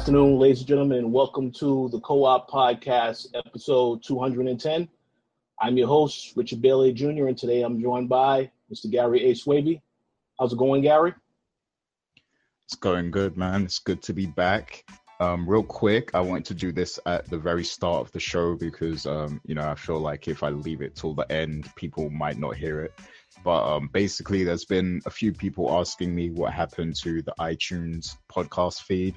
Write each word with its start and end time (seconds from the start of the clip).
afternoon, 0.00 0.38
ladies 0.38 0.60
and 0.60 0.66
gentlemen, 0.66 1.12
welcome 1.12 1.52
to 1.52 1.90
the 1.92 2.00
Co-op 2.00 2.50
Podcast, 2.50 3.26
episode 3.34 4.02
210. 4.02 4.88
I'm 5.60 5.76
your 5.76 5.88
host, 5.88 6.32
Richard 6.36 6.62
Bailey 6.62 6.94
Jr., 6.94 7.26
and 7.26 7.36
today 7.36 7.60
I'm 7.60 7.78
joined 7.78 8.08
by 8.08 8.50
Mr. 8.72 8.90
Gary 8.90 9.26
A. 9.26 9.34
Swaby. 9.34 9.82
How's 10.38 10.54
it 10.54 10.58
going, 10.58 10.80
Gary? 10.80 11.12
It's 12.64 12.76
going 12.76 13.10
good, 13.10 13.36
man. 13.36 13.64
It's 13.64 13.78
good 13.78 14.00
to 14.04 14.14
be 14.14 14.24
back. 14.24 14.86
Um, 15.20 15.46
real 15.46 15.62
quick, 15.62 16.12
I 16.14 16.20
wanted 16.20 16.46
to 16.46 16.54
do 16.54 16.72
this 16.72 16.98
at 17.04 17.28
the 17.28 17.36
very 17.36 17.62
start 17.62 18.00
of 18.00 18.10
the 18.12 18.20
show 18.20 18.54
because, 18.54 19.04
um, 19.04 19.38
you 19.44 19.54
know, 19.54 19.68
I 19.68 19.74
feel 19.74 19.98
like 19.98 20.28
if 20.28 20.42
I 20.42 20.48
leave 20.48 20.80
it 20.80 20.96
till 20.96 21.12
the 21.12 21.30
end, 21.30 21.70
people 21.76 22.08
might 22.08 22.38
not 22.38 22.56
hear 22.56 22.80
it. 22.80 22.94
But 23.44 23.70
um, 23.70 23.90
basically, 23.92 24.44
there's 24.44 24.64
been 24.64 25.02
a 25.04 25.10
few 25.10 25.34
people 25.34 25.70
asking 25.70 26.14
me 26.14 26.30
what 26.30 26.54
happened 26.54 26.96
to 27.02 27.20
the 27.20 27.34
iTunes 27.38 28.16
podcast 28.32 28.80
feed. 28.80 29.14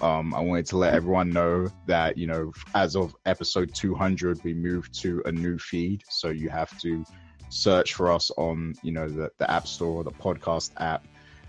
Um, 0.00 0.34
I 0.34 0.40
wanted 0.40 0.66
to 0.66 0.78
let 0.78 0.94
everyone 0.94 1.30
know 1.30 1.68
that, 1.86 2.18
you 2.18 2.26
know, 2.26 2.52
as 2.74 2.96
of 2.96 3.14
episode 3.26 3.74
200, 3.74 4.42
we 4.42 4.54
moved 4.54 5.00
to 5.02 5.22
a 5.24 5.32
new 5.32 5.58
feed. 5.58 6.02
So 6.08 6.28
you 6.28 6.48
have 6.50 6.76
to 6.80 7.04
search 7.48 7.94
for 7.94 8.10
us 8.10 8.30
on, 8.36 8.74
you 8.82 8.92
know, 8.92 9.08
the, 9.08 9.30
the 9.38 9.50
App 9.50 9.66
Store, 9.66 10.02
the 10.02 10.10
podcast 10.10 10.72
app, 10.78 11.06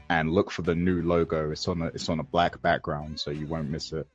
and 0.10 0.32
look 0.32 0.52
for 0.52 0.62
the 0.62 0.76
new 0.76 1.02
logo. 1.02 1.52
It's 1.52 1.68
on 1.68 1.82
a, 1.82 1.88
it's 1.88 2.10
on 2.10 2.20
a 2.20 2.24
black 2.24 2.62
background, 2.62 3.20
so 3.20 3.32
you 3.32 3.48
won't 3.48 3.70
miss 3.70 3.92
it. 3.92 4.08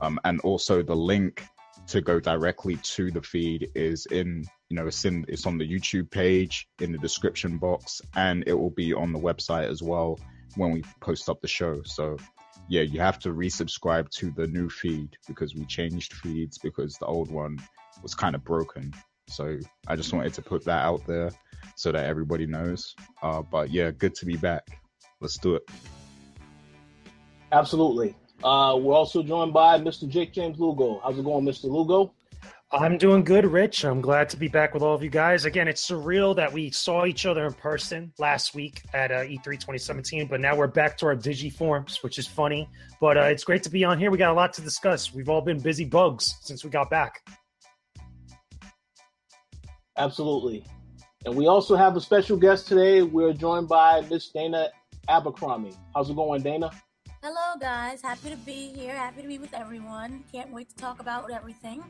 Um, 0.00 0.18
and 0.24 0.40
also 0.40 0.82
the 0.82 0.94
link 0.94 1.44
to 1.88 2.00
go 2.00 2.20
directly 2.20 2.76
to 2.76 3.10
the 3.10 3.22
feed 3.22 3.70
is 3.74 4.06
in, 4.06 4.44
you 4.68 4.76
know, 4.76 4.86
it's 4.86 5.04
in, 5.04 5.24
it's 5.28 5.46
on 5.46 5.58
the 5.58 5.68
YouTube 5.68 6.10
page, 6.10 6.68
in 6.80 6.92
the 6.92 6.98
description 6.98 7.58
box, 7.58 8.00
and 8.14 8.44
it 8.46 8.54
will 8.54 8.70
be 8.70 8.94
on 8.94 9.12
the 9.12 9.18
website 9.18 9.68
as 9.68 9.82
well 9.82 10.18
when 10.56 10.70
we 10.70 10.82
post 11.00 11.28
up 11.28 11.40
the 11.40 11.48
show. 11.48 11.82
So 11.82 12.16
yeah, 12.68 12.82
you 12.82 13.00
have 13.00 13.18
to 13.20 13.30
resubscribe 13.30 14.08
to 14.10 14.30
the 14.30 14.46
new 14.46 14.68
feed 14.68 15.16
because 15.28 15.54
we 15.54 15.64
changed 15.66 16.14
feeds 16.14 16.58
because 16.58 16.94
the 16.96 17.06
old 17.06 17.30
one 17.30 17.58
was 18.02 18.14
kind 18.14 18.34
of 18.34 18.44
broken. 18.44 18.92
So 19.28 19.58
I 19.86 19.96
just 19.96 20.12
wanted 20.12 20.34
to 20.34 20.42
put 20.42 20.64
that 20.64 20.84
out 20.84 21.06
there 21.06 21.30
so 21.76 21.92
that 21.92 22.06
everybody 22.06 22.46
knows. 22.46 22.94
Uh, 23.22 23.42
but 23.42 23.70
yeah, 23.70 23.90
good 23.90 24.14
to 24.16 24.26
be 24.26 24.36
back. 24.36 24.66
Let's 25.20 25.38
do 25.38 25.54
it. 25.54 25.68
Absolutely. 27.52 28.16
Uh, 28.42 28.76
we're 28.80 28.94
also 28.94 29.22
joined 29.22 29.52
by 29.52 29.78
Mr. 29.78 30.08
Jake 30.08 30.32
James 30.32 30.58
Lugo. 30.58 31.00
How's 31.02 31.18
it 31.18 31.24
going, 31.24 31.44
Mr. 31.44 31.64
Lugo? 31.64 32.14
I'm 32.74 32.96
doing 32.96 33.22
good, 33.22 33.44
Rich. 33.44 33.84
I'm 33.84 34.00
glad 34.00 34.30
to 34.30 34.38
be 34.38 34.48
back 34.48 34.72
with 34.72 34.82
all 34.82 34.94
of 34.94 35.02
you 35.02 35.10
guys. 35.10 35.44
Again, 35.44 35.68
it's 35.68 35.86
surreal 35.86 36.34
that 36.36 36.50
we 36.50 36.70
saw 36.70 37.04
each 37.04 37.26
other 37.26 37.44
in 37.44 37.52
person 37.52 38.14
last 38.18 38.54
week 38.54 38.80
at 38.94 39.12
uh, 39.12 39.24
E3 39.24 39.44
2017, 39.44 40.26
but 40.26 40.40
now 40.40 40.56
we're 40.56 40.66
back 40.68 40.96
to 40.98 41.06
our 41.06 41.14
digi 41.14 41.52
forms, 41.52 42.02
which 42.02 42.18
is 42.18 42.26
funny. 42.26 42.66
But 42.98 43.18
uh, 43.18 43.24
it's 43.24 43.44
great 43.44 43.62
to 43.64 43.70
be 43.70 43.84
on 43.84 43.98
here. 43.98 44.10
We 44.10 44.16
got 44.16 44.30
a 44.30 44.34
lot 44.34 44.54
to 44.54 44.62
discuss. 44.62 45.12
We've 45.12 45.28
all 45.28 45.42
been 45.42 45.60
busy 45.60 45.84
bugs 45.84 46.38
since 46.40 46.64
we 46.64 46.70
got 46.70 46.88
back. 46.88 47.20
Absolutely. 49.98 50.64
And 51.26 51.36
we 51.36 51.48
also 51.48 51.76
have 51.76 51.94
a 51.96 52.00
special 52.00 52.38
guest 52.38 52.68
today. 52.68 53.02
We're 53.02 53.34
joined 53.34 53.68
by 53.68 54.00
Miss 54.08 54.30
Dana 54.30 54.70
Abercrombie. 55.10 55.76
How's 55.94 56.08
it 56.08 56.16
going, 56.16 56.40
Dana? 56.40 56.70
Hello, 57.22 57.58
guys. 57.60 58.00
Happy 58.00 58.30
to 58.30 58.36
be 58.38 58.72
here. 58.74 58.94
Happy 58.96 59.20
to 59.20 59.28
be 59.28 59.36
with 59.36 59.52
everyone. 59.52 60.24
Can't 60.32 60.50
wait 60.50 60.70
to 60.70 60.76
talk 60.76 61.00
about 61.00 61.30
everything. 61.30 61.84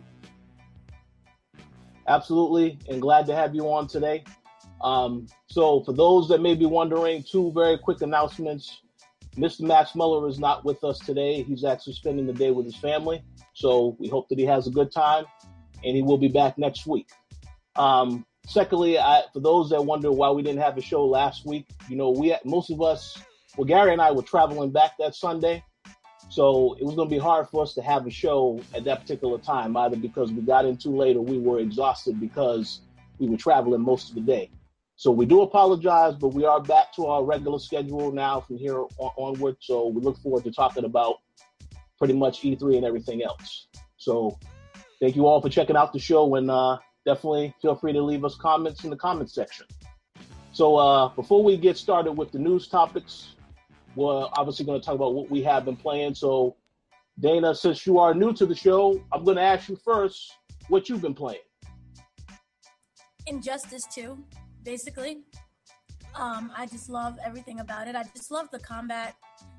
Absolutely, 2.09 2.79
and 2.89 3.01
glad 3.01 3.27
to 3.27 3.35
have 3.35 3.55
you 3.55 3.71
on 3.71 3.87
today. 3.87 4.25
Um, 4.83 5.27
so, 5.47 5.83
for 5.85 5.93
those 5.93 6.29
that 6.29 6.41
may 6.41 6.55
be 6.55 6.67
wondering, 6.67 7.23
two 7.23 7.53
very 7.53 7.79
quick 7.79 8.03
announcements. 8.03 8.83
Mr. 9.37 9.61
Max 9.61 9.95
Muller 9.95 10.29
is 10.29 10.39
not 10.39 10.65
with 10.65 10.85
us 10.85 10.99
today. 10.99 11.43
He's 11.43 11.65
actually 11.65 11.95
spending 11.95 12.27
the 12.27 12.33
day 12.33 12.51
with 12.51 12.67
his 12.67 12.77
family. 12.77 13.23
So, 13.55 13.97
we 13.99 14.09
hope 14.09 14.29
that 14.29 14.39
he 14.39 14.45
has 14.45 14.67
a 14.67 14.71
good 14.71 14.91
time 14.91 15.25
and 15.85 15.97
he 15.97 16.03
will 16.03 16.19
be 16.19 16.29
back 16.29 16.59
next 16.59 16.87
week. 16.87 17.09
Um, 17.77 18.27
secondly, 18.47 18.99
I, 18.99 19.23
for 19.33 19.41
those 19.41 19.71
that 19.71 19.85
wonder 19.85 20.11
why 20.13 20.31
we 20.31 20.43
didn't 20.43 20.61
have 20.61 20.77
a 20.77 20.83
show 20.83 21.05
last 21.05 21.47
week, 21.47 21.67
you 21.89 21.97
know, 21.97 22.11
we 22.11 22.35
most 22.45 22.71
of 22.71 22.83
us, 22.83 23.19
well, 23.57 23.65
Gary 23.65 23.93
and 23.93 24.03
I 24.03 24.11
were 24.11 24.23
traveling 24.23 24.71
back 24.71 24.93
that 24.99 25.15
Sunday. 25.15 25.65
So 26.33 26.79
it 26.81 26.85
was 26.85 26.95
going 26.95 27.11
to 27.11 27.15
be 27.15 27.19
hard 27.19 27.47
for 27.51 27.63
us 27.63 27.75
to 27.75 27.83
have 27.83 28.07
a 28.07 28.11
show 28.11 28.59
at 28.75 28.85
that 28.85 29.03
particular 29.03 29.37
time, 29.37 29.77
either 29.77 29.97
because 29.97 30.33
we 30.33 30.41
got 30.41 30.65
in 30.65 30.79
too 30.79 30.97
late 30.97 31.15
or 31.15 31.21
we 31.23 31.39
were 31.39 31.59
exhausted 31.59 32.19
because 32.19 32.81
we 33.19 33.29
were 33.29 33.37
traveling 33.37 33.83
most 33.83 34.09
of 34.09 34.15
the 34.15 34.23
day. 34.23 34.49
So 34.97 35.11
we 35.11 35.27
do 35.27 35.43
apologize, 35.43 36.15
but 36.15 36.29
we 36.29 36.47
are 36.47 36.59
back 36.59 36.95
to 36.95 37.05
our 37.05 37.23
regular 37.23 37.59
schedule 37.59 38.13
now 38.13 38.41
from 38.41 38.57
here 38.57 38.81
on- 38.81 39.11
onward. 39.19 39.59
So 39.61 39.89
we 39.89 40.01
look 40.01 40.17
forward 40.21 40.45
to 40.45 40.51
talking 40.51 40.87
about 40.87 41.17
pretty 41.99 42.15
much 42.15 42.41
E3 42.41 42.79
and 42.79 42.87
everything 42.87 43.23
else. 43.23 43.67
So 43.99 44.39
thank 45.03 45.17
you 45.17 45.27
all 45.27 45.43
for 45.43 45.51
checking 45.51 45.77
out 45.77 45.93
the 45.93 45.99
show 45.99 46.37
and 46.37 46.51
uh, 46.51 46.79
definitely 47.05 47.55
feel 47.61 47.75
free 47.75 47.93
to 47.93 48.01
leave 48.01 48.25
us 48.25 48.37
comments 48.37 48.85
in 48.85 48.91
the 48.91 48.97
comments 48.97 49.35
section. 49.35 49.67
So 50.53 50.77
uh, 50.77 51.09
before 51.09 51.45
we 51.45 51.59
get 51.59 51.77
started 51.77 52.13
with 52.13 52.33
the 52.33 52.39
news 52.39 52.69
topics, 52.69 53.35
we're 53.95 54.29
obviously 54.35 54.65
going 54.65 54.81
to 54.81 54.85
talk 54.85 54.95
about 54.95 55.15
what 55.15 55.31
we 55.31 55.43
have 55.43 55.65
been 55.65 55.77
playing. 55.77 56.15
So, 56.15 56.57
Dana, 57.21 57.55
since 57.55 57.87
you 57.87 57.99
are 57.99 58.15
new 58.15 58.33
to 58.35 58.47
the 58.47 58.55
show, 58.55 59.03
I'm 59.13 59.25
going 59.25 59.37
to 59.37 59.43
ask 59.43 59.69
you 59.69 59.77
first 59.77 60.33
what 60.69 60.89
you've 60.89 61.03
been 61.03 61.15
playing. 61.15 61.41
Injustice 63.27 63.87
2, 63.95 64.19
basically. 64.63 65.23
Um, 66.15 66.53
I 66.57 66.67
just 66.67 66.89
love 66.89 67.19
everything 67.25 67.61
about 67.61 67.89
it. 67.89 67.97
I 67.97 68.05
just 68.15 68.31
love 68.31 68.49
the 68.51 68.59
combat. 68.59 69.15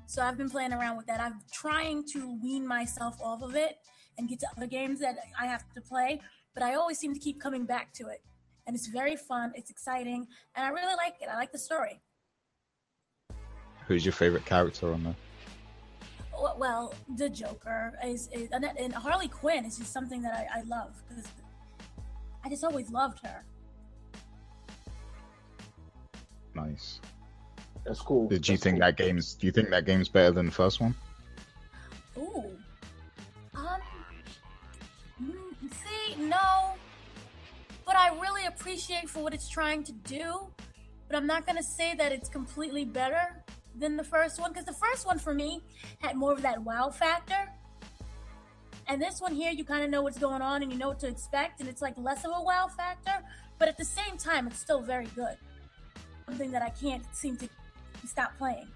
So 0.06 0.22
I've 0.22 0.36
been 0.36 0.50
playing 0.50 0.72
around 0.72 0.96
with 0.96 1.06
that. 1.06 1.20
I'm 1.20 1.40
trying 1.52 2.04
to 2.12 2.38
wean 2.42 2.66
myself 2.66 3.20
off 3.22 3.42
of 3.42 3.56
it 3.56 3.78
and 4.18 4.28
get 4.28 4.38
to 4.40 4.46
other 4.56 4.66
games 4.66 5.00
that 5.00 5.16
I 5.40 5.46
have 5.46 5.64
to 5.74 5.80
play, 5.80 6.20
but 6.54 6.62
I 6.62 6.74
always 6.74 6.98
seem 6.98 7.14
to 7.14 7.20
keep 7.20 7.40
coming 7.40 7.64
back 7.64 7.92
to 7.94 8.08
it. 8.08 8.22
And 8.66 8.76
it's 8.76 8.86
very 8.86 9.16
fun, 9.16 9.52
it's 9.54 9.70
exciting, 9.70 10.26
and 10.54 10.64
I 10.64 10.68
really 10.68 10.94
like 10.96 11.16
it. 11.20 11.28
I 11.30 11.36
like 11.36 11.52
the 11.52 11.58
story. 11.58 12.00
Who's 13.86 14.04
your 14.04 14.12
favorite 14.12 14.44
character 14.46 14.92
on 14.92 15.04
there? 15.04 15.14
Well- 16.32 16.56
Well, 16.58 16.94
the 17.16 17.28
Joker 17.28 17.98
is, 18.04 18.28
is 18.32 18.48
and, 18.50 18.64
and 18.64 18.92
Harley 18.92 19.28
Quinn 19.28 19.64
is 19.64 19.78
just 19.78 19.92
something 19.92 20.22
that 20.22 20.34
I, 20.34 20.60
I 20.60 20.62
love 20.62 20.92
because 21.08 21.24
I 22.44 22.48
just 22.48 22.64
always 22.64 22.90
loved 22.90 23.20
her. 23.24 23.42
Nice. 26.54 27.00
That's 27.84 28.00
cool. 28.00 28.28
Did 28.28 28.46
you 28.48 28.54
That's 28.54 28.62
think 28.62 28.74
cool. 28.76 28.80
that 28.86 28.96
game's? 28.96 29.34
Do 29.34 29.46
you 29.46 29.52
think 29.52 29.70
that 29.70 29.84
game's 29.86 30.08
better 30.08 30.30
than 30.30 30.46
the 30.46 30.52
first 30.52 30.80
one? 30.80 30.94
Ooh. 32.16 32.44
Um. 33.54 33.80
mm, 35.22 35.34
See, 35.70 36.16
no. 36.22 36.74
But 37.84 37.96
I 37.96 38.14
really 38.20 38.46
appreciate 38.46 39.08
for 39.10 39.22
what 39.22 39.34
it's 39.34 39.48
trying 39.48 39.82
to 39.84 39.92
do. 39.92 40.46
But 41.08 41.16
I'm 41.16 41.26
not 41.26 41.46
gonna 41.46 41.62
say 41.62 41.94
that 41.96 42.12
it's 42.12 42.28
completely 42.28 42.84
better 42.84 43.42
than 43.78 43.96
the 43.96 44.04
first 44.04 44.40
one 44.40 44.52
because 44.52 44.66
the 44.66 44.72
first 44.72 45.06
one 45.06 45.18
for 45.18 45.34
me 45.34 45.60
had 45.98 46.16
more 46.16 46.32
of 46.32 46.42
that 46.42 46.62
wow 46.62 46.90
factor. 46.90 47.50
And 48.86 49.00
this 49.00 49.20
one 49.20 49.34
here, 49.34 49.50
you 49.50 49.64
kind 49.64 49.82
of 49.82 49.90
know 49.90 50.02
what's 50.02 50.18
going 50.18 50.42
on 50.42 50.62
and 50.62 50.70
you 50.70 50.78
know 50.78 50.88
what 50.88 51.00
to 51.00 51.08
expect, 51.08 51.60
and 51.60 51.68
it's 51.68 51.80
like 51.80 51.96
less 51.96 52.24
of 52.24 52.32
a 52.34 52.42
wow 52.42 52.68
factor. 52.68 53.24
But 53.58 53.68
at 53.68 53.78
the 53.78 53.84
same 53.84 54.18
time, 54.18 54.46
it's 54.46 54.58
still 54.58 54.82
very 54.82 55.06
good. 55.14 55.36
Something 56.26 56.50
that 56.50 56.62
I 56.62 56.70
can't 56.70 57.02
seem 57.14 57.36
to 57.38 57.48
stop 58.06 58.36
playing, 58.36 58.68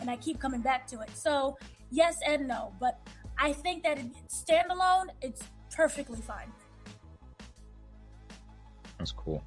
and 0.00 0.10
I 0.10 0.16
keep 0.16 0.40
coming 0.40 0.60
back 0.60 0.86
to 0.88 1.00
it. 1.00 1.10
So 1.14 1.58
yes 1.90 2.18
and 2.26 2.48
no, 2.48 2.72
but 2.80 2.98
I 3.38 3.52
think 3.52 3.84
that 3.84 3.98
standalone, 4.28 5.06
it's 5.20 5.42
perfectly 5.74 6.20
fine. 6.20 6.52
That's 8.98 9.12
cool. 9.12 9.42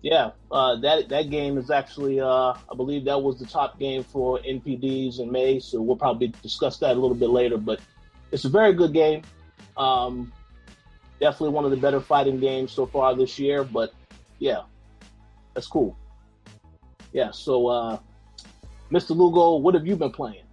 Yeah, 0.00 0.30
uh, 0.52 0.76
that 0.76 1.08
that 1.08 1.28
game 1.30 1.58
is 1.58 1.70
actually, 1.70 2.20
uh, 2.20 2.54
I 2.54 2.74
believe 2.76 3.04
that 3.06 3.20
was 3.20 3.38
the 3.38 3.46
top 3.46 3.80
game 3.80 4.04
for 4.04 4.38
NPDs 4.38 5.18
in 5.18 5.30
May. 5.32 5.58
So 5.58 5.82
we'll 5.82 5.96
probably 5.96 6.28
discuss 6.42 6.78
that 6.78 6.92
a 6.92 7.00
little 7.00 7.16
bit 7.16 7.30
later. 7.30 7.58
But 7.58 7.80
it's 8.30 8.44
a 8.44 8.48
very 8.48 8.72
good 8.72 8.92
game. 8.92 9.22
Um, 9.76 10.32
definitely 11.20 11.50
one 11.50 11.64
of 11.64 11.72
the 11.72 11.76
better 11.76 12.00
fighting 12.00 12.38
games 12.38 12.70
so 12.70 12.86
far 12.86 13.16
this 13.16 13.38
year. 13.40 13.64
But 13.64 13.92
yeah, 14.38 14.62
that's 15.54 15.66
cool. 15.66 15.96
Yeah. 17.12 17.32
So, 17.32 17.66
uh, 17.66 17.98
Mr. 18.92 19.16
Lugo, 19.16 19.56
what 19.56 19.74
have 19.74 19.86
you 19.86 19.96
been 19.96 20.12
playing? 20.12 20.44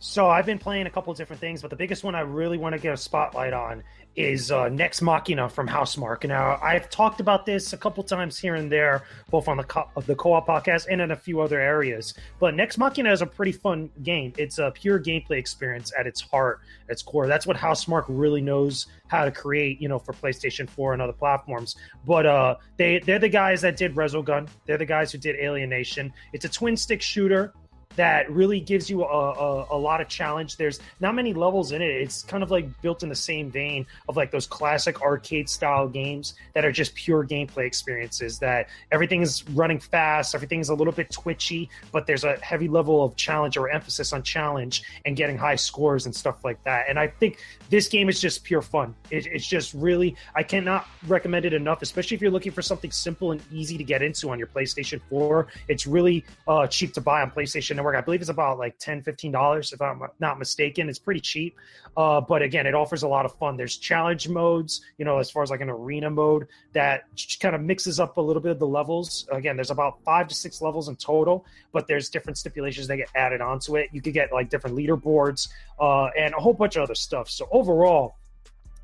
So 0.00 0.28
I've 0.28 0.46
been 0.46 0.58
playing 0.58 0.86
a 0.86 0.90
couple 0.90 1.10
of 1.10 1.18
different 1.18 1.38
things, 1.38 1.60
but 1.60 1.70
the 1.70 1.76
biggest 1.76 2.02
one 2.02 2.14
I 2.14 2.20
really 2.20 2.56
want 2.56 2.74
to 2.74 2.80
get 2.80 2.94
a 2.94 2.96
spotlight 2.96 3.52
on 3.52 3.84
is 4.18 4.50
uh, 4.50 4.68
Nex 4.68 5.00
Machina 5.00 5.48
from 5.48 5.68
Housemarque. 5.68 6.26
Now 6.26 6.58
I've 6.60 6.90
talked 6.90 7.20
about 7.20 7.46
this 7.46 7.72
a 7.72 7.76
couple 7.76 8.02
times 8.02 8.36
here 8.36 8.56
and 8.56 8.70
there, 8.70 9.04
both 9.30 9.46
on 9.46 9.56
the 9.56 9.62
co- 9.62 9.88
the 10.06 10.16
co-op 10.16 10.48
podcast 10.48 10.86
and 10.90 11.00
in 11.00 11.12
a 11.12 11.16
few 11.16 11.40
other 11.40 11.60
areas. 11.60 12.14
But 12.40 12.56
Nex 12.56 12.76
Machina 12.76 13.12
is 13.12 13.22
a 13.22 13.26
pretty 13.26 13.52
fun 13.52 13.88
game. 14.02 14.32
It's 14.36 14.58
a 14.58 14.72
pure 14.72 14.98
gameplay 14.98 15.38
experience 15.38 15.92
at 15.96 16.08
its 16.08 16.20
heart, 16.20 16.60
its 16.88 17.00
core. 17.00 17.28
That's 17.28 17.46
what 17.46 17.56
Housemarque 17.56 18.06
really 18.08 18.40
knows 18.40 18.86
how 19.06 19.24
to 19.24 19.30
create, 19.30 19.80
you 19.80 19.88
know, 19.88 20.00
for 20.00 20.12
PlayStation 20.12 20.68
4 20.68 20.94
and 20.94 21.00
other 21.00 21.12
platforms. 21.12 21.76
But 22.04 22.26
uh, 22.26 22.56
they 22.76 22.98
they're 22.98 23.20
the 23.20 23.28
guys 23.28 23.60
that 23.60 23.76
did 23.76 23.94
Resogun. 23.94 24.48
They're 24.66 24.78
the 24.78 24.84
guys 24.84 25.12
who 25.12 25.18
did 25.18 25.36
Alienation. 25.36 26.12
It's 26.32 26.44
a 26.44 26.48
twin 26.48 26.76
stick 26.76 27.00
shooter 27.00 27.54
that 27.96 28.30
really 28.30 28.60
gives 28.60 28.88
you 28.88 29.02
a, 29.02 29.06
a, 29.06 29.66
a, 29.70 29.78
lot 29.78 30.00
of 30.00 30.08
challenge. 30.08 30.56
There's 30.56 30.78
not 31.00 31.14
many 31.14 31.32
levels 31.34 31.72
in 31.72 31.82
it. 31.82 31.90
It's 31.90 32.22
kind 32.22 32.42
of 32.42 32.50
like 32.50 32.80
built 32.80 33.02
in 33.02 33.08
the 33.08 33.16
same 33.16 33.50
vein 33.50 33.86
of 34.08 34.16
like 34.16 34.30
those 34.30 34.46
classic 34.46 35.02
arcade 35.02 35.48
style 35.48 35.88
games 35.88 36.34
that 36.54 36.64
are 36.64 36.70
just 36.70 36.94
pure 36.94 37.24
gameplay 37.24 37.66
experiences 37.66 38.38
that 38.38 38.68
everything 38.92 39.22
is 39.22 39.48
running 39.50 39.80
fast, 39.80 40.34
everything's 40.34 40.68
a 40.68 40.74
little 40.74 40.92
bit 40.92 41.10
twitchy, 41.10 41.68
but 41.90 42.06
there's 42.06 42.24
a 42.24 42.36
heavy 42.36 42.68
level 42.68 43.02
of 43.02 43.16
challenge 43.16 43.56
or 43.56 43.68
emphasis 43.68 44.12
on 44.12 44.22
challenge 44.22 44.84
and 45.04 45.16
getting 45.16 45.36
high 45.36 45.56
scores 45.56 46.06
and 46.06 46.14
stuff 46.14 46.44
like 46.44 46.62
that. 46.64 46.86
And 46.88 46.98
I 46.98 47.08
think 47.08 47.38
this 47.68 47.88
game 47.88 48.08
is 48.08 48.20
just 48.20 48.44
pure 48.44 48.62
fun. 48.62 48.94
It, 49.10 49.26
it's 49.26 49.46
just 49.46 49.74
really, 49.74 50.14
I 50.36 50.44
cannot 50.44 50.86
recommend 51.08 51.46
it 51.46 51.52
enough, 51.52 51.82
especially 51.82 52.14
if 52.14 52.20
you're 52.20 52.30
looking 52.30 52.52
for 52.52 52.62
something 52.62 52.92
simple 52.92 53.32
and 53.32 53.42
easy 53.52 53.76
to 53.76 53.84
get 53.84 54.02
into 54.02 54.30
on 54.30 54.38
your 54.38 54.48
PlayStation 54.48 55.00
4. 55.10 55.48
It's 55.66 55.86
really 55.86 56.24
uh, 56.46 56.66
cheap 56.68 56.92
to 56.94 57.00
buy 57.00 57.22
on 57.22 57.30
PlayStation 57.32 57.77
Network 57.78 57.96
I 57.96 58.00
believe 58.00 58.20
it's 58.20 58.30
about 58.30 58.58
like 58.58 58.78
10 58.78 59.02
$15, 59.02 59.72
if 59.72 59.80
I'm 59.80 60.02
not 60.20 60.38
mistaken. 60.38 60.88
It's 60.88 60.98
pretty 60.98 61.20
cheap. 61.20 61.56
Uh, 61.96 62.20
but 62.20 62.42
again, 62.42 62.66
it 62.66 62.74
offers 62.74 63.02
a 63.02 63.08
lot 63.08 63.24
of 63.24 63.34
fun. 63.38 63.56
There's 63.56 63.76
challenge 63.76 64.28
modes, 64.28 64.82
you 64.98 65.04
know, 65.04 65.18
as 65.18 65.30
far 65.30 65.42
as 65.42 65.50
like 65.50 65.60
an 65.60 65.70
arena 65.70 66.10
mode 66.10 66.48
that 66.72 67.04
kind 67.40 67.54
of 67.54 67.62
mixes 67.62 67.98
up 67.98 68.16
a 68.16 68.20
little 68.20 68.42
bit 68.42 68.52
of 68.52 68.58
the 68.58 68.66
levels. 68.66 69.26
Again, 69.32 69.56
there's 69.56 69.70
about 69.70 70.02
five 70.04 70.28
to 70.28 70.34
six 70.34 70.60
levels 70.60 70.88
in 70.88 70.96
total, 70.96 71.46
but 71.72 71.86
there's 71.86 72.08
different 72.08 72.36
stipulations 72.36 72.86
that 72.88 72.96
get 72.96 73.08
added 73.14 73.40
onto 73.40 73.76
it. 73.76 73.88
You 73.92 74.02
could 74.02 74.12
get 74.12 74.32
like 74.32 74.50
different 74.50 74.76
leaderboards 74.76 75.48
uh, 75.80 76.06
and 76.18 76.34
a 76.34 76.38
whole 76.38 76.54
bunch 76.54 76.76
of 76.76 76.82
other 76.82 76.94
stuff. 76.94 77.30
So 77.30 77.48
overall, 77.50 78.16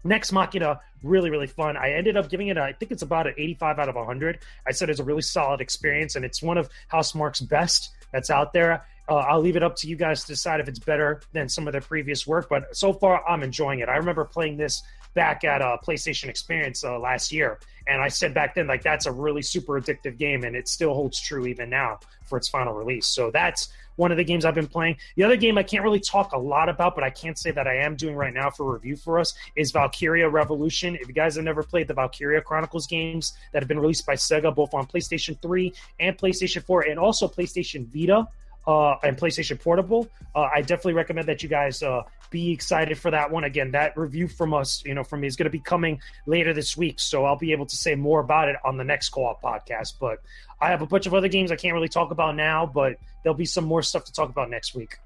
Nex 0.05 0.31
Machina, 0.31 0.81
really, 1.03 1.31
really 1.31 1.47
fun. 1.47 1.77
I 1.77 1.93
ended 1.93 2.17
up 2.17 2.29
giving 2.29 2.49
it, 2.49 2.59
a, 2.59 2.63
I 2.63 2.73
think 2.75 2.93
it's 2.93 3.03
about 3.03 3.27
an 3.27 3.35
85 3.39 3.79
out 3.79 3.89
of 3.89 3.95
100. 3.95 4.39
I 4.67 4.73
said 4.73 4.91
it's 4.91 5.01
a 5.01 5.05
really 5.05 5.23
solid 5.23 5.61
experience, 5.63 6.15
and 6.15 6.25
it's 6.25 6.43
one 6.43 6.59
of 6.59 6.69
Housemarque's 6.93 7.41
best 7.41 7.91
that's 8.15 8.31
out 8.31 8.53
there. 8.53 8.87
Uh, 9.09 9.17
I'll 9.17 9.41
leave 9.41 9.57
it 9.57 9.63
up 9.63 9.75
to 9.77 9.89
you 9.89 9.97
guys 9.97 10.23
to 10.23 10.29
decide 10.29 10.61
if 10.61 10.69
it's 10.69 10.79
better 10.79 11.21
than 11.33 11.49
some 11.49 11.67
of 11.67 11.73
their 11.73 11.81
previous 11.81 12.27
work. 12.27 12.49
But 12.49 12.75
so 12.75 12.93
far, 12.93 13.29
I'm 13.29 13.43
enjoying 13.43 13.81
it. 13.81 13.89
I 13.89 13.97
remember 13.97 14.25
playing 14.25 14.57
this 14.57 14.83
back 15.15 15.45
at 15.45 15.61
uh, 15.61 15.77
PlayStation 15.85 16.29
Experience 16.29 16.85
uh, 16.85 16.99
last 16.99 17.33
year, 17.33 17.59
and 17.87 18.01
I 18.01 18.09
said 18.09 18.33
back 18.33 18.55
then 18.55 18.67
like 18.69 18.83
that's 18.83 19.07
a 19.07 19.13
really 19.13 19.43
super 19.43 19.81
addictive 19.81 20.17
game, 20.17 20.45
and 20.45 20.55
it 20.55 20.69
still 20.69 20.95
holds 20.95 21.21
true 21.21 21.45
even 21.47 21.69
now 21.69 21.99
for 22.25 22.39
its 22.39 22.49
final 22.49 22.73
release. 22.73 23.07
So 23.07 23.31
that's 23.31 23.69
one 23.97 24.11
of 24.11 24.17
the 24.17 24.25
games 24.25 24.45
I've 24.45 24.55
been 24.55 24.67
playing. 24.67 24.97
The 25.17 25.23
other 25.23 25.37
game 25.37 25.59
I 25.59 25.63
can't 25.63 25.85
really 25.85 26.01
talk 26.01 26.33
a 26.33 26.39
lot 26.39 26.69
about, 26.69 26.95
but 26.95 27.05
I 27.05 27.11
can't 27.11 27.39
say 27.39 27.51
that 27.53 27.67
I 27.67 27.77
am 27.77 27.97
doing 27.97 28.15
right 28.15 28.35
now 28.35 28.51
for 28.51 28.73
review 28.73 28.97
for 28.97 29.19
us 29.19 29.35
is 29.57 29.73
Valkyria 29.73 30.29
Revolution. 30.29 30.97
If 30.97 31.09
you 31.09 31.15
guys 31.15 31.37
have 31.37 31.45
never 31.45 31.63
played 31.63 31.89
the 31.89 31.95
Valkyria 31.95 32.41
Chronicles 32.41 32.87
games 32.87 33.37
that 33.53 33.63
have 33.63 33.69
been 33.69 33.81
released 33.81 34.07
by 34.07 34.15
Sega, 34.15 34.55
both 34.55 34.75
on 34.75 34.87
PlayStation 34.87 35.41
3 35.41 35.73
and 36.01 36.17
PlayStation 36.17 36.63
4, 36.65 36.83
and 36.83 36.99
also 36.99 37.29
PlayStation 37.29 37.87
Vita 37.87 38.29
uh, 38.67 38.97
and 39.03 39.17
PlayStation 39.17 39.61
Portable. 39.61 40.09
Uh, 40.35 40.49
I 40.55 40.61
definitely 40.61 40.95
recommend 40.95 41.29
that 41.29 41.43
you 41.43 41.49
guys 41.49 41.83
uh, 41.83 42.03
be 42.31 42.53
excited 42.53 42.99
for 42.99 43.11
that 43.11 43.31
one. 43.31 43.45
Again, 43.45 43.73
that 43.73 43.97
review 43.97 44.29
from 44.29 44.55
us, 44.55 44.83
you 44.85 44.95
know, 44.95 45.05
from 45.05 45.21
me 45.21 45.27
is 45.27 45.37
going 45.37 45.45
to 45.45 45.51
be 45.51 45.61
coming 45.61 46.01
later 46.27 46.53
this 46.53 46.77
week, 46.77 46.99
so 47.01 47.25
I'll 47.25 47.37
be 47.37 47.53
able 47.53 47.67
to 47.67 47.77
say 47.77 47.95
more 47.95 48.21
about 48.21 48.49
it 48.49 48.57
on 48.65 48.77
the 48.77 48.85
next 48.85 49.11
co-op 49.11 49.43
podcast. 49.43 49.95
But 50.01 50.19
I 50.61 50.69
have 50.69 50.83
a 50.83 50.87
bunch 50.87 51.07
of 51.07 51.15
other 51.15 51.29
games 51.29 51.53
I 51.53 51.57
can't 51.57 51.75
really 51.75 51.89
talk 51.89 52.11
about 52.11 52.37
now, 52.37 52.67
but 52.67 52.97
there'll 53.23 53.37
be 53.37 53.45
some 53.47 53.65
more 53.65 53.83
stuff 53.83 54.05
to 54.05 54.13
talk 54.13 54.31
about 54.31 54.51
next 54.51 54.75
week. 54.75 54.99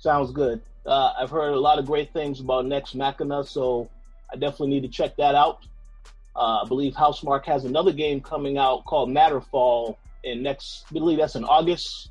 Sounds 0.00 0.32
good. 0.32 0.60
Uh, 0.86 1.12
I've 1.18 1.30
heard 1.30 1.52
a 1.52 1.60
lot 1.60 1.78
of 1.78 1.86
great 1.86 2.12
things 2.12 2.40
about 2.40 2.64
Nex 2.64 2.94
Machina, 2.94 3.44
so 3.44 3.90
I 4.32 4.36
definitely 4.36 4.68
need 4.68 4.82
to 4.82 4.88
check 4.88 5.16
that 5.16 5.34
out. 5.34 5.66
Uh, 6.34 6.62
I 6.62 6.68
believe 6.68 6.94
Housemarque 6.94 7.46
has 7.46 7.64
another 7.64 7.92
game 7.92 8.20
coming 8.20 8.58
out 8.58 8.84
called 8.84 9.10
Matterfall 9.10 9.96
in 10.24 10.42
next, 10.42 10.84
I 10.90 10.92
believe 10.94 11.18
that's 11.18 11.36
in 11.36 11.44
August, 11.44 12.10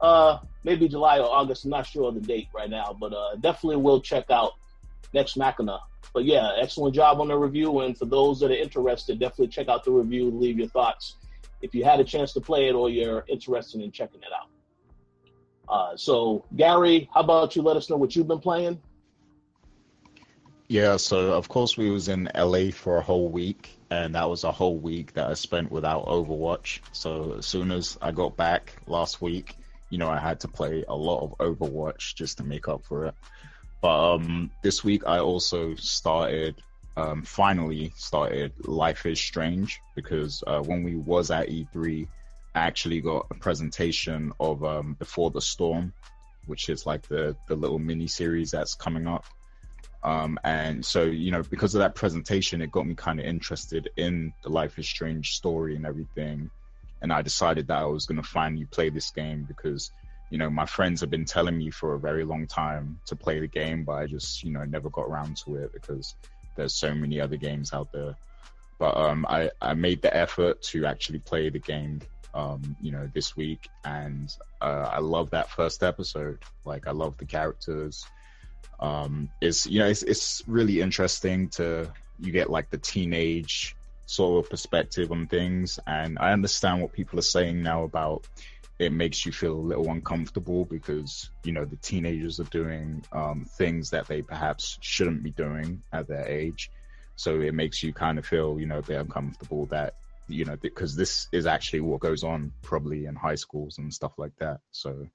uh, 0.00 0.38
maybe 0.64 0.88
July 0.88 1.18
or 1.18 1.26
August. 1.26 1.64
I'm 1.64 1.70
not 1.70 1.86
sure 1.86 2.08
of 2.08 2.14
the 2.14 2.20
date 2.20 2.48
right 2.54 2.70
now, 2.70 2.96
but 2.98 3.12
uh, 3.12 3.36
definitely 3.36 3.76
will 3.76 4.00
check 4.00 4.30
out 4.30 4.52
Nex 5.12 5.36
Machina. 5.36 5.80
But 6.12 6.24
yeah, 6.24 6.52
excellent 6.60 6.94
job 6.94 7.20
on 7.20 7.28
the 7.28 7.36
review. 7.36 7.80
And 7.80 7.96
for 7.96 8.06
those 8.06 8.40
that 8.40 8.50
are 8.50 8.56
interested, 8.56 9.18
definitely 9.18 9.48
check 9.48 9.68
out 9.68 9.84
the 9.84 9.92
review 9.92 10.30
leave 10.30 10.58
your 10.58 10.68
thoughts 10.68 11.16
if 11.62 11.74
you 11.74 11.84
had 11.84 12.00
a 12.00 12.04
chance 12.04 12.32
to 12.34 12.40
play 12.40 12.68
it 12.68 12.74
or 12.74 12.90
you're 12.90 13.24
interested 13.28 13.80
in 13.80 13.90
checking 13.90 14.20
it 14.20 14.28
out. 14.32 14.48
Uh, 15.68 15.96
so, 15.96 16.44
Gary, 16.54 17.08
how 17.12 17.20
about 17.20 17.56
you 17.56 17.62
let 17.62 17.76
us 17.76 17.90
know 17.90 17.96
what 17.96 18.14
you've 18.14 18.28
been 18.28 18.38
playing? 18.38 18.80
Yeah, 20.68 20.96
so 20.96 21.32
of 21.32 21.48
course 21.48 21.76
we 21.76 21.90
was 21.90 22.08
in 22.08 22.28
LA 22.34 22.70
for 22.72 22.98
a 22.98 23.02
whole 23.02 23.28
week, 23.28 23.75
and 23.90 24.14
that 24.14 24.28
was 24.28 24.44
a 24.44 24.52
whole 24.52 24.76
week 24.76 25.12
that 25.14 25.28
I 25.28 25.34
spent 25.34 25.70
without 25.70 26.06
Overwatch. 26.06 26.80
So 26.92 27.36
as 27.38 27.46
soon 27.46 27.70
as 27.70 27.96
I 28.02 28.10
got 28.10 28.36
back 28.36 28.74
last 28.86 29.22
week, 29.22 29.56
you 29.90 29.98
know, 29.98 30.10
I 30.10 30.18
had 30.18 30.40
to 30.40 30.48
play 30.48 30.84
a 30.88 30.94
lot 30.94 31.22
of 31.22 31.38
Overwatch 31.38 32.14
just 32.14 32.38
to 32.38 32.44
make 32.44 32.68
up 32.68 32.84
for 32.84 33.06
it. 33.06 33.14
But 33.80 34.14
um, 34.14 34.50
this 34.62 34.82
week 34.82 35.06
I 35.06 35.20
also 35.20 35.74
started, 35.76 36.56
um, 36.96 37.22
finally 37.22 37.92
started 37.96 38.52
Life 38.66 39.06
is 39.06 39.20
Strange 39.20 39.80
because 39.94 40.42
uh, 40.46 40.60
when 40.60 40.82
we 40.82 40.96
was 40.96 41.30
at 41.30 41.48
E3, 41.48 42.08
I 42.54 42.58
actually 42.58 43.00
got 43.00 43.26
a 43.30 43.34
presentation 43.34 44.32
of 44.40 44.64
um, 44.64 44.94
Before 44.98 45.30
the 45.30 45.42
Storm, 45.42 45.92
which 46.46 46.68
is 46.68 46.86
like 46.86 47.06
the 47.06 47.36
the 47.48 47.54
little 47.54 47.78
mini 47.78 48.06
series 48.06 48.50
that's 48.50 48.74
coming 48.74 49.06
up. 49.06 49.26
Um, 50.06 50.38
and 50.44 50.86
so, 50.86 51.02
you 51.02 51.32
know, 51.32 51.42
because 51.42 51.74
of 51.74 51.80
that 51.80 51.96
presentation, 51.96 52.62
it 52.62 52.70
got 52.70 52.86
me 52.86 52.94
kind 52.94 53.18
of 53.18 53.26
interested 53.26 53.90
in 53.96 54.32
the 54.44 54.48
Life 54.48 54.78
is 54.78 54.86
Strange 54.86 55.34
story 55.34 55.74
and 55.74 55.84
everything. 55.84 56.48
And 57.02 57.12
I 57.12 57.22
decided 57.22 57.66
that 57.66 57.78
I 57.78 57.86
was 57.86 58.06
going 58.06 58.22
to 58.22 58.26
finally 58.26 58.66
play 58.66 58.88
this 58.88 59.10
game 59.10 59.44
because, 59.48 59.90
you 60.30 60.38
know, 60.38 60.48
my 60.48 60.64
friends 60.64 61.00
have 61.00 61.10
been 61.10 61.24
telling 61.24 61.58
me 61.58 61.72
for 61.72 61.94
a 61.94 61.98
very 61.98 62.22
long 62.22 62.46
time 62.46 63.00
to 63.06 63.16
play 63.16 63.40
the 63.40 63.48
game, 63.48 63.82
but 63.82 63.94
I 63.94 64.06
just, 64.06 64.44
you 64.44 64.52
know, 64.52 64.62
never 64.62 64.90
got 64.90 65.06
around 65.06 65.38
to 65.38 65.56
it 65.56 65.72
because 65.72 66.14
there's 66.54 66.72
so 66.72 66.94
many 66.94 67.20
other 67.20 67.36
games 67.36 67.72
out 67.72 67.90
there. 67.92 68.14
But 68.78 68.96
um, 68.96 69.26
I, 69.28 69.50
I 69.60 69.74
made 69.74 70.02
the 70.02 70.16
effort 70.16 70.62
to 70.70 70.86
actually 70.86 71.18
play 71.18 71.48
the 71.48 71.58
game, 71.58 72.00
um, 72.32 72.76
you 72.80 72.92
know, 72.92 73.10
this 73.12 73.36
week. 73.36 73.68
And 73.84 74.32
uh, 74.60 74.88
I 74.92 75.00
love 75.00 75.30
that 75.30 75.50
first 75.50 75.82
episode. 75.82 76.38
Like, 76.64 76.86
I 76.86 76.92
love 76.92 77.16
the 77.16 77.24
characters 77.24 78.06
um, 78.80 79.30
is 79.40 79.66
you 79.66 79.78
know 79.78 79.86
it's 79.86 80.02
it's 80.02 80.42
really 80.46 80.80
interesting 80.80 81.48
to 81.50 81.90
you 82.18 82.32
get 82.32 82.50
like 82.50 82.70
the 82.70 82.78
teenage 82.78 83.76
sort 84.06 84.44
of 84.44 84.50
perspective 84.50 85.10
on 85.10 85.26
things, 85.26 85.78
and 85.86 86.18
I 86.18 86.32
understand 86.32 86.80
what 86.80 86.92
people 86.92 87.18
are 87.18 87.22
saying 87.22 87.62
now 87.62 87.84
about 87.84 88.26
it 88.78 88.92
makes 88.92 89.24
you 89.24 89.32
feel 89.32 89.54
a 89.54 89.68
little 89.68 89.90
uncomfortable 89.90 90.64
because 90.66 91.30
you 91.44 91.52
know 91.52 91.64
the 91.64 91.76
teenagers 91.76 92.40
are 92.40 92.44
doing 92.44 93.04
um, 93.12 93.46
things 93.56 93.90
that 93.90 94.06
they 94.06 94.22
perhaps 94.22 94.78
shouldn't 94.80 95.22
be 95.22 95.30
doing 95.30 95.82
at 95.92 96.08
their 96.08 96.26
age. 96.26 96.70
So 97.16 97.40
it 97.40 97.54
makes 97.54 97.82
you 97.82 97.94
kind 97.94 98.18
of 98.18 98.26
feel 98.26 98.60
you 98.60 98.66
know 98.66 98.78
a 98.78 98.82
bit 98.82 99.00
uncomfortable 99.00 99.66
that 99.66 99.94
you 100.28 100.44
know 100.44 100.56
because 100.56 100.94
this 100.94 101.28
is 101.32 101.46
actually 101.46 101.80
what 101.80 102.00
goes 102.00 102.22
on 102.22 102.52
probably 102.62 103.06
in 103.06 103.14
high 103.14 103.36
schools 103.36 103.78
and 103.78 103.92
stuff 103.92 104.12
like 104.18 104.36
that. 104.38 104.60
So 104.72 105.06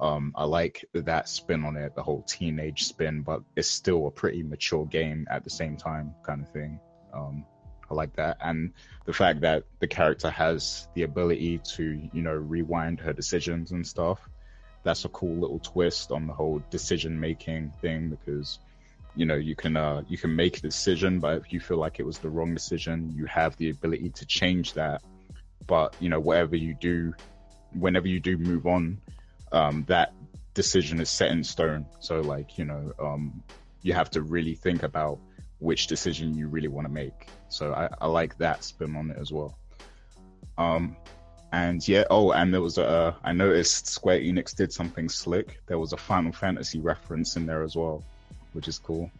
um, 0.00 0.32
I 0.36 0.44
like 0.44 0.84
that 0.94 1.28
spin 1.28 1.64
on 1.64 1.76
it, 1.76 1.94
the 1.94 2.02
whole 2.02 2.22
teenage 2.22 2.84
spin, 2.84 3.22
but 3.22 3.42
it's 3.56 3.68
still 3.68 4.06
a 4.06 4.10
pretty 4.10 4.42
mature 4.42 4.86
game 4.86 5.26
at 5.30 5.42
the 5.42 5.50
same 5.50 5.76
time, 5.76 6.14
kind 6.22 6.42
of 6.42 6.48
thing. 6.50 6.78
Um, 7.12 7.44
I 7.90 7.94
like 7.94 8.14
that, 8.16 8.36
and 8.40 8.72
the 9.06 9.12
fact 9.12 9.40
that 9.40 9.64
the 9.80 9.88
character 9.88 10.30
has 10.30 10.88
the 10.94 11.02
ability 11.02 11.58
to, 11.76 12.00
you 12.12 12.22
know, 12.22 12.34
rewind 12.34 13.00
her 13.00 13.12
decisions 13.12 13.72
and 13.72 13.86
stuff. 13.86 14.20
That's 14.84 15.04
a 15.04 15.08
cool 15.08 15.34
little 15.34 15.58
twist 15.58 16.12
on 16.12 16.26
the 16.26 16.32
whole 16.32 16.62
decision 16.70 17.18
making 17.18 17.72
thing 17.80 18.10
because, 18.10 18.60
you 19.16 19.26
know, 19.26 19.34
you 19.34 19.56
can 19.56 19.76
uh, 19.76 20.02
you 20.06 20.16
can 20.16 20.36
make 20.36 20.58
a 20.58 20.60
decision, 20.60 21.18
but 21.18 21.38
if 21.38 21.52
you 21.52 21.60
feel 21.60 21.78
like 21.78 21.98
it 21.98 22.06
was 22.06 22.18
the 22.18 22.28
wrong 22.28 22.54
decision, 22.54 23.12
you 23.16 23.24
have 23.26 23.56
the 23.56 23.70
ability 23.70 24.10
to 24.10 24.26
change 24.26 24.74
that. 24.74 25.02
But 25.66 25.96
you 25.98 26.08
know, 26.08 26.20
whatever 26.20 26.56
you 26.56 26.74
do, 26.74 27.14
whenever 27.72 28.06
you 28.06 28.20
do 28.20 28.38
move 28.38 28.66
on, 28.66 29.00
um, 29.52 29.84
that 29.88 30.12
decision 30.54 31.00
is 31.00 31.10
set 31.10 31.30
in 31.30 31.44
stone. 31.44 31.86
So 32.00 32.20
like, 32.20 32.58
you 32.58 32.64
know, 32.64 32.92
um, 32.98 33.42
you 33.82 33.94
have 33.94 34.10
to 34.10 34.22
really 34.22 34.54
think 34.54 34.82
about 34.82 35.18
which 35.58 35.86
decision 35.86 36.36
you 36.36 36.48
really 36.48 36.68
want 36.68 36.86
to 36.86 36.92
make. 36.92 37.28
So 37.48 37.72
I, 37.72 37.88
I 38.00 38.06
like 38.06 38.36
that 38.38 38.64
spin 38.64 38.96
on 38.96 39.10
it 39.10 39.18
as 39.18 39.32
well. 39.32 39.58
Um, 40.56 40.96
And 41.50 41.80
yeah, 41.88 42.04
oh, 42.10 42.32
and 42.32 42.52
there 42.52 42.60
was 42.60 42.76
a, 42.76 43.16
I 43.24 43.32
noticed 43.32 43.86
Square 43.86 44.20
Enix 44.20 44.54
did 44.54 44.70
something 44.70 45.08
slick. 45.08 45.62
There 45.66 45.78
was 45.78 45.94
a 45.94 45.96
Final 45.96 46.30
Fantasy 46.30 46.78
reference 46.78 47.36
in 47.36 47.46
there 47.46 47.62
as 47.62 47.74
well, 47.74 48.04
which 48.52 48.68
is 48.68 48.78
cool. 48.78 49.10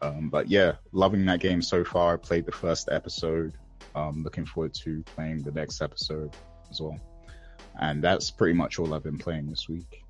Um, 0.00 0.28
but 0.28 0.48
yeah, 0.48 0.72
loving 0.90 1.24
that 1.26 1.38
game 1.38 1.62
so 1.62 1.84
far. 1.84 2.14
I 2.14 2.16
played 2.16 2.46
the 2.46 2.52
first 2.52 2.88
episode. 2.90 3.52
Um, 3.94 4.24
looking 4.24 4.44
forward 4.44 4.74
to 4.82 5.04
playing 5.14 5.42
the 5.42 5.52
next 5.52 5.82
episode 5.82 6.34
as 6.68 6.80
well. 6.80 6.98
And 7.80 8.02
that's 8.02 8.30
pretty 8.30 8.54
much 8.54 8.78
all 8.78 8.94
I've 8.94 9.02
been 9.02 9.18
playing 9.18 9.48
this 9.48 9.68
week. 9.68 10.04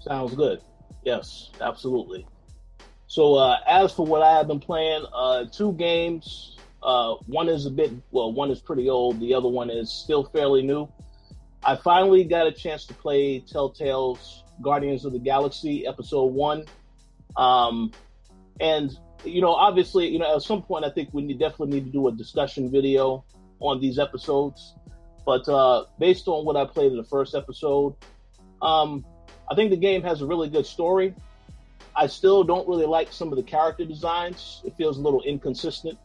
Sounds 0.00 0.34
good. 0.34 0.60
Yes, 1.04 1.50
absolutely. 1.60 2.26
So 3.06 3.34
uh, 3.34 3.58
as 3.66 3.92
for 3.92 4.06
what 4.06 4.22
I 4.22 4.36
have 4.36 4.48
been 4.48 4.60
playing, 4.60 5.04
uh, 5.12 5.44
two 5.52 5.72
games. 5.72 6.52
Uh, 6.82 7.14
one 7.26 7.48
is 7.48 7.66
a 7.66 7.70
bit 7.70 7.90
well, 8.12 8.32
one 8.32 8.50
is 8.50 8.60
pretty 8.60 8.88
old. 8.88 9.18
The 9.18 9.34
other 9.34 9.48
one 9.48 9.70
is 9.70 9.90
still 9.90 10.24
fairly 10.24 10.62
new. 10.62 10.88
I 11.64 11.74
finally 11.74 12.22
got 12.22 12.46
a 12.46 12.52
chance 12.52 12.84
to 12.86 12.94
play 12.94 13.40
Telltale's 13.40 14.44
Guardians 14.62 15.04
of 15.04 15.12
the 15.12 15.18
Galaxy 15.18 15.86
Episode 15.86 16.26
One, 16.26 16.64
um, 17.36 17.90
and 18.60 18.96
you 19.24 19.40
know, 19.40 19.52
obviously, 19.52 20.06
you 20.08 20.18
know, 20.18 20.36
at 20.36 20.42
some 20.42 20.62
point, 20.62 20.84
I 20.84 20.90
think 20.90 21.08
we 21.12 21.22
need, 21.22 21.40
definitely 21.40 21.80
need 21.80 21.86
to 21.86 21.92
do 21.92 22.06
a 22.06 22.12
discussion 22.12 22.70
video 22.70 23.24
on 23.58 23.80
these 23.80 23.98
episodes. 23.98 24.74
But 25.26 25.48
uh, 25.48 25.84
based 25.98 26.28
on 26.28 26.46
what 26.46 26.56
I 26.56 26.64
played 26.64 26.92
in 26.92 26.96
the 26.96 27.04
first 27.04 27.34
episode, 27.34 27.96
um, 28.62 29.04
I 29.50 29.56
think 29.56 29.70
the 29.70 29.76
game 29.76 30.02
has 30.02 30.22
a 30.22 30.26
really 30.26 30.48
good 30.48 30.64
story. 30.64 31.14
I 31.94 32.06
still 32.06 32.44
don't 32.44 32.66
really 32.68 32.86
like 32.86 33.12
some 33.12 33.28
of 33.32 33.36
the 33.36 33.42
character 33.42 33.84
designs. 33.84 34.62
It 34.64 34.76
feels 34.76 34.98
a 34.98 35.00
little 35.00 35.22
inconsistent. 35.22 35.98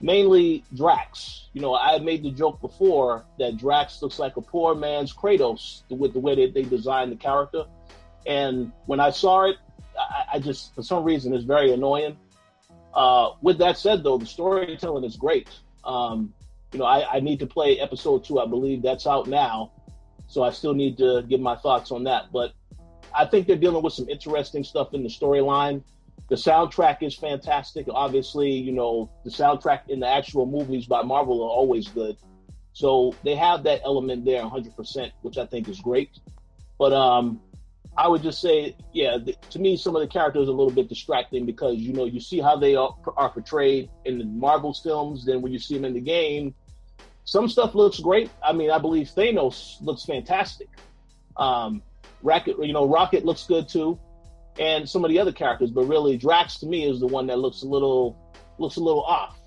Mainly 0.00 0.64
Drax. 0.74 1.48
You 1.52 1.62
know, 1.62 1.76
I 1.76 1.98
made 1.98 2.24
the 2.24 2.32
joke 2.32 2.60
before 2.60 3.24
that 3.38 3.56
Drax 3.56 4.02
looks 4.02 4.18
like 4.18 4.36
a 4.36 4.40
poor 4.40 4.74
man's 4.74 5.14
Kratos 5.14 5.82
with 5.88 6.12
the 6.12 6.18
way 6.18 6.34
that 6.34 6.52
they 6.52 6.62
designed 6.62 7.12
the 7.12 7.16
character. 7.16 7.64
And 8.26 8.72
when 8.86 9.00
I 9.00 9.10
saw 9.10 9.44
it, 9.44 9.56
I, 9.98 10.24
I 10.34 10.38
just, 10.40 10.74
for 10.74 10.82
some 10.82 11.04
reason, 11.04 11.32
it's 11.32 11.44
very 11.44 11.72
annoying. 11.72 12.16
Uh, 12.92 13.30
with 13.40 13.58
that 13.58 13.78
said, 13.78 14.02
though, 14.02 14.18
the 14.18 14.26
storytelling 14.26 15.04
is 15.04 15.16
great. 15.16 15.48
Um, 15.84 16.34
you 16.74 16.80
know, 16.80 16.86
I, 16.86 17.16
I 17.16 17.20
need 17.20 17.38
to 17.38 17.46
play 17.46 17.78
episode 17.78 18.24
two. 18.24 18.40
I 18.40 18.46
believe 18.46 18.82
that's 18.82 19.06
out 19.06 19.28
now. 19.28 19.70
So 20.26 20.42
I 20.42 20.50
still 20.50 20.74
need 20.74 20.98
to 20.98 21.22
give 21.22 21.40
my 21.40 21.54
thoughts 21.54 21.92
on 21.92 22.04
that. 22.04 22.32
But 22.32 22.52
I 23.14 23.26
think 23.26 23.46
they're 23.46 23.56
dealing 23.56 23.82
with 23.84 23.92
some 23.92 24.08
interesting 24.08 24.64
stuff 24.64 24.92
in 24.92 25.04
the 25.04 25.08
storyline. 25.08 25.84
The 26.28 26.34
soundtrack 26.34 27.02
is 27.02 27.14
fantastic. 27.14 27.86
Obviously, 27.88 28.50
you 28.50 28.72
know, 28.72 29.08
the 29.24 29.30
soundtrack 29.30 29.88
in 29.88 30.00
the 30.00 30.08
actual 30.08 30.46
movies 30.46 30.86
by 30.86 31.02
Marvel 31.02 31.44
are 31.44 31.48
always 31.48 31.86
good. 31.86 32.16
So 32.72 33.14
they 33.22 33.36
have 33.36 33.62
that 33.64 33.82
element 33.84 34.24
there 34.24 34.42
100%, 34.42 35.12
which 35.22 35.38
I 35.38 35.46
think 35.46 35.68
is 35.68 35.80
great. 35.80 36.10
But 36.76 36.92
um, 36.92 37.40
I 37.96 38.08
would 38.08 38.22
just 38.22 38.40
say, 38.40 38.76
yeah, 38.92 39.18
the, 39.18 39.36
to 39.50 39.60
me, 39.60 39.76
some 39.76 39.94
of 39.94 40.02
the 40.02 40.08
characters 40.08 40.48
are 40.48 40.50
a 40.50 40.54
little 40.54 40.72
bit 40.72 40.88
distracting 40.88 41.46
because, 41.46 41.76
you 41.76 41.92
know, 41.92 42.04
you 42.04 42.18
see 42.18 42.40
how 42.40 42.56
they 42.56 42.74
are, 42.74 42.96
are 43.16 43.30
portrayed 43.30 43.90
in 44.04 44.18
the 44.18 44.24
Marvel 44.24 44.74
films. 44.74 45.24
Then 45.24 45.40
when 45.40 45.52
you 45.52 45.60
see 45.60 45.74
them 45.74 45.84
in 45.84 45.94
the 45.94 46.00
game, 46.00 46.52
some 47.24 47.48
stuff 47.48 47.74
looks 47.74 47.98
great. 47.98 48.30
I 48.42 48.52
mean, 48.52 48.70
I 48.70 48.78
believe 48.78 49.08
Thanos 49.08 49.80
looks 49.80 50.04
fantastic. 50.04 50.68
Um, 51.36 51.82
Rocket, 52.22 52.56
you 52.60 52.72
know, 52.72 52.86
Rocket 52.86 53.24
looks 53.24 53.46
good 53.46 53.68
too, 53.68 53.98
and 54.58 54.88
some 54.88 55.04
of 55.04 55.10
the 55.10 55.18
other 55.18 55.32
characters. 55.32 55.70
But 55.70 55.84
really, 55.84 56.16
Drax 56.16 56.58
to 56.58 56.66
me 56.66 56.88
is 56.88 57.00
the 57.00 57.06
one 57.06 57.26
that 57.28 57.38
looks 57.38 57.62
a 57.62 57.66
little 57.66 58.16
looks 58.58 58.76
a 58.76 58.80
little 58.80 59.02
off. 59.02 59.38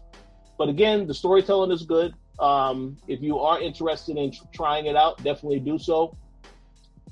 But 0.58 0.70
again, 0.70 1.08
the 1.08 1.14
storytelling 1.14 1.72
is 1.72 1.84
good. 1.84 2.14
Um, 2.40 2.98
if 3.08 3.22
you 3.22 3.40
are 3.40 3.62
interested 3.62 4.18
in 4.18 4.32
tr- 4.32 4.44
trying 4.54 4.86
it 4.86 4.96
out, 4.96 5.24
definitely 5.24 5.60
do 5.60 5.78
so. 5.78 6.16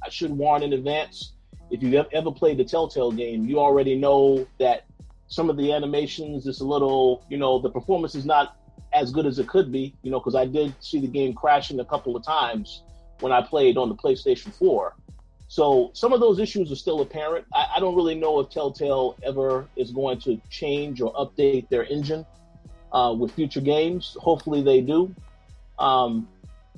I 0.04 0.10
should 0.10 0.32
warn 0.32 0.64
in 0.64 0.74
advance. 0.74 1.34
If 1.72 1.82
you've 1.82 2.06
ever 2.12 2.32
played 2.32 2.58
the 2.58 2.64
Telltale 2.64 3.12
game, 3.12 3.46
you 3.46 3.60
already 3.60 3.96
know 3.96 4.48
that 4.60 4.86
some 5.28 5.50
of 5.50 5.58
the 5.58 5.74
animations 5.74 6.46
is 6.46 6.62
a 6.62 6.66
little, 6.66 7.26
you 7.28 7.38
know, 7.38 7.58
the 7.60 7.72
performance 7.72 8.14
is 8.14 8.26
not 8.26 8.56
as 8.96 9.12
good 9.12 9.26
as 9.26 9.38
it 9.38 9.48
could 9.48 9.72
be, 9.72 9.94
you 10.02 10.10
know, 10.10 10.20
because 10.20 10.36
I 10.36 10.46
did 10.46 10.74
see 10.80 11.00
the 11.00 11.08
game 11.08 11.34
crashing 11.34 11.80
a 11.80 11.86
couple 11.86 12.16
of 12.16 12.24
times 12.24 12.82
when 13.20 13.32
I 13.32 13.42
played 13.42 13.78
on 13.78 13.90
the 13.90 13.96
PlayStation 13.96 14.54
4. 14.54 14.96
So 15.48 15.92
some 15.94 16.14
of 16.14 16.20
those 16.20 16.40
issues 16.40 16.72
are 16.72 16.76
still 16.76 17.02
apparent. 17.02 17.46
I, 17.54 17.74
I, 17.76 17.80
don't 17.80 17.96
really 17.96 18.16
know 18.16 18.40
if 18.40 18.50
Telltale 18.50 19.16
ever 19.24 19.68
is 19.76 19.92
going 19.92 20.20
to 20.22 20.42
change 20.50 21.02
or 21.02 21.14
update 21.14 21.70
their 21.70 21.84
engine 21.84 22.26
uh, 22.92 23.14
with 23.18 23.32
future 23.34 23.62
games. 23.62 24.18
Hopefully 24.20 24.64
they 24.64 24.82
do. 24.82 25.14
Um, 25.78 26.28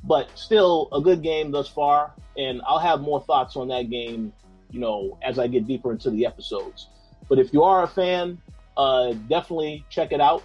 but 0.03 0.29
still 0.35 0.89
a 0.91 0.99
good 0.99 1.23
game 1.23 1.51
thus 1.51 1.69
far. 1.69 2.13
And 2.37 2.61
I'll 2.67 2.79
have 2.79 2.99
more 2.99 3.21
thoughts 3.21 3.55
on 3.55 3.69
that 3.69 3.89
game, 3.89 4.33
you 4.71 4.79
know, 4.79 5.17
as 5.21 5.39
I 5.39 5.47
get 5.47 5.65
deeper 5.65 5.91
into 5.91 6.09
the 6.09 6.25
episodes. 6.25 6.89
But 7.29 7.39
if 7.39 7.53
you 7.53 7.63
are 7.63 7.83
a 7.83 7.87
fan, 7.87 8.41
uh, 8.75 9.13
definitely 9.29 9.85
check 9.89 10.11
it 10.11 10.19
out 10.21 10.43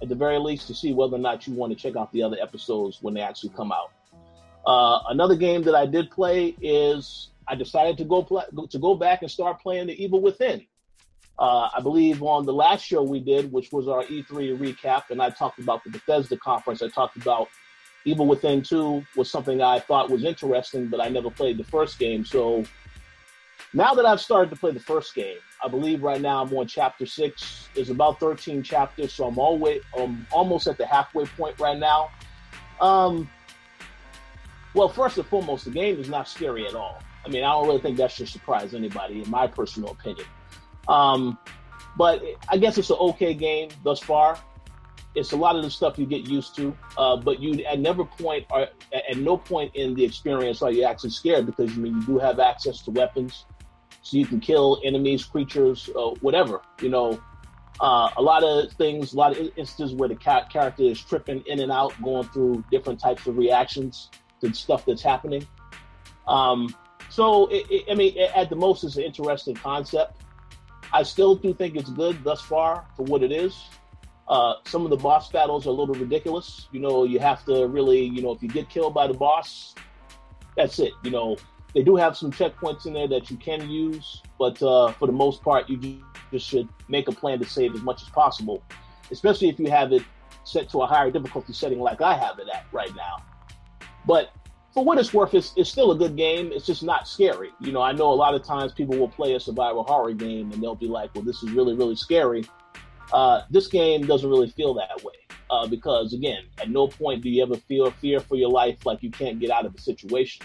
at 0.00 0.08
the 0.08 0.14
very 0.14 0.38
least 0.38 0.66
to 0.68 0.74
see 0.74 0.92
whether 0.92 1.16
or 1.16 1.20
not 1.20 1.46
you 1.46 1.54
want 1.54 1.72
to 1.72 1.78
check 1.78 1.96
out 1.96 2.12
the 2.12 2.22
other 2.22 2.36
episodes 2.40 2.98
when 3.02 3.14
they 3.14 3.20
actually 3.20 3.50
come 3.50 3.72
out. 3.72 3.92
Uh, 4.66 5.00
another 5.08 5.36
game 5.36 5.62
that 5.62 5.74
I 5.74 5.86
did 5.86 6.10
play 6.10 6.54
is 6.60 7.30
I 7.48 7.54
decided 7.54 7.98
to 7.98 8.04
go 8.04 8.22
play, 8.22 8.44
to 8.70 8.78
go 8.78 8.94
back 8.94 9.22
and 9.22 9.30
start 9.30 9.60
playing 9.60 9.88
The 9.88 10.02
Evil 10.02 10.20
Within. 10.20 10.66
Uh, 11.38 11.68
I 11.74 11.80
believe 11.80 12.22
on 12.22 12.46
the 12.46 12.52
last 12.52 12.84
show 12.84 13.02
we 13.02 13.18
did, 13.18 13.50
which 13.50 13.72
was 13.72 13.88
our 13.88 14.04
E3 14.04 14.58
recap, 14.58 15.10
and 15.10 15.20
I 15.20 15.30
talked 15.30 15.58
about 15.58 15.82
the 15.82 15.90
Bethesda 15.90 16.36
conference. 16.36 16.82
I 16.82 16.88
talked 16.88 17.16
about 17.16 17.48
Evil 18.04 18.26
Within 18.26 18.62
2 18.62 19.04
was 19.16 19.30
something 19.30 19.62
I 19.62 19.80
thought 19.80 20.10
was 20.10 20.24
interesting, 20.24 20.88
but 20.88 21.00
I 21.00 21.08
never 21.08 21.30
played 21.30 21.58
the 21.58 21.64
first 21.64 21.98
game. 21.98 22.24
So 22.24 22.64
now 23.72 23.94
that 23.94 24.04
I've 24.04 24.20
started 24.20 24.50
to 24.50 24.56
play 24.56 24.72
the 24.72 24.80
first 24.80 25.14
game, 25.14 25.38
I 25.62 25.68
believe 25.68 26.02
right 26.02 26.20
now 26.20 26.42
I'm 26.42 26.52
on 26.56 26.66
chapter 26.66 27.06
six. 27.06 27.68
There's 27.74 27.90
about 27.90 28.18
13 28.18 28.62
chapters, 28.62 29.12
so 29.12 29.26
I'm 29.26 29.38
always 29.38 29.82
um, 29.96 30.26
almost 30.32 30.66
at 30.66 30.76
the 30.76 30.86
halfway 30.86 31.24
point 31.24 31.60
right 31.60 31.78
now. 31.78 32.10
Um, 32.80 33.30
well, 34.74 34.88
first 34.88 35.18
and 35.18 35.26
foremost, 35.26 35.64
the 35.64 35.70
game 35.70 36.00
is 36.00 36.08
not 36.08 36.28
scary 36.28 36.66
at 36.66 36.74
all. 36.74 37.00
I 37.24 37.28
mean, 37.28 37.44
I 37.44 37.52
don't 37.52 37.66
really 37.66 37.80
think 37.80 37.96
that 37.98 38.10
should 38.10 38.28
surprise 38.28 38.74
anybody, 38.74 39.22
in 39.22 39.30
my 39.30 39.46
personal 39.46 39.90
opinion. 39.90 40.26
Um, 40.88 41.38
but 41.96 42.22
I 42.48 42.56
guess 42.56 42.78
it's 42.78 42.90
an 42.90 42.96
okay 42.96 43.34
game 43.34 43.70
thus 43.84 44.00
far. 44.00 44.38
It's 45.14 45.32
a 45.32 45.36
lot 45.36 45.56
of 45.56 45.62
the 45.62 45.70
stuff 45.70 45.98
you 45.98 46.06
get 46.06 46.26
used 46.26 46.56
to, 46.56 46.74
uh, 46.96 47.16
but 47.16 47.38
you 47.38 47.62
at 47.64 47.78
never 47.78 48.04
point 48.04 48.46
or 48.50 48.62
at 48.92 49.16
no 49.18 49.36
point 49.36 49.74
in 49.74 49.94
the 49.94 50.02
experience 50.02 50.62
are 50.62 50.72
you 50.72 50.84
actually 50.84 51.10
scared 51.10 51.44
because 51.44 51.70
I 51.70 51.74
mean 51.74 51.96
you 51.96 52.06
do 52.06 52.18
have 52.18 52.40
access 52.40 52.80
to 52.82 52.90
weapons, 52.90 53.44
so 54.02 54.16
you 54.16 54.26
can 54.26 54.40
kill 54.40 54.80
enemies, 54.84 55.24
creatures, 55.24 55.88
uh, 55.96 56.10
whatever. 56.20 56.60
You 56.80 56.90
know, 56.90 57.22
uh, 57.80 58.10
a 58.16 58.22
lot 58.22 58.44
of 58.44 58.72
things, 58.72 59.14
a 59.14 59.16
lot 59.16 59.32
of 59.32 59.38
instances 59.56 59.94
where 59.94 60.08
the 60.08 60.16
ca- 60.16 60.46
character 60.46 60.82
is 60.82 61.00
tripping 61.00 61.42
in 61.46 61.60
and 61.60 61.72
out, 61.72 61.94
going 62.02 62.28
through 62.28 62.64
different 62.70 63.00
types 63.00 63.26
of 63.26 63.36
reactions 63.38 64.10
to 64.40 64.52
stuff 64.52 64.84
that's 64.84 65.02
happening. 65.02 65.46
Um, 66.26 66.74
so, 67.08 67.46
it, 67.46 67.66
it, 67.70 67.84
I 67.90 67.94
mean, 67.94 68.18
at 68.18 68.50
the 68.50 68.56
most, 68.56 68.84
it's 68.84 68.96
an 68.96 69.04
interesting 69.04 69.54
concept. 69.54 70.22
I 70.92 71.02
still 71.04 71.34
do 71.34 71.54
think 71.54 71.76
it's 71.76 71.90
good 71.90 72.22
thus 72.22 72.40
far 72.40 72.86
for 72.96 73.04
what 73.04 73.22
it 73.22 73.32
is. 73.32 73.68
Uh, 74.28 74.54
some 74.64 74.84
of 74.84 74.90
the 74.90 74.96
boss 74.96 75.30
battles 75.30 75.66
are 75.66 75.70
a 75.70 75.72
little 75.72 75.94
ridiculous. 75.94 76.68
You 76.72 76.80
know, 76.80 77.04
you 77.04 77.18
have 77.18 77.44
to 77.46 77.66
really, 77.66 78.02
you 78.02 78.22
know, 78.22 78.32
if 78.32 78.42
you 78.42 78.48
get 78.48 78.68
killed 78.68 78.94
by 78.94 79.06
the 79.06 79.14
boss, 79.14 79.74
that's 80.56 80.78
it. 80.78 80.92
You 81.02 81.10
know, 81.10 81.36
they 81.74 81.82
do 81.82 81.96
have 81.96 82.16
some 82.16 82.30
checkpoints 82.30 82.86
in 82.86 82.92
there 82.92 83.08
that 83.08 83.30
you 83.30 83.36
can 83.36 83.68
use, 83.68 84.22
but 84.38 84.62
uh, 84.62 84.92
for 84.92 85.06
the 85.06 85.12
most 85.12 85.42
part, 85.42 85.68
you 85.68 86.02
just 86.30 86.48
should 86.48 86.68
make 86.88 87.08
a 87.08 87.12
plan 87.12 87.38
to 87.38 87.44
save 87.44 87.74
as 87.74 87.82
much 87.82 88.02
as 88.02 88.08
possible, 88.08 88.62
especially 89.10 89.48
if 89.48 89.58
you 89.58 89.70
have 89.70 89.92
it 89.92 90.02
set 90.44 90.68
to 90.70 90.82
a 90.82 90.86
higher 90.86 91.10
difficulty 91.10 91.52
setting 91.52 91.78
like 91.78 92.00
I 92.00 92.14
have 92.14 92.38
it 92.38 92.48
at 92.52 92.66
right 92.72 92.94
now. 92.96 93.22
But 94.06 94.32
for 94.74 94.84
what 94.84 94.98
it's 94.98 95.12
worth, 95.12 95.34
it's, 95.34 95.52
it's 95.56 95.70
still 95.70 95.92
a 95.92 95.96
good 95.96 96.16
game. 96.16 96.50
It's 96.52 96.66
just 96.66 96.82
not 96.82 97.06
scary. 97.06 97.50
You 97.60 97.72
know, 97.72 97.82
I 97.82 97.92
know 97.92 98.10
a 98.10 98.14
lot 98.14 98.34
of 98.34 98.42
times 98.42 98.72
people 98.72 98.96
will 98.98 99.08
play 99.08 99.34
a 99.34 99.40
survival 99.40 99.84
horror 99.84 100.12
game 100.12 100.50
and 100.52 100.62
they'll 100.62 100.74
be 100.74 100.88
like, 100.88 101.14
well, 101.14 101.24
this 101.24 101.42
is 101.42 101.50
really, 101.50 101.74
really 101.74 101.96
scary. 101.96 102.44
Uh, 103.12 103.42
this 103.50 103.66
game 103.66 104.06
doesn't 104.06 104.28
really 104.28 104.48
feel 104.48 104.72
that 104.74 105.04
way 105.04 105.12
uh, 105.50 105.66
because, 105.66 106.14
again, 106.14 106.44
at 106.58 106.70
no 106.70 106.88
point 106.88 107.22
do 107.22 107.28
you 107.28 107.42
ever 107.42 107.56
feel 107.56 107.90
fear 107.90 108.18
for 108.20 108.36
your 108.36 108.48
life 108.48 108.86
like 108.86 109.02
you 109.02 109.10
can't 109.10 109.38
get 109.38 109.50
out 109.50 109.66
of 109.66 109.74
a 109.74 109.80
situation. 109.80 110.44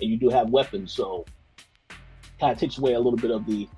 And 0.00 0.10
you 0.10 0.16
do 0.16 0.28
have 0.28 0.50
weapons, 0.50 0.92
so 0.92 1.24
kind 2.38 2.52
of 2.52 2.58
takes 2.58 2.78
away 2.78 2.92
a 2.92 2.98
little 2.98 3.18
bit 3.18 3.30
of 3.30 3.46
the 3.46 3.68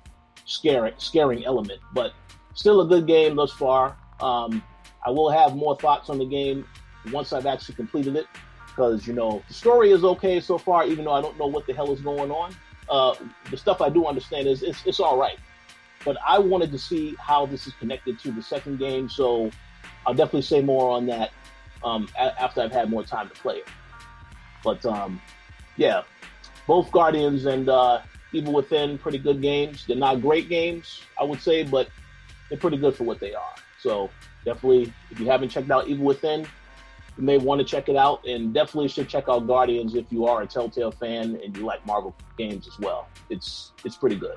scaring, 0.45 0.93
scaring 0.97 1.45
element. 1.45 1.79
But 1.93 2.13
still 2.53 2.81
a 2.81 2.87
good 2.87 3.07
game 3.07 3.35
thus 3.35 3.51
far. 3.51 3.97
Um, 4.19 4.61
I 5.05 5.11
will 5.11 5.29
have 5.29 5.55
more 5.55 5.77
thoughts 5.77 6.09
on 6.09 6.17
the 6.17 6.25
game 6.25 6.65
once 7.11 7.31
I've 7.31 7.45
actually 7.45 7.75
completed 7.75 8.15
it 8.15 8.25
because 8.67 9.07
you 9.07 9.13
know 9.13 9.41
the 9.47 9.53
story 9.53 9.91
is 9.91 10.03
okay 10.03 10.39
so 10.39 10.57
far, 10.57 10.85
even 10.85 11.05
though 11.05 11.13
I 11.13 11.21
don't 11.21 11.37
know 11.37 11.47
what 11.47 11.65
the 11.67 11.73
hell 11.73 11.91
is 11.93 12.01
going 12.01 12.31
on. 12.31 12.55
Uh, 12.89 13.13
the 13.51 13.57
stuff 13.57 13.81
I 13.81 13.89
do 13.89 14.07
understand 14.07 14.47
is 14.47 14.63
it's, 14.63 14.85
it's 14.85 14.99
all 14.99 15.17
right, 15.17 15.37
but 16.05 16.17
I 16.27 16.39
wanted 16.39 16.71
to 16.71 16.79
see 16.79 17.15
how 17.19 17.45
this 17.45 17.67
is 17.67 17.73
connected 17.73 18.19
to 18.19 18.31
the 18.31 18.41
second 18.41 18.79
game, 18.79 19.09
so 19.09 19.51
I'll 20.07 20.13
definitely 20.13 20.41
say 20.43 20.61
more 20.61 20.91
on 20.91 21.05
that 21.07 21.31
um, 21.83 22.09
a- 22.17 22.41
after 22.41 22.61
I've 22.61 22.71
had 22.71 22.89
more 22.89 23.03
time 23.03 23.29
to 23.29 23.35
play 23.35 23.57
it. 23.57 23.67
But 24.63 24.85
um, 24.85 25.21
yeah, 25.79 26.01
both 26.67 26.91
Guardians 26.91 27.45
and 27.45 27.69
uh, 27.69 28.01
Evil 28.33 28.53
Within, 28.53 28.97
pretty 28.97 29.17
good 29.17 29.41
games. 29.41 29.85
They're 29.87 29.95
not 29.95 30.21
great 30.21 30.49
games, 30.49 31.01
I 31.19 31.23
would 31.23 31.41
say, 31.41 31.63
but 31.63 31.87
they're 32.49 32.57
pretty 32.57 32.75
good 32.77 32.95
for 32.95 33.05
what 33.05 33.21
they 33.21 33.33
are. 33.33 33.55
So 33.79 34.09
definitely, 34.43 34.93
if 35.09 35.21
you 35.21 35.27
haven't 35.27 35.49
checked 35.49 35.71
out 35.71 35.87
Evil 35.87 36.05
Within, 36.05 36.41
you 37.17 37.23
may 37.23 37.37
want 37.37 37.59
to 37.59 37.65
check 37.65 37.87
it 37.87 37.95
out, 37.95 38.27
and 38.27 38.53
definitely 38.53 38.89
should 38.89 39.07
check 39.07 39.29
out 39.29 39.47
Guardians 39.47 39.95
if 39.95 40.11
you 40.11 40.25
are 40.25 40.41
a 40.41 40.47
Telltale 40.47 40.91
fan 40.91 41.39
and 41.41 41.55
you 41.55 41.65
like 41.65 41.85
Marvel 41.85 42.13
games 42.37 42.67
as 42.67 42.77
well. 42.79 43.07
It's 43.29 43.71
it's 43.85 43.95
pretty 43.95 44.17
good. 44.17 44.35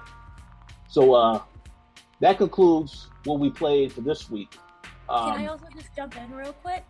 So 0.88 1.14
uh, 1.14 1.42
that 2.20 2.38
concludes 2.38 3.08
what 3.24 3.40
we 3.40 3.50
played 3.50 3.92
for 3.92 4.02
this 4.02 4.30
week. 4.30 4.54
Um, 5.08 5.32
Can 5.32 5.40
I 5.40 5.46
also 5.48 5.66
just 5.74 5.94
jump 5.96 6.16
in 6.16 6.30
real 6.30 6.52
quick? 6.52 6.84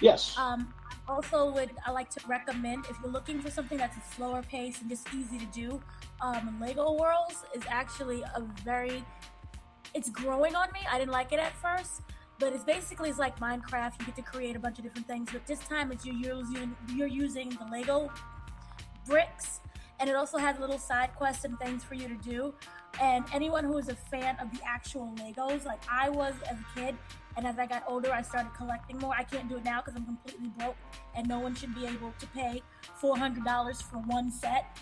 Yes. 0.00 0.38
Um, 0.38 0.72
also, 1.08 1.50
would 1.52 1.70
I 1.86 1.90
like 1.90 2.10
to 2.10 2.20
recommend 2.26 2.86
if 2.90 2.96
you're 3.02 3.12
looking 3.12 3.40
for 3.40 3.50
something 3.50 3.78
that's 3.78 3.96
a 3.96 4.14
slower 4.14 4.42
pace 4.42 4.80
and 4.80 4.90
just 4.90 5.08
easy 5.14 5.38
to 5.38 5.46
do, 5.46 5.80
um, 6.20 6.58
Lego 6.60 6.92
Worlds 6.92 7.44
is 7.54 7.62
actually 7.68 8.22
a 8.22 8.42
very 8.64 9.04
it's 9.94 10.10
growing 10.10 10.54
on 10.54 10.70
me. 10.72 10.80
I 10.90 10.98
didn't 10.98 11.12
like 11.12 11.32
it 11.32 11.38
at 11.38 11.56
first, 11.56 12.02
but 12.38 12.52
it's 12.52 12.64
basically 12.64 13.08
it's 13.08 13.18
like 13.18 13.38
Minecraft. 13.40 13.98
You 14.00 14.06
get 14.06 14.16
to 14.16 14.22
create 14.22 14.54
a 14.54 14.58
bunch 14.58 14.78
of 14.78 14.84
different 14.84 15.06
things, 15.06 15.30
but 15.32 15.46
this 15.46 15.60
time 15.60 15.90
it's 15.92 16.04
you're 16.04 16.14
using 16.14 16.76
you're 16.94 17.08
using 17.08 17.50
the 17.50 17.66
Lego 17.70 18.10
bricks, 19.06 19.60
and 19.98 20.10
it 20.10 20.16
also 20.16 20.38
has 20.38 20.58
little 20.58 20.78
side 20.78 21.14
quests 21.14 21.44
and 21.44 21.58
things 21.58 21.84
for 21.84 21.94
you 21.94 22.08
to 22.08 22.16
do. 22.16 22.54
And 23.00 23.24
anyone 23.32 23.64
who 23.64 23.78
is 23.78 23.88
a 23.88 23.94
fan 23.94 24.36
of 24.40 24.50
the 24.50 24.60
actual 24.66 25.14
Legos, 25.16 25.64
like 25.64 25.80
I 25.90 26.10
was 26.10 26.34
as 26.50 26.56
a 26.58 26.78
kid, 26.78 26.96
and 27.38 27.46
as 27.46 27.56
I 27.56 27.66
got 27.66 27.84
older, 27.86 28.12
I 28.12 28.20
started 28.20 28.52
collecting 28.52 28.98
more. 28.98 29.14
I 29.16 29.22
can't 29.22 29.48
do 29.48 29.58
it 29.58 29.64
now 29.64 29.80
because 29.80 29.94
I'm 29.94 30.04
completely 30.04 30.48
broke, 30.58 30.76
and 31.14 31.28
no 31.28 31.38
one 31.38 31.54
should 31.54 31.72
be 31.72 31.86
able 31.86 32.12
to 32.18 32.26
pay 32.26 32.60
$400 33.00 33.80
for 33.84 33.98
one 33.98 34.32
set. 34.32 34.76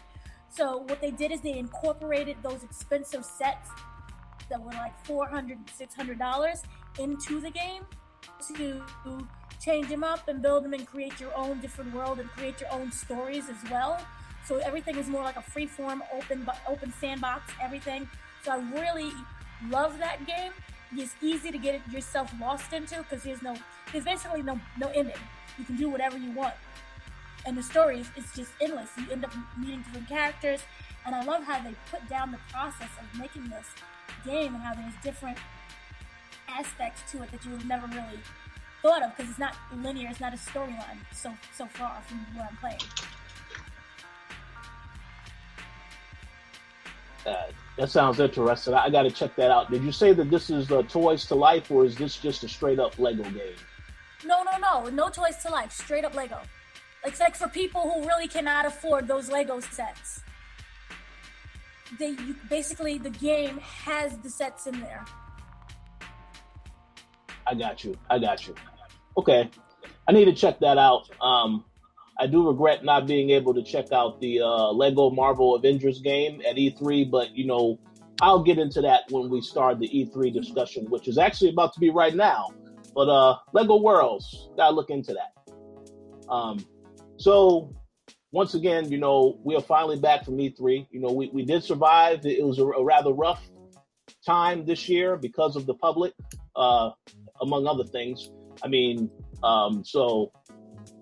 So 0.49 0.79
what 0.79 1.03
they 1.03 1.11
did 1.11 1.33
is 1.33 1.43
they 1.43 1.59
incorporated 1.59 2.39
those 2.43 2.65
expensive 2.65 3.27
sets 3.27 3.69
that 4.49 4.59
were 4.59 4.73
like 4.73 5.07
$400, 5.07 5.59
$600 5.79 6.63
into 6.99 7.41
the 7.41 7.51
game 7.51 7.83
to 8.57 8.83
change 9.61 9.89
them 9.89 10.03
up 10.03 10.27
and 10.27 10.41
build 10.41 10.65
them 10.65 10.73
and 10.73 10.87
create 10.87 11.21
your 11.21 11.37
own 11.37 11.61
different 11.61 11.95
world 11.95 12.21
and 12.21 12.31
create 12.31 12.59
your 12.59 12.73
own 12.73 12.91
stories 12.91 13.51
as 13.51 13.71
well. 13.71 14.01
So 14.47 14.57
everything 14.59 14.97
is 14.97 15.09
more 15.09 15.23
like 15.23 15.37
a 15.37 15.43
free 15.43 15.67
form, 15.67 16.03
open, 16.15 16.49
open 16.67 16.91
sandbox, 17.01 17.53
everything. 17.61 18.09
So 18.45 18.53
I 18.53 18.59
really 18.81 19.13
love 19.69 19.99
that 19.99 20.27
game. 20.27 20.53
It's 20.99 21.15
easy 21.21 21.51
to 21.51 21.59
get 21.59 21.81
yourself 21.91 22.33
lost 22.41 22.73
into 22.73 22.97
because 22.99 23.23
there's 23.23 23.43
no, 23.43 23.55
there's 23.93 24.05
basically 24.05 24.43
no, 24.43 24.59
no 24.79 24.89
ending. 24.89 25.17
You 25.59 25.65
can 25.65 25.77
do 25.77 25.89
whatever 25.89 26.17
you 26.17 26.33
want. 26.33 26.55
And 27.45 27.57
the 27.57 27.63
story 27.63 28.01
is 28.01 28.09
it's 28.17 28.35
just 28.35 28.53
endless. 28.61 28.91
You 28.97 29.05
end 29.13 29.25
up 29.25 29.33
meeting 29.59 29.83
different 29.83 30.09
characters. 30.09 30.61
And 31.05 31.15
I 31.15 31.23
love 31.23 31.45
how 31.45 31.63
they 31.63 31.75
put 31.91 32.09
down 32.09 32.33
the 32.33 32.39
process 32.51 32.91
of 33.01 33.19
making 33.19 33.49
this 33.49 33.67
game 34.25 34.55
and 34.55 34.63
how 34.63 34.75
there's 34.75 34.95
different 35.03 35.39
aspects 36.49 37.11
to 37.13 37.23
it 37.23 37.31
that 37.31 37.45
you 37.45 37.53
have 37.53 37.67
never 37.67 37.87
really 37.87 38.19
thought 38.83 39.03
of 39.03 39.17
because 39.17 39.31
it's 39.31 39.39
not 39.39 39.55
linear, 39.83 40.09
it's 40.11 40.21
not 40.21 40.33
a 40.33 40.37
storyline 40.37 40.99
so 41.13 41.33
so 41.57 41.67
far 41.67 42.01
from 42.07 42.19
where 42.35 42.49
I'm 42.49 42.57
playing. 42.57 42.79
Uh, 47.27 47.51
that 47.79 47.91
sounds 47.91 48.21
interesting. 48.21 48.75
I, 48.75 48.91
got 48.91 49.03
to 49.03 49.11
check 49.11 49.37
that 49.37 49.51
out. 49.51 49.71
Did 49.71 49.83
you 49.83 49.93
say 49.93 50.13
that 50.13 50.31
this 50.31 50.51
is 50.51 50.71
uh, 50.71 50.83
Toys 50.83 51.27
to 51.27 51.35
Life, 51.35 51.71
or 51.71 51.85
is 51.85 51.97
this 51.97 52.17
just 52.17 52.45
a 52.45 52.49
straight 52.49 52.79
up 52.79 52.99
Lego 52.99 53.23
game? 53.23 53.55
No, 54.25 54.43
no, 54.43 54.59
no, 54.59 54.91
no 54.91 55.09
Toys 55.09 55.37
to 55.43 55.51
Life. 55.51 55.73
Straight 55.73 56.05
up 56.05 56.15
Lego. 56.15 56.41
It's 57.05 57.21
like 57.21 57.37
for 57.37 57.49
people 57.49 57.83
who 57.83 58.07
really 58.07 58.29
cannot 58.29 58.67
afford 58.67 59.07
those 59.07 59.31
Lego 59.31 59.61
sets 59.61 60.23
they 61.99 62.11
you, 62.11 62.37
basically 62.49 62.99
the 62.99 63.11
game 63.11 63.59
has 63.59 64.17
the 64.19 64.31
sets 64.31 64.67
in 64.67 64.81
there. 64.81 65.05
I 67.47 67.55
got 67.55 67.85
you. 67.85 67.97
I 68.11 68.19
got 68.19 68.47
you. 68.47 68.55
Okay, 69.17 69.49
I 70.09 70.13
need 70.13 70.27
to 70.27 70.35
check 70.35 70.59
that 70.61 70.79
out. 70.79 71.09
Um, 71.21 71.65
I 72.19 72.27
do 72.27 72.47
regret 72.47 72.85
not 72.85 73.07
being 73.07 73.31
able 73.31 73.53
to 73.55 73.63
check 73.63 73.93
out 73.93 74.21
the 74.21 74.41
uh, 74.41 74.71
Lego 74.73 75.11
Marvel 75.11 75.55
Avengers 75.55 76.01
game 76.01 76.41
at 76.49 76.57
E3, 76.57 77.11
but 77.11 77.37
you 77.37 77.47
know, 77.47 77.79
I'll 78.23 78.43
get 78.43 78.59
into 78.59 78.81
that 78.83 79.03
when 79.11 79.29
we 79.29 79.43
start 79.43 79.79
the 79.79 79.89
E3 79.89 80.33
discussion, 80.33 80.87
which 80.89 81.09
is 81.09 81.19
actually 81.19 81.51
about 81.51 81.75
to 81.75 81.81
be 81.81 81.91
right 81.91 82.15
now. 82.15 82.49
But 82.95 83.09
uh, 83.11 83.37
Lego 83.53 83.77
Worlds, 83.77 84.49
gotta 84.57 84.75
look 84.75 84.89
into 84.89 85.15
that. 85.15 85.53
Um, 86.31 86.65
so 87.19 87.75
once 88.33 88.55
again, 88.55 88.91
you 88.91 88.99
know, 88.99 89.39
we 89.45 89.55
are 89.55 89.63
finally 89.63 89.99
back 89.99 90.25
from 90.25 90.39
E3. 90.39 90.87
You 90.91 91.01
know, 91.01 91.13
we, 91.13 91.31
we 91.33 91.45
did 91.45 91.63
survive. 91.63 92.25
It 92.25 92.45
was 92.45 92.59
a, 92.59 92.65
a 92.65 92.85
rather 92.85 93.13
rough 93.13 93.43
time 94.25 94.65
this 94.65 94.89
year 94.89 95.17
because 95.17 95.57
of 95.57 95.67
the 95.67 95.75
public, 95.75 96.15
uh, 96.55 96.91
among 97.41 97.67
other 97.67 97.85
things. 97.85 98.31
I 98.63 98.69
mean, 98.69 99.11
um, 99.43 99.85
so 99.85 100.33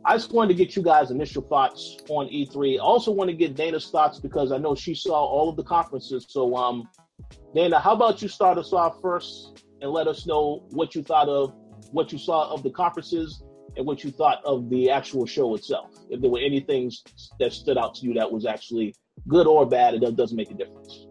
I 0.06 0.16
just 0.16 0.32
wanted 0.32 0.48
to 0.48 0.54
get 0.54 0.76
you 0.76 0.82
guys' 0.82 1.10
initial 1.10 1.42
thoughts 1.42 1.96
on 2.10 2.26
E3. 2.26 2.76
I 2.76 2.78
also 2.78 3.10
want 3.10 3.30
to 3.30 3.36
get 3.36 3.56
Dana's 3.56 3.88
thoughts 3.88 4.18
because 4.18 4.52
I 4.52 4.58
know 4.58 4.74
she 4.74 4.94
saw 4.94 5.24
all 5.24 5.48
of 5.48 5.56
the 5.56 5.62
conferences. 5.62 6.26
So, 6.28 6.54
um, 6.56 6.88
Dana, 7.54 7.78
how 7.78 7.94
about 7.94 8.20
you 8.20 8.28
start 8.28 8.58
us 8.58 8.74
off 8.74 9.00
first 9.00 9.64
and 9.80 9.90
let 9.90 10.06
us 10.06 10.26
know 10.26 10.66
what 10.70 10.94
you 10.94 11.02
thought 11.02 11.28
of 11.28 11.54
what 11.92 12.12
you 12.12 12.18
saw 12.18 12.52
of 12.52 12.62
the 12.62 12.70
conferences 12.70 13.42
and 13.76 13.86
what 13.86 14.04
you 14.04 14.10
thought 14.10 14.44
of 14.44 14.68
the 14.68 14.90
actual 14.90 15.26
show 15.26 15.54
itself. 15.54 15.94
If 16.10 16.20
there 16.20 16.30
were 16.30 16.40
any 16.40 16.60
things 16.60 17.02
that 17.40 17.52
stood 17.52 17.78
out 17.78 17.94
to 17.96 18.06
you 18.06 18.14
that 18.14 18.30
was 18.30 18.46
actually 18.46 18.94
good 19.26 19.46
or 19.46 19.66
bad, 19.66 19.94
it 19.94 20.16
doesn't 20.16 20.36
make 20.36 20.50
a 20.50 20.54
difference. 20.54 21.06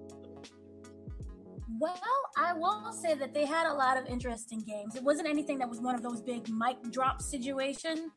Well, 1.84 1.98
I 2.38 2.54
will 2.54 2.94
say 2.94 3.14
that 3.14 3.34
they 3.34 3.46
had 3.46 3.68
a 3.68 3.74
lot 3.74 3.98
of 3.98 4.06
interesting 4.06 4.62
games. 4.62 4.96
It 4.96 5.04
wasn't 5.04 5.28
anything 5.28 5.58
that 5.58 5.68
was 5.68 5.82
one 5.82 5.96
of 5.96 6.02
those 6.02 6.22
big 6.22 6.48
mic 6.48 6.78
drop 6.92 7.22
situation. 7.22 8.10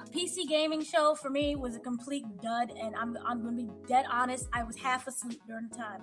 A 0.00 0.08
PC 0.08 0.48
gaming 0.48 0.84
show 0.84 1.16
for 1.16 1.28
me 1.28 1.56
was 1.56 1.74
a 1.74 1.80
complete 1.80 2.22
dud, 2.40 2.70
and 2.80 2.94
I'm 2.94 3.16
I'm 3.26 3.42
gonna 3.42 3.56
be 3.56 3.68
dead 3.88 4.04
honest. 4.08 4.46
I 4.52 4.62
was 4.62 4.76
half 4.76 5.08
asleep 5.08 5.40
during 5.48 5.68
the 5.68 5.76
time. 5.76 6.02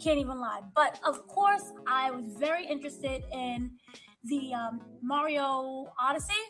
Can't 0.00 0.20
even 0.20 0.38
lie. 0.38 0.60
But 0.72 1.00
of 1.04 1.26
course, 1.26 1.72
I 1.88 2.12
was 2.12 2.26
very 2.38 2.64
interested 2.64 3.24
in 3.32 3.72
the 4.22 4.54
um, 4.54 4.82
Mario 5.02 5.92
Odyssey. 6.00 6.44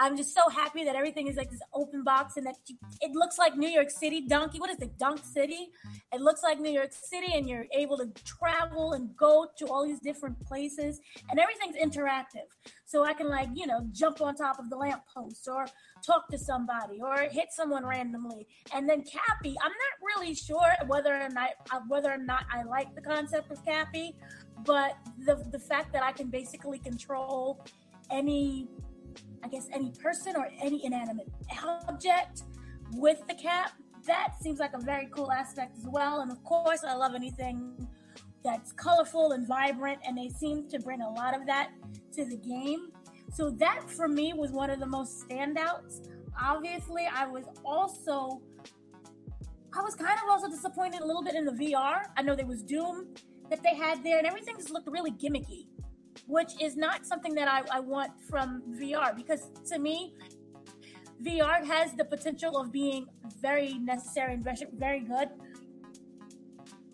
I'm 0.00 0.16
just 0.16 0.34
so 0.34 0.48
happy 0.48 0.84
that 0.84 0.96
everything 0.96 1.28
is 1.28 1.36
like 1.36 1.50
this 1.50 1.60
open 1.72 2.02
box 2.02 2.36
and 2.36 2.46
that 2.46 2.56
you, 2.66 2.76
it 3.00 3.12
looks 3.12 3.38
like 3.38 3.56
New 3.56 3.68
York 3.68 3.90
City. 3.90 4.26
Donkey, 4.26 4.58
what 4.58 4.70
is 4.70 4.78
it? 4.80 4.98
Dunk 4.98 5.20
City. 5.24 5.70
It 6.12 6.20
looks 6.20 6.42
like 6.42 6.58
New 6.58 6.70
York 6.70 6.92
City, 6.92 7.32
and 7.34 7.48
you're 7.48 7.66
able 7.72 7.96
to 7.98 8.10
travel 8.24 8.94
and 8.94 9.16
go 9.16 9.46
to 9.58 9.66
all 9.66 9.86
these 9.86 10.00
different 10.00 10.40
places, 10.40 11.00
and 11.30 11.38
everything's 11.38 11.76
interactive. 11.76 12.48
So 12.86 13.04
I 13.04 13.12
can 13.12 13.28
like 13.28 13.48
you 13.54 13.66
know 13.66 13.86
jump 13.92 14.20
on 14.20 14.34
top 14.34 14.58
of 14.58 14.68
the 14.68 14.76
lamppost 14.76 15.48
or 15.48 15.66
talk 16.04 16.28
to 16.30 16.38
somebody 16.38 17.00
or 17.00 17.16
hit 17.30 17.48
someone 17.50 17.86
randomly. 17.86 18.46
And 18.74 18.88
then 18.88 19.02
Cappy, 19.02 19.54
I'm 19.62 19.72
not 19.72 20.16
really 20.16 20.34
sure 20.34 20.72
whether 20.86 21.14
or 21.14 21.28
not 21.30 21.50
uh, 21.72 21.80
whether 21.88 22.10
or 22.10 22.18
not 22.18 22.44
I 22.52 22.62
like 22.64 22.94
the 22.94 23.00
concept 23.00 23.50
of 23.52 23.64
Cappy, 23.64 24.16
but 24.64 24.96
the 25.24 25.36
the 25.50 25.58
fact 25.58 25.92
that 25.92 26.02
I 26.02 26.12
can 26.12 26.28
basically 26.28 26.78
control 26.78 27.64
any 28.10 28.68
I 29.42 29.48
guess 29.48 29.68
any 29.72 29.90
person 29.92 30.36
or 30.36 30.48
any 30.60 30.84
inanimate 30.84 31.28
object 31.88 32.42
with 32.92 33.20
the 33.28 33.34
cap, 33.34 33.72
that 34.06 34.34
seems 34.40 34.58
like 34.58 34.72
a 34.74 34.80
very 34.80 35.08
cool 35.10 35.32
aspect 35.32 35.76
as 35.78 35.86
well. 35.86 36.20
And 36.20 36.30
of 36.30 36.42
course, 36.44 36.84
I 36.86 36.94
love 36.94 37.14
anything 37.14 37.88
that's 38.44 38.72
colorful 38.72 39.32
and 39.32 39.48
vibrant, 39.48 39.98
and 40.06 40.16
they 40.16 40.28
seem 40.28 40.68
to 40.68 40.78
bring 40.78 41.00
a 41.00 41.10
lot 41.10 41.34
of 41.34 41.46
that 41.46 41.70
to 42.12 42.24
the 42.24 42.36
game. 42.36 42.88
So 43.32 43.50
that 43.50 43.90
for 43.90 44.06
me 44.06 44.32
was 44.34 44.52
one 44.52 44.70
of 44.70 44.80
the 44.80 44.86
most 44.86 45.26
standouts. 45.26 46.08
Obviously, 46.40 47.08
I 47.12 47.26
was 47.26 47.44
also 47.64 48.42
I 49.76 49.82
was 49.82 49.96
kind 49.96 50.16
of 50.22 50.30
also 50.30 50.48
disappointed 50.48 51.00
a 51.00 51.06
little 51.06 51.22
bit 51.22 51.34
in 51.34 51.44
the 51.44 51.52
VR. 51.52 52.04
I 52.16 52.22
know 52.22 52.36
there 52.36 52.46
was 52.46 52.62
Doom 52.62 53.08
that 53.50 53.62
they 53.62 53.74
had 53.74 54.04
there, 54.04 54.18
and 54.18 54.26
everything 54.26 54.56
just 54.56 54.70
looked 54.70 54.88
really 54.88 55.10
gimmicky, 55.10 55.66
which 56.26 56.52
is 56.60 56.76
not 56.76 57.06
something 57.06 57.34
that 57.34 57.48
I, 57.48 57.62
I 57.70 57.80
want 57.80 58.12
from 58.28 58.62
VR 58.80 59.14
because 59.14 59.50
to 59.70 59.78
me, 59.78 60.14
VR 61.22 61.64
has 61.64 61.92
the 61.94 62.04
potential 62.04 62.58
of 62.58 62.72
being 62.72 63.06
very 63.40 63.74
necessary 63.78 64.34
and 64.34 64.44
very 64.44 65.00
good 65.00 65.28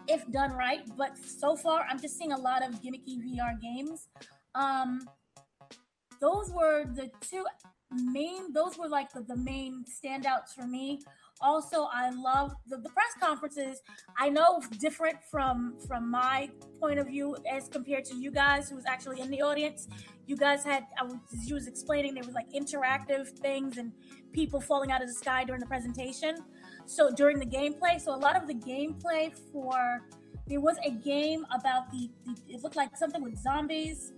if 0.09 0.30
done 0.30 0.52
right. 0.52 0.83
But 0.96 1.16
so 1.18 1.56
far, 1.56 1.87
I'm 1.88 2.00
just 2.00 2.18
seeing 2.18 2.33
a 2.33 2.38
lot 2.38 2.62
of 2.66 2.74
gimmicky 2.83 3.18
VR 3.18 3.61
games. 3.61 4.09
Um, 4.54 5.00
those 6.20 6.50
were 6.50 6.85
the 6.85 7.11
two 7.20 7.44
main, 7.90 8.52
those 8.52 8.76
were 8.76 8.88
like 8.88 9.12
the, 9.12 9.22
the 9.22 9.37
main 9.37 9.85
standouts 9.85 10.54
for 10.54 10.66
me. 10.66 11.00
Also 11.40 11.88
I 11.92 12.11
love 12.11 12.55
the, 12.66 12.76
the 12.79 12.88
press 12.90 13.12
conferences. 13.20 13.81
I 14.18 14.29
know 14.29 14.61
different 14.79 15.16
from 15.31 15.76
from 15.87 16.11
my 16.11 16.50
point 16.81 16.98
of 16.98 17.07
view 17.07 17.37
as 17.50 17.68
compared 17.68 18.05
to 18.07 18.16
you 18.16 18.31
guys 18.31 18.68
who 18.68 18.76
was 18.76 18.85
actually 18.87 19.20
in 19.20 19.31
the 19.31 19.42
audience. 19.42 19.88
You 20.26 20.37
guys 20.37 20.64
had 20.64 20.85
I 20.98 21.05
was, 21.05 21.16
you 21.44 21.55
was 21.55 21.66
explaining 21.66 22.14
there 22.14 22.24
was 22.24 22.35
like 22.35 22.50
interactive 22.53 23.29
things 23.38 23.79
and 23.79 23.92
people 24.33 24.61
falling 24.61 24.92
out 24.92 25.03
of 25.03 25.09
the 25.09 25.14
sky 25.14 25.44
during 25.44 25.61
the 25.61 25.66
presentation. 25.66 26.37
So 26.87 27.11
during 27.11 27.38
the 27.38 27.46
gameplay, 27.46 28.00
so 28.00 28.14
a 28.14 28.16
lot 28.16 28.37
of 28.37 28.46
the 28.46 28.55
gameplay 28.55 29.33
for 29.53 30.03
there 30.46 30.61
was 30.61 30.76
a 30.85 30.90
game 30.90 31.46
about 31.55 31.90
the, 31.92 32.11
the 32.26 32.37
it 32.48 32.62
looked 32.62 32.76
like 32.76 32.96
something 32.96 33.22
with 33.22 33.38
zombies 33.38 34.12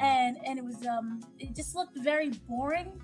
and 0.00 0.38
and 0.46 0.58
it 0.58 0.64
was 0.64 0.86
um 0.86 1.20
it 1.38 1.54
just 1.54 1.74
looked 1.74 1.96
very 1.98 2.30
boring 2.48 2.98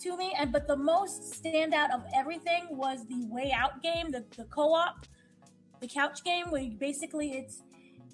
to 0.00 0.16
me. 0.16 0.34
And 0.38 0.52
but 0.52 0.66
the 0.66 0.76
most 0.76 1.42
standout 1.42 1.94
of 1.94 2.04
everything 2.14 2.66
was 2.70 3.06
the 3.06 3.26
way 3.26 3.52
out 3.54 3.82
game, 3.82 4.10
the, 4.10 4.24
the 4.36 4.44
co-op, 4.44 5.06
the 5.80 5.88
couch 5.88 6.24
game, 6.24 6.50
where 6.50 6.68
basically 6.78 7.32
it's 7.32 7.62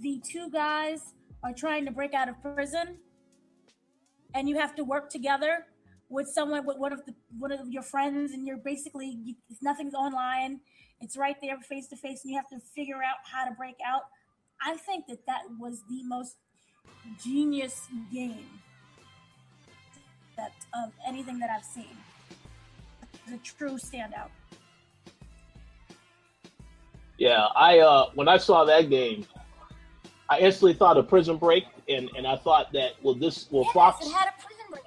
the 0.01 0.21
two 0.25 0.51
guys 0.51 1.15
are 1.43 1.53
trying 1.53 1.85
to 1.87 1.91
break 1.91 2.15
out 2.15 2.29
of 2.29 2.41
prison, 2.43 2.99
and 4.35 4.49
you 4.49 4.59
have 4.59 4.75
to 4.77 4.85
work 4.85 5.11
together 5.11 5.67
with 6.09 6.29
someone 6.29 6.65
with 6.65 6.79
one 6.79 6.93
of 6.93 7.05
the 7.07 7.15
one 7.39 7.53
of 7.53 7.69
your 7.69 7.83
friends, 7.83 8.33
and 8.33 8.47
you're 8.47 8.59
basically 8.59 9.19
you, 9.25 9.35
nothing's 9.63 9.95
online. 9.95 10.61
It's 11.01 11.17
right 11.17 11.37
there 11.43 11.59
face 11.61 11.89
to 11.89 11.97
face, 11.97 12.23
and 12.25 12.33
you 12.33 12.37
have 12.37 12.49
to 12.49 12.59
figure 12.75 12.97
out 12.97 13.17
how 13.31 13.45
to 13.45 13.55
break 13.55 13.77
out. 13.87 14.03
I 14.63 14.77
think 14.77 15.07
that 15.09 15.27
that 15.27 15.43
was 15.59 15.83
the 15.89 16.03
most 16.05 16.37
genius 17.23 17.89
game 18.13 18.47
that 20.37 20.53
of 20.75 20.93
anything 21.07 21.39
that 21.39 21.51
I've 21.51 21.65
seen. 21.65 21.97
The 23.29 23.39
true 23.39 23.77
standout. 23.77 24.29
Yeah, 27.19 27.47
I 27.57 27.79
uh, 27.81 28.11
when 28.15 28.29
I 28.29 28.37
saw 28.37 28.65
that 28.65 28.91
game, 28.91 29.27
I 30.29 30.39
instantly 30.41 30.75
thought 30.75 30.97
of 30.97 31.09
Prison 31.09 31.37
Break, 31.37 31.65
and, 31.89 32.11
and 32.17 32.27
I 32.27 32.37
thought 32.37 32.73
that 32.73 32.93
well, 33.03 33.15
this 33.15 33.51
will 33.51 33.65
yes, 33.65 33.73
Fox. 33.73 34.07
It 34.07 34.13
had 34.13 34.29
a 34.29 34.43
prison 34.43 34.65
break. 34.71 34.83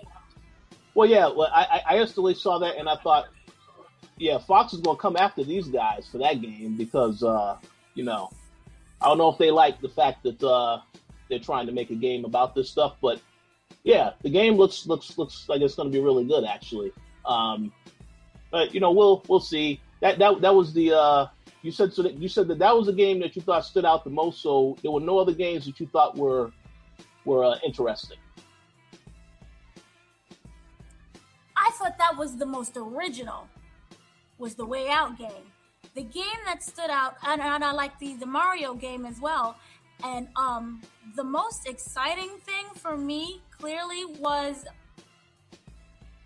Well, 0.93 1.09
yeah, 1.09 1.27
well, 1.27 1.49
I, 1.53 1.81
I 1.89 1.97
instantly 1.97 2.33
saw 2.33 2.59
that, 2.59 2.77
and 2.77 2.89
I 2.89 2.95
thought, 2.97 3.29
yeah, 4.17 4.37
Fox 4.37 4.73
is 4.73 4.81
going 4.81 4.97
to 4.97 5.01
come 5.01 5.15
after 5.15 5.43
these 5.43 5.67
guys 5.67 6.07
for 6.11 6.17
that 6.17 6.41
game 6.41 6.75
because, 6.77 7.23
uh, 7.23 7.57
you 7.93 8.03
know, 8.03 8.29
I 9.01 9.05
don't 9.05 9.17
know 9.17 9.29
if 9.29 9.37
they 9.37 9.49
like 9.49 9.79
the 9.81 9.89
fact 9.89 10.23
that 10.23 10.43
uh, 10.43 10.81
they're 11.29 11.39
trying 11.39 11.67
to 11.67 11.71
make 11.71 11.89
a 11.89 11.95
game 11.95 12.25
about 12.25 12.53
this 12.53 12.69
stuff, 12.69 12.97
but 13.01 13.21
yeah, 13.83 14.11
the 14.21 14.29
game 14.29 14.55
looks 14.55 14.87
looks 14.87 15.17
looks 15.17 15.47
like 15.47 15.61
it's 15.61 15.75
going 15.75 15.91
to 15.91 15.97
be 15.97 16.03
really 16.03 16.25
good 16.25 16.43
actually. 16.43 16.91
Um, 17.25 17.71
but 18.51 18.73
you 18.73 18.79
know, 18.79 18.91
we'll 18.91 19.23
we'll 19.27 19.39
see. 19.39 19.81
That 20.01 20.19
that 20.19 20.41
that 20.41 20.53
was 20.53 20.73
the 20.73 20.93
uh, 20.93 21.27
you 21.61 21.71
said 21.71 21.93
so 21.93 22.03
that 22.03 22.13
you 22.15 22.29
said 22.29 22.47
that 22.47 22.59
that 22.59 22.75
was 22.75 22.87
a 22.87 22.93
game 22.93 23.19
that 23.19 23.35
you 23.35 23.41
thought 23.41 23.65
stood 23.65 23.85
out 23.85 24.03
the 24.03 24.09
most. 24.09 24.41
So 24.41 24.77
there 24.81 24.91
were 24.91 25.01
no 25.01 25.17
other 25.17 25.33
games 25.33 25.65
that 25.65 25.79
you 25.79 25.87
thought 25.87 26.17
were 26.17 26.51
were 27.25 27.43
uh, 27.45 27.55
interesting. 27.65 28.17
I 31.55 31.71
thought 31.73 31.97
that 31.97 32.17
was 32.17 32.37
the 32.37 32.45
most 32.45 32.77
original. 32.77 33.47
Was 34.37 34.55
the 34.55 34.65
Way 34.65 34.89
Out 34.89 35.17
game. 35.17 35.51
The 35.95 36.03
game 36.03 36.41
that 36.45 36.63
stood 36.63 36.89
out, 36.89 37.15
and, 37.27 37.41
and 37.41 37.63
I 37.63 37.73
like 37.73 37.99
the 37.99 38.13
the 38.13 38.25
Mario 38.25 38.73
game 38.73 39.05
as 39.05 39.19
well. 39.19 39.57
And 40.03 40.29
um, 40.37 40.81
the 41.17 41.25
most 41.25 41.67
exciting 41.67 42.29
thing 42.45 42.58
for 42.79 42.97
me 42.97 43.41
clearly 43.51 44.05
was 44.19 44.65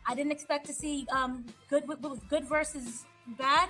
I 0.08 0.16
didn't 0.16 0.32
expect 0.32 0.66
to 0.68 0.74
see 0.74 1.08
um, 1.12 1.46
good 1.70 1.84
good 2.30 2.48
versus 2.48 3.06
bad. 3.38 3.70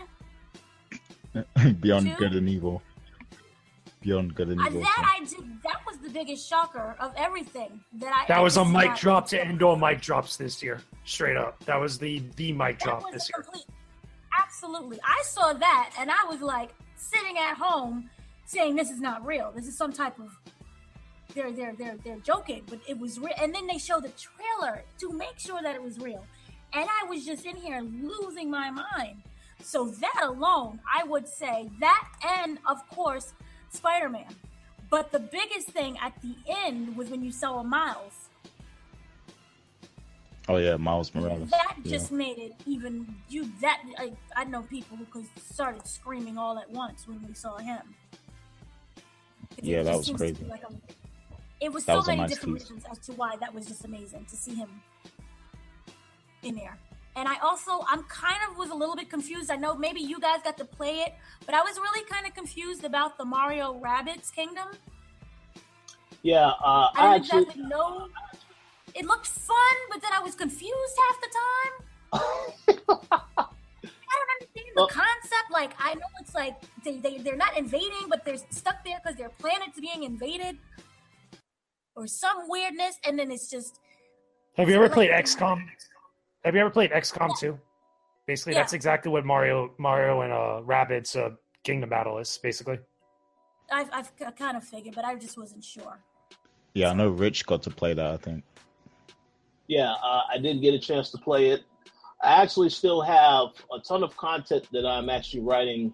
Beyond 1.80 2.08
Two? 2.08 2.16
good 2.18 2.34
and 2.34 2.50
evil. 2.50 2.82
Beyond 4.02 4.36
good 4.36 4.50
and 4.50 4.60
evil. 4.60 4.82
Uh, 4.82 4.84
that 4.84 5.16
I 5.20 5.24
did. 5.24 5.64
That 5.64 5.80
was 5.88 5.98
the 6.00 6.10
biggest 6.10 6.48
shocker 6.48 6.96
of 7.00 7.14
everything 7.16 7.80
that 7.94 8.14
I. 8.14 8.28
That 8.28 8.42
was 8.42 8.58
a 8.58 8.66
mic 8.66 8.96
drop 8.96 9.28
to 9.30 9.44
end 9.44 9.62
all 9.62 9.76
mic 9.76 10.02
drops 10.02 10.38
this 10.38 10.62
year. 10.62 10.82
Straight 11.06 11.38
up, 11.38 11.64
that 11.66 11.80
was 11.80 11.98
the 11.98 12.22
the 12.36 12.52
mic 12.52 12.80
drop 12.80 13.12
this 13.12 13.30
year. 13.30 13.44
Complete, 13.44 13.66
absolutely, 14.40 15.00
I 15.04 15.22
saw 15.24 15.54
that 15.54 15.92
and 16.00 16.10
I 16.12 16.26
was 16.28 16.42
like 16.42 16.72
sitting 16.96 17.38
at 17.38 17.56
home 17.58 18.10
saying 18.46 18.76
this 18.76 18.90
is 18.90 19.00
not 19.00 19.26
real. 19.26 19.52
This 19.56 19.68
is 19.68 19.78
some 19.78 19.92
type 19.92 20.20
of 20.20 20.38
they're 21.34 21.52
they're 21.52 21.74
they're 21.74 21.98
they're 22.04 22.20
joking, 22.20 22.64
but 22.68 22.80
it 22.88 22.98
was 22.98 23.20
real. 23.20 23.34
And 23.42 23.54
then 23.54 23.68
they 23.68 23.78
showed 23.78 24.04
the 24.04 24.12
trailer 24.12 24.84
to 25.00 25.12
make 25.12 25.38
sure 25.38 25.62
that 25.62 25.76
it 25.76 25.84
was 25.84 26.00
real. 26.00 26.26
And 26.74 26.90
I 26.90 27.08
was 27.08 27.26
just 27.26 27.46
in 27.46 27.56
here 27.56 27.82
losing 27.82 28.50
my 28.50 28.72
mind. 28.72 29.22
So 29.62 29.88
that 29.88 30.22
alone, 30.24 30.80
I 30.92 31.04
would 31.04 31.28
say 31.28 31.70
that 31.80 32.10
and 32.42 32.60
of 32.68 32.88
course 32.90 33.34
Spider-Man. 33.70 34.36
But 34.90 35.12
the 35.12 35.20
biggest 35.20 35.70
thing 35.70 35.98
at 36.02 36.14
the 36.22 36.36
end 36.48 36.96
was 36.96 37.10
when 37.10 37.24
you 37.24 37.32
saw 37.32 37.64
Miles. 37.64 38.30
Oh 40.50 40.58
yeah, 40.58 40.76
Miles 40.76 41.14
Morales. 41.16 41.50
That 41.50 41.78
just 41.86 42.12
yeah. 42.12 42.18
made 42.18 42.38
it 42.38 42.54
even 42.66 43.16
you 43.30 43.50
that 43.62 43.82
I, 43.98 44.12
I 44.36 44.44
know 44.44 44.62
people 44.64 44.98
who 45.12 45.24
started 45.50 45.88
screaming 45.88 46.38
all 46.38 46.60
at 46.60 46.70
once 46.70 47.08
when 47.08 47.26
we 47.26 47.34
saw 47.34 47.58
him. 47.58 47.82
Yeah, 49.62 49.84
that 49.84 49.96
was 49.96 50.10
crazy. 50.10 50.44
Like 50.46 50.64
a, 50.64 50.74
it 51.64 51.72
was 51.72 51.86
that 51.86 51.94
so 51.94 51.98
was 52.00 52.08
many 52.08 52.22
nice 52.22 52.30
different 52.32 52.58
piece. 52.58 52.70
reasons 52.70 52.86
as 52.92 53.00
to 53.00 53.14
why 53.14 53.38
that 53.38 53.54
was 53.54 53.66
just 53.66 53.86
amazing 53.86 54.26
to 54.26 54.36
see 54.36 54.54
him 54.54 54.70
in 56.44 56.56
there. 56.56 56.78
And 57.16 57.28
I 57.28 57.38
also, 57.40 57.86
I'm 57.88 58.04
kind 58.04 58.38
of 58.50 58.58
was 58.58 58.70
a 58.70 58.76
little 58.76 58.96
bit 58.96 59.10
confused. 59.10 59.50
I 59.50 59.56
know 59.56 59.76
maybe 59.76 60.02
you 60.02 60.20
guys 60.20 60.40
got 60.44 60.58
to 60.58 60.66
play 60.66 60.96
it, 61.06 61.14
but 61.46 61.56
I 61.56 61.62
was 61.62 61.78
really 61.78 62.04
kind 62.10 62.26
of 62.26 62.34
confused 62.34 62.84
about 62.84 63.18
the 63.18 63.24
Mario 63.24 63.80
Rabbids 63.80 64.34
Kingdom. 64.34 64.70
Yeah, 66.22 66.48
uh, 66.48 66.54
I, 66.64 66.92
I 66.96 67.16
actually, 67.16 67.44
exactly 67.44 67.64
know. 67.64 68.08
It 68.96 69.06
looked 69.06 69.28
fun, 69.28 69.76
but 69.90 70.02
then 70.02 70.12
I 70.14 70.20
was 70.20 70.36
confused 70.36 70.96
half 71.08 71.22
the 71.22 71.30
time. 71.42 71.74
I 72.14 72.88
don't 72.88 74.32
understand 74.42 74.68
the 74.76 74.82
well, 74.82 74.88
concept. 74.88 75.52
Like 75.52 75.74
I 75.80 75.96
know 75.96 76.06
it's 76.20 76.36
like 76.36 76.56
they, 76.84 76.98
they 76.98 77.18
they're 77.18 77.36
not 77.36 77.58
invading, 77.58 78.08
but 78.10 78.24
they're 78.24 78.38
stuck 78.50 78.84
there 78.86 79.00
because 79.04 79.18
their 79.18 79.30
planet's 79.30 79.80
being 79.80 80.04
invaded, 80.04 80.58
or 81.96 82.08
some 82.08 82.48
weirdness, 82.48 82.98
and 83.06 83.18
then 83.18 83.32
it's 83.32 83.50
just. 83.50 83.80
Have 84.58 84.70
you 84.70 84.76
ever 84.76 84.86
like, 84.86 84.94
played 84.94 85.12
XCOM? 85.12 85.66
Have 86.46 86.56
you 86.56 86.62
ever 86.62 86.70
played 86.70 86.92
XCOM 86.92 87.30
yeah. 87.30 87.50
2? 87.50 87.60
Basically, 88.28 88.54
yeah. 88.54 88.60
that's 88.60 88.74
exactly 88.74 89.12
what 89.12 89.26
Mario 89.26 89.74
Mario 89.78 90.22
and 90.22 90.32
uh, 90.32 90.62
Rabbids 90.66 91.16
uh, 91.18 91.36
Kingdom 91.64 91.90
Battle 91.90 92.20
is. 92.20 92.40
Basically, 92.42 92.80
I've 93.72 93.90
I've 93.92 94.36
kind 94.38 94.56
of 94.58 94.64
figured, 94.64 94.96
but 94.96 95.06
I 95.06 95.16
just 95.16 95.38
wasn't 95.38 95.64
sure. 95.64 96.00
Yeah, 96.74 96.90
I 96.90 96.94
know 96.94 97.10
Rich 97.10 97.46
got 97.46 97.62
to 97.64 97.70
play 97.70 97.94
that. 97.94 98.06
I 98.06 98.18
think. 98.18 98.44
Yeah, 99.68 99.92
uh, 99.92 100.22
I 100.30 100.38
did 100.38 100.62
get 100.62 100.74
a 100.74 100.80
chance 100.80 101.10
to 101.12 101.18
play 101.18 101.50
it. 101.50 101.64
I 102.24 102.42
actually 102.42 102.70
still 102.70 103.02
have 103.02 103.50
a 103.74 103.80
ton 103.80 104.04
of 104.04 104.16
content 104.16 104.68
that 104.72 104.86
I'm 104.86 105.10
actually 105.10 105.42
writing 105.42 105.94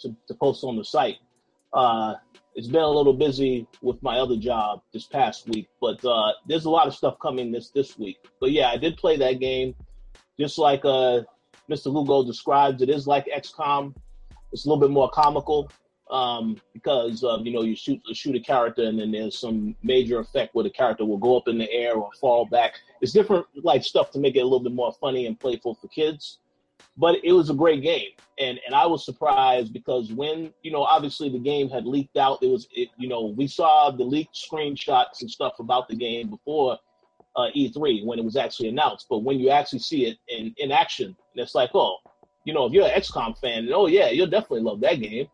to, 0.00 0.14
to 0.26 0.34
post 0.34 0.64
on 0.64 0.76
the 0.76 0.84
site. 0.84 1.16
Uh, 1.72 2.14
it's 2.54 2.66
been 2.66 2.82
a 2.82 2.88
little 2.88 3.12
busy 3.12 3.66
with 3.82 4.02
my 4.02 4.18
other 4.18 4.36
job 4.36 4.82
this 4.92 5.06
past 5.06 5.48
week, 5.48 5.68
but 5.80 6.04
uh, 6.04 6.32
there's 6.46 6.64
a 6.64 6.70
lot 6.70 6.86
of 6.86 6.94
stuff 6.94 7.16
coming 7.20 7.52
this 7.52 7.70
this 7.70 7.98
week. 7.98 8.18
But 8.40 8.52
yeah, 8.52 8.68
I 8.68 8.76
did 8.76 8.96
play 8.96 9.16
that 9.16 9.40
game, 9.40 9.74
just 10.38 10.58
like 10.58 10.84
uh, 10.84 11.22
Mr. 11.70 11.86
Lugo 11.86 12.24
describes. 12.24 12.82
It 12.82 12.90
is 12.90 13.06
like 13.06 13.26
XCOM. 13.26 13.94
It's 14.52 14.64
a 14.64 14.68
little 14.68 14.80
bit 14.80 14.90
more 14.90 15.10
comical 15.10 15.70
um, 16.10 16.56
because 16.72 17.22
um, 17.22 17.44
you 17.44 17.52
know 17.52 17.62
you 17.62 17.76
shoot 17.76 18.00
shoot 18.12 18.34
a 18.34 18.40
character 18.40 18.84
and 18.84 18.98
then 18.98 19.12
there's 19.12 19.38
some 19.38 19.76
major 19.82 20.18
effect 20.20 20.54
where 20.54 20.64
the 20.64 20.70
character 20.70 21.04
will 21.04 21.18
go 21.18 21.36
up 21.36 21.48
in 21.48 21.58
the 21.58 21.70
air 21.70 21.94
or 21.94 22.10
fall 22.20 22.46
back. 22.46 22.74
It's 23.00 23.12
different 23.12 23.46
like 23.62 23.84
stuff 23.84 24.10
to 24.12 24.18
make 24.18 24.36
it 24.36 24.40
a 24.40 24.44
little 24.44 24.60
bit 24.60 24.72
more 24.72 24.92
funny 25.00 25.26
and 25.26 25.38
playful 25.38 25.74
for 25.74 25.88
kids. 25.88 26.38
But 26.96 27.16
it 27.22 27.32
was 27.32 27.50
a 27.50 27.54
great 27.54 27.82
game, 27.82 28.10
and 28.38 28.58
and 28.66 28.74
I 28.74 28.86
was 28.86 29.04
surprised 29.04 29.72
because 29.72 30.12
when 30.12 30.52
you 30.62 30.72
know 30.72 30.82
obviously 30.82 31.28
the 31.28 31.38
game 31.38 31.68
had 31.68 31.86
leaked 31.86 32.16
out, 32.16 32.42
it 32.42 32.48
was 32.48 32.68
it, 32.72 32.88
you 32.98 33.08
know 33.08 33.26
we 33.36 33.46
saw 33.46 33.90
the 33.90 34.04
leaked 34.04 34.34
screenshots 34.34 35.20
and 35.20 35.30
stuff 35.30 35.54
about 35.60 35.88
the 35.88 35.96
game 35.96 36.30
before 36.30 36.78
uh, 37.36 37.48
E3 37.56 38.04
when 38.04 38.18
it 38.18 38.24
was 38.24 38.36
actually 38.36 38.68
announced. 38.68 39.06
But 39.08 39.18
when 39.18 39.38
you 39.38 39.50
actually 39.50 39.80
see 39.80 40.06
it 40.06 40.18
in 40.28 40.54
in 40.58 40.72
action, 40.72 41.16
it's 41.34 41.54
like 41.54 41.70
oh, 41.74 41.98
you 42.44 42.52
know 42.52 42.66
if 42.66 42.72
you're 42.72 42.86
an 42.86 43.00
XCOM 43.00 43.38
fan, 43.38 43.68
oh 43.72 43.86
yeah, 43.86 44.08
you'll 44.08 44.26
definitely 44.26 44.62
love 44.62 44.80
that 44.80 45.00
game 45.00 45.28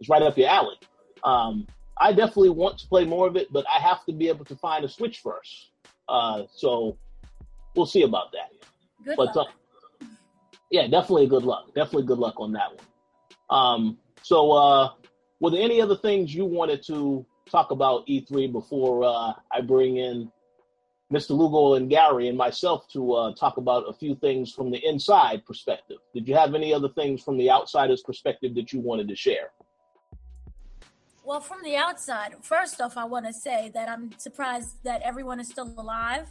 it's 0.00 0.08
right 0.08 0.22
up 0.22 0.36
your 0.36 0.48
alley. 0.48 0.76
Um, 1.24 1.66
I 1.98 2.12
definitely 2.12 2.50
want 2.50 2.78
to 2.78 2.86
play 2.86 3.04
more 3.04 3.26
of 3.26 3.36
it, 3.36 3.52
but 3.52 3.64
I 3.68 3.80
have 3.80 4.04
to 4.06 4.12
be 4.12 4.28
able 4.28 4.44
to 4.46 4.56
find 4.56 4.84
a 4.84 4.88
Switch 4.88 5.20
first. 5.20 5.70
Uh, 6.08 6.42
so 6.54 6.98
we'll 7.74 7.86
see 7.86 8.02
about 8.02 8.32
that. 8.32 8.52
Good 9.04 9.16
but, 9.16 9.34
luck. 9.34 9.48
Uh, 9.48 9.52
yeah, 10.70 10.86
definitely 10.86 11.26
good 11.26 11.44
luck. 11.44 11.66
Definitely 11.74 12.06
good 12.06 12.18
luck 12.18 12.34
on 12.38 12.52
that 12.52 12.70
one. 12.74 12.86
Um, 13.48 13.98
so, 14.22 14.52
uh, 14.52 14.90
were 15.40 15.50
there 15.50 15.62
any 15.62 15.80
other 15.80 15.96
things 15.96 16.34
you 16.34 16.44
wanted 16.44 16.82
to 16.86 17.24
talk 17.50 17.70
about 17.70 18.06
E3 18.06 18.50
before 18.50 19.04
uh, 19.04 19.32
I 19.52 19.60
bring 19.60 19.98
in 19.98 20.30
Mr. 21.12 21.30
Lugo 21.30 21.74
and 21.74 21.88
Gary 21.88 22.28
and 22.28 22.36
myself 22.36 22.88
to 22.88 23.12
uh, 23.12 23.34
talk 23.34 23.58
about 23.58 23.84
a 23.88 23.92
few 23.92 24.16
things 24.16 24.52
from 24.52 24.70
the 24.70 24.84
inside 24.84 25.44
perspective. 25.44 25.98
Did 26.12 26.26
you 26.26 26.34
have 26.34 26.54
any 26.54 26.74
other 26.74 26.88
things 26.88 27.22
from 27.22 27.38
the 27.38 27.50
outsider's 27.50 28.02
perspective 28.02 28.54
that 28.56 28.72
you 28.72 28.80
wanted 28.80 29.06
to 29.08 29.14
share? 29.14 29.50
Well, 31.24 31.40
from 31.40 31.58
the 31.62 31.76
outside, 31.76 32.36
first 32.42 32.80
off, 32.80 32.96
I 32.96 33.04
want 33.04 33.26
to 33.26 33.32
say 33.32 33.70
that 33.74 33.88
I'm 33.88 34.10
surprised 34.18 34.82
that 34.84 35.02
everyone 35.02 35.38
is 35.38 35.48
still 35.48 35.72
alive 35.76 36.28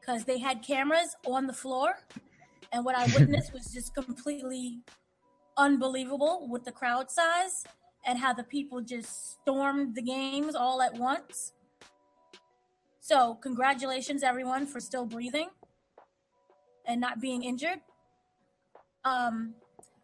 because 0.00 0.24
they 0.24 0.38
had 0.38 0.62
cameras 0.62 1.16
on 1.26 1.46
the 1.46 1.52
floor. 1.52 1.94
And 2.72 2.84
what 2.84 2.96
I 2.96 3.04
witnessed 3.18 3.52
was 3.52 3.66
just 3.72 3.94
completely 3.94 4.80
unbelievable 5.56 6.48
with 6.50 6.64
the 6.64 6.72
crowd 6.72 7.10
size 7.10 7.64
and 8.04 8.18
how 8.18 8.32
the 8.32 8.44
people 8.44 8.80
just 8.80 9.32
stormed 9.32 9.94
the 9.94 10.02
games 10.02 10.54
all 10.54 10.82
at 10.82 10.94
once. 10.94 11.52
So, 13.00 13.34
congratulations, 13.34 14.22
everyone, 14.22 14.66
for 14.66 14.80
still 14.80 15.04
breathing 15.04 15.50
and 16.86 17.00
not 17.00 17.20
being 17.20 17.42
injured. 17.42 17.80
Um, 19.04 19.54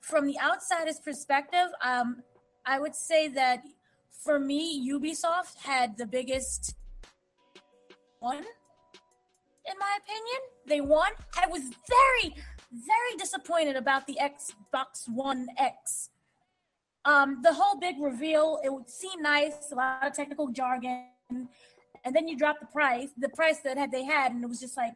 from 0.00 0.26
the 0.26 0.38
outsider's 0.40 1.00
perspective, 1.00 1.68
um, 1.84 2.22
I 2.66 2.78
would 2.78 2.94
say 2.94 3.28
that 3.28 3.62
for 4.10 4.38
me, 4.38 4.90
Ubisoft 4.90 5.56
had 5.62 5.96
the 5.96 6.06
biggest 6.06 6.74
one, 8.18 8.36
in 8.36 9.78
my 9.78 9.98
opinion. 10.02 10.40
They 10.66 10.80
won. 10.80 11.10
I 11.40 11.46
was 11.46 11.62
very, 11.62 12.34
very 12.72 13.16
disappointed 13.18 13.76
about 13.76 14.06
the 14.06 14.18
Xbox 14.20 15.08
One 15.08 15.48
X. 15.56 16.10
Um, 17.04 17.40
the 17.42 17.54
whole 17.54 17.78
big 17.78 17.96
reveal, 18.00 18.60
it 18.64 18.72
would 18.72 18.90
seem 18.90 19.22
nice, 19.22 19.72
a 19.72 19.74
lot 19.74 20.06
of 20.06 20.12
technical 20.12 20.48
jargon 20.48 21.06
and 22.04 22.14
then 22.14 22.28
you 22.28 22.36
drop 22.36 22.60
the 22.60 22.66
price, 22.66 23.10
the 23.18 23.28
price 23.28 23.60
that 23.60 23.76
had 23.76 23.92
they 23.92 24.04
had, 24.04 24.32
and 24.32 24.42
it 24.42 24.46
was 24.46 24.60
just 24.60 24.76
like. 24.76 24.94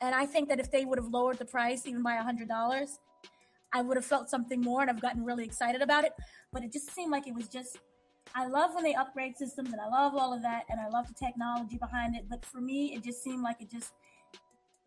And 0.00 0.14
I 0.14 0.26
think 0.26 0.48
that 0.48 0.60
if 0.60 0.70
they 0.70 0.84
would 0.84 0.98
have 0.98 1.08
lowered 1.08 1.38
the 1.38 1.44
price 1.44 1.86
even 1.86 2.02
by 2.02 2.14
a 2.14 2.22
hundred 2.22 2.48
dollars, 2.48 2.98
I 3.72 3.82
would 3.82 3.96
have 3.96 4.06
felt 4.06 4.30
something 4.30 4.60
more, 4.60 4.80
and 4.80 4.90
I've 4.90 5.00
gotten 5.00 5.24
really 5.24 5.44
excited 5.44 5.82
about 5.82 6.04
it. 6.04 6.12
But 6.52 6.62
it 6.62 6.72
just 6.72 6.92
seemed 6.92 7.10
like 7.10 7.26
it 7.26 7.34
was 7.34 7.48
just. 7.48 7.78
I 8.34 8.46
love 8.46 8.74
when 8.74 8.84
they 8.84 8.94
upgrade 8.94 9.36
systems, 9.36 9.72
and 9.72 9.80
I 9.80 9.88
love 9.88 10.14
all 10.14 10.34
of 10.34 10.42
that, 10.42 10.64
and 10.68 10.80
I 10.80 10.88
love 10.88 11.08
the 11.08 11.14
technology 11.14 11.78
behind 11.78 12.14
it. 12.14 12.24
But 12.28 12.44
for 12.44 12.60
me, 12.60 12.94
it 12.94 13.02
just 13.02 13.22
seemed 13.22 13.42
like 13.42 13.60
it 13.60 13.70
just. 13.70 13.92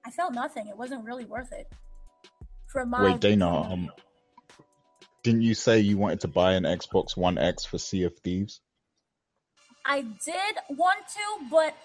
I 0.05 0.11
felt 0.11 0.33
nothing. 0.33 0.67
It 0.67 0.77
wasn't 0.77 1.05
really 1.05 1.25
worth 1.25 1.51
it. 1.51 1.67
For 2.67 2.85
my 2.85 3.03
wait, 3.11 3.19
Dana, 3.19 3.61
um, 3.71 3.91
didn't 5.23 5.41
you 5.41 5.53
say 5.53 5.79
you 5.79 5.97
wanted 5.97 6.21
to 6.21 6.27
buy 6.27 6.53
an 6.53 6.63
Xbox 6.63 7.15
One 7.17 7.37
X 7.37 7.65
for 7.65 7.77
Sea 7.77 8.03
of 8.03 8.17
Thieves? 8.19 8.61
I 9.85 10.01
did 10.01 10.55
want 10.69 10.99
to, 11.07 11.49
but 11.49 11.75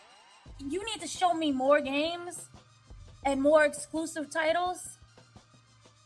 you 0.58 0.84
need 0.84 1.00
to 1.00 1.08
show 1.08 1.34
me 1.34 1.50
more 1.50 1.80
games 1.80 2.48
and 3.24 3.42
more 3.42 3.64
exclusive 3.64 4.30
titles 4.30 4.98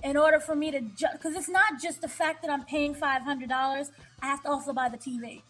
in 0.03 0.17
order 0.17 0.41
for 0.41 0.55
me 0.55 0.71
to 0.71 0.81
because 1.13 1.37
it's 1.37 1.49
not 1.49 1.81
just 1.81 2.01
the 2.01 2.09
fact 2.09 2.43
that 2.43 2.51
I'm 2.51 2.65
paying 2.65 2.95
five 2.95 3.23
hundred 3.23 3.49
dollars. 3.49 3.91
I 4.23 4.27
have 4.27 4.43
to 4.43 4.49
also 4.49 4.73
buy 4.73 4.89
the 4.89 4.97
TV, 4.97 5.43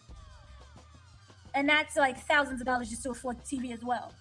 and 1.55 1.67
that's 1.67 1.95
like 1.95 2.19
thousands 2.27 2.61
of 2.61 2.67
dollars 2.67 2.89
just 2.89 3.03
to 3.03 3.11
afford 3.11 3.37
the 3.37 3.57
TV 3.57 3.73
as 3.73 3.83
well. 3.83 4.11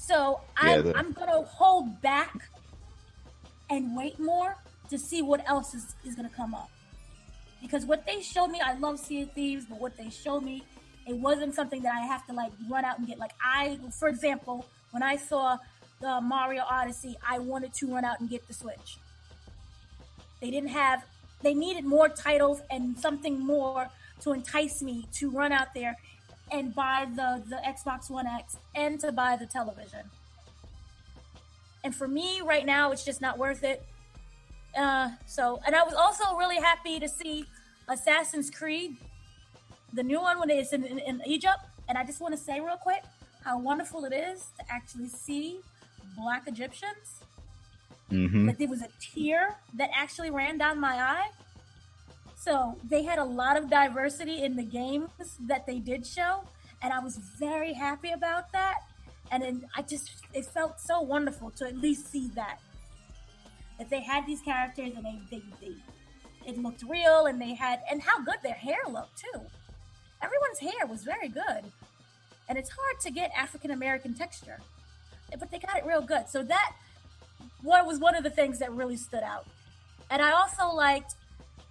So 0.00 0.40
yeah, 0.64 0.70
I, 0.76 0.80
the- 0.80 0.96
I'm 0.96 1.12
gonna 1.12 1.42
hold 1.42 2.00
back 2.00 2.48
and 3.68 3.94
wait 3.96 4.18
more 4.18 4.56
to 4.88 4.98
see 4.98 5.20
what 5.22 5.46
else 5.48 5.74
is, 5.74 5.94
is 6.04 6.14
gonna 6.16 6.30
come 6.30 6.54
up 6.54 6.70
because 7.60 7.84
what 7.84 8.06
they 8.06 8.22
showed 8.22 8.48
me, 8.48 8.60
I 8.64 8.72
love 8.78 8.98
Sea 8.98 9.22
of 9.22 9.32
Thieves, 9.32 9.66
but 9.66 9.78
what 9.78 9.96
they 9.98 10.08
showed 10.08 10.42
me, 10.42 10.64
it 11.06 11.14
wasn't 11.14 11.54
something 11.54 11.82
that 11.82 11.94
I 11.94 12.00
have 12.06 12.26
to 12.28 12.32
like 12.32 12.50
run 12.68 12.84
out 12.84 12.98
and 12.98 13.06
get. 13.06 13.18
Like 13.18 13.32
I, 13.44 13.78
for 13.92 14.08
example, 14.08 14.64
when 14.90 15.02
I 15.02 15.16
saw 15.16 15.58
the 16.00 16.20
Mario 16.22 16.62
Odyssey, 16.68 17.16
I 17.28 17.38
wanted 17.38 17.74
to 17.74 17.92
run 17.92 18.04
out 18.04 18.20
and 18.20 18.30
get 18.30 18.48
the 18.48 18.54
Switch. 18.54 18.96
They 20.40 20.50
didn't 20.50 20.70
have, 20.70 21.04
they 21.42 21.52
needed 21.52 21.84
more 21.84 22.08
titles 22.08 22.62
and 22.70 22.98
something 22.98 23.38
more 23.38 23.88
to 24.22 24.32
entice 24.32 24.80
me 24.82 25.06
to 25.14 25.30
run 25.30 25.52
out 25.52 25.74
there 25.74 25.98
and 26.52 26.74
buy 26.74 27.06
the 27.14 27.42
the 27.48 27.56
Xbox 27.56 28.10
One 28.10 28.26
X 28.26 28.56
and 28.74 28.98
to 29.00 29.12
buy 29.12 29.36
the 29.36 29.46
television. 29.46 30.10
And 31.82 31.94
for 31.94 32.06
me 32.06 32.40
right 32.42 32.66
now, 32.66 32.92
it's 32.92 33.04
just 33.04 33.20
not 33.20 33.38
worth 33.38 33.64
it. 33.64 33.82
Uh, 34.76 35.10
so, 35.26 35.60
and 35.66 35.74
I 35.74 35.82
was 35.82 35.94
also 35.94 36.36
really 36.36 36.56
happy 36.56 37.00
to 37.00 37.08
see 37.08 37.46
Assassin's 37.88 38.50
Creed, 38.50 38.96
the 39.92 40.02
new 40.02 40.20
one 40.20 40.38
when 40.38 40.50
it's 40.50 40.72
in, 40.72 40.84
in, 40.84 40.98
in 40.98 41.22
Egypt. 41.26 41.58
And 41.88 41.98
I 41.98 42.04
just 42.04 42.20
want 42.20 42.36
to 42.36 42.40
say 42.40 42.60
real 42.60 42.76
quick 42.76 43.02
how 43.44 43.58
wonderful 43.58 44.04
it 44.04 44.12
is 44.12 44.46
to 44.58 44.64
actually 44.70 45.08
see 45.08 45.60
black 46.16 46.46
Egyptians. 46.46 47.24
Mm-hmm. 48.10 48.46
That 48.46 48.58
there 48.58 48.68
was 48.68 48.82
a 48.82 48.88
tear 49.00 49.56
that 49.74 49.90
actually 49.94 50.30
ran 50.30 50.58
down 50.58 50.78
my 50.80 50.96
eye. 50.96 51.30
So 52.40 52.78
they 52.88 53.02
had 53.02 53.18
a 53.18 53.24
lot 53.24 53.58
of 53.58 53.68
diversity 53.68 54.42
in 54.42 54.56
the 54.56 54.62
games 54.62 55.10
that 55.40 55.66
they 55.66 55.78
did 55.78 56.06
show, 56.06 56.44
and 56.82 56.90
I 56.90 56.98
was 56.98 57.18
very 57.38 57.74
happy 57.74 58.12
about 58.12 58.50
that. 58.52 58.78
And 59.30 59.42
then 59.42 59.68
I 59.76 59.82
just 59.82 60.10
it 60.32 60.46
felt 60.46 60.80
so 60.80 61.02
wonderful 61.02 61.50
to 61.58 61.66
at 61.66 61.76
least 61.76 62.10
see 62.10 62.28
that 62.34 62.58
that 63.78 63.90
they 63.90 64.00
had 64.00 64.26
these 64.26 64.40
characters 64.40 64.92
and 64.96 65.04
they, 65.04 65.20
they, 65.30 65.42
they 65.60 65.74
it 66.46 66.56
looked 66.58 66.82
real 66.88 67.26
and 67.26 67.40
they 67.40 67.52
had 67.52 67.80
and 67.90 68.00
how 68.00 68.22
good 68.24 68.38
their 68.42 68.54
hair 68.54 68.78
looked 68.88 69.18
too. 69.18 69.40
Everyone's 70.22 70.60
hair 70.60 70.86
was 70.86 71.04
very 71.04 71.28
good. 71.28 71.70
And 72.48 72.56
it's 72.56 72.70
hard 72.70 73.00
to 73.02 73.10
get 73.10 73.30
African 73.36 73.70
American 73.70 74.14
texture. 74.14 74.60
But 75.38 75.50
they 75.50 75.58
got 75.58 75.76
it 75.76 75.84
real 75.84 76.00
good. 76.00 76.30
So 76.30 76.42
that 76.44 76.72
was 77.62 77.98
one 77.98 78.16
of 78.16 78.24
the 78.24 78.30
things 78.30 78.58
that 78.60 78.72
really 78.72 78.96
stood 78.96 79.22
out. 79.22 79.46
And 80.10 80.22
I 80.22 80.32
also 80.32 80.74
liked 80.74 81.14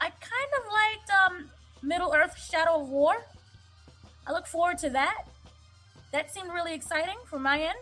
I 0.01 0.09
kind 0.09 0.51
of 0.57 0.71
liked 0.71 1.09
um 1.25 1.49
Middle 1.81 2.13
Earth 2.13 2.38
Shadow 2.38 2.81
of 2.81 2.89
War. 2.89 3.15
I 4.27 4.31
look 4.31 4.47
forward 4.47 4.77
to 4.79 4.89
that. 4.91 5.23
That 6.12 6.31
seemed 6.31 6.51
really 6.51 6.73
exciting 6.73 7.17
from 7.25 7.43
my 7.43 7.62
end. 7.62 7.77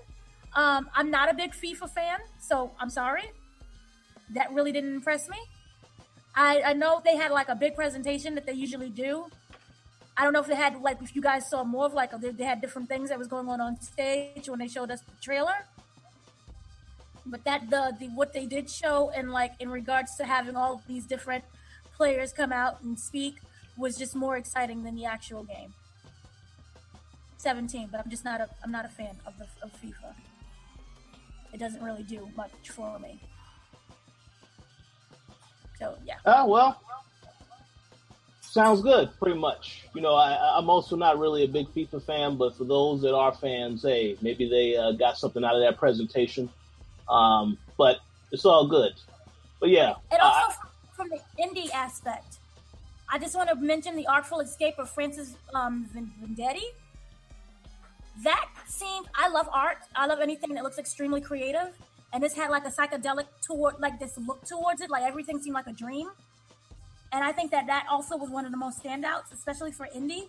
Um, 0.53 0.89
I'm 0.95 1.11
not 1.11 1.29
a 1.29 1.33
big 1.33 1.53
FIFA 1.53 1.89
fan, 1.93 2.19
so 2.39 2.71
I'm 2.79 2.89
sorry 2.89 3.31
that 4.31 4.51
really 4.53 4.71
didn't 4.71 4.93
impress 4.93 5.29
me. 5.29 5.37
I, 6.35 6.61
I 6.61 6.73
know 6.73 7.01
they 7.03 7.15
had 7.15 7.31
like 7.31 7.49
a 7.49 7.55
big 7.55 7.75
presentation 7.75 8.35
that 8.35 8.45
they 8.45 8.53
usually 8.53 8.89
do. 8.89 9.25
I 10.15 10.23
don't 10.23 10.33
know 10.33 10.41
if 10.41 10.47
they 10.47 10.55
had 10.55 10.81
like 10.81 11.01
if 11.01 11.15
you 11.15 11.21
guys 11.21 11.49
saw 11.49 11.63
more 11.63 11.85
of 11.85 11.93
like 11.93 12.11
they, 12.19 12.31
they 12.31 12.43
had 12.43 12.61
different 12.61 12.89
things 12.89 13.09
that 13.09 13.19
was 13.19 13.27
going 13.27 13.47
on 13.49 13.61
on 13.61 13.79
stage 13.81 14.49
when 14.49 14.59
they 14.59 14.67
showed 14.67 14.91
us 14.91 15.01
the 15.01 15.11
trailer. 15.21 15.65
But 17.25 17.43
that 17.43 17.69
the, 17.69 17.95
the 17.99 18.07
what 18.07 18.33
they 18.33 18.45
did 18.45 18.69
show 18.69 19.11
and 19.15 19.31
like 19.31 19.53
in 19.59 19.69
regards 19.69 20.15
to 20.17 20.25
having 20.25 20.55
all 20.55 20.81
these 20.87 21.05
different 21.05 21.43
players 21.97 22.31
come 22.31 22.53
out 22.53 22.81
and 22.83 22.97
speak 22.97 23.37
was 23.75 23.97
just 23.97 24.15
more 24.15 24.37
exciting 24.37 24.83
than 24.83 24.95
the 24.95 25.05
actual 25.05 25.43
game. 25.43 25.73
17, 27.37 27.89
but 27.91 27.99
I'm 27.99 28.09
just 28.09 28.23
not 28.23 28.39
a 28.41 28.49
I'm 28.63 28.71
not 28.71 28.85
a 28.85 28.89
fan 28.89 29.15
of 29.25 29.33
the 29.37 29.45
of 29.61 29.71
FIFA. 29.81 30.13
It 31.53 31.59
doesn't 31.59 31.83
really 31.83 32.03
do 32.03 32.29
much 32.35 32.51
for 32.69 32.99
me. 32.99 33.19
So 35.79 35.95
yeah. 36.05 36.15
Ah, 36.25 36.45
well, 36.45 36.81
sounds 38.41 38.81
good. 38.81 39.09
Pretty 39.19 39.37
much. 39.37 39.83
You 39.93 40.01
know, 40.01 40.15
I, 40.15 40.57
I'm 40.57 40.69
also 40.69 40.95
not 40.95 41.19
really 41.19 41.43
a 41.43 41.47
big 41.47 41.67
FIFA 41.67 42.03
fan, 42.03 42.37
but 42.37 42.55
for 42.57 42.63
those 42.63 43.01
that 43.01 43.15
are 43.15 43.33
fans, 43.33 43.83
hey, 43.83 44.17
maybe 44.21 44.49
they 44.49 44.75
uh, 44.75 44.91
got 44.93 45.17
something 45.17 45.43
out 45.43 45.55
of 45.55 45.61
that 45.61 45.77
presentation. 45.77 46.49
Um, 47.07 47.57
but 47.77 47.99
it's 48.31 48.45
all 48.45 48.67
good. 48.67 48.93
But 49.59 49.69
yeah. 49.69 49.93
And 50.11 50.21
also 50.21 50.51
uh, 50.63 50.66
from 50.97 51.09
the 51.09 51.21
indie 51.41 51.71
aspect, 51.71 52.39
I 53.09 53.17
just 53.19 53.35
want 53.35 53.49
to 53.49 53.55
mention 53.55 53.95
the 53.95 54.07
Artful 54.07 54.41
Escape 54.41 54.79
of 54.79 54.89
Francis 54.89 55.35
um, 55.53 55.87
Vendetti. 55.95 56.65
That 58.23 58.49
seemed. 58.67 59.07
I 59.15 59.29
love 59.29 59.47
art. 59.53 59.77
I 59.95 60.07
love 60.07 60.19
anything 60.19 60.53
that 60.55 60.63
looks 60.63 60.79
extremely 60.79 61.21
creative 61.21 61.71
and 62.13 62.23
this 62.23 62.33
had 62.33 62.49
like 62.49 62.65
a 62.65 62.71
psychedelic 62.71 63.25
toward 63.41 63.79
like 63.79 63.99
this 63.99 64.17
look 64.25 64.43
towards 64.45 64.81
it 64.81 64.89
like 64.89 65.03
everything 65.03 65.39
seemed 65.41 65.53
like 65.53 65.67
a 65.67 65.73
dream 65.73 66.09
and 67.11 67.23
i 67.23 67.31
think 67.31 67.51
that 67.51 67.67
that 67.67 67.85
also 67.89 68.17
was 68.17 68.29
one 68.29 68.45
of 68.45 68.51
the 68.51 68.57
most 68.57 68.83
standouts 68.83 69.31
especially 69.33 69.71
for 69.71 69.87
indie 69.95 70.27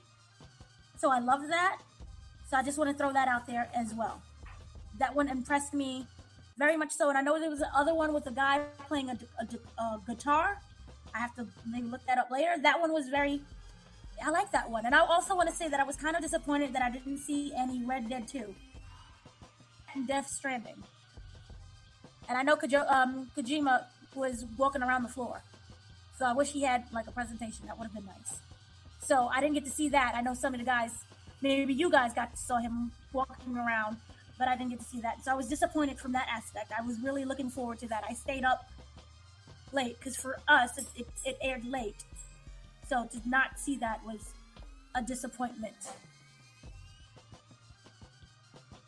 so 0.98 1.10
i 1.10 1.18
love 1.18 1.46
that 1.48 1.78
so 2.48 2.56
i 2.56 2.62
just 2.62 2.78
want 2.78 2.90
to 2.90 2.96
throw 2.96 3.12
that 3.12 3.28
out 3.28 3.46
there 3.46 3.68
as 3.74 3.94
well 3.94 4.20
that 4.98 5.14
one 5.14 5.28
impressed 5.28 5.72
me 5.72 6.06
very 6.58 6.76
much 6.76 6.92
so 6.92 7.08
and 7.08 7.16
i 7.16 7.20
know 7.20 7.38
there 7.38 7.50
was 7.50 7.60
another 7.60 7.94
one 7.94 8.12
with 8.12 8.26
a 8.26 8.30
guy 8.30 8.60
playing 8.86 9.08
a, 9.10 9.18
a, 9.40 9.82
a 9.82 10.00
guitar 10.06 10.58
i 11.14 11.18
have 11.18 11.34
to 11.34 11.46
maybe 11.66 11.86
look 11.86 12.04
that 12.06 12.18
up 12.18 12.30
later 12.30 12.54
that 12.62 12.80
one 12.80 12.92
was 12.92 13.08
very 13.08 13.40
i 14.24 14.30
like 14.30 14.50
that 14.50 14.68
one 14.68 14.84
and 14.84 14.94
i 14.94 14.98
also 14.98 15.34
want 15.36 15.48
to 15.48 15.54
say 15.54 15.68
that 15.68 15.80
i 15.80 15.84
was 15.84 15.96
kind 15.96 16.16
of 16.16 16.22
disappointed 16.22 16.72
that 16.72 16.82
i 16.82 16.90
didn't 16.90 17.18
see 17.18 17.52
any 17.56 17.84
red 17.84 18.08
dead 18.08 18.26
2 18.26 18.54
and 19.94 20.06
death 20.08 20.28
stranding 20.28 20.82
and 22.28 22.36
I 22.36 22.42
know 22.42 22.56
Kojo- 22.56 22.90
um, 22.90 23.30
Kojima 23.36 23.84
was 24.14 24.44
walking 24.56 24.82
around 24.82 25.02
the 25.02 25.08
floor. 25.08 25.42
So 26.18 26.26
I 26.26 26.32
wish 26.32 26.52
he 26.52 26.62
had 26.62 26.84
like 26.92 27.06
a 27.06 27.10
presentation. 27.10 27.66
That 27.66 27.78
would 27.78 27.84
have 27.84 27.94
been 27.94 28.06
nice. 28.06 28.40
So 29.00 29.28
I 29.32 29.40
didn't 29.40 29.54
get 29.54 29.64
to 29.64 29.70
see 29.70 29.88
that. 29.90 30.14
I 30.14 30.20
know 30.20 30.34
some 30.34 30.52
of 30.52 30.60
the 30.60 30.66
guys 30.66 30.90
maybe 31.40 31.72
you 31.72 31.90
guys 31.90 32.12
got 32.12 32.32
to 32.32 32.36
saw 32.36 32.58
him 32.58 32.92
walking 33.12 33.56
around, 33.56 33.96
but 34.38 34.48
I 34.48 34.56
didn't 34.56 34.70
get 34.70 34.80
to 34.80 34.84
see 34.84 35.00
that. 35.00 35.24
So 35.24 35.32
I 35.32 35.34
was 35.34 35.48
disappointed 35.48 35.98
from 35.98 36.12
that 36.12 36.28
aspect. 36.30 36.72
I 36.76 36.82
was 36.82 37.00
really 37.00 37.24
looking 37.24 37.50
forward 37.50 37.78
to 37.80 37.88
that. 37.88 38.04
I 38.08 38.14
stayed 38.14 38.44
up 38.44 38.68
late 39.72 39.98
because 39.98 40.16
for 40.16 40.38
us 40.48 40.78
it, 40.78 40.86
it, 40.96 41.08
it 41.24 41.38
aired 41.42 41.64
late, 41.64 42.04
so 42.88 43.06
to 43.12 43.28
not 43.28 43.58
see 43.58 43.76
that 43.76 44.04
was 44.06 44.32
a 44.94 45.02
disappointment. 45.02 45.74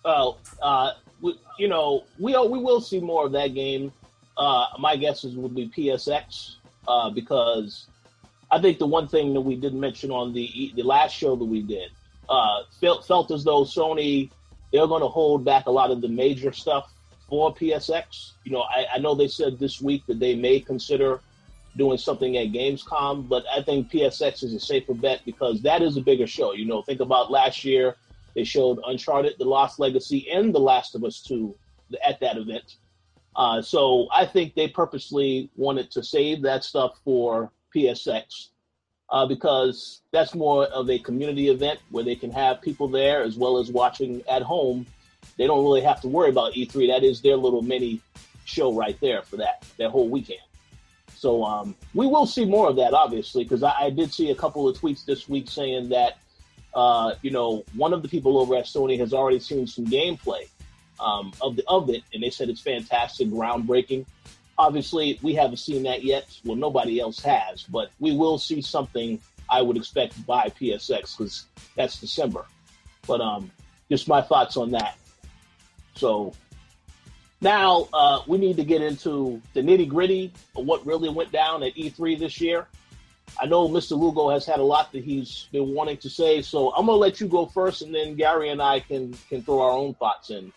Well, 0.05 0.39
uh, 0.63 0.93
we, 1.21 1.39
you 1.59 1.69
know, 1.69 2.05
we 2.19 2.33
we 2.33 2.59
will 2.59 2.81
see 2.81 3.01
more 3.01 3.27
of 3.27 3.33
that 3.33 3.55
game. 3.55 3.93
Uh, 4.37 4.67
my 4.79 4.97
guesses 4.97 5.35
would 5.37 5.55
be 5.55 5.69
PSX 5.69 6.57
uh, 6.89 7.11
because 7.11 7.87
I 8.51 8.61
think 8.61 8.79
the 8.79 8.87
one 8.87 9.07
thing 9.07 9.35
that 9.35 9.41
we 9.41 9.57
didn't 9.57 9.81
mention 9.81 10.11
on 10.11 10.33
the 10.33 10.73
the 10.75 10.83
last 10.83 11.15
show 11.15 11.37
that 11.37 11.45
we 11.45 11.61
did 11.61 11.91
uh, 12.29 12.63
felt 12.81 13.07
felt 13.07 13.31
as 13.31 13.45
though 13.45 13.63
Sony 13.63 14.31
they're 14.73 14.87
going 14.87 15.03
to 15.03 15.09
hold 15.09 15.45
back 15.45 15.67
a 15.67 15.71
lot 15.71 15.91
of 15.91 16.01
the 16.01 16.09
major 16.09 16.53
stuff 16.53 16.93
for 17.29 17.55
PSX. 17.55 18.33
You 18.45 18.53
know, 18.53 18.63
I, 18.63 18.87
I 18.95 18.99
know 18.99 19.15
they 19.15 19.29
said 19.29 19.59
this 19.59 19.81
week 19.81 20.05
that 20.07 20.19
they 20.19 20.35
may 20.35 20.61
consider 20.61 21.21
doing 21.77 21.99
something 21.99 22.37
at 22.37 22.49
Gamescom, 22.49 23.29
but 23.29 23.45
I 23.55 23.63
think 23.63 23.91
PSX 23.91 24.43
is 24.43 24.55
a 24.55 24.61
safer 24.61 24.95
bet 24.95 25.23
because 25.25 25.63
that 25.63 25.83
is 25.83 25.97
a 25.97 26.01
bigger 26.01 26.27
show. 26.27 26.53
You 26.53 26.67
know, 26.67 26.83
think 26.83 27.01
about 27.01 27.31
last 27.31 27.65
year 27.65 27.97
they 28.35 28.45
showed 28.45 28.79
Uncharted: 28.87 29.35
The 29.39 29.45
Lost 29.45 29.79
Legacy 29.79 30.31
and 30.31 30.55
The 30.55 30.61
Last 30.61 30.95
of 30.95 31.05
Us 31.05 31.21
Two 31.21 31.55
at 32.07 32.21
that 32.21 32.37
event. 32.37 32.77
Uh, 33.37 33.63
so 33.63 34.09
I 34.13 34.27
think 34.27 34.55
they 34.55 34.69
purposely 34.69 35.51
wanted 35.57 35.91
to 35.93 36.03
save 36.03 36.43
that 36.43 36.65
stuff 36.65 37.01
for 37.05 37.53
PSX 37.75 38.49
uh, 39.11 39.27
because 39.27 40.03
that's 40.13 40.35
more 40.35 40.67
of 40.67 40.89
a 40.89 40.99
community 40.99 41.49
event 41.49 41.81
where 41.91 42.05
they 42.05 42.15
can 42.15 42.31
have 42.31 42.61
people 42.61 42.89
there 42.89 43.23
as 43.23 43.37
well 43.37 43.59
as 43.59 43.71
watching 43.71 44.23
at 44.29 44.43
home. 44.43 44.87
They 45.37 45.47
don't 45.47 45.63
really 45.65 45.83
have 45.83 46.01
to 46.03 46.09
worry 46.09 46.31
about 46.31 46.55
E3. 46.55 46.89
That 46.89 47.05
is 47.05 47.21
their 47.21 47.37
little 47.37 47.63
mini 47.63 48.01
show 48.45 48.73
right 48.73 48.99
there 49.01 49.23
for 49.23 49.37
that 49.37 49.65
that 49.79 49.91
whole 49.91 50.09
weekend. 50.09 50.41
So 51.17 51.45
um, 51.45 51.75
we 51.93 52.07
will 52.07 52.27
see 52.27 52.45
more 52.45 52.69
of 52.69 52.77
that, 52.77 52.95
obviously, 52.95 53.45
because 53.45 53.63
I, 53.63 53.75
I, 53.79 53.91
did 53.91 54.13
see 54.13 54.31
a 54.31 54.35
couple 54.35 54.67
of 54.67 54.79
tweets 54.79 55.05
this 55.05 55.29
week 55.29 55.51
saying 55.51 55.91
that 55.91 56.19
uh, 56.73 57.15
you 57.21 57.31
know 57.31 57.65
one 57.75 57.93
of 57.93 58.03
the 58.03 58.09
people 58.09 58.39
over 58.39 58.57
at 58.57 58.65
Sony 58.65 58.99
has 58.99 59.13
already 59.13 59.41
seen 59.41 59.67
some 59.67 59.87
gameplay 59.87 60.49
um, 60.99 61.33
of 61.43 61.57
the 61.57 61.65
of 61.69 61.91
it, 61.91 62.03
and 62.15 62.23
they 62.23 62.31
said 62.31 62.49
it's 62.49 62.61
fantastic, 62.61 63.29
groundbreaking. 63.29 64.07
Obviously, 64.61 65.19
we 65.23 65.35
haven't 65.35 65.57
seen 65.57 65.85
that 65.85 66.05
yet. 66.05 66.27
Well, 66.45 66.55
nobody 66.55 67.01
else 67.01 67.19
has, 67.21 67.63
but 67.63 67.91
we 67.99 68.15
will 68.15 68.37
see 68.37 68.61
something. 68.61 69.19
I 69.49 69.63
would 69.63 69.79
expect 69.79 70.27
by 70.27 70.53
PSX 70.61 71.17
because 71.17 71.47
that's 71.77 71.99
December. 71.99 72.45
But 73.07 73.23
um, 73.23 73.51
just 73.89 74.07
my 74.07 74.21
thoughts 74.21 74.59
on 74.59 74.73
that. 74.73 74.99
So 75.95 76.35
now 77.41 77.89
uh, 77.95 78.21
we 78.27 78.37
need 78.37 78.59
to 78.59 78.65
get 78.65 78.83
into 78.83 79.41
the 79.55 79.63
nitty 79.63 79.89
gritty 79.89 80.31
of 80.55 80.67
what 80.67 80.85
really 80.85 81.09
went 81.09 81.33
down 81.33 81.63
at 81.63 81.75
E3 81.75 82.19
this 82.19 82.39
year. 82.39 82.69
I 83.41 83.47
know 83.47 83.67
Mr. 83.67 83.97
Lugo 83.99 84.29
has 84.29 84.45
had 84.45 84.59
a 84.59 84.63
lot 84.63 84.93
that 84.93 85.03
he's 85.03 85.49
been 85.53 85.73
wanting 85.73 85.97
to 85.99 86.11
say, 86.11 86.43
so 86.43 86.75
I'm 86.75 86.85
gonna 86.85 86.99
let 86.99 87.19
you 87.19 87.29
go 87.29 87.47
first, 87.47 87.81
and 87.81 87.95
then 87.95 88.15
Gary 88.15 88.51
and 88.51 88.61
I 88.61 88.81
can 88.81 89.15
can 89.31 89.43
throw 89.43 89.63
our 89.63 89.71
own 89.71 89.95
thoughts 89.95 90.29
in. 90.29 90.53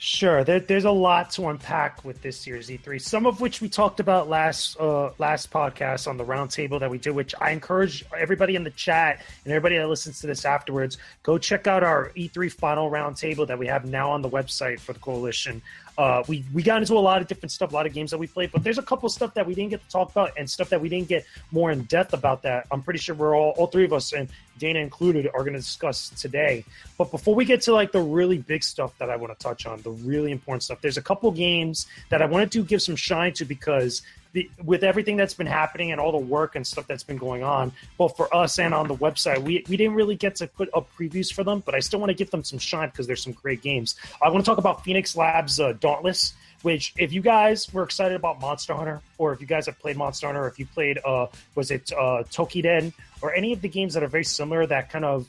Sure, 0.00 0.44
there, 0.44 0.60
there's 0.60 0.84
a 0.84 0.92
lot 0.92 1.32
to 1.32 1.48
unpack 1.48 2.04
with 2.04 2.22
this 2.22 2.46
year's 2.46 2.68
E3. 2.68 3.00
Some 3.00 3.26
of 3.26 3.40
which 3.40 3.60
we 3.60 3.68
talked 3.68 3.98
about 3.98 4.28
last 4.28 4.78
uh, 4.78 5.10
last 5.18 5.50
podcast 5.50 6.06
on 6.06 6.16
the 6.16 6.24
roundtable 6.24 6.78
that 6.78 6.88
we 6.88 6.98
did. 6.98 7.10
Which 7.10 7.34
I 7.40 7.50
encourage 7.50 8.04
everybody 8.16 8.54
in 8.54 8.62
the 8.62 8.70
chat 8.70 9.20
and 9.44 9.52
everybody 9.52 9.76
that 9.76 9.88
listens 9.88 10.20
to 10.20 10.28
this 10.28 10.44
afterwards, 10.44 10.98
go 11.24 11.36
check 11.36 11.66
out 11.66 11.82
our 11.82 12.12
E3 12.16 12.52
final 12.52 12.92
roundtable 12.92 13.44
that 13.48 13.58
we 13.58 13.66
have 13.66 13.86
now 13.86 14.12
on 14.12 14.22
the 14.22 14.30
website 14.30 14.78
for 14.78 14.92
the 14.92 15.00
coalition. 15.00 15.62
Uh, 15.98 16.22
we 16.28 16.44
we 16.54 16.62
got 16.62 16.80
into 16.80 16.94
a 16.94 17.00
lot 17.00 17.20
of 17.20 17.26
different 17.26 17.50
stuff, 17.50 17.72
a 17.72 17.74
lot 17.74 17.84
of 17.84 17.92
games 17.92 18.12
that 18.12 18.18
we 18.18 18.28
played, 18.28 18.52
but 18.52 18.62
there's 18.62 18.78
a 18.78 18.82
couple 18.82 19.08
of 19.08 19.12
stuff 19.12 19.34
that 19.34 19.44
we 19.44 19.52
didn't 19.52 19.70
get 19.70 19.82
to 19.82 19.88
talk 19.90 20.12
about 20.12 20.30
and 20.38 20.48
stuff 20.48 20.68
that 20.68 20.80
we 20.80 20.88
didn't 20.88 21.08
get 21.08 21.26
more 21.50 21.72
in 21.72 21.82
depth 21.82 22.12
about. 22.12 22.42
That 22.42 22.68
I'm 22.70 22.82
pretty 22.82 23.00
sure 23.00 23.16
we're 23.16 23.36
all 23.36 23.50
all 23.58 23.66
three 23.66 23.84
of 23.84 23.92
us 23.92 24.12
and 24.12 24.28
Dana 24.58 24.78
included 24.78 25.26
are 25.26 25.40
going 25.40 25.54
to 25.54 25.58
discuss 25.58 26.10
today. 26.10 26.64
But 26.96 27.10
before 27.10 27.34
we 27.34 27.44
get 27.44 27.62
to 27.62 27.72
like 27.72 27.90
the 27.90 28.00
really 28.00 28.38
big 28.38 28.62
stuff 28.62 28.96
that 28.98 29.10
I 29.10 29.16
want 29.16 29.36
to 29.36 29.42
touch 29.42 29.66
on, 29.66 29.82
the 29.82 29.90
really 29.90 30.30
important 30.30 30.62
stuff, 30.62 30.80
there's 30.80 30.98
a 30.98 31.02
couple 31.02 31.30
games 31.32 31.88
that 32.10 32.22
I 32.22 32.26
wanted 32.26 32.52
to 32.52 32.62
give 32.62 32.80
some 32.80 32.96
shine 32.96 33.32
to 33.34 33.44
because 33.44 34.02
the, 34.32 34.50
with 34.62 34.84
everything 34.84 35.16
that's 35.16 35.34
been 35.34 35.46
happening 35.46 35.92
and 35.92 36.00
all 36.00 36.12
the 36.12 36.18
work 36.18 36.54
and 36.56 36.66
stuff 36.66 36.86
that's 36.86 37.02
been 37.02 37.16
going 37.16 37.42
on, 37.42 37.72
both 37.96 38.16
for 38.16 38.34
us 38.34 38.58
and 38.58 38.74
on 38.74 38.88
the 38.88 38.94
website, 38.94 39.38
we, 39.38 39.64
we 39.68 39.76
didn't 39.76 39.94
really 39.94 40.16
get 40.16 40.36
to 40.36 40.46
put 40.46 40.68
up 40.74 40.88
previews 40.96 41.32
for 41.32 41.44
them, 41.44 41.62
but 41.64 41.74
I 41.74 41.80
still 41.80 42.00
want 42.00 42.10
to 42.10 42.14
give 42.14 42.30
them 42.30 42.44
some 42.44 42.58
shine 42.58 42.90
because 42.90 43.06
there's 43.06 43.22
some 43.22 43.32
great 43.32 43.62
games. 43.62 43.96
I 44.22 44.28
want 44.28 44.44
to 44.44 44.48
talk 44.48 44.58
about 44.58 44.84
Phoenix 44.84 45.16
Labs 45.16 45.58
uh, 45.60 45.72
Dauntless, 45.72 46.34
which 46.62 46.92
if 46.98 47.12
you 47.12 47.20
guys 47.20 47.72
were 47.72 47.82
excited 47.82 48.16
about 48.16 48.40
Monster 48.40 48.74
Hunter, 48.74 49.00
or 49.16 49.32
if 49.32 49.40
you 49.40 49.46
guys 49.46 49.66
have 49.66 49.78
played 49.78 49.96
Monster 49.96 50.26
Hunter, 50.26 50.44
or 50.44 50.48
if 50.48 50.58
you 50.58 50.66
played, 50.66 50.98
uh, 51.04 51.26
was 51.54 51.70
it 51.70 51.90
uh, 51.92 52.24
Toukiden, 52.30 52.92
or 53.22 53.34
any 53.34 53.52
of 53.52 53.60
the 53.62 53.68
games 53.68 53.94
that 53.94 54.02
are 54.02 54.08
very 54.08 54.24
similar 54.24 54.66
that 54.66 54.90
kind 54.90 55.04
of 55.04 55.28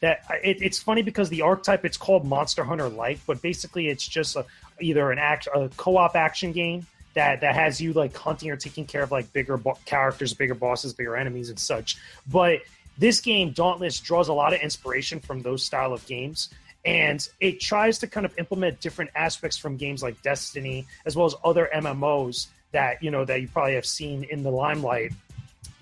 that 0.00 0.24
it, 0.42 0.60
it's 0.60 0.80
funny 0.80 1.02
because 1.02 1.28
the 1.28 1.42
archetype 1.42 1.84
it's 1.84 1.96
called 1.96 2.24
Monster 2.26 2.64
Hunter 2.64 2.88
like, 2.88 3.18
but 3.26 3.40
basically 3.40 3.88
it's 3.88 4.06
just 4.06 4.36
a, 4.36 4.44
either 4.80 5.10
an 5.10 5.18
act 5.18 5.48
a 5.54 5.68
co-op 5.76 6.16
action 6.16 6.52
game 6.52 6.86
that 7.14 7.40
that 7.40 7.54
has 7.54 7.80
you 7.80 7.92
like 7.92 8.16
hunting 8.16 8.50
or 8.50 8.56
taking 8.56 8.86
care 8.86 9.02
of 9.02 9.10
like 9.10 9.32
bigger 9.32 9.56
bo- 9.56 9.78
characters, 9.84 10.34
bigger 10.34 10.54
bosses, 10.54 10.92
bigger 10.92 11.16
enemies, 11.16 11.50
and 11.50 11.58
such. 11.58 11.96
But 12.30 12.60
this 12.98 13.20
game, 13.20 13.52
Dauntless, 13.52 14.00
draws 14.00 14.28
a 14.28 14.32
lot 14.32 14.52
of 14.52 14.60
inspiration 14.60 15.20
from 15.20 15.42
those 15.42 15.62
style 15.62 15.92
of 15.92 16.04
games. 16.06 16.50
And 16.84 17.26
it 17.40 17.60
tries 17.60 17.98
to 18.00 18.08
kind 18.08 18.26
of 18.26 18.36
implement 18.38 18.80
different 18.80 19.12
aspects 19.14 19.56
from 19.56 19.76
games 19.76 20.02
like 20.02 20.20
Destiny, 20.22 20.86
as 21.06 21.14
well 21.14 21.26
as 21.26 21.34
other 21.44 21.70
MMOs 21.72 22.48
that 22.72 23.02
you 23.02 23.10
know 23.10 23.24
that 23.24 23.40
you 23.40 23.48
probably 23.48 23.74
have 23.74 23.86
seen 23.86 24.24
in 24.24 24.42
the 24.42 24.50
limelight 24.50 25.12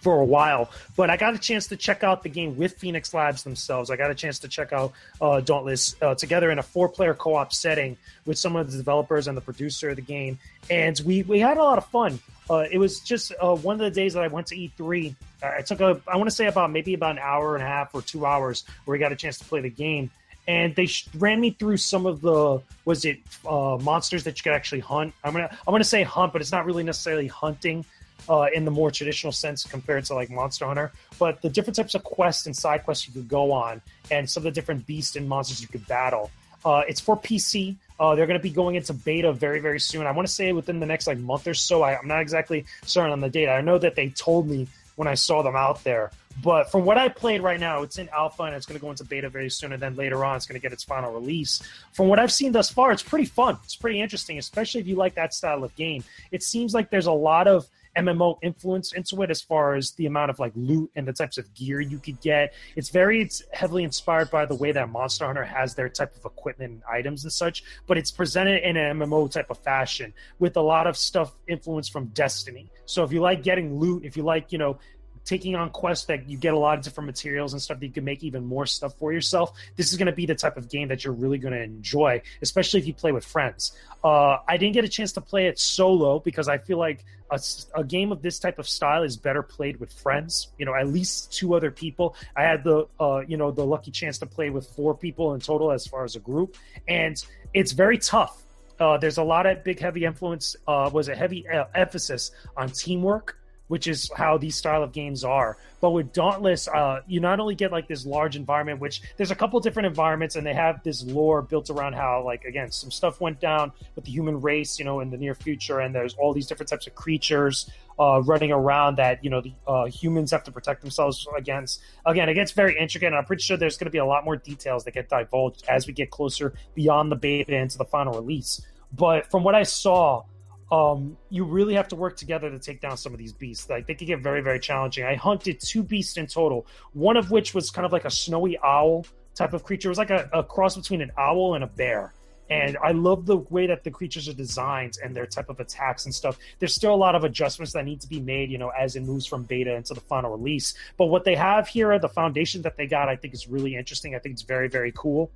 for 0.00 0.20
a 0.20 0.24
while. 0.24 0.70
But 0.96 1.10
I 1.10 1.16
got 1.16 1.34
a 1.34 1.38
chance 1.38 1.68
to 1.68 1.76
check 1.76 2.02
out 2.02 2.22
the 2.22 2.28
game 2.28 2.56
with 2.56 2.74
Phoenix 2.74 3.14
Labs 3.14 3.44
themselves. 3.44 3.90
I 3.90 3.96
got 3.96 4.10
a 4.10 4.14
chance 4.14 4.38
to 4.40 4.48
check 4.48 4.72
out 4.72 4.92
uh, 5.20 5.40
Dauntless 5.40 5.94
uh, 6.02 6.14
together 6.14 6.50
in 6.50 6.58
a 6.58 6.62
four-player 6.62 7.14
co-op 7.14 7.52
setting 7.52 7.96
with 8.26 8.38
some 8.38 8.56
of 8.56 8.70
the 8.70 8.76
developers 8.76 9.28
and 9.28 9.36
the 9.36 9.42
producer 9.42 9.90
of 9.90 9.96
the 9.96 10.02
game, 10.02 10.38
and 10.68 11.00
we 11.04 11.22
we 11.22 11.38
had 11.38 11.56
a 11.56 11.62
lot 11.62 11.78
of 11.78 11.86
fun. 11.86 12.18
Uh, 12.48 12.66
it 12.70 12.78
was 12.78 13.00
just 13.00 13.32
uh, 13.40 13.54
one 13.54 13.74
of 13.74 13.80
the 13.80 13.90
days 13.90 14.14
that 14.14 14.24
I 14.24 14.28
went 14.28 14.48
to 14.48 14.56
E3. 14.56 15.14
I 15.42 15.62
took 15.62 15.80
a 15.80 16.00
I 16.08 16.16
want 16.16 16.28
to 16.28 16.34
say 16.34 16.46
about 16.46 16.70
maybe 16.70 16.94
about 16.94 17.12
an 17.12 17.18
hour 17.18 17.54
and 17.54 17.62
a 17.62 17.66
half 17.66 17.94
or 17.94 18.02
two 18.02 18.26
hours 18.26 18.64
where 18.84 18.94
we 18.94 18.98
got 18.98 19.12
a 19.12 19.16
chance 19.16 19.38
to 19.38 19.44
play 19.44 19.60
the 19.60 19.70
game. 19.70 20.10
And 20.48 20.74
they 20.74 20.86
sh- 20.86 21.06
ran 21.16 21.40
me 21.40 21.50
through 21.50 21.76
some 21.76 22.06
of 22.06 22.22
the 22.22 22.60
was 22.84 23.04
it 23.04 23.20
uh, 23.46 23.78
monsters 23.80 24.24
that 24.24 24.36
you 24.38 24.42
could 24.42 24.54
actually 24.54 24.80
hunt. 24.80 25.14
I'm 25.22 25.32
gonna 25.32 25.56
I'm 25.66 25.72
gonna 25.72 25.84
say 25.84 26.02
hunt, 26.02 26.32
but 26.32 26.42
it's 26.42 26.50
not 26.50 26.66
really 26.66 26.82
necessarily 26.82 27.28
hunting 27.28 27.84
uh, 28.28 28.46
in 28.52 28.64
the 28.64 28.70
more 28.70 28.90
traditional 28.90 29.32
sense 29.32 29.64
compared 29.64 30.04
to 30.06 30.14
like 30.14 30.30
Monster 30.30 30.66
Hunter. 30.66 30.92
But 31.18 31.42
the 31.42 31.48
different 31.48 31.76
types 31.76 31.94
of 31.94 32.04
quests 32.04 32.46
and 32.46 32.56
side 32.56 32.84
quests 32.84 33.06
you 33.06 33.14
could 33.14 33.28
go 33.28 33.52
on, 33.52 33.80
and 34.10 34.28
some 34.28 34.40
of 34.40 34.44
the 34.44 34.50
different 34.50 34.86
beasts 34.86 35.16
and 35.16 35.28
monsters 35.28 35.60
you 35.60 35.68
could 35.68 35.86
battle. 35.86 36.30
Uh, 36.64 36.82
it's 36.88 37.00
for 37.00 37.16
PC. 37.16 37.76
Uh, 37.98 38.14
they're 38.14 38.26
going 38.26 38.38
to 38.38 38.42
be 38.42 38.50
going 38.50 38.74
into 38.76 38.92
beta 38.92 39.32
very, 39.32 39.60
very 39.60 39.80
soon. 39.80 40.06
I 40.06 40.10
want 40.12 40.26
to 40.26 40.32
say 40.32 40.52
within 40.52 40.80
the 40.80 40.86
next 40.86 41.06
like 41.06 41.18
month 41.18 41.46
or 41.46 41.54
so. 41.54 41.82
I, 41.82 41.98
I'm 41.98 42.08
not 42.08 42.20
exactly 42.20 42.64
certain 42.84 43.12
on 43.12 43.20
the 43.20 43.28
date. 43.28 43.48
I 43.48 43.60
know 43.60 43.78
that 43.78 43.94
they 43.94 44.08
told 44.10 44.48
me 44.48 44.66
when 44.96 45.08
I 45.08 45.14
saw 45.14 45.42
them 45.42 45.56
out 45.56 45.82
there. 45.84 46.10
But 46.42 46.70
from 46.70 46.84
what 46.84 46.96
I 46.96 47.08
played 47.08 47.42
right 47.42 47.60
now, 47.60 47.82
it's 47.82 47.98
in 47.98 48.08
alpha 48.10 48.44
and 48.44 48.54
it's 48.54 48.64
going 48.64 48.78
to 48.78 48.82
go 48.82 48.90
into 48.90 49.04
beta 49.04 49.28
very 49.28 49.50
soon. 49.50 49.72
And 49.72 49.82
then 49.82 49.96
later 49.96 50.24
on, 50.24 50.36
it's 50.36 50.46
going 50.46 50.58
to 50.58 50.62
get 50.62 50.72
its 50.72 50.84
final 50.84 51.12
release. 51.12 51.62
From 51.92 52.08
what 52.08 52.18
I've 52.18 52.32
seen 52.32 52.52
thus 52.52 52.70
far, 52.70 52.92
it's 52.92 53.02
pretty 53.02 53.24
fun. 53.24 53.58
It's 53.64 53.76
pretty 53.76 54.00
interesting, 54.00 54.38
especially 54.38 54.80
if 54.80 54.86
you 54.86 54.96
like 54.96 55.14
that 55.16 55.34
style 55.34 55.64
of 55.64 55.74
game. 55.76 56.04
It 56.30 56.42
seems 56.42 56.72
like 56.72 56.90
there's 56.90 57.06
a 57.06 57.12
lot 57.12 57.48
of 57.48 57.66
MMO 57.96 58.38
influence 58.42 58.92
into 58.92 59.22
it 59.22 59.30
as 59.30 59.42
far 59.42 59.74
as 59.74 59.92
the 59.92 60.06
amount 60.06 60.30
of 60.30 60.38
like 60.38 60.52
loot 60.54 60.90
and 60.94 61.06
the 61.06 61.12
types 61.12 61.38
of 61.38 61.52
gear 61.54 61.80
you 61.80 61.98
could 61.98 62.20
get. 62.20 62.54
It's 62.76 62.88
very 62.88 63.20
it's 63.20 63.42
heavily 63.52 63.84
inspired 63.84 64.30
by 64.30 64.46
the 64.46 64.54
way 64.54 64.72
that 64.72 64.88
Monster 64.90 65.26
Hunter 65.26 65.44
has 65.44 65.74
their 65.74 65.88
type 65.88 66.16
of 66.16 66.24
equipment 66.24 66.72
and 66.72 66.82
items 66.88 67.24
and 67.24 67.32
such, 67.32 67.64
but 67.86 67.98
it's 67.98 68.10
presented 68.10 68.62
in 68.62 68.76
an 68.76 68.98
MMO 68.98 69.30
type 69.30 69.50
of 69.50 69.58
fashion 69.58 70.12
with 70.38 70.56
a 70.56 70.60
lot 70.62 70.86
of 70.86 70.96
stuff 70.96 71.32
influenced 71.48 71.92
from 71.92 72.06
Destiny. 72.06 72.70
So 72.86 73.04
if 73.04 73.12
you 73.12 73.20
like 73.20 73.42
getting 73.42 73.78
loot, 73.78 74.04
if 74.04 74.16
you 74.16 74.22
like, 74.22 74.52
you 74.52 74.58
know, 74.58 74.78
taking 75.24 75.54
on 75.54 75.70
quests 75.70 76.06
that 76.06 76.28
you 76.28 76.36
get 76.36 76.54
a 76.54 76.58
lot 76.58 76.78
of 76.78 76.84
different 76.84 77.06
materials 77.06 77.52
and 77.52 77.62
stuff 77.62 77.78
that 77.80 77.86
you 77.86 77.92
can 77.92 78.04
make 78.04 78.22
even 78.22 78.44
more 78.44 78.66
stuff 78.66 78.94
for 78.98 79.12
yourself 79.12 79.52
this 79.76 79.92
is 79.92 79.98
going 79.98 80.06
to 80.06 80.12
be 80.12 80.26
the 80.26 80.34
type 80.34 80.56
of 80.56 80.68
game 80.68 80.88
that 80.88 81.04
you're 81.04 81.12
really 81.12 81.38
going 81.38 81.54
to 81.54 81.62
enjoy 81.62 82.20
especially 82.42 82.80
if 82.80 82.86
you 82.86 82.94
play 82.94 83.12
with 83.12 83.24
friends. 83.24 83.72
Uh, 84.02 84.38
i 84.48 84.56
didn't 84.56 84.74
get 84.74 84.84
a 84.84 84.88
chance 84.88 85.12
to 85.12 85.20
play 85.20 85.46
it 85.46 85.58
solo 85.58 86.18
because 86.18 86.48
i 86.48 86.58
feel 86.58 86.78
like 86.78 87.04
a, 87.30 87.40
a, 87.76 87.84
game 87.84 88.12
of 88.12 88.22
this 88.22 88.38
type 88.38 88.58
of 88.58 88.68
style 88.68 89.02
is 89.02 89.16
better 89.16 89.42
played 89.42 89.78
with 89.78 89.92
friends 89.92 90.48
you 90.58 90.66
know 90.66 90.74
at 90.74 90.88
least 90.88 91.32
two 91.32 91.54
other 91.54 91.70
people. 91.70 92.14
I 92.36 92.42
had 92.42 92.64
the 92.64 92.86
uh, 92.98 93.22
you 93.26 93.36
know 93.36 93.50
the 93.50 93.64
lucky 93.64 93.90
chance 93.90 94.18
to 94.18 94.26
play 94.26 94.50
with 94.50 94.66
four 94.66 94.94
people 94.94 95.34
in 95.34 95.40
total 95.40 95.70
as 95.70 95.86
far 95.86 96.04
as 96.04 96.16
a 96.16 96.20
group 96.20 96.56
and 96.88 97.22
it's 97.54 97.72
very 97.72 97.98
tough. 97.98 98.42
Uh, 98.78 98.96
there's 98.96 99.18
a 99.18 99.22
lot 99.22 99.46
of 99.46 99.62
big 99.62 99.78
heavy 99.78 100.04
influence 100.04 100.56
uh, 100.66 100.88
was 100.92 101.08
a 101.08 101.14
heavy 101.14 101.46
uh, 101.48 101.64
emphasis 101.74 102.30
on 102.56 102.70
teamwork 102.70 103.36
which 103.70 103.86
is 103.86 104.10
how 104.16 104.36
these 104.36 104.56
style 104.56 104.82
of 104.82 104.90
games 104.90 105.22
are. 105.22 105.56
But 105.80 105.90
with 105.90 106.12
Dauntless, 106.12 106.66
uh, 106.66 107.02
you 107.06 107.20
not 107.20 107.38
only 107.38 107.54
get 107.54 107.70
like 107.70 107.86
this 107.86 108.04
large 108.04 108.34
environment, 108.34 108.80
which 108.80 109.00
there's 109.16 109.30
a 109.30 109.36
couple 109.36 109.60
different 109.60 109.86
environments, 109.86 110.34
and 110.34 110.44
they 110.44 110.54
have 110.54 110.82
this 110.82 111.04
lore 111.04 111.40
built 111.40 111.70
around 111.70 111.92
how, 111.92 112.24
like, 112.24 112.44
again, 112.44 112.72
some 112.72 112.90
stuff 112.90 113.20
went 113.20 113.38
down 113.38 113.70
with 113.94 114.04
the 114.04 114.10
human 114.10 114.40
race, 114.40 114.76
you 114.80 114.84
know, 114.84 114.98
in 114.98 115.10
the 115.10 115.16
near 115.16 115.36
future, 115.36 115.78
and 115.78 115.94
there's 115.94 116.14
all 116.14 116.34
these 116.34 116.48
different 116.48 116.68
types 116.68 116.88
of 116.88 116.96
creatures 116.96 117.70
uh, 118.00 118.20
running 118.24 118.50
around 118.50 118.96
that 118.96 119.22
you 119.22 119.30
know 119.30 119.40
the 119.40 119.52
uh, 119.68 119.84
humans 119.84 120.32
have 120.32 120.42
to 120.42 120.50
protect 120.50 120.80
themselves 120.80 121.28
against. 121.36 121.80
Again, 122.06 122.28
it 122.28 122.34
gets 122.34 122.50
very 122.50 122.76
intricate, 122.76 123.06
and 123.06 123.14
I'm 123.14 123.24
pretty 123.24 123.42
sure 123.42 123.56
there's 123.56 123.76
going 123.76 123.86
to 123.86 123.92
be 123.92 123.98
a 123.98 124.04
lot 124.04 124.24
more 124.24 124.36
details 124.36 124.84
that 124.84 124.94
get 124.94 125.08
divulged 125.08 125.64
as 125.68 125.86
we 125.86 125.92
get 125.92 126.10
closer 126.10 126.54
beyond 126.74 127.12
the 127.12 127.16
beta 127.16 127.54
into 127.54 127.78
the 127.78 127.84
final 127.84 128.14
release. 128.14 128.66
But 128.92 129.30
from 129.30 129.44
what 129.44 129.54
I 129.54 129.62
saw, 129.62 130.24
um, 130.70 131.16
you 131.30 131.44
really 131.44 131.74
have 131.74 131.88
to 131.88 131.96
work 131.96 132.16
together 132.16 132.50
to 132.50 132.58
take 132.58 132.80
down 132.80 132.96
some 132.96 133.12
of 133.12 133.18
these 133.18 133.32
beasts. 133.32 133.68
Like 133.68 133.86
they 133.86 133.94
can 133.94 134.06
get 134.06 134.20
very, 134.20 134.40
very 134.40 134.60
challenging. 134.60 135.04
I 135.04 135.16
hunted 135.16 135.60
two 135.60 135.82
beasts 135.82 136.16
in 136.16 136.26
total, 136.26 136.66
one 136.92 137.16
of 137.16 137.30
which 137.30 137.54
was 137.54 137.70
kind 137.70 137.84
of 137.84 137.92
like 137.92 138.04
a 138.04 138.10
snowy 138.10 138.58
owl 138.62 139.06
type 139.34 139.52
of 139.52 139.64
creature. 139.64 139.88
It 139.88 139.90
was 139.90 139.98
like 139.98 140.10
a, 140.10 140.28
a 140.32 140.44
cross 140.44 140.76
between 140.76 141.00
an 141.00 141.10
owl 141.18 141.54
and 141.54 141.64
a 141.64 141.66
bear. 141.66 142.12
And 142.50 142.76
I 142.82 142.90
love 142.90 143.26
the 143.26 143.36
way 143.36 143.68
that 143.68 143.84
the 143.84 143.92
creatures 143.92 144.28
are 144.28 144.32
designed 144.32 144.98
and 145.02 145.14
their 145.14 145.26
type 145.26 145.48
of 145.48 145.60
attacks 145.60 146.04
and 146.04 146.12
stuff. 146.12 146.36
There's 146.58 146.74
still 146.74 146.92
a 146.92 146.96
lot 146.96 147.14
of 147.14 147.22
adjustments 147.22 147.72
that 147.74 147.84
need 147.84 148.00
to 148.00 148.08
be 148.08 148.20
made, 148.20 148.50
you 148.50 148.58
know, 148.58 148.70
as 148.70 148.96
it 148.96 149.04
moves 149.04 149.24
from 149.24 149.44
beta 149.44 149.72
into 149.74 149.94
the 149.94 150.00
final 150.00 150.32
release. 150.36 150.74
But 150.96 151.06
what 151.06 151.24
they 151.24 151.36
have 151.36 151.68
here, 151.68 151.96
the 152.00 152.08
foundation 152.08 152.62
that 152.62 152.76
they 152.76 152.88
got, 152.88 153.08
I 153.08 153.14
think 153.14 153.34
is 153.34 153.46
really 153.46 153.76
interesting. 153.76 154.16
I 154.16 154.18
think 154.18 154.32
it's 154.32 154.42
very, 154.42 154.68
very 154.68 154.92
cool. 154.96 155.30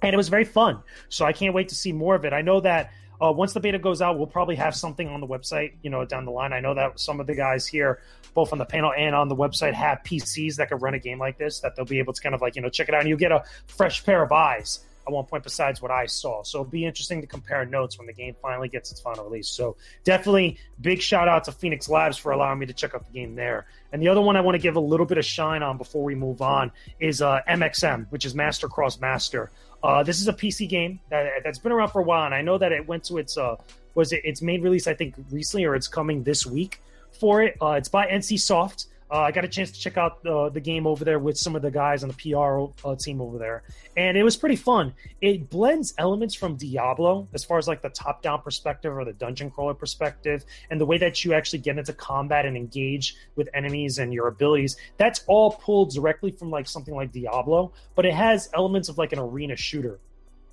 And 0.00 0.14
it 0.14 0.16
was 0.16 0.30
very 0.30 0.44
fun. 0.44 0.82
So 1.10 1.26
I 1.26 1.34
can't 1.34 1.54
wait 1.54 1.68
to 1.68 1.74
see 1.74 1.92
more 1.92 2.14
of 2.14 2.24
it. 2.24 2.32
I 2.32 2.40
know 2.40 2.60
that 2.60 2.90
uh, 3.20 3.32
once 3.32 3.52
the 3.52 3.60
beta 3.60 3.78
goes 3.78 4.02
out, 4.02 4.18
we'll 4.18 4.26
probably 4.26 4.56
have 4.56 4.74
something 4.74 5.08
on 5.08 5.20
the 5.20 5.26
website, 5.26 5.74
you 5.82 5.90
know, 5.90 6.04
down 6.04 6.24
the 6.24 6.30
line. 6.30 6.52
I 6.52 6.60
know 6.60 6.74
that 6.74 6.98
some 6.98 7.20
of 7.20 7.26
the 7.26 7.34
guys 7.34 7.66
here, 7.66 8.00
both 8.34 8.52
on 8.52 8.58
the 8.58 8.64
panel 8.64 8.92
and 8.96 9.14
on 9.14 9.28
the 9.28 9.36
website, 9.36 9.74
have 9.74 9.98
PCs 10.04 10.56
that 10.56 10.68
could 10.68 10.82
run 10.82 10.94
a 10.94 10.98
game 10.98 11.18
like 11.18 11.38
this, 11.38 11.60
that 11.60 11.76
they'll 11.76 11.84
be 11.84 11.98
able 11.98 12.12
to 12.12 12.20
kind 12.20 12.34
of 12.34 12.40
like, 12.40 12.56
you 12.56 12.62
know, 12.62 12.68
check 12.68 12.88
it 12.88 12.94
out. 12.94 13.00
And 13.00 13.08
you'll 13.08 13.18
get 13.18 13.32
a 13.32 13.44
fresh 13.66 14.04
pair 14.04 14.22
of 14.22 14.32
eyes 14.32 14.80
at 15.06 15.12
one 15.12 15.24
point 15.26 15.44
besides 15.44 15.82
what 15.82 15.90
I 15.90 16.06
saw. 16.06 16.42
So 16.42 16.60
it'll 16.60 16.70
be 16.70 16.84
interesting 16.84 17.20
to 17.20 17.26
compare 17.26 17.64
notes 17.66 17.98
when 17.98 18.06
the 18.06 18.12
game 18.12 18.34
finally 18.40 18.68
gets 18.68 18.90
its 18.90 19.00
final 19.00 19.24
release. 19.24 19.48
So 19.48 19.76
definitely 20.02 20.58
big 20.80 21.02
shout 21.02 21.28
out 21.28 21.44
to 21.44 21.52
Phoenix 21.52 21.88
Labs 21.88 22.16
for 22.16 22.32
allowing 22.32 22.58
me 22.58 22.66
to 22.66 22.72
check 22.72 22.94
out 22.94 23.04
the 23.06 23.12
game 23.12 23.34
there. 23.34 23.66
And 23.92 24.00
the 24.00 24.08
other 24.08 24.20
one 24.20 24.36
I 24.36 24.40
want 24.40 24.54
to 24.54 24.60
give 24.60 24.76
a 24.76 24.80
little 24.80 25.06
bit 25.06 25.18
of 25.18 25.24
shine 25.24 25.62
on 25.62 25.78
before 25.78 26.02
we 26.02 26.14
move 26.14 26.42
on 26.42 26.72
is 27.00 27.22
uh, 27.22 27.40
MXM, 27.48 28.06
which 28.10 28.24
is 28.24 28.34
Master 28.34 28.68
Cross 28.68 29.00
Master. 29.00 29.50
Uh, 29.84 30.02
this 30.02 30.18
is 30.18 30.28
a 30.28 30.32
PC 30.32 30.66
game 30.66 30.98
that, 31.10 31.44
that's 31.44 31.58
been 31.58 31.70
around 31.70 31.90
for 31.90 32.00
a 32.00 32.04
while, 32.04 32.24
and 32.24 32.34
I 32.34 32.40
know 32.40 32.56
that 32.56 32.72
it 32.72 32.88
went 32.88 33.04
to 33.04 33.18
its 33.18 33.36
uh, 33.36 33.56
was 33.94 34.14
it 34.14 34.22
its 34.24 34.40
main 34.40 34.62
release 34.62 34.86
I 34.86 34.94
think 34.94 35.14
recently, 35.30 35.66
or 35.66 35.74
it's 35.74 35.88
coming 35.88 36.22
this 36.22 36.46
week 36.46 36.80
for 37.20 37.42
it. 37.42 37.56
Uh, 37.60 37.72
it's 37.72 37.90
by 37.90 38.06
NC 38.06 38.40
Soft. 38.40 38.86
Uh, 39.14 39.20
I 39.20 39.30
got 39.30 39.44
a 39.44 39.48
chance 39.48 39.70
to 39.70 39.78
check 39.78 39.96
out 39.96 40.24
the, 40.24 40.48
the 40.48 40.58
game 40.58 40.88
over 40.88 41.04
there 41.04 41.20
with 41.20 41.38
some 41.38 41.54
of 41.54 41.62
the 41.62 41.70
guys 41.70 42.02
on 42.02 42.08
the 42.08 42.16
PR 42.16 42.66
uh, 42.84 42.96
team 42.96 43.20
over 43.20 43.38
there, 43.38 43.62
and 43.96 44.16
it 44.16 44.24
was 44.24 44.36
pretty 44.36 44.56
fun. 44.56 44.92
It 45.20 45.48
blends 45.48 45.94
elements 45.98 46.34
from 46.34 46.56
Diablo 46.56 47.28
as 47.32 47.44
far 47.44 47.58
as 47.58 47.68
like 47.68 47.80
the 47.80 47.90
top 47.90 48.22
down 48.22 48.42
perspective 48.42 48.92
or 48.92 49.04
the 49.04 49.12
dungeon 49.12 49.52
crawler 49.52 49.72
perspective, 49.72 50.44
and 50.68 50.80
the 50.80 50.84
way 50.84 50.98
that 50.98 51.24
you 51.24 51.32
actually 51.32 51.60
get 51.60 51.78
into 51.78 51.92
combat 51.92 52.44
and 52.44 52.56
engage 52.56 53.14
with 53.36 53.48
enemies 53.54 53.98
and 53.98 54.12
your 54.12 54.26
abilities. 54.26 54.76
That's 54.96 55.22
all 55.28 55.52
pulled 55.52 55.94
directly 55.94 56.32
from 56.32 56.50
like 56.50 56.66
something 56.66 56.92
like 56.92 57.12
Diablo, 57.12 57.70
but 57.94 58.06
it 58.06 58.14
has 58.14 58.50
elements 58.52 58.88
of 58.88 58.98
like 58.98 59.12
an 59.12 59.20
arena 59.20 59.54
shooter 59.54 60.00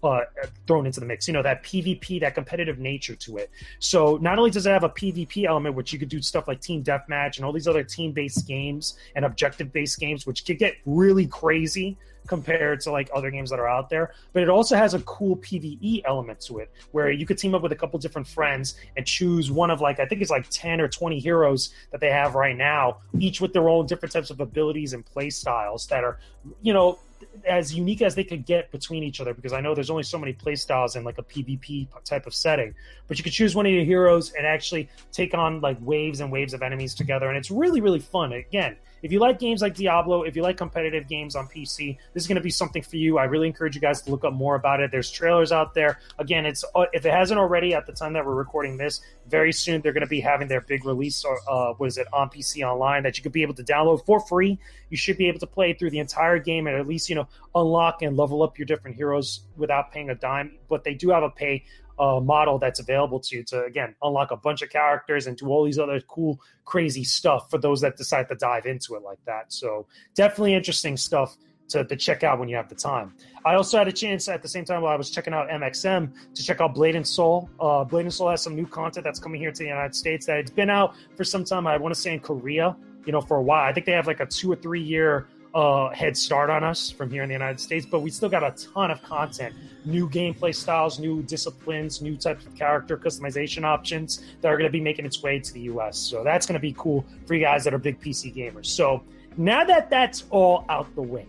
uh, 0.04 0.22
thrown 0.68 0.86
into 0.86 1.00
the 1.00 1.06
mix. 1.06 1.28
You 1.28 1.34
know, 1.34 1.44
that 1.44 1.64
PvP, 1.64 2.20
that 2.22 2.36
competitive 2.36 2.80
nature 2.80 3.16
to 3.16 3.38
it. 3.38 3.50
So 3.80 4.18
not 4.18 4.38
only 4.38 4.52
does 4.52 4.66
it 4.66 4.72
have 4.72 4.84
a 4.84 4.90
PvP 4.90 5.46
element, 5.46 5.76
which 5.76 5.94
you 5.94 6.00
could 6.00 6.10
do 6.10 6.22
stuff 6.22 6.48
like 6.48 6.62
team 6.62 6.84
deathmatch 6.84 7.38
and 7.38 7.46
all 7.46 7.54
these 7.54 7.68
other 7.68 7.84
team 7.84 8.12
based 8.12 8.48
games 8.48 8.98
and 9.16 9.26
objective 9.26 9.72
based 9.72 10.00
games, 10.00 10.26
which 10.26 10.46
could 10.46 10.58
get 10.58 10.76
really 10.86 11.28
crazy 11.28 11.98
compared 12.28 12.80
to 12.82 12.92
like 12.92 13.10
other 13.14 13.32
games 13.32 13.50
that 13.50 13.60
are 13.60 13.68
out 13.68 13.90
there. 13.90 14.14
But 14.34 14.44
it 14.44 14.50
also 14.50 14.76
has 14.76 14.94
a 14.94 15.00
cool 15.02 15.38
PvE 15.38 16.04
element 16.06 16.40
to 16.42 16.60
it 16.60 16.72
where 16.92 17.12
you 17.12 17.26
could 17.26 17.38
team 17.38 17.56
up 17.56 17.62
with 17.62 17.72
a 17.72 17.76
couple 17.76 18.00
different 18.00 18.28
friends 18.28 18.76
and 18.96 19.06
choose 19.06 19.52
one 19.52 19.72
of 19.72 19.82
like 19.82 20.00
I 20.00 20.06
think 20.06 20.22
it's 20.22 20.32
like 20.32 20.50
10 20.50 20.82
or 20.82 20.88
20 20.88 21.20
heroes 21.20 21.74
that 21.92 22.00
they 22.00 22.10
have 22.12 22.36
right 22.36 22.56
now, 22.56 22.98
each 23.20 23.42
with 23.42 23.54
their 23.54 23.70
own 23.70 23.86
different 23.86 24.14
types 24.14 24.30
of 24.30 24.40
abilities 24.40 24.94
and 24.94 25.06
play 25.06 25.30
styles 25.30 25.88
that 25.88 26.04
are, 26.04 26.20
you 26.62 26.74
know, 26.74 27.00
as 27.46 27.74
unique 27.74 28.02
as 28.02 28.16
they 28.16 28.24
could 28.24 28.46
get 28.46 28.72
between 28.72 29.04
each 29.04 29.20
other 29.20 29.34
because 29.34 29.54
I 29.54 29.62
know 29.62 29.76
there's 29.76 29.90
only 29.90 30.04
so 30.04 30.18
many 30.18 30.34
playstyles 30.34 30.96
in 30.96 31.04
like 31.04 31.18
a 31.18 31.24
PvP 31.24 31.88
type 32.04 32.28
of 32.28 32.34
setting. 32.34 32.74
But 33.08 33.18
you 33.18 33.24
could 33.24 33.34
choose 33.34 33.56
one 33.56 33.66
of 33.66 33.72
your 33.72 33.84
heroes 33.84 34.32
and 34.34 34.46
actually 34.46 34.90
take 35.12 35.34
on 35.34 35.62
like 35.62 35.78
waves 35.82 36.20
and 36.20 36.32
waves 36.32 36.54
of 36.54 36.62
enemies 36.62 36.96
together, 36.96 37.28
and 37.28 37.38
it's 37.38 37.52
really 37.52 37.82
really 37.82 38.00
fun. 38.00 38.34
Again, 38.34 38.78
if 39.02 39.12
you 39.12 39.20
like 39.20 39.40
games 39.40 39.62
like 39.62 39.76
Diablo, 39.76 40.24
if 40.24 40.36
you 40.36 40.44
like 40.44 40.58
competitive 40.58 41.08
games 41.08 41.36
on 41.36 41.48
PC, 41.48 41.98
this 42.14 42.24
is 42.24 42.28
going 42.28 42.36
to 42.36 42.42
be 42.42 42.50
something 42.50 42.82
for 42.82 42.98
you. 42.98 43.18
I 43.18 43.26
really 43.26 43.48
encourage 43.48 43.76
you 43.76 43.82
guys 43.82 44.02
to 44.04 44.12
look 44.12 44.24
up 44.24 44.34
more 44.34 44.56
about 44.56 44.80
it. 44.80 44.92
There's 44.92 45.10
trailers 45.10 45.52
out 45.52 45.74
there. 45.74 46.00
Again, 46.20 46.46
it's 46.46 46.64
uh, 46.76 46.86
if 46.94 47.06
it 47.06 47.12
hasn't 47.12 47.40
already 47.40 47.74
at 47.74 47.86
the 47.86 47.94
time 47.94 48.14
that 48.14 48.26
we're 48.26 48.36
recording 48.36 48.78
this, 48.78 49.02
very 49.28 49.52
soon 49.52 49.82
they're 49.82 49.94
going 49.94 50.02
to 50.02 50.08
be 50.08 50.20
having 50.20 50.48
their 50.48 50.62
big 50.62 50.86
release. 50.86 51.24
Or 51.26 51.40
uh, 51.50 51.84
is 51.84 51.98
it 51.98 52.08
on 52.14 52.30
PC 52.30 52.68
online 52.68 53.04
that 53.04 53.18
you 53.18 53.24
could 53.24 53.32
be 53.32 53.42
able 53.42 53.56
to 53.56 53.64
download 53.64 54.06
for 54.06 54.20
free. 54.20 54.60
You 54.90 54.98
should 54.98 55.18
be 55.18 55.28
able 55.28 55.40
to 55.40 55.48
play 55.48 55.74
through 55.74 55.90
the 55.92 56.00
entire 56.00 56.40
game 56.40 56.68
and 56.68 56.76
at 56.76 56.88
least 56.88 57.10
you 57.10 57.16
know 57.16 57.28
unlock 57.56 58.02
and 58.02 58.16
level 58.16 58.44
up 58.44 58.58
your 58.58 58.66
different 58.66 58.96
heroes 58.96 59.42
without 59.58 59.92
paying 59.92 60.10
a 60.10 60.16
dime. 60.16 60.58
But 60.70 60.84
they 60.84 60.94
do 60.94 61.10
have 61.10 61.24
a 61.24 61.30
pay 61.30 61.64
uh, 62.02 62.20
model 62.20 62.58
that's 62.58 62.80
available 62.80 63.20
to 63.20 63.38
you 63.38 63.44
to 63.44 63.64
again 63.64 63.96
unlock 64.02 64.32
a 64.32 64.36
bunch 64.36 64.62
of 64.62 64.70
characters 64.70 65.28
and 65.28 65.38
do 65.38 65.48
all 65.48 65.64
these 65.64 65.78
other 65.78 66.02
cool 66.02 66.42
crazy 66.66 67.04
stuff 67.04 67.50
for 67.50 67.60
those 67.60 67.80
that 67.82 67.96
decide 67.96 68.28
to 68.28 68.36
dive 68.36 68.66
into 68.66 68.96
it 68.96 69.04
like 69.04 69.24
that. 69.26 69.54
So 69.54 69.86
definitely 70.16 70.56
interesting 70.56 70.98
stuff 70.98 71.38
to, 71.70 71.86
to 71.86 71.96
check 71.96 72.24
out 72.24 72.40
when 72.40 72.50
you 72.50 72.56
have 72.56 72.68
the 72.68 72.76
time. 72.76 73.14
I 73.46 73.54
also 73.54 73.78
had 73.78 73.88
a 73.88 73.92
chance 73.92 74.28
at 74.28 74.42
the 74.42 74.48
same 74.48 74.66
time 74.66 74.82
while 74.82 74.92
i 74.92 74.98
was 74.98 75.10
checking 75.10 75.34
out 75.34 75.48
mxm 75.48 76.12
to 76.34 76.44
check 76.44 76.60
out 76.60 76.74
blade 76.74 76.96
and 76.96 77.08
soul. 77.08 77.50
Uh, 77.60 77.84
blade 77.84 78.06
and 78.06 78.14
soul 78.14 78.30
has 78.30 78.42
some 78.42 78.56
new 78.56 78.66
content 78.66 79.04
that's 79.04 79.20
coming 79.20 79.40
here 79.40 79.52
to 79.52 79.60
the 79.60 79.70
united 79.70 79.96
states 79.96 80.26
that 80.26 80.38
it's 80.40 80.52
been 80.52 80.70
out 80.70 80.96
for 81.16 81.24
some 81.24 81.46
time. 81.46 81.68
I 81.68 81.78
want 81.78 81.94
to 81.94 82.02
say 82.02 82.14
in 82.14 82.20
korea 82.20 82.76
you 83.06 83.12
know 83.12 83.22
for 83.22 83.38
a 83.38 83.42
while. 83.42 83.64
I 83.68 83.74
think 83.74 83.86
they 83.86 83.92
have 83.94 84.08
like 84.08 84.20
a 84.20 84.26
two 84.26 84.52
or 84.52 84.56
three 84.56 84.82
year 84.82 85.28
uh, 85.54 85.90
head 85.90 86.16
start 86.16 86.50
on 86.50 86.64
us 86.64 86.90
from 86.90 87.10
here 87.10 87.24
in 87.24 87.30
the 87.30 87.34
United 87.34 87.60
States, 87.60 87.86
but 87.86 88.00
we 88.00 88.10
still 88.10 88.30
got 88.30 88.44
a 88.44 88.52
ton 88.74 88.92
of 88.92 89.02
content, 89.04 89.54
new 89.86 90.10
gameplay 90.10 90.56
styles, 90.56 91.00
new 91.00 91.22
disciplines, 91.24 92.02
new 92.02 92.16
types 92.16 92.46
of 92.46 92.56
character 92.56 92.98
customization 92.98 93.64
options 93.64 94.24
that 94.42 94.48
are 94.48 94.58
going 94.58 94.68
to 94.68 94.72
be 94.72 94.82
making 94.82 95.06
its 95.06 95.22
way 95.22 95.40
to 95.40 95.54
the 95.54 95.62
US. 95.62 95.98
So 95.98 96.24
that's 96.24 96.46
going 96.46 96.54
to 96.54 96.62
be 96.62 96.74
cool 96.78 97.06
for 97.26 97.34
you 97.34 97.42
guys 97.42 97.64
that 97.66 97.74
are 97.74 97.80
big 97.80 98.00
PC 98.00 98.34
gamers. 98.36 98.68
So 98.68 99.04
now 99.38 99.64
that 99.66 99.90
that's 99.90 100.26
all 100.30 100.66
out 100.70 100.94
the 100.96 101.02
way, 101.02 101.26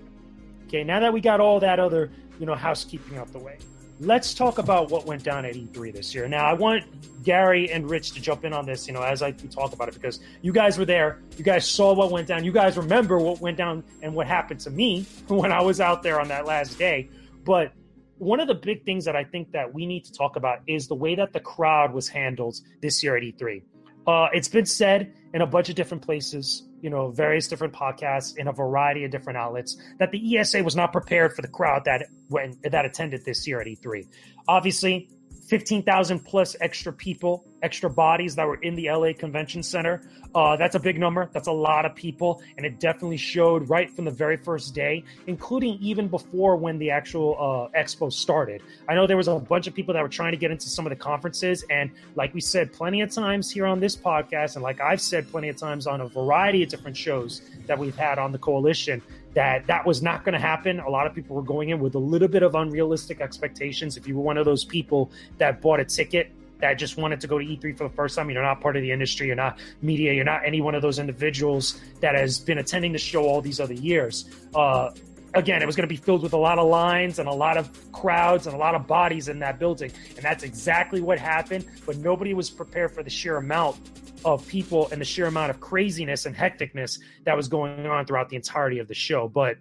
okay, 0.66 0.84
now 0.84 1.00
that 1.00 1.12
we 1.12 1.20
got 1.20 1.40
all 1.40 1.58
that 1.60 1.80
other, 1.80 2.10
you 2.38 2.46
know, 2.46 2.54
housekeeping 2.54 3.18
out 3.18 3.32
the 3.32 3.38
way, 3.38 3.58
let's 4.02 4.34
talk 4.34 4.58
about 4.58 4.90
what 4.90 5.06
went 5.06 5.22
down 5.22 5.44
at 5.44 5.54
E3 5.54 5.92
this 5.92 6.14
year. 6.14 6.26
Now, 6.26 6.44
I 6.44 6.54
want 6.54 6.84
Gary 7.22 7.70
and 7.70 7.88
Rich 7.88 8.12
to 8.12 8.20
jump 8.20 8.44
in 8.44 8.52
on 8.52 8.66
this, 8.66 8.88
you 8.88 8.92
know, 8.92 9.02
as 9.02 9.22
I 9.22 9.30
talk 9.30 9.72
about 9.72 9.88
it, 9.88 9.94
because 9.94 10.20
you 10.42 10.52
guys 10.52 10.76
were 10.76 10.84
there. 10.84 11.20
You 11.36 11.44
guys 11.44 11.68
saw 11.68 11.94
what 11.94 12.10
went 12.10 12.26
down. 12.26 12.44
You 12.44 12.52
guys 12.52 12.76
remember 12.76 13.18
what 13.18 13.40
went 13.40 13.56
down 13.56 13.84
and 14.02 14.14
what 14.14 14.26
happened 14.26 14.60
to 14.60 14.70
me 14.70 15.06
when 15.28 15.52
I 15.52 15.62
was 15.62 15.80
out 15.80 16.02
there 16.02 16.20
on 16.20 16.28
that 16.28 16.46
last 16.46 16.78
day. 16.78 17.08
But 17.44 17.72
one 18.18 18.40
of 18.40 18.48
the 18.48 18.54
big 18.54 18.84
things 18.84 19.04
that 19.04 19.16
I 19.16 19.24
think 19.24 19.52
that 19.52 19.72
we 19.72 19.86
need 19.86 20.04
to 20.04 20.12
talk 20.12 20.36
about 20.36 20.60
is 20.66 20.88
the 20.88 20.94
way 20.94 21.14
that 21.14 21.32
the 21.32 21.40
crowd 21.40 21.92
was 21.92 22.08
handled 22.08 22.56
this 22.80 23.02
year 23.02 23.16
at 23.16 23.22
E3. 23.22 23.62
Uh, 24.06 24.28
it's 24.32 24.48
been 24.48 24.66
said 24.66 25.12
in 25.34 25.40
a 25.40 25.46
bunch 25.46 25.68
of 25.68 25.74
different 25.74 26.02
places 26.02 26.64
you 26.82 26.90
know, 26.90 27.10
various 27.10 27.48
different 27.48 27.72
podcasts 27.72 28.36
in 28.36 28.48
a 28.48 28.52
variety 28.52 29.04
of 29.04 29.10
different 29.10 29.38
outlets 29.38 29.76
that 29.98 30.10
the 30.10 30.36
ESA 30.36 30.62
was 30.62 30.76
not 30.76 30.92
prepared 30.92 31.32
for 31.32 31.40
the 31.40 31.48
crowd 31.48 31.84
that 31.84 32.08
went 32.28 32.60
that 32.62 32.84
attended 32.84 33.24
this 33.24 33.46
year 33.46 33.60
at 33.60 33.66
E3. 33.68 34.06
Obviously, 34.48 35.08
15,000 35.52 36.20
plus 36.20 36.56
extra 36.62 36.90
people, 36.90 37.44
extra 37.62 37.90
bodies 37.90 38.34
that 38.34 38.46
were 38.46 38.56
in 38.62 38.74
the 38.74 38.90
LA 38.90 39.12
Convention 39.12 39.62
Center. 39.62 40.00
Uh, 40.34 40.56
that's 40.56 40.76
a 40.76 40.80
big 40.80 40.98
number. 40.98 41.28
That's 41.34 41.46
a 41.46 41.52
lot 41.52 41.84
of 41.84 41.94
people. 41.94 42.40
And 42.56 42.64
it 42.64 42.80
definitely 42.80 43.18
showed 43.18 43.68
right 43.68 43.90
from 43.90 44.06
the 44.06 44.10
very 44.10 44.38
first 44.38 44.74
day, 44.74 45.04
including 45.26 45.76
even 45.82 46.08
before 46.08 46.56
when 46.56 46.78
the 46.78 46.90
actual 46.90 47.36
uh, 47.38 47.78
expo 47.78 48.10
started. 48.10 48.62
I 48.88 48.94
know 48.94 49.06
there 49.06 49.18
was 49.18 49.28
a 49.28 49.38
bunch 49.38 49.66
of 49.66 49.74
people 49.74 49.92
that 49.92 50.02
were 50.02 50.08
trying 50.08 50.32
to 50.32 50.38
get 50.38 50.50
into 50.50 50.70
some 50.70 50.86
of 50.86 50.90
the 50.90 50.96
conferences. 50.96 51.66
And 51.68 51.90
like 52.14 52.32
we 52.32 52.40
said 52.40 52.72
plenty 52.72 53.02
of 53.02 53.10
times 53.10 53.50
here 53.50 53.66
on 53.66 53.78
this 53.78 53.94
podcast, 53.94 54.54
and 54.54 54.62
like 54.62 54.80
I've 54.80 55.02
said 55.02 55.30
plenty 55.30 55.50
of 55.50 55.58
times 55.58 55.86
on 55.86 56.00
a 56.00 56.08
variety 56.08 56.62
of 56.62 56.70
different 56.70 56.96
shows 56.96 57.42
that 57.66 57.78
we've 57.78 57.94
had 57.94 58.18
on 58.18 58.32
the 58.32 58.38
coalition, 58.38 59.02
that 59.34 59.66
that 59.66 59.86
was 59.86 60.02
not 60.02 60.24
going 60.24 60.34
to 60.34 60.38
happen. 60.38 60.80
A 60.80 60.88
lot 60.88 61.06
of 61.06 61.14
people 61.14 61.36
were 61.36 61.42
going 61.42 61.70
in 61.70 61.80
with 61.80 61.94
a 61.94 61.98
little 61.98 62.28
bit 62.28 62.42
of 62.42 62.54
unrealistic 62.54 63.20
expectations. 63.20 63.96
If 63.96 64.06
you 64.06 64.16
were 64.16 64.22
one 64.22 64.36
of 64.36 64.44
those 64.44 64.64
people 64.64 65.10
that 65.38 65.60
bought 65.60 65.80
a 65.80 65.84
ticket 65.84 66.32
that 66.60 66.74
just 66.74 66.96
wanted 66.96 67.20
to 67.20 67.26
go 67.26 67.38
to 67.38 67.44
E3 67.44 67.76
for 67.76 67.84
the 67.88 67.94
first 67.94 68.14
time, 68.14 68.30
you're 68.30 68.42
not 68.42 68.60
part 68.60 68.76
of 68.76 68.82
the 68.82 68.92
industry, 68.92 69.26
you're 69.26 69.36
not 69.36 69.58
media, 69.80 70.12
you're 70.12 70.24
not 70.24 70.42
any 70.44 70.60
one 70.60 70.74
of 70.74 70.82
those 70.82 70.98
individuals 70.98 71.80
that 72.00 72.14
has 72.14 72.38
been 72.38 72.58
attending 72.58 72.92
the 72.92 72.98
show 72.98 73.24
all 73.24 73.40
these 73.40 73.58
other 73.58 73.74
years. 73.74 74.26
Uh, 74.54 74.90
again, 75.34 75.62
it 75.62 75.66
was 75.66 75.76
going 75.76 75.88
to 75.88 75.92
be 75.92 75.96
filled 75.96 76.22
with 76.22 76.34
a 76.34 76.38
lot 76.38 76.58
of 76.58 76.68
lines 76.68 77.18
and 77.18 77.28
a 77.28 77.32
lot 77.32 77.56
of 77.56 77.92
crowds 77.92 78.46
and 78.46 78.54
a 78.54 78.58
lot 78.58 78.74
of 78.74 78.86
bodies 78.86 79.28
in 79.28 79.38
that 79.40 79.58
building. 79.58 79.90
And 80.14 80.24
that's 80.24 80.44
exactly 80.44 81.00
what 81.00 81.18
happened. 81.18 81.64
But 81.86 81.96
nobody 81.96 82.34
was 82.34 82.50
prepared 82.50 82.92
for 82.92 83.02
the 83.02 83.10
sheer 83.10 83.38
amount 83.38 83.78
of 84.24 84.46
people 84.46 84.88
and 84.90 85.00
the 85.00 85.04
sheer 85.04 85.26
amount 85.26 85.50
of 85.50 85.60
craziness 85.60 86.26
and 86.26 86.34
hecticness 86.34 86.98
that 87.24 87.36
was 87.36 87.48
going 87.48 87.86
on 87.86 88.06
throughout 88.06 88.28
the 88.28 88.36
entirety 88.36 88.78
of 88.78 88.88
the 88.88 88.94
show. 88.94 89.28
But 89.28 89.56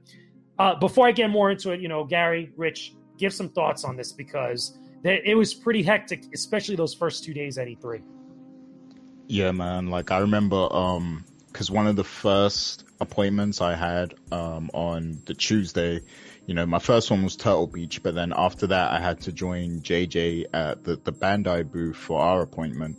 uh, 0.60 0.76
before 0.76 1.08
I 1.08 1.12
get 1.12 1.30
more 1.30 1.52
into 1.52 1.72
it, 1.72 1.82
you 1.82 1.88
know, 1.88 2.04
Gary, 2.04 2.52
Rich, 2.56 2.94
give 3.18 3.34
some 3.34 3.50
thoughts 3.50 3.84
on 3.84 3.96
this 3.96 4.12
because 4.12 4.78
it 5.04 5.36
was 5.36 5.54
pretty 5.54 5.82
hectic, 5.82 6.24
especially 6.34 6.76
those 6.76 6.94
first 6.94 7.24
two 7.24 7.34
days 7.34 7.58
at 7.58 7.68
E3. 7.68 8.04
Yeah, 9.28 9.52
man. 9.52 9.90
Like 9.90 10.12
I 10.12 10.20
remember, 10.20 10.68
um, 10.72 11.26
because 11.48 11.72
one 11.72 11.88
of 11.88 11.96
the 11.96 12.04
first 12.04 12.86
appointments 13.00 13.62
I 13.62 13.76
had 13.76 14.14
um, 14.32 14.70
on 14.74 15.22
the 15.26 15.34
Tuesday, 15.34 16.02
you 16.46 16.54
know, 16.54 16.66
my 16.66 16.80
first 16.80 17.10
one 17.10 17.24
was 17.24 17.36
Turtle 17.36 17.68
Beach, 17.68 18.04
but 18.04 18.14
then 18.14 18.34
after 18.36 18.68
that, 18.68 18.92
I 18.92 19.00
had 19.00 19.22
to 19.22 19.32
join 19.32 19.80
JJ 19.82 20.46
at 20.54 20.84
the, 20.84 20.98
the 20.98 21.14
Bandai 21.14 21.70
booth 21.70 21.96
for 21.96 22.20
our 22.20 22.42
appointment. 22.42 22.98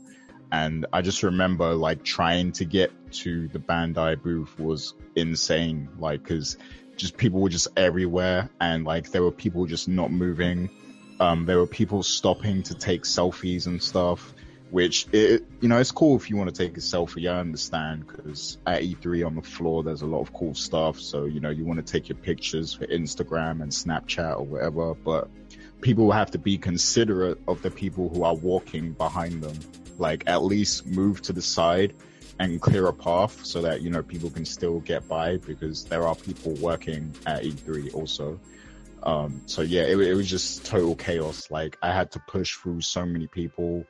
And 0.52 0.86
I 0.92 1.00
just 1.02 1.22
remember 1.22 1.74
like 1.74 2.04
trying 2.04 2.52
to 2.52 2.64
get 2.64 2.92
to 3.12 3.48
the 3.48 3.58
Bandai 3.58 4.22
booth 4.22 4.56
was 4.58 4.94
insane. 5.16 5.88
Like, 5.98 6.24
cause 6.24 6.58
just 6.96 7.16
people 7.16 7.40
were 7.40 7.48
just 7.48 7.68
everywhere 7.76 8.50
and 8.60 8.84
like 8.84 9.10
there 9.10 9.22
were 9.22 9.32
people 9.32 9.66
just 9.66 9.88
not 9.88 10.12
moving. 10.12 10.70
Um, 11.18 11.46
there 11.46 11.58
were 11.58 11.66
people 11.66 12.02
stopping 12.02 12.62
to 12.64 12.74
take 12.74 13.02
selfies 13.02 13.66
and 13.66 13.82
stuff 13.82 14.34
which 14.72 15.06
it, 15.12 15.44
you 15.60 15.68
know, 15.68 15.76
it's 15.76 15.92
cool 15.92 16.16
if 16.16 16.30
you 16.30 16.36
want 16.36 16.52
to 16.52 16.64
take 16.66 16.78
a 16.78 16.80
selfie. 16.80 17.30
I 17.30 17.38
understand 17.38 18.06
because 18.06 18.56
at 18.66 18.80
E3 18.80 19.26
on 19.26 19.36
the 19.36 19.42
floor, 19.42 19.82
there's 19.82 20.00
a 20.00 20.06
lot 20.06 20.22
of 20.22 20.32
cool 20.32 20.54
stuff. 20.54 20.98
So, 20.98 21.26
you 21.26 21.40
know, 21.40 21.50
you 21.50 21.66
want 21.66 21.86
to 21.86 21.92
take 21.92 22.08
your 22.08 22.16
pictures 22.16 22.72
for 22.72 22.86
Instagram 22.86 23.60
and 23.60 23.70
Snapchat 23.70 24.38
or 24.38 24.44
whatever, 24.44 24.94
but 24.94 25.28
people 25.82 26.10
have 26.10 26.30
to 26.30 26.38
be 26.38 26.56
considerate 26.56 27.38
of 27.46 27.60
the 27.60 27.70
people 27.70 28.08
who 28.08 28.24
are 28.24 28.34
walking 28.34 28.92
behind 28.92 29.42
them. 29.42 29.58
Like 29.98 30.24
at 30.26 30.42
least 30.42 30.86
move 30.86 31.22
to 31.22 31.32
the 31.32 31.42
side 31.42 31.94
and 32.38 32.60
clear 32.60 32.86
a 32.86 32.92
path 32.92 33.44
so 33.44 33.62
that, 33.62 33.82
you 33.82 33.90
know, 33.90 34.02
people 34.02 34.30
can 34.30 34.44
still 34.44 34.80
get 34.80 35.06
by 35.08 35.36
because 35.38 35.84
there 35.84 36.06
are 36.06 36.14
people 36.14 36.52
working 36.54 37.14
at 37.26 37.44
E3 37.44 37.94
also. 37.94 38.40
Um, 39.02 39.42
so 39.46 39.62
yeah, 39.62 39.82
it, 39.82 39.98
it 39.98 40.14
was 40.14 40.28
just 40.28 40.64
total 40.64 40.94
chaos. 40.94 41.50
Like 41.50 41.76
I 41.82 41.92
had 41.92 42.10
to 42.12 42.22
push 42.28 42.56
through 42.56 42.80
so 42.80 43.04
many 43.04 43.26
people 43.26 43.84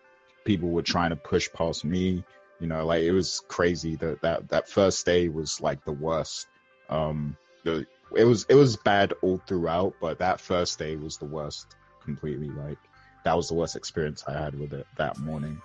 people 0.45 0.71
were 0.71 0.83
trying 0.83 1.11
to 1.11 1.17
push 1.17 1.49
past 1.53 1.85
me. 1.85 2.25
You 2.61 2.67
know, 2.69 2.87
like 2.87 3.03
it 3.03 3.13
was 3.13 3.43
crazy. 3.49 3.97
That 3.97 4.23
that 4.23 4.49
that 4.49 4.69
first 4.69 5.05
day 5.05 5.29
was 5.29 5.61
like 5.61 5.85
the 5.85 5.93
worst. 5.93 6.47
Um, 6.89 7.37
the 7.65 7.87
it 8.17 8.25
was 8.25 8.47
it 8.49 8.55
was 8.55 8.77
bad 8.77 9.15
all 9.23 9.41
throughout, 9.47 9.95
but 10.01 10.19
that 10.19 10.41
first 10.41 10.79
day 10.79 10.97
was 10.97 11.19
the 11.19 11.25
worst 11.25 11.75
completely. 12.05 12.51
Like 12.51 12.79
that 13.25 13.37
was 13.37 13.49
the 13.49 13.55
worst 13.55 13.77
experience 13.77 14.25
I 14.27 14.33
had 14.33 14.59
with 14.59 14.73
it 14.73 14.87
that 14.97 15.19
morning. 15.19 15.61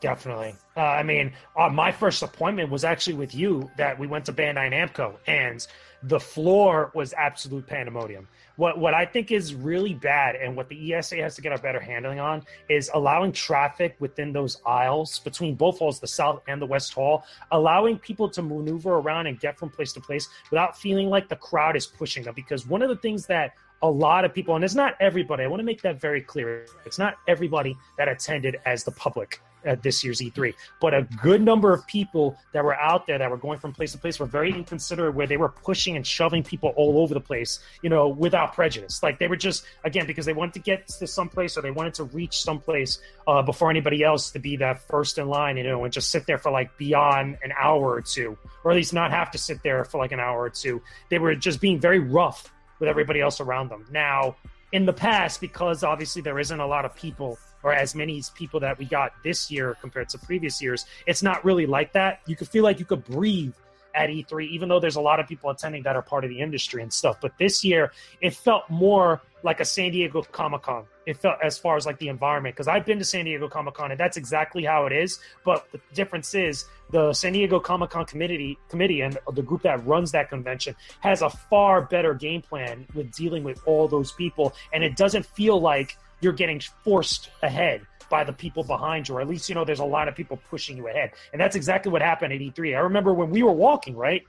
Definitely. 0.00 0.54
Uh, 0.76 0.80
I 0.80 1.02
mean, 1.02 1.32
uh, 1.58 1.68
my 1.68 1.92
first 1.92 2.22
appointment 2.22 2.70
was 2.70 2.84
actually 2.84 3.14
with 3.14 3.34
you. 3.34 3.70
That 3.76 3.98
we 3.98 4.06
went 4.06 4.24
to 4.26 4.32
Bandai 4.32 4.72
Namco, 4.72 5.16
and 5.26 5.66
the 6.02 6.18
floor 6.18 6.90
was 6.94 7.12
absolute 7.12 7.66
pandemonium. 7.66 8.26
What 8.56 8.78
what 8.78 8.94
I 8.94 9.04
think 9.04 9.30
is 9.30 9.54
really 9.54 9.92
bad, 9.92 10.36
and 10.36 10.56
what 10.56 10.70
the 10.70 10.94
ESA 10.94 11.16
has 11.16 11.34
to 11.36 11.42
get 11.42 11.52
a 11.52 11.58
better 11.58 11.80
handling 11.80 12.18
on, 12.18 12.44
is 12.70 12.90
allowing 12.94 13.32
traffic 13.32 13.94
within 13.98 14.32
those 14.32 14.62
aisles 14.64 15.18
between 15.18 15.54
both 15.54 15.78
halls, 15.78 16.00
the 16.00 16.06
south 16.06 16.40
and 16.48 16.62
the 16.62 16.66
west 16.66 16.94
hall, 16.94 17.24
allowing 17.52 17.98
people 17.98 18.30
to 18.30 18.40
maneuver 18.40 18.94
around 18.94 19.26
and 19.26 19.38
get 19.38 19.58
from 19.58 19.68
place 19.68 19.92
to 19.92 20.00
place 20.00 20.30
without 20.50 20.78
feeling 20.78 21.10
like 21.10 21.28
the 21.28 21.36
crowd 21.36 21.76
is 21.76 21.86
pushing 21.86 22.22
them. 22.22 22.32
Because 22.34 22.66
one 22.66 22.80
of 22.80 22.88
the 22.88 22.96
things 22.96 23.26
that 23.26 23.52
a 23.82 23.90
lot 23.90 24.24
of 24.24 24.32
people, 24.34 24.54
and 24.54 24.64
it's 24.64 24.74
not 24.74 24.94
everybody. 25.00 25.44
I 25.44 25.46
want 25.46 25.60
to 25.60 25.64
make 25.64 25.82
that 25.82 26.00
very 26.00 26.20
clear. 26.20 26.66
It's 26.84 26.98
not 26.98 27.16
everybody 27.28 27.76
that 27.96 28.08
attended 28.08 28.56
as 28.66 28.84
the 28.84 28.92
public 28.92 29.40
at 29.64 29.82
this 29.82 30.02
year's 30.04 30.20
E3. 30.20 30.54
But 30.80 30.94
a 30.94 31.02
good 31.22 31.42
number 31.42 31.72
of 31.72 31.86
people 31.86 32.36
that 32.52 32.64
were 32.64 32.74
out 32.74 33.06
there 33.06 33.18
that 33.18 33.30
were 33.30 33.36
going 33.36 33.58
from 33.58 33.72
place 33.72 33.92
to 33.92 33.98
place 33.98 34.18
were 34.18 34.26
very 34.26 34.52
inconsiderate, 34.52 35.14
where 35.14 35.26
they 35.26 35.36
were 35.36 35.48
pushing 35.48 35.96
and 35.96 36.06
shoving 36.06 36.42
people 36.42 36.72
all 36.76 36.98
over 36.98 37.14
the 37.14 37.20
place, 37.20 37.60
you 37.82 37.90
know, 37.90 38.08
without 38.08 38.54
prejudice. 38.54 39.02
Like 39.02 39.18
they 39.18 39.28
were 39.28 39.36
just 39.36 39.64
again 39.84 40.06
because 40.06 40.26
they 40.26 40.32
wanted 40.32 40.54
to 40.54 40.60
get 40.60 40.88
to 40.88 41.06
some 41.06 41.28
place 41.28 41.56
or 41.56 41.62
they 41.62 41.70
wanted 41.70 41.94
to 41.94 42.04
reach 42.04 42.42
someplace 42.42 42.98
uh, 43.26 43.42
before 43.42 43.70
anybody 43.70 44.02
else 44.02 44.30
to 44.32 44.38
be 44.38 44.56
that 44.56 44.80
first 44.88 45.18
in 45.18 45.28
line, 45.28 45.56
you 45.56 45.64
know, 45.64 45.84
and 45.84 45.92
just 45.92 46.10
sit 46.10 46.26
there 46.26 46.38
for 46.38 46.50
like 46.50 46.76
beyond 46.78 47.38
an 47.42 47.52
hour 47.58 47.90
or 47.90 48.00
two, 48.00 48.36
or 48.64 48.70
at 48.70 48.76
least 48.76 48.92
not 48.92 49.10
have 49.10 49.30
to 49.30 49.38
sit 49.38 49.62
there 49.62 49.84
for 49.84 49.98
like 49.98 50.12
an 50.12 50.20
hour 50.20 50.40
or 50.42 50.50
two. 50.50 50.82
They 51.08 51.18
were 51.18 51.34
just 51.34 51.60
being 51.60 51.80
very 51.80 51.98
rough 51.98 52.52
with 52.78 52.88
everybody 52.88 53.20
else 53.20 53.40
around 53.40 53.68
them. 53.68 53.86
Now, 53.90 54.36
in 54.72 54.86
the 54.86 54.92
past, 54.92 55.40
because 55.40 55.82
obviously 55.84 56.22
there 56.22 56.38
isn't 56.38 56.60
a 56.60 56.66
lot 56.66 56.84
of 56.84 56.94
people 56.94 57.38
or 57.62 57.72
as 57.72 57.94
many 57.94 58.22
people 58.34 58.60
that 58.60 58.78
we 58.78 58.84
got 58.84 59.12
this 59.22 59.50
year 59.50 59.76
compared 59.80 60.08
to 60.10 60.18
previous 60.18 60.62
years, 60.62 60.86
it's 61.06 61.22
not 61.22 61.44
really 61.44 61.66
like 61.66 61.92
that. 61.92 62.20
You 62.26 62.36
could 62.36 62.48
feel 62.48 62.64
like 62.64 62.78
you 62.78 62.84
could 62.84 63.04
breathe 63.04 63.54
at 63.94 64.08
E3, 64.08 64.48
even 64.48 64.68
though 64.68 64.80
there's 64.80 64.96
a 64.96 65.00
lot 65.00 65.20
of 65.20 65.26
people 65.26 65.50
attending 65.50 65.82
that 65.82 65.96
are 65.96 66.02
part 66.02 66.24
of 66.24 66.30
the 66.30 66.40
industry 66.40 66.82
and 66.82 66.92
stuff. 66.92 67.20
But 67.20 67.36
this 67.38 67.64
year, 67.64 67.92
it 68.20 68.34
felt 68.34 68.68
more 68.70 69.20
like 69.42 69.60
a 69.60 69.64
San 69.64 69.90
Diego 69.92 70.22
Comic 70.22 70.62
Con. 70.62 70.84
It 71.06 71.16
felt 71.16 71.38
as 71.42 71.58
far 71.58 71.76
as 71.76 71.86
like 71.86 71.98
the 71.98 72.08
environment, 72.08 72.54
because 72.54 72.68
I've 72.68 72.84
been 72.84 72.98
to 72.98 73.04
San 73.04 73.24
Diego 73.24 73.48
Comic 73.48 73.74
Con 73.74 73.90
and 73.90 73.98
that's 73.98 74.16
exactly 74.16 74.64
how 74.64 74.86
it 74.86 74.92
is. 74.92 75.18
But 75.44 75.66
the 75.72 75.80
difference 75.94 76.34
is 76.34 76.66
the 76.90 77.12
San 77.12 77.32
Diego 77.32 77.58
Comic 77.58 77.90
Con 77.90 78.04
committee 78.04 78.58
committee 78.68 79.00
and 79.00 79.18
the 79.32 79.42
group 79.42 79.62
that 79.62 79.84
runs 79.86 80.12
that 80.12 80.28
convention 80.28 80.76
has 81.00 81.22
a 81.22 81.30
far 81.30 81.82
better 81.82 82.14
game 82.14 82.42
plan 82.42 82.86
with 82.94 83.10
dealing 83.12 83.42
with 83.42 83.62
all 83.66 83.88
those 83.88 84.12
people, 84.12 84.54
and 84.72 84.84
it 84.84 84.96
doesn't 84.96 85.24
feel 85.24 85.60
like 85.60 85.96
you're 86.20 86.32
getting 86.32 86.60
forced 86.84 87.30
ahead 87.42 87.82
by 88.10 88.24
the 88.24 88.32
people 88.32 88.64
behind 88.64 89.08
you, 89.08 89.16
or 89.16 89.20
at 89.20 89.28
least 89.28 89.48
you 89.48 89.54
know 89.54 89.64
there's 89.64 89.80
a 89.80 89.84
lot 89.84 90.08
of 90.08 90.14
people 90.14 90.38
pushing 90.50 90.76
you 90.76 90.88
ahead, 90.88 91.12
and 91.32 91.40
that's 91.40 91.56
exactly 91.56 91.90
what 91.90 92.02
happened 92.02 92.32
at 92.32 92.40
E3. 92.40 92.76
I 92.76 92.80
remember 92.80 93.14
when 93.14 93.30
we 93.30 93.42
were 93.42 93.52
walking, 93.52 93.96
right? 93.96 94.22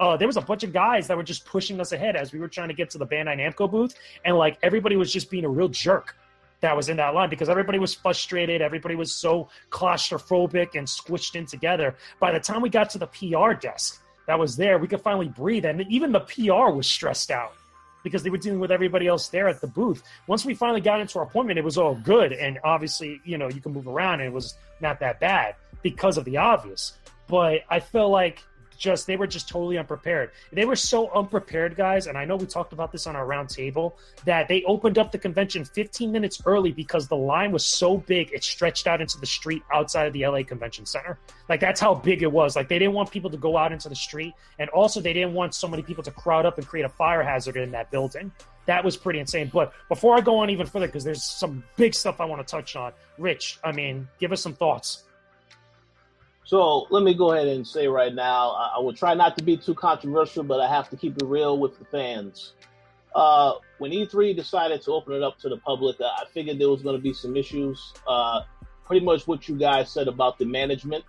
Uh, 0.00 0.16
there 0.16 0.28
was 0.28 0.36
a 0.36 0.40
bunch 0.40 0.62
of 0.62 0.72
guys 0.72 1.08
that 1.08 1.16
were 1.16 1.22
just 1.22 1.44
pushing 1.44 1.80
us 1.80 1.92
ahead 1.92 2.14
as 2.14 2.32
we 2.32 2.38
were 2.38 2.48
trying 2.48 2.68
to 2.68 2.74
get 2.74 2.90
to 2.90 2.98
the 2.98 3.06
Bandai 3.06 3.38
Namco 3.38 3.70
booth, 3.70 3.94
and 4.24 4.36
like 4.36 4.58
everybody 4.62 4.96
was 4.96 5.12
just 5.12 5.30
being 5.30 5.44
a 5.44 5.48
real 5.48 5.68
jerk 5.68 6.16
that 6.60 6.76
was 6.76 6.88
in 6.88 6.96
that 6.96 7.14
line 7.14 7.30
because 7.30 7.48
everybody 7.48 7.78
was 7.78 7.94
frustrated, 7.94 8.60
everybody 8.60 8.96
was 8.96 9.14
so 9.14 9.48
claustrophobic 9.70 10.74
and 10.74 10.86
squished 10.86 11.36
in 11.36 11.46
together. 11.46 11.94
By 12.18 12.32
the 12.32 12.40
time 12.40 12.60
we 12.60 12.68
got 12.68 12.90
to 12.90 12.98
the 12.98 13.06
PR 13.06 13.52
desk 13.52 14.02
that 14.26 14.38
was 14.38 14.56
there, 14.56 14.78
we 14.78 14.88
could 14.88 15.00
finally 15.00 15.28
breathe, 15.28 15.64
and 15.64 15.84
even 15.88 16.12
the 16.12 16.20
PR 16.20 16.70
was 16.70 16.88
stressed 16.88 17.30
out 17.30 17.54
because 18.02 18.22
they 18.22 18.30
were 18.30 18.38
dealing 18.38 18.60
with 18.60 18.70
everybody 18.70 19.06
else 19.06 19.28
there 19.28 19.48
at 19.48 19.60
the 19.60 19.66
booth. 19.66 20.02
Once 20.26 20.44
we 20.44 20.54
finally 20.54 20.80
got 20.80 21.00
into 21.00 21.18
our 21.18 21.24
appointment, 21.24 21.58
it 21.58 21.64
was 21.64 21.78
all 21.78 21.94
good. 21.94 22.32
And 22.32 22.58
obviously, 22.64 23.20
you 23.24 23.38
know, 23.38 23.48
you 23.48 23.60
can 23.60 23.72
move 23.72 23.88
around 23.88 24.20
and 24.20 24.28
it 24.28 24.32
was 24.32 24.56
not 24.80 25.00
that 25.00 25.20
bad 25.20 25.56
because 25.82 26.18
of 26.18 26.24
the 26.24 26.36
obvious. 26.36 26.96
But 27.26 27.62
I 27.68 27.80
feel 27.80 28.08
like 28.08 28.42
just 28.78 29.06
they 29.06 29.16
were 29.16 29.26
just 29.26 29.48
totally 29.48 29.76
unprepared. 29.76 30.30
They 30.52 30.64
were 30.64 30.76
so 30.76 31.10
unprepared, 31.10 31.76
guys, 31.76 32.06
and 32.06 32.16
I 32.16 32.24
know 32.24 32.36
we 32.36 32.46
talked 32.46 32.72
about 32.72 32.92
this 32.92 33.06
on 33.06 33.16
our 33.16 33.26
roundtable 33.26 33.94
that 34.24 34.48
they 34.48 34.62
opened 34.64 34.98
up 34.98 35.12
the 35.12 35.18
convention 35.18 35.64
15 35.64 36.10
minutes 36.10 36.40
early 36.46 36.72
because 36.72 37.08
the 37.08 37.16
line 37.16 37.52
was 37.52 37.66
so 37.66 37.98
big 37.98 38.32
it 38.32 38.44
stretched 38.44 38.86
out 38.86 39.00
into 39.00 39.18
the 39.18 39.26
street 39.26 39.62
outside 39.72 40.06
of 40.06 40.12
the 40.12 40.26
LA 40.26 40.42
Convention 40.42 40.86
Center. 40.86 41.18
Like 41.48 41.60
that's 41.60 41.80
how 41.80 41.94
big 41.94 42.22
it 42.22 42.30
was. 42.30 42.56
Like 42.56 42.68
they 42.68 42.78
didn't 42.78 42.94
want 42.94 43.10
people 43.10 43.30
to 43.30 43.36
go 43.36 43.56
out 43.56 43.72
into 43.72 43.88
the 43.88 43.96
street, 43.96 44.34
and 44.58 44.70
also 44.70 45.00
they 45.00 45.12
didn't 45.12 45.34
want 45.34 45.54
so 45.54 45.68
many 45.68 45.82
people 45.82 46.04
to 46.04 46.10
crowd 46.10 46.46
up 46.46 46.58
and 46.58 46.66
create 46.66 46.84
a 46.84 46.88
fire 46.88 47.22
hazard 47.22 47.56
in 47.56 47.72
that 47.72 47.90
building. 47.90 48.32
That 48.66 48.84
was 48.84 48.96
pretty 48.96 49.18
insane. 49.18 49.50
But 49.52 49.72
before 49.88 50.16
I 50.16 50.20
go 50.20 50.36
on 50.38 50.50
even 50.50 50.66
further, 50.66 50.86
because 50.86 51.02
there's 51.02 51.24
some 51.24 51.64
big 51.76 51.94
stuff 51.94 52.20
I 52.20 52.26
want 52.26 52.46
to 52.46 52.50
touch 52.50 52.76
on, 52.76 52.92
Rich, 53.16 53.58
I 53.64 53.72
mean, 53.72 54.06
give 54.20 54.30
us 54.30 54.42
some 54.42 54.52
thoughts. 54.52 55.04
So 56.48 56.86
let 56.88 57.02
me 57.02 57.12
go 57.12 57.32
ahead 57.32 57.46
and 57.46 57.68
say 57.68 57.88
right 57.88 58.14
now, 58.14 58.52
I, 58.52 58.76
I 58.76 58.78
will 58.78 58.94
try 58.94 59.12
not 59.12 59.36
to 59.36 59.44
be 59.44 59.58
too 59.58 59.74
controversial, 59.74 60.42
but 60.42 60.60
I 60.60 60.66
have 60.66 60.88
to 60.88 60.96
keep 60.96 61.14
it 61.20 61.26
real 61.26 61.58
with 61.58 61.78
the 61.78 61.84
fans. 61.84 62.54
Uh, 63.14 63.56
when 63.76 63.90
E3 63.90 64.34
decided 64.34 64.80
to 64.84 64.92
open 64.92 65.12
it 65.12 65.22
up 65.22 65.38
to 65.40 65.50
the 65.50 65.58
public, 65.58 65.96
I 66.00 66.24
figured 66.32 66.58
there 66.58 66.70
was 66.70 66.80
going 66.80 66.96
to 66.96 67.02
be 67.02 67.12
some 67.12 67.36
issues. 67.36 67.92
Uh, 68.06 68.44
pretty 68.86 69.04
much 69.04 69.26
what 69.26 69.46
you 69.46 69.58
guys 69.58 69.92
said 69.92 70.08
about 70.08 70.38
the 70.38 70.46
management 70.46 71.04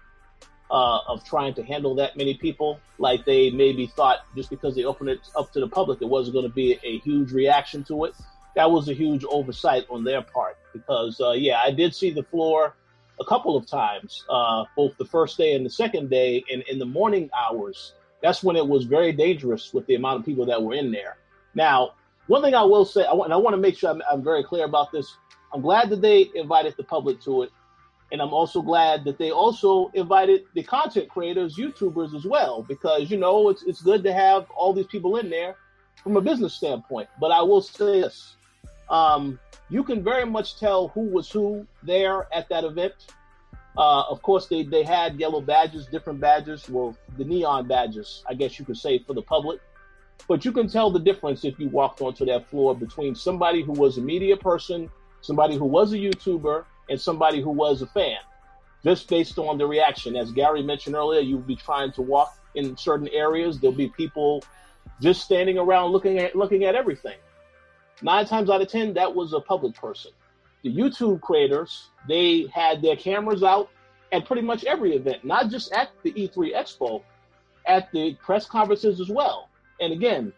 uh, 0.70 1.00
of 1.08 1.24
trying 1.24 1.54
to 1.54 1.64
handle 1.64 1.96
that 1.96 2.18
many 2.18 2.34
people. 2.34 2.78
Like 2.98 3.24
they 3.24 3.50
maybe 3.50 3.88
thought 3.88 4.26
just 4.36 4.50
because 4.50 4.76
they 4.76 4.84
opened 4.84 5.12
it 5.12 5.22
up 5.38 5.54
to 5.54 5.62
the 5.62 5.70
public, 5.70 6.02
it 6.02 6.10
wasn't 6.10 6.34
going 6.34 6.50
to 6.50 6.54
be 6.54 6.78
a 6.84 7.00
huge 7.00 7.32
reaction 7.32 7.86
to 7.86 8.04
it. 8.04 8.14
That 8.58 8.70
was 8.70 8.90
a 8.90 8.94
huge 8.94 9.24
oversight 9.24 9.86
on 9.90 10.04
their 10.04 10.22
part 10.22 10.58
because, 10.74 11.22
uh, 11.22 11.32
yeah, 11.32 11.62
I 11.64 11.72
did 11.72 11.96
see 11.96 12.12
the 12.12 12.24
floor 12.24 12.76
a 13.20 13.26
couple 13.26 13.56
of 13.56 13.66
times, 13.66 14.24
uh, 14.30 14.66
both 14.76 14.98
the 14.98 15.06
first 15.06 15.38
day 15.38 15.56
and 15.56 15.66
the 15.66 15.70
second 15.70 16.10
day, 16.10 16.44
and 16.52 16.64
in 16.64 16.80
the 16.80 16.86
morning 16.86 17.30
hours. 17.38 17.94
That's 18.22 18.44
when 18.44 18.56
it 18.56 18.68
was 18.68 18.84
very 18.84 19.14
dangerous 19.14 19.74
with 19.74 19.86
the 19.88 19.96
amount 19.96 20.20
of 20.20 20.26
people 20.26 20.46
that 20.46 20.62
were 20.62 20.74
in 20.74 20.92
there. 20.92 21.18
Now, 21.56 21.94
one 22.28 22.42
thing 22.42 22.54
I 22.54 22.64
will 22.64 22.86
say, 22.86 23.06
I 23.06 23.14
want, 23.14 23.32
I 23.32 23.38
want 23.38 23.56
to 23.56 23.62
make 23.62 23.78
sure 23.78 23.90
I'm, 23.90 24.02
I'm 24.12 24.24
very 24.24 24.44
clear 24.44 24.66
about 24.66 24.92
this. 24.92 25.18
I'm 25.54 25.62
glad 25.62 25.90
that 25.90 26.02
they 26.02 26.30
invited 26.36 26.76
the 26.78 26.84
public 26.84 27.22
to 27.24 27.44
it, 27.44 27.50
and 28.12 28.22
I'm 28.22 28.34
also 28.34 28.62
glad 28.62 29.04
that 29.06 29.18
they 29.18 29.32
also 29.32 29.90
invited 29.94 30.44
the 30.54 30.64
content 30.64 31.10
creators, 31.10 31.56
YouTubers 31.56 32.14
as 32.16 32.26
well, 32.26 32.64
because 32.68 33.10
you 33.10 33.18
know 33.18 33.50
it's 33.50 33.64
it's 33.64 33.82
good 33.82 34.04
to 34.04 34.14
have 34.14 34.50
all 34.52 34.74
these 34.74 34.88
people 34.88 35.18
in 35.18 35.30
there 35.30 35.56
from 36.04 36.18
a 36.18 36.22
business 36.22 36.54
standpoint. 36.54 37.10
But 37.20 37.32
I 37.32 37.42
will 37.42 37.62
say 37.62 38.02
this: 38.02 38.36
um, 38.90 39.40
you 39.70 39.84
can 39.84 40.04
very 40.04 40.26
much 40.26 40.60
tell 40.60 40.90
who 40.90 41.02
was 41.02 41.30
who 41.30 41.66
there 41.84 42.28
at 42.34 42.50
that 42.50 42.64
event. 42.64 42.94
Uh, 43.78 44.04
of 44.10 44.22
course, 44.22 44.48
they, 44.48 44.64
they 44.64 44.84
had 44.84 45.20
yellow 45.20 45.42
badges, 45.42 45.86
different 45.88 46.20
badges. 46.20 46.68
Well, 46.70 46.98
the 47.18 47.24
neon 47.24 47.68
badges, 47.68 48.24
I 48.28 48.34
guess 48.34 48.60
you 48.60 48.66
could 48.66 48.78
say, 48.78 49.00
for 49.00 49.14
the 49.14 49.22
public. 49.22 49.60
But 50.28 50.44
you 50.44 50.52
can 50.52 50.68
tell 50.68 50.92
the 50.92 51.00
difference 51.00 51.46
if 51.46 51.60
you 51.60 51.70
walked 51.70 52.02
onto 52.02 52.26
that 52.26 52.50
floor 52.50 52.76
between 52.76 53.16
somebody 53.16 53.62
who 53.62 53.72
was 53.72 53.98
a 53.98 54.02
media 54.02 54.36
person, 54.36 54.90
somebody 55.22 55.56
who 55.56 55.66
was 55.66 55.94
a 55.94 55.98
YouTuber, 55.98 56.66
and 56.90 57.00
somebody 57.00 57.42
who 57.42 57.52
was 57.52 57.82
a 57.82 57.88
fan, 57.88 58.18
just 58.84 59.08
based 59.08 59.38
on 59.38 59.58
the 59.58 59.66
reaction. 59.66 60.16
As 60.16 60.32
Gary 60.32 60.64
mentioned 60.64 60.96
earlier, 60.96 61.22
you'll 61.22 61.40
be 61.40 61.56
trying 61.56 61.92
to 61.94 62.02
walk 62.02 62.38
in 62.56 62.76
certain 62.76 63.08
areas. 63.10 63.60
There'll 63.60 63.76
be 63.76 63.90
people 63.90 64.44
just 65.00 65.22
standing 65.22 65.58
around 65.58 65.92
looking 65.92 66.18
at 66.18 66.36
looking 66.36 66.66
at 66.66 66.76
everything. 66.76 67.18
Nine 68.02 68.26
times 68.26 68.50
out 68.50 68.62
of 68.62 68.68
ten, 68.70 68.94
that 68.94 69.14
was 69.14 69.34
a 69.34 69.40
public 69.40 69.76
person. 69.76 70.12
The 70.64 70.74
YouTube 70.74 71.22
creators, 71.22 71.90
they 72.08 72.48
had 72.54 72.82
their 72.82 72.96
cameras 72.96 73.44
out 73.44 73.70
at 74.12 74.26
pretty 74.26 74.42
much 74.42 74.64
every 74.64 74.96
event, 74.96 75.24
not 75.24 75.50
just 75.50 75.72
at 75.72 75.90
the 76.04 76.12
E3 76.14 76.56
Expo, 76.56 77.04
at 77.68 77.92
the 77.92 78.16
press 78.16 78.46
conferences 78.46 79.00
as 79.00 79.10
well. 79.10 79.50
And 79.80 79.94
again, 79.94 80.34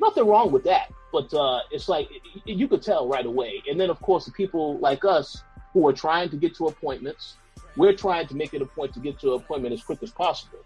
nothing 0.00 0.26
wrong 0.26 0.52
with 0.52 0.64
that, 0.64 0.92
but 1.12 1.32
uh, 1.34 1.60
it's 1.70 1.88
like 1.88 2.08
you 2.44 2.68
could 2.68 2.82
tell 2.82 3.08
right 3.08 3.26
away. 3.26 3.62
And 3.68 3.80
then, 3.80 3.90
of 3.90 4.00
course, 4.00 4.26
the 4.26 4.32
people 4.32 4.78
like 4.78 5.04
us 5.04 5.42
who 5.72 5.86
are 5.88 5.92
trying 5.92 6.28
to 6.30 6.36
get 6.36 6.54
to 6.56 6.66
appointments, 6.66 7.36
we're 7.76 7.94
trying 7.94 8.26
to 8.28 8.36
make 8.36 8.54
it 8.54 8.62
a 8.62 8.66
point 8.66 8.92
to 8.94 9.00
get 9.00 9.18
to 9.20 9.34
an 9.34 9.40
appointment 9.40 9.74
as 9.74 9.82
quick 9.82 10.02
as 10.02 10.10
possible. 10.10 10.60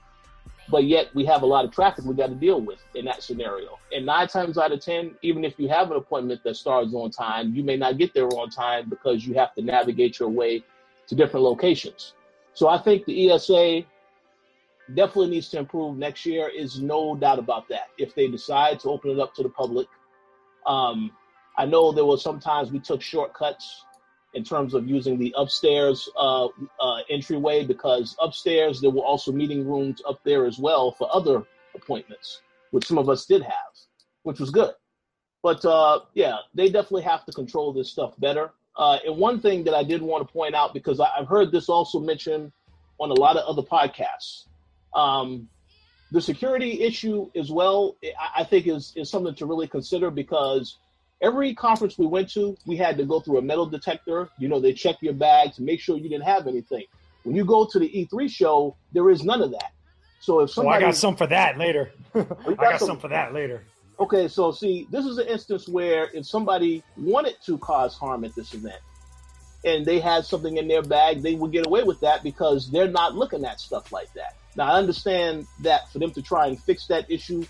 But 0.71 0.85
yet 0.85 1.15
we 1.15 1.25
have 1.25 1.43
a 1.43 1.47
lot 1.47 1.65
of 1.65 1.71
traffic 1.71 2.05
we 2.05 2.15
got 2.15 2.29
to 2.29 2.35
deal 2.35 2.61
with 2.61 2.79
in 2.95 3.07
that 3.07 3.23
scenario. 3.23 3.79
And 3.93 4.05
nine 4.05 4.29
times 4.29 4.59
out 4.59 4.73
of 4.73 4.81
10, 4.81 5.17
even 5.23 5.45
if 5.45 5.59
you 5.59 5.69
have 5.69 5.91
an 5.91 5.97
appointment 5.97 6.43
that 6.45 6.57
starts 6.57 6.93
on 6.93 7.11
time, 7.11 7.55
you 7.55 7.65
may 7.65 7.77
not 7.77 7.97
get 7.97 8.13
there 8.13 8.29
on 8.29 8.51
time 8.51 8.89
because 8.89 9.27
you 9.27 9.35
have 9.35 9.55
to 9.55 9.63
navigate 9.63 10.19
your 10.19 10.29
way 10.29 10.63
to 11.07 11.15
different 11.15 11.45
locations. 11.45 12.15
So 12.53 12.69
I 12.69 12.79
think 12.79 13.07
the 13.07 13.31
ESA 13.31 13.83
definitely 14.95 15.31
needs 15.31 15.49
to 15.51 15.59
improve 15.59 15.97
next 15.97 16.27
year. 16.27 16.49
Is 16.49 16.81
no 16.81 17.17
doubt 17.17 17.39
about 17.39 17.69
that. 17.69 17.89
If 17.97 18.15
they 18.15 18.29
decide 18.29 18.81
to 18.81 18.91
open 18.91 19.11
it 19.11 19.19
up 19.19 19.35
to 19.35 19.43
the 19.43 19.49
public, 19.49 19.87
um, 20.67 21.13
I 21.57 21.65
know 21.65 21.93
there 21.93 22.05
were 22.05 22.19
sometimes 22.19 22.71
we 22.71 22.79
took 22.79 23.01
shortcuts 23.01 23.85
in 24.35 24.45
terms 24.45 24.75
of 24.75 24.89
using 24.89 25.19
the 25.19 25.35
upstairs 25.37 26.09
uh, 26.17 26.47
uh, 26.81 26.99
entryway 27.09 27.65
because 27.65 28.17
upstairs 28.21 28.81
there 28.81 28.91
were 28.91 29.03
also 29.03 29.33
meeting 29.33 29.67
rooms 29.67 30.03
up 30.09 30.21
there 30.25 30.47
as 30.47 30.59
well 30.59 30.93
for 30.93 31.09
other 31.15 31.43
appointments, 31.75 32.43
which 32.71 32.87
some 32.87 32.99
of 32.99 33.09
us 33.09 33.25
did 33.25 33.43
have, 33.43 33.73
which 34.23 34.39
was 34.39 34.51
good. 34.51 34.75
But 35.43 35.65
uh, 35.65 36.01
yeah, 36.15 36.39
they 36.55 36.67
definitely 36.67 37.03
have 37.03 37.25
to 37.27 37.33
control 37.33 37.73
this 37.73 37.91
stuff 37.91 38.15
better. 38.19 38.51
Uh, 38.77 38.99
and 39.07 39.17
one 39.17 39.41
thing 39.41 39.65
that 39.65 39.75
I 39.75 39.83
did 39.83 40.03
want 40.03 40.27
to 40.27 40.33
point 40.33 40.55
out 40.55 40.73
because 40.73 41.01
I, 41.01 41.09
have 41.17 41.27
heard 41.27 41.51
this 41.51 41.69
also 41.69 41.99
mentioned 41.99 42.53
on 43.01 43.11
a 43.11 43.15
lot 43.15 43.37
of 43.37 43.45
other 43.47 43.67
podcasts, 43.67 44.47
um, 44.95 45.49
the 46.11 46.21
security 46.21 46.83
issue 46.83 47.31
as 47.37 47.51
well. 47.51 47.97
I, 48.05 48.41
I 48.41 48.45
think 48.45 48.67
is 48.67 48.93
is 48.97 49.11
something 49.11 49.35
to 49.37 49.47
really 49.47 49.69
consider 49.69 50.11
because 50.11 50.79
every 51.21 51.55
conference 51.55 51.99
we 51.99 52.07
went 52.07 52.31
to, 52.31 52.57
we 52.67 52.77
had 52.77 52.97
to 52.99 53.05
go 53.05 53.21
through 53.21 53.39
a 53.39 53.43
metal 53.43 53.67
detector. 53.67 54.29
You 54.39 54.49
know, 54.49 54.61
they 54.61 54.73
check 54.73 54.97
your 55.01 55.15
bag 55.15 55.55
to 55.55 55.63
make 55.63 55.81
sure 55.81 55.97
you 55.97 56.09
didn't 56.09 56.25
have 56.25 56.47
anything. 56.47 56.85
When 57.25 57.35
you 57.37 57.45
go 57.45 57.65
to 57.67 57.79
the 57.79 57.89
E3 57.89 58.31
show, 58.31 58.77
there 58.93 59.11
is 59.11 59.25
none 59.25 59.43
of 59.43 59.51
that. 59.51 59.73
So 60.21 60.41
if 60.41 60.51
somebody, 60.51 60.85
oh, 60.85 60.87
I 60.87 60.91
got 60.91 60.97
some 60.97 61.17
for 61.17 61.27
that 61.27 61.59
later. 61.59 61.93
I 62.15 62.23
got 62.55 62.79
some, 62.79 62.89
some 62.89 62.99
for 62.99 63.09
that 63.09 63.33
later. 63.33 63.65
Okay, 64.01 64.29
so 64.29 64.53
see, 64.53 64.87
this 64.91 65.05
is 65.05 65.19
an 65.19 65.27
instance 65.27 65.69
where 65.69 66.09
if 66.15 66.27
somebody 66.27 66.83
wanted 66.97 67.35
to 67.47 67.59
cause 67.59 67.97
harm 67.97 68.25
at 68.25 68.35
this 68.35 68.55
event 68.55 68.81
and 69.65 69.85
they 69.85 69.99
had 69.99 70.25
something 70.25 70.57
in 70.57 70.69
their 70.69 70.83
bag, 70.83 71.23
they 71.23 71.35
would 71.35 71.51
get 71.51 71.67
away 71.67 71.83
with 71.83 72.01
that 72.01 72.23
because 72.23 72.71
they're 72.71 72.89
not 72.89 73.17
looking 73.17 73.45
at 73.45 73.61
stuff 73.61 73.93
like 73.93 74.13
that. 74.15 74.37
Now, 74.57 74.73
I 74.73 74.79
understand 74.79 75.47
that 75.63 75.91
for 75.93 75.99
them 75.99 76.13
to 76.13 76.23
try 76.23 76.47
and 76.47 76.61
fix 76.61 76.87
that 76.87 77.11
issue, 77.11 77.45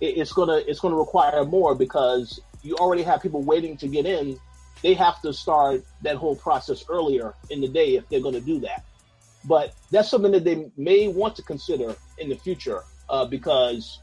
it's 0.00 0.32
gonna 0.32 0.62
it's 0.66 0.78
gonna 0.78 0.96
require 0.96 1.44
more 1.44 1.74
because 1.74 2.40
you 2.62 2.76
already 2.76 3.02
have 3.02 3.22
people 3.22 3.42
waiting 3.42 3.76
to 3.78 3.88
get 3.88 4.06
in. 4.06 4.38
They 4.82 4.94
have 4.94 5.20
to 5.22 5.32
start 5.32 5.82
that 6.02 6.16
whole 6.16 6.36
process 6.36 6.84
earlier 6.88 7.34
in 7.50 7.60
the 7.60 7.68
day 7.68 7.96
if 7.96 8.08
they're 8.08 8.20
going 8.20 8.34
to 8.34 8.40
do 8.40 8.60
that. 8.60 8.84
But 9.44 9.74
that's 9.90 10.10
something 10.10 10.32
that 10.32 10.44
they 10.44 10.70
may 10.76 11.08
want 11.08 11.36
to 11.36 11.42
consider 11.42 11.96
in 12.18 12.28
the 12.28 12.36
future 12.36 12.82
uh, 13.08 13.24
because 13.24 14.00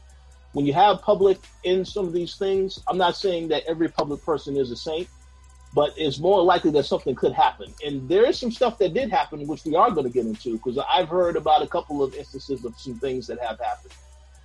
when 0.52 0.66
you 0.66 0.72
have 0.72 1.02
public 1.02 1.38
in 1.64 1.84
some 1.84 2.06
of 2.06 2.12
these 2.12 2.36
things, 2.36 2.82
I'm 2.88 2.98
not 2.98 3.16
saying 3.16 3.48
that 3.48 3.64
every 3.68 3.88
public 3.88 4.24
person 4.24 4.56
is 4.56 4.70
a 4.70 4.76
saint, 4.76 5.08
but 5.74 5.92
it's 5.96 6.18
more 6.18 6.42
likely 6.42 6.70
that 6.72 6.84
something 6.84 7.14
could 7.14 7.32
happen. 7.32 7.74
And 7.84 8.08
there 8.08 8.26
is 8.26 8.38
some 8.38 8.50
stuff 8.50 8.78
that 8.78 8.94
did 8.94 9.10
happen, 9.10 9.46
which 9.46 9.64
we 9.64 9.76
are 9.76 9.90
going 9.90 10.06
to 10.06 10.12
get 10.12 10.24
into, 10.24 10.52
because 10.52 10.78
I've 10.90 11.08
heard 11.08 11.36
about 11.36 11.62
a 11.62 11.66
couple 11.66 12.02
of 12.02 12.14
instances 12.14 12.64
of 12.64 12.74
some 12.78 12.94
things 12.98 13.26
that 13.26 13.38
have 13.40 13.60
happened. 13.60 13.92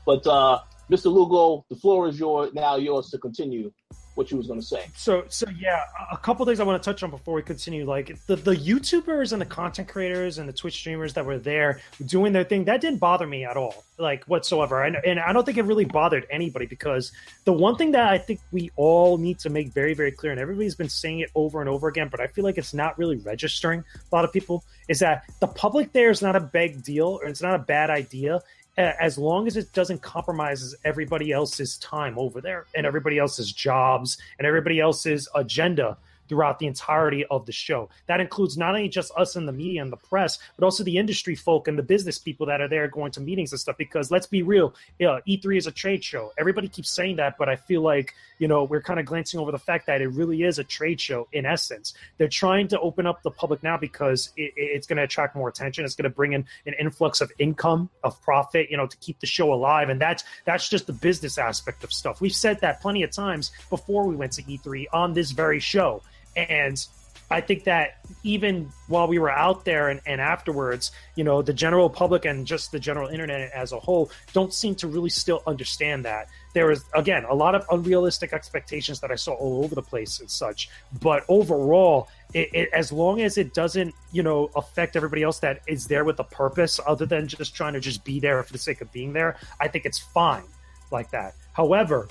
But 0.06 0.28
uh, 0.28 0.60
Mr. 0.90 1.06
Lugo, 1.06 1.64
the 1.70 1.76
floor 1.78 2.10
is 2.10 2.20
yours 2.20 2.54
now 2.54 2.76
yours 2.76 3.10
to 3.12 3.18
continue 3.18 3.72
what 4.16 4.30
you 4.32 4.38
was 4.38 4.48
going 4.48 4.60
to 4.60 4.66
say. 4.66 4.88
So, 4.96 5.24
so 5.30 5.48
yeah, 5.58 5.84
a 6.12 6.18
couple 6.18 6.46
things 6.46 6.60
I 6.60 6.64
want 6.64 6.82
to 6.82 6.90
touch 6.90 7.02
on 7.04 7.10
before 7.10 7.34
we 7.34 7.42
continue. 7.42 7.86
Like 7.86 8.18
the 8.26 8.36
the 8.36 8.56
YouTubers 8.56 9.32
and 9.32 9.42
the 9.42 9.46
content 9.46 9.88
creators 9.88 10.38
and 10.38 10.48
the 10.48 10.54
Twitch 10.54 10.76
streamers 10.76 11.14
that 11.14 11.26
were 11.26 11.38
there 11.38 11.80
doing 12.06 12.34
their 12.34 12.44
thing, 12.44 12.66
that 12.66 12.82
didn't 12.82 13.00
bother 13.00 13.26
me 13.26 13.46
at 13.46 13.58
all, 13.58 13.84
like 13.98 14.26
whatsoever. 14.26 14.84
And, 14.84 14.98
and 15.06 15.20
I 15.20 15.34
don't 15.34 15.46
think 15.46 15.58
it 15.58 15.64
really 15.64 15.86
bothered 15.86 16.28
anybody 16.30 16.66
because 16.66 17.12
the 17.46 17.54
one 17.54 17.78
thing 17.78 17.92
that 17.92 18.10
I 18.10 18.18
think 18.18 18.42
we 18.52 18.72
all 18.76 19.18
need 19.18 19.40
to 19.40 19.50
make 19.50 19.74
very 19.74 19.94
very 19.94 20.12
clear, 20.12 20.32
and 20.32 20.42
everybody's 20.42 20.76
been 20.76 20.90
saying 20.90 21.20
it 21.20 21.30
over 21.36 21.62
and 21.62 21.70
over 21.70 21.88
again, 21.88 22.10
but 22.10 22.20
I 22.20 22.28
feel 22.28 22.44
like 22.44 22.58
it's 22.58 22.74
not 22.74 22.98
really 22.98 23.18
registering 23.18 23.84
a 24.12 24.16
lot 24.16 24.26
of 24.26 24.34
people, 24.34 24.64
is 24.88 25.00
that 25.00 25.24
the 25.40 25.48
public 25.48 25.94
there 25.94 26.10
is 26.10 26.22
not 26.22 26.36
a 26.36 26.40
big 26.40 26.84
deal 26.84 27.20
or 27.22 27.26
it's 27.26 27.42
not 27.42 27.56
a 27.56 27.60
bad 27.60 27.90
idea 27.90 28.42
as 28.78 29.18
long 29.18 29.48
as 29.48 29.58
it 29.58 29.72
doesn't 29.74 30.02
compromise 30.02 30.74
everybody 30.86 31.32
else's 31.32 31.78
time 31.78 32.18
over 32.18 32.40
there 32.40 32.66
and 32.76 32.86
everybody 32.86 33.18
else's 33.18 33.52
jobs 33.52 34.18
and 34.40 34.48
everybody 34.48 34.80
else's 34.80 35.28
agenda 35.36 35.98
throughout 36.32 36.60
the 36.60 36.66
entirety 36.66 37.26
of 37.26 37.46
the 37.46 37.52
show. 37.52 37.90
That 38.08 38.22
includes 38.22 38.58
not 38.58 38.70
only 38.70 38.88
just 38.88 39.12
us 39.18 39.36
in 39.36 39.46
the 39.46 39.52
media 39.52 39.82
and 39.82 39.92
the 39.92 39.98
press, 39.98 40.40
but 40.56 40.64
also 40.64 40.82
the 40.82 40.98
industry 40.98 41.36
folk 41.36 41.68
and 41.68 41.78
the 41.78 41.84
business 41.84 42.18
people 42.18 42.46
that 42.46 42.62
are 42.62 42.70
there 42.70 42.88
going 42.88 43.12
to 43.12 43.20
meetings 43.20 43.52
and 43.52 43.60
stuff. 43.60 43.76
Because 43.78 44.12
let's 44.12 44.28
be 44.28 44.42
real, 44.42 44.74
yeah, 44.98 45.20
E3 45.28 45.58
is 45.58 45.68
a 45.68 45.74
trade 45.74 46.06
show. 46.06 46.32
Everybody 46.40 46.70
keeps 46.70 46.90
saying 46.90 47.18
that, 47.18 47.38
but 47.38 47.50
I 47.50 47.58
feel 47.58 47.82
like 47.82 48.14
you 48.40 48.48
know 48.48 48.64
we're 48.64 48.82
kind 48.82 48.98
of 48.98 49.06
glancing 49.06 49.42
over 49.42 49.52
the 49.52 49.60
fact 49.60 49.88
that 49.88 50.02
it 50.02 50.08
really 50.08 50.44
is 50.44 50.58
a 50.58 50.64
trade 50.64 51.02
show 51.02 51.28
in 51.34 51.46
essence. 51.46 51.94
They're 52.18 52.30
trying 52.30 52.70
to 52.70 52.80
open 52.80 53.06
up 53.06 53.24
the 53.24 53.32
public 53.32 53.62
now 53.62 53.76
because 53.76 54.32
it, 54.38 54.54
it's 54.56 54.88
going 54.88 54.98
to 54.98 55.04
attract 55.04 55.36
more 55.36 55.50
attention. 55.50 55.84
It's 55.84 55.96
going 55.96 56.10
to 56.10 56.16
bring 56.16 56.32
in 56.32 56.46
an 56.66 56.76
influx 56.80 57.20
of 57.20 57.30
income, 57.40 57.90
of 58.06 58.22
profit, 58.22 58.72
you 58.72 58.78
know, 58.78 58.88
to 58.88 58.96
keep 58.98 59.20
the 59.20 59.28
show 59.28 59.54
alive. 59.54 59.90
And 59.90 60.00
that's 60.00 60.24
that's 60.46 60.70
just 60.70 60.88
the 60.88 60.94
business 60.94 61.38
aspect 61.38 61.84
of 61.84 61.92
stuff. 61.92 62.22
We've 62.22 62.34
said 62.34 62.62
that 62.62 62.80
plenty 62.80 63.04
of 63.04 63.12
times 63.12 63.52
before 63.70 64.08
we 64.08 64.16
went 64.16 64.32
to 64.34 64.44
E3 64.44 64.86
on 64.94 65.12
this 65.12 65.32
very 65.32 65.60
show 65.60 66.02
and 66.36 66.86
I 67.32 67.40
think 67.40 67.64
that 67.64 67.96
even 68.24 68.70
while 68.88 69.08
we 69.08 69.18
were 69.18 69.32
out 69.32 69.64
there 69.64 69.88
and, 69.88 70.02
and, 70.06 70.20
afterwards, 70.20 70.92
you 71.16 71.24
know, 71.24 71.42
the 71.42 71.54
general 71.54 71.90
public 71.90 72.26
and 72.26 72.46
just 72.46 72.74
the 72.74 72.80
general 72.80 73.08
internet 73.08 73.52
as 73.54 73.72
a 73.72 73.80
whole 73.80 74.12
don't 74.34 74.54
seem 74.54 74.76
to 74.76 74.88
really 74.88 75.10
still 75.10 75.42
understand 75.48 76.04
that. 76.04 76.28
There 76.54 76.72
is, 76.72 76.84
again, 76.94 77.24
a 77.24 77.34
lot 77.34 77.56
of 77.56 77.66
unrealistic 77.72 78.34
expectations 78.34 79.00
that 79.00 79.12
I 79.12 79.16
saw 79.16 79.32
all 79.32 79.64
over 79.64 79.74
the 79.74 79.82
place 79.82 80.20
and 80.20 80.30
such. 80.30 80.70
But 81.02 81.24
overall, 81.30 82.10
it, 82.34 82.50
it, 82.54 82.70
as 82.74 82.92
long 82.92 83.22
as 83.22 83.38
it 83.38 83.54
doesn't, 83.54 83.96
you 84.12 84.24
know, 84.24 84.52
affect 84.56 84.98
everybody 84.98 85.24
else 85.24 85.40
that 85.40 85.62
is 85.68 85.88
there 85.88 86.04
with 86.04 86.20
a 86.20 86.26
purpose 86.26 86.82
other 86.86 87.06
than 87.06 87.30
just 87.30 87.56
trying 87.56 87.74
to 87.74 87.80
just 87.80 88.04
be 88.04 88.20
there 88.20 88.44
for 88.44 88.52
the 88.52 88.60
sake 88.60 88.82
of 88.82 88.92
being 88.92 89.14
there, 89.14 89.38
I 89.62 89.70
think 89.70 89.86
it's 89.86 90.00
fine 90.00 90.44
like 90.92 91.10
that. 91.12 91.36
However, 91.54 92.10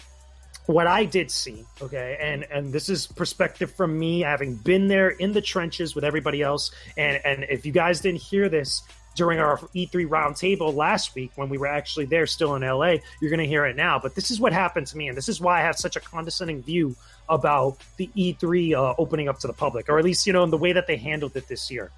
what 0.66 0.86
I 0.86 1.04
did 1.04 1.30
see, 1.30 1.64
okay, 1.80 2.16
and 2.20 2.44
and 2.50 2.72
this 2.72 2.88
is 2.88 3.06
perspective 3.06 3.72
from 3.72 3.98
me 3.98 4.20
having 4.20 4.54
been 4.54 4.88
there 4.88 5.10
in 5.10 5.32
the 5.32 5.40
trenches 5.40 5.94
with 5.94 6.04
everybody 6.04 6.42
else, 6.42 6.70
and 6.96 7.20
and 7.24 7.44
if 7.44 7.66
you 7.66 7.72
guys 7.72 8.00
didn't 8.00 8.20
hear 8.20 8.48
this 8.48 8.82
during 9.16 9.40
our 9.40 9.58
E3 9.58 10.06
roundtable 10.06 10.74
last 10.74 11.14
week 11.14 11.32
when 11.34 11.48
we 11.48 11.58
were 11.58 11.66
actually 11.66 12.06
there 12.06 12.26
still 12.26 12.54
in 12.54 12.62
LA, 12.62 12.96
you're 13.20 13.30
going 13.30 13.40
to 13.40 13.46
hear 13.46 13.66
it 13.66 13.76
now. 13.76 13.98
But 13.98 14.14
this 14.14 14.30
is 14.30 14.38
what 14.38 14.52
happened 14.52 14.86
to 14.88 14.96
me, 14.96 15.08
and 15.08 15.16
this 15.16 15.28
is 15.28 15.40
why 15.40 15.58
I 15.58 15.62
have 15.62 15.76
such 15.76 15.96
a 15.96 16.00
condescending 16.00 16.62
view 16.62 16.96
about 17.28 17.78
the 17.96 18.08
E3 18.16 18.74
uh, 18.74 18.94
opening 18.98 19.28
up 19.28 19.38
to 19.40 19.46
the 19.46 19.52
public, 19.52 19.88
or 19.88 19.98
at 19.98 20.04
least 20.04 20.26
you 20.26 20.32
know 20.32 20.44
in 20.44 20.50
the 20.50 20.58
way 20.58 20.72
that 20.72 20.86
they 20.86 20.96
handled 20.96 21.36
it 21.36 21.48
this 21.48 21.70
year. 21.70 21.90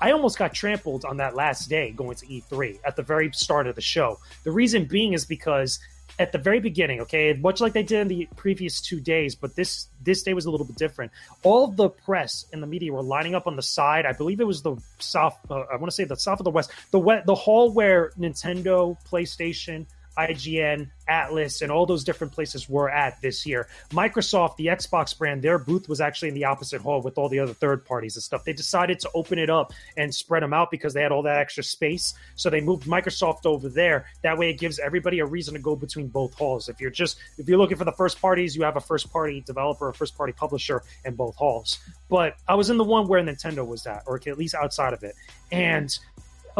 I 0.00 0.12
almost 0.12 0.38
got 0.38 0.54
trampled 0.54 1.04
on 1.04 1.18
that 1.18 1.34
last 1.34 1.68
day 1.68 1.90
going 1.90 2.16
to 2.16 2.26
E3 2.26 2.80
at 2.84 2.96
the 2.96 3.02
very 3.02 3.30
start 3.32 3.66
of 3.66 3.74
the 3.74 3.82
show. 3.82 4.18
The 4.44 4.50
reason 4.50 4.86
being 4.86 5.12
is 5.12 5.26
because 5.26 5.78
at 6.18 6.32
the 6.32 6.38
very 6.38 6.60
beginning, 6.60 7.00
okay, 7.00 7.32
much 7.34 7.60
like 7.60 7.72
they 7.72 7.82
did 7.82 8.00
in 8.00 8.08
the 8.08 8.28
previous 8.36 8.80
two 8.80 9.00
days, 9.00 9.34
but 9.34 9.56
this 9.56 9.88
this 10.02 10.22
day 10.22 10.34
was 10.34 10.46
a 10.46 10.50
little 10.50 10.66
bit 10.66 10.76
different. 10.76 11.12
All 11.42 11.68
the 11.68 11.88
press 11.90 12.46
and 12.52 12.62
the 12.62 12.66
media 12.66 12.92
were 12.92 13.02
lining 13.02 13.34
up 13.34 13.46
on 13.46 13.56
the 13.56 13.62
side. 13.62 14.06
I 14.06 14.12
believe 14.12 14.40
it 14.40 14.46
was 14.46 14.62
the 14.62 14.76
south. 14.98 15.38
Uh, 15.50 15.60
I 15.72 15.76
want 15.76 15.86
to 15.86 15.94
say 15.94 16.04
the 16.04 16.16
south 16.16 16.40
of 16.40 16.44
the 16.44 16.50
west, 16.50 16.70
the 16.90 16.98
west, 16.98 17.26
the 17.26 17.34
hall 17.34 17.70
where 17.70 18.10
Nintendo, 18.18 18.96
PlayStation, 19.10 19.86
IGN, 20.28 20.90
Atlus, 21.08 21.62
and 21.62 21.72
all 21.72 21.86
those 21.86 22.04
different 22.04 22.32
places 22.32 22.68
were 22.68 22.90
at 22.90 23.20
this 23.20 23.44
year. 23.46 23.68
Microsoft, 23.90 24.56
the 24.56 24.66
Xbox 24.66 25.16
brand, 25.16 25.42
their 25.42 25.58
booth 25.58 25.88
was 25.88 26.00
actually 26.00 26.28
in 26.28 26.34
the 26.34 26.44
opposite 26.44 26.80
hall 26.80 27.02
with 27.02 27.18
all 27.18 27.28
the 27.28 27.38
other 27.38 27.54
third 27.54 27.84
parties 27.84 28.16
and 28.16 28.22
stuff. 28.22 28.44
They 28.44 28.52
decided 28.52 29.00
to 29.00 29.10
open 29.14 29.38
it 29.38 29.50
up 29.50 29.72
and 29.96 30.14
spread 30.14 30.42
them 30.42 30.52
out 30.52 30.70
because 30.70 30.94
they 30.94 31.02
had 31.02 31.12
all 31.12 31.22
that 31.22 31.38
extra 31.38 31.62
space. 31.62 32.14
So 32.36 32.50
they 32.50 32.60
moved 32.60 32.84
Microsoft 32.84 33.46
over 33.46 33.68
there. 33.68 34.06
That 34.22 34.38
way, 34.38 34.50
it 34.50 34.58
gives 34.58 34.78
everybody 34.78 35.18
a 35.20 35.26
reason 35.26 35.54
to 35.54 35.60
go 35.60 35.74
between 35.76 36.08
both 36.08 36.34
halls. 36.34 36.68
If 36.68 36.80
you're 36.80 36.90
just 36.90 37.18
if 37.38 37.48
you're 37.48 37.58
looking 37.58 37.76
for 37.76 37.84
the 37.84 37.92
first 37.92 38.20
parties, 38.20 38.54
you 38.54 38.62
have 38.62 38.76
a 38.76 38.80
first 38.80 39.10
party 39.12 39.40
developer, 39.40 39.88
a 39.88 39.94
first 39.94 40.16
party 40.16 40.32
publisher 40.32 40.82
in 41.04 41.14
both 41.14 41.34
halls. 41.36 41.78
But 42.08 42.36
I 42.46 42.54
was 42.54 42.70
in 42.70 42.76
the 42.76 42.84
one 42.84 43.08
where 43.08 43.22
Nintendo 43.22 43.66
was 43.66 43.86
at, 43.86 44.02
or 44.06 44.16
at 44.16 44.38
least 44.38 44.54
outside 44.54 44.92
of 44.92 45.02
it, 45.02 45.14
and 45.52 45.96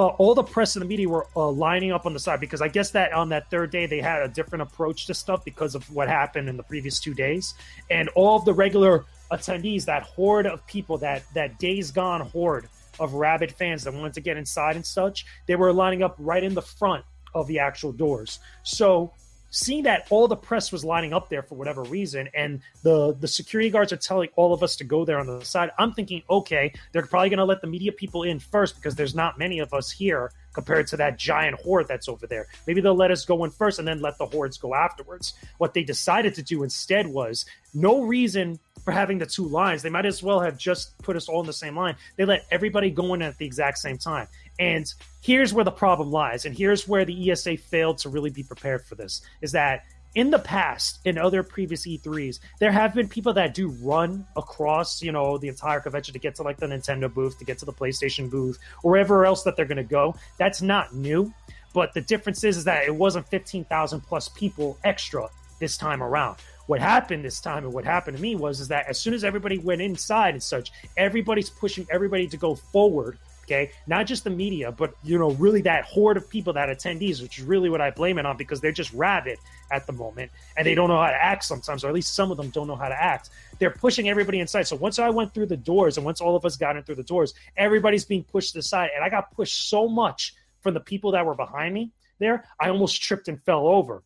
uh, 0.00 0.06
all 0.16 0.34
the 0.34 0.42
press 0.42 0.76
and 0.76 0.82
the 0.82 0.86
media 0.86 1.06
were 1.06 1.26
uh, 1.36 1.46
lining 1.50 1.92
up 1.92 2.06
on 2.06 2.14
the 2.14 2.18
side 2.18 2.40
because 2.40 2.62
I 2.62 2.68
guess 2.68 2.90
that 2.92 3.12
on 3.12 3.28
that 3.28 3.50
third 3.50 3.70
day 3.70 3.84
they 3.84 4.00
had 4.00 4.22
a 4.22 4.28
different 4.28 4.62
approach 4.62 5.04
to 5.08 5.14
stuff 5.14 5.44
because 5.44 5.74
of 5.74 5.88
what 5.92 6.08
happened 6.08 6.48
in 6.48 6.56
the 6.56 6.62
previous 6.62 6.98
two 6.98 7.12
days, 7.12 7.52
and 7.90 8.08
all 8.14 8.36
of 8.36 8.46
the 8.46 8.54
regular 8.54 9.04
attendees, 9.30 9.84
that 9.84 10.02
horde 10.04 10.46
of 10.46 10.66
people, 10.66 10.96
that 10.98 11.24
that 11.34 11.58
days 11.58 11.90
gone 11.90 12.22
horde 12.22 12.66
of 12.98 13.12
rabid 13.12 13.52
fans 13.52 13.84
that 13.84 13.92
wanted 13.92 14.14
to 14.14 14.22
get 14.22 14.38
inside 14.38 14.74
and 14.74 14.86
such, 14.86 15.26
they 15.46 15.54
were 15.54 15.70
lining 15.70 16.02
up 16.02 16.16
right 16.18 16.44
in 16.44 16.54
the 16.54 16.62
front 16.62 17.04
of 17.34 17.46
the 17.46 17.58
actual 17.58 17.92
doors. 17.92 18.38
So 18.62 19.12
seeing 19.50 19.82
that 19.82 20.06
all 20.10 20.28
the 20.28 20.36
press 20.36 20.72
was 20.72 20.84
lining 20.84 21.12
up 21.12 21.28
there 21.28 21.42
for 21.42 21.56
whatever 21.56 21.82
reason 21.84 22.28
and 22.34 22.60
the 22.82 23.14
the 23.20 23.28
security 23.28 23.70
guards 23.70 23.92
are 23.92 23.96
telling 23.96 24.28
all 24.36 24.54
of 24.54 24.62
us 24.62 24.76
to 24.76 24.84
go 24.84 25.04
there 25.04 25.18
on 25.18 25.26
the 25.26 25.44
side 25.44 25.70
i'm 25.78 25.92
thinking 25.92 26.22
okay 26.30 26.72
they're 26.92 27.06
probably 27.06 27.28
going 27.28 27.38
to 27.38 27.44
let 27.44 27.60
the 27.60 27.66
media 27.66 27.92
people 27.92 28.22
in 28.22 28.38
first 28.38 28.76
because 28.76 28.94
there's 28.94 29.14
not 29.14 29.38
many 29.38 29.58
of 29.58 29.74
us 29.74 29.90
here 29.90 30.32
compared 30.52 30.86
to 30.88 30.96
that 30.96 31.18
giant 31.18 31.58
horde 31.60 31.86
that's 31.88 32.08
over 32.08 32.26
there. 32.26 32.46
Maybe 32.66 32.80
they'll 32.80 32.94
let 32.94 33.10
us 33.10 33.24
go 33.24 33.44
in 33.44 33.50
first 33.50 33.78
and 33.78 33.86
then 33.86 34.00
let 34.00 34.18
the 34.18 34.26
hordes 34.26 34.58
go 34.58 34.74
afterwards. 34.74 35.34
What 35.58 35.74
they 35.74 35.84
decided 35.84 36.34
to 36.34 36.42
do 36.42 36.62
instead 36.62 37.06
was 37.06 37.46
no 37.72 38.02
reason 38.02 38.58
for 38.84 38.92
having 38.92 39.18
the 39.18 39.26
two 39.26 39.46
lines. 39.46 39.82
They 39.82 39.90
might 39.90 40.06
as 40.06 40.22
well 40.22 40.40
have 40.40 40.56
just 40.56 40.96
put 40.98 41.16
us 41.16 41.28
all 41.28 41.40
in 41.40 41.46
the 41.46 41.52
same 41.52 41.76
line. 41.76 41.96
They 42.16 42.24
let 42.24 42.46
everybody 42.50 42.90
go 42.90 43.14
in 43.14 43.22
at 43.22 43.38
the 43.38 43.46
exact 43.46 43.78
same 43.78 43.98
time 43.98 44.26
and 44.60 44.92
here's 45.22 45.52
where 45.54 45.64
the 45.64 45.72
problem 45.72 46.12
lies, 46.12 46.44
and 46.44 46.56
here's 46.56 46.86
where 46.86 47.06
the 47.06 47.30
ESA 47.30 47.56
failed 47.56 47.98
to 47.98 48.10
really 48.10 48.30
be 48.30 48.42
prepared 48.44 48.84
for 48.84 48.94
this: 48.94 49.22
is 49.40 49.52
that 49.52 49.84
in 50.14 50.30
the 50.30 50.38
past, 50.38 51.00
in 51.04 51.16
other 51.16 51.42
previous 51.42 51.86
E3s, 51.86 52.40
there 52.58 52.70
have 52.70 52.94
been 52.94 53.08
people 53.08 53.32
that 53.32 53.54
do 53.54 53.70
run 53.82 54.26
across, 54.36 55.02
you 55.02 55.12
know, 55.12 55.38
the 55.38 55.48
entire 55.48 55.80
convention 55.80 56.12
to 56.12 56.18
get 56.18 56.34
to 56.34 56.42
like 56.42 56.58
the 56.58 56.66
Nintendo 56.66 57.12
booth, 57.12 57.38
to 57.38 57.44
get 57.44 57.58
to 57.58 57.64
the 57.64 57.72
PlayStation 57.72 58.28
booth, 58.28 58.58
or 58.82 58.92
wherever 58.92 59.24
else 59.24 59.44
that 59.44 59.56
they're 59.56 59.64
going 59.64 59.76
to 59.76 59.82
go. 59.82 60.14
That's 60.36 60.60
not 60.60 60.94
new, 60.94 61.32
but 61.72 61.94
the 61.94 62.00
difference 62.02 62.44
is, 62.44 62.58
is 62.58 62.64
that 62.64 62.84
it 62.84 62.94
wasn't 62.94 63.26
fifteen 63.28 63.64
thousand 63.64 64.02
plus 64.02 64.28
people 64.28 64.78
extra 64.84 65.28
this 65.58 65.76
time 65.76 66.02
around 66.02 66.36
what 66.66 66.80
happened 66.80 67.24
this 67.24 67.40
time 67.40 67.64
and 67.64 67.72
what 67.74 67.84
happened 67.84 68.16
to 68.16 68.22
me 68.22 68.36
was 68.36 68.60
is 68.60 68.68
that 68.68 68.86
as 68.88 68.98
soon 68.98 69.12
as 69.12 69.24
everybody 69.24 69.58
went 69.58 69.82
inside 69.82 70.34
and 70.34 70.42
such 70.42 70.70
everybody's 70.96 71.50
pushing 71.50 71.84
everybody 71.90 72.28
to 72.28 72.36
go 72.36 72.54
forward 72.54 73.18
Okay, 73.50 73.72
not 73.88 74.06
just 74.06 74.22
the 74.22 74.30
media, 74.30 74.70
but 74.70 74.94
you 75.02 75.18
know, 75.18 75.32
really 75.32 75.60
that 75.62 75.84
horde 75.84 76.16
of 76.16 76.30
people, 76.30 76.52
that 76.52 76.68
attendees, 76.68 77.20
which 77.20 77.40
is 77.40 77.44
really 77.44 77.68
what 77.68 77.80
I 77.80 77.90
blame 77.90 78.16
it 78.16 78.24
on 78.24 78.36
because 78.36 78.60
they're 78.60 78.70
just 78.70 78.92
rabid 78.92 79.38
at 79.72 79.88
the 79.88 79.92
moment 79.92 80.30
and 80.56 80.64
they 80.64 80.76
don't 80.76 80.88
know 80.88 80.96
how 80.96 81.10
to 81.10 81.20
act 81.20 81.42
sometimes, 81.42 81.82
or 81.82 81.88
at 81.88 81.94
least 81.94 82.14
some 82.14 82.30
of 82.30 82.36
them 82.36 82.50
don't 82.50 82.68
know 82.68 82.76
how 82.76 82.88
to 82.88 82.94
act. 82.94 83.30
They're 83.58 83.72
pushing 83.72 84.08
everybody 84.08 84.38
inside. 84.38 84.68
So 84.68 84.76
once 84.76 85.00
I 85.00 85.10
went 85.10 85.34
through 85.34 85.46
the 85.46 85.56
doors 85.56 85.96
and 85.96 86.06
once 86.06 86.20
all 86.20 86.36
of 86.36 86.44
us 86.44 86.56
got 86.56 86.76
in 86.76 86.84
through 86.84 86.94
the 86.94 87.02
doors, 87.02 87.34
everybody's 87.56 88.04
being 88.04 88.22
pushed 88.22 88.54
aside 88.54 88.90
and 88.94 89.04
I 89.04 89.08
got 89.08 89.32
pushed 89.34 89.68
so 89.68 89.88
much 89.88 90.32
from 90.60 90.74
the 90.74 90.80
people 90.80 91.10
that 91.12 91.26
were 91.26 91.34
behind 91.34 91.74
me 91.74 91.90
there, 92.20 92.44
I 92.60 92.68
almost 92.68 93.02
tripped 93.02 93.26
and 93.26 93.42
fell 93.42 93.66
over 93.66 94.04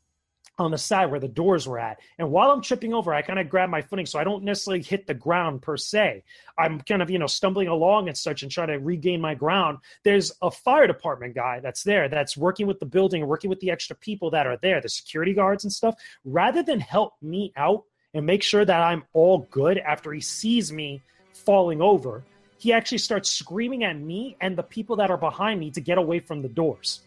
on 0.59 0.71
the 0.71 0.79
side 0.79 1.11
where 1.11 1.21
the 1.21 1.29
doors 1.29 1.67
were 1.67 1.79
at. 1.79 1.99
And 2.19 2.31
while 2.31 2.51
I'm 2.51 2.63
tripping 2.63 2.95
over, 2.95 3.13
I 3.13 3.23
kind 3.23 3.39
of 3.39 3.49
grab 3.49 3.69
my 3.71 3.83
footing 3.83 4.07
so 4.07 4.19
I 4.19 4.25
don't 4.25 4.45
necessarily 4.45 4.83
hit 4.83 5.07
the 5.07 5.15
ground 5.15 5.63
per 5.63 5.77
se. 5.77 6.23
I'm 6.57 6.81
kind 6.81 7.03
of, 7.03 7.11
you 7.11 7.19
know, 7.19 7.27
stumbling 7.27 7.69
along 7.69 8.09
and 8.09 8.17
such 8.17 8.43
and 8.43 8.51
trying 8.51 8.69
to 8.69 8.79
regain 8.79 9.21
my 9.21 9.35
ground. 9.35 9.79
There's 10.05 10.33
a 10.43 10.51
fire 10.51 10.87
department 10.87 11.35
guy 11.35 11.61
that's 11.61 11.83
there 11.83 12.09
that's 12.09 12.37
working 12.37 12.67
with 12.67 12.79
the 12.79 12.87
building 12.87 13.25
working 13.27 13.51
with 13.51 13.61
the 13.61 13.71
extra 13.71 13.97
people 13.97 14.31
that 14.31 14.47
are 14.47 14.57
there, 14.59 14.81
the 14.81 14.89
security 14.89 15.35
guards 15.35 15.65
and 15.65 15.73
stuff. 15.73 15.97
Rather 16.25 16.63
than 16.63 16.81
help 16.81 17.15
me 17.23 17.53
out 17.57 17.85
and 18.13 18.25
make 18.25 18.43
sure 18.43 18.65
that 18.65 18.81
I'm 18.81 19.05
all 19.13 19.49
good 19.51 19.79
after 19.79 20.13
he 20.13 20.21
sees 20.21 20.73
me 20.73 21.03
falling 21.33 21.83
over, 21.83 22.23
he 22.59 22.73
actually 22.73 22.99
starts 22.99 23.31
screaming 23.31 23.85
at 23.85 23.99
me 23.99 24.37
and 24.41 24.57
the 24.57 24.63
people 24.63 24.97
that 24.97 25.11
are 25.11 25.19
behind 25.19 25.59
me 25.59 25.71
to 25.73 25.81
get 25.81 25.99
away 25.99 26.21
from 26.21 26.43
the 26.43 26.49
doors. 26.49 27.01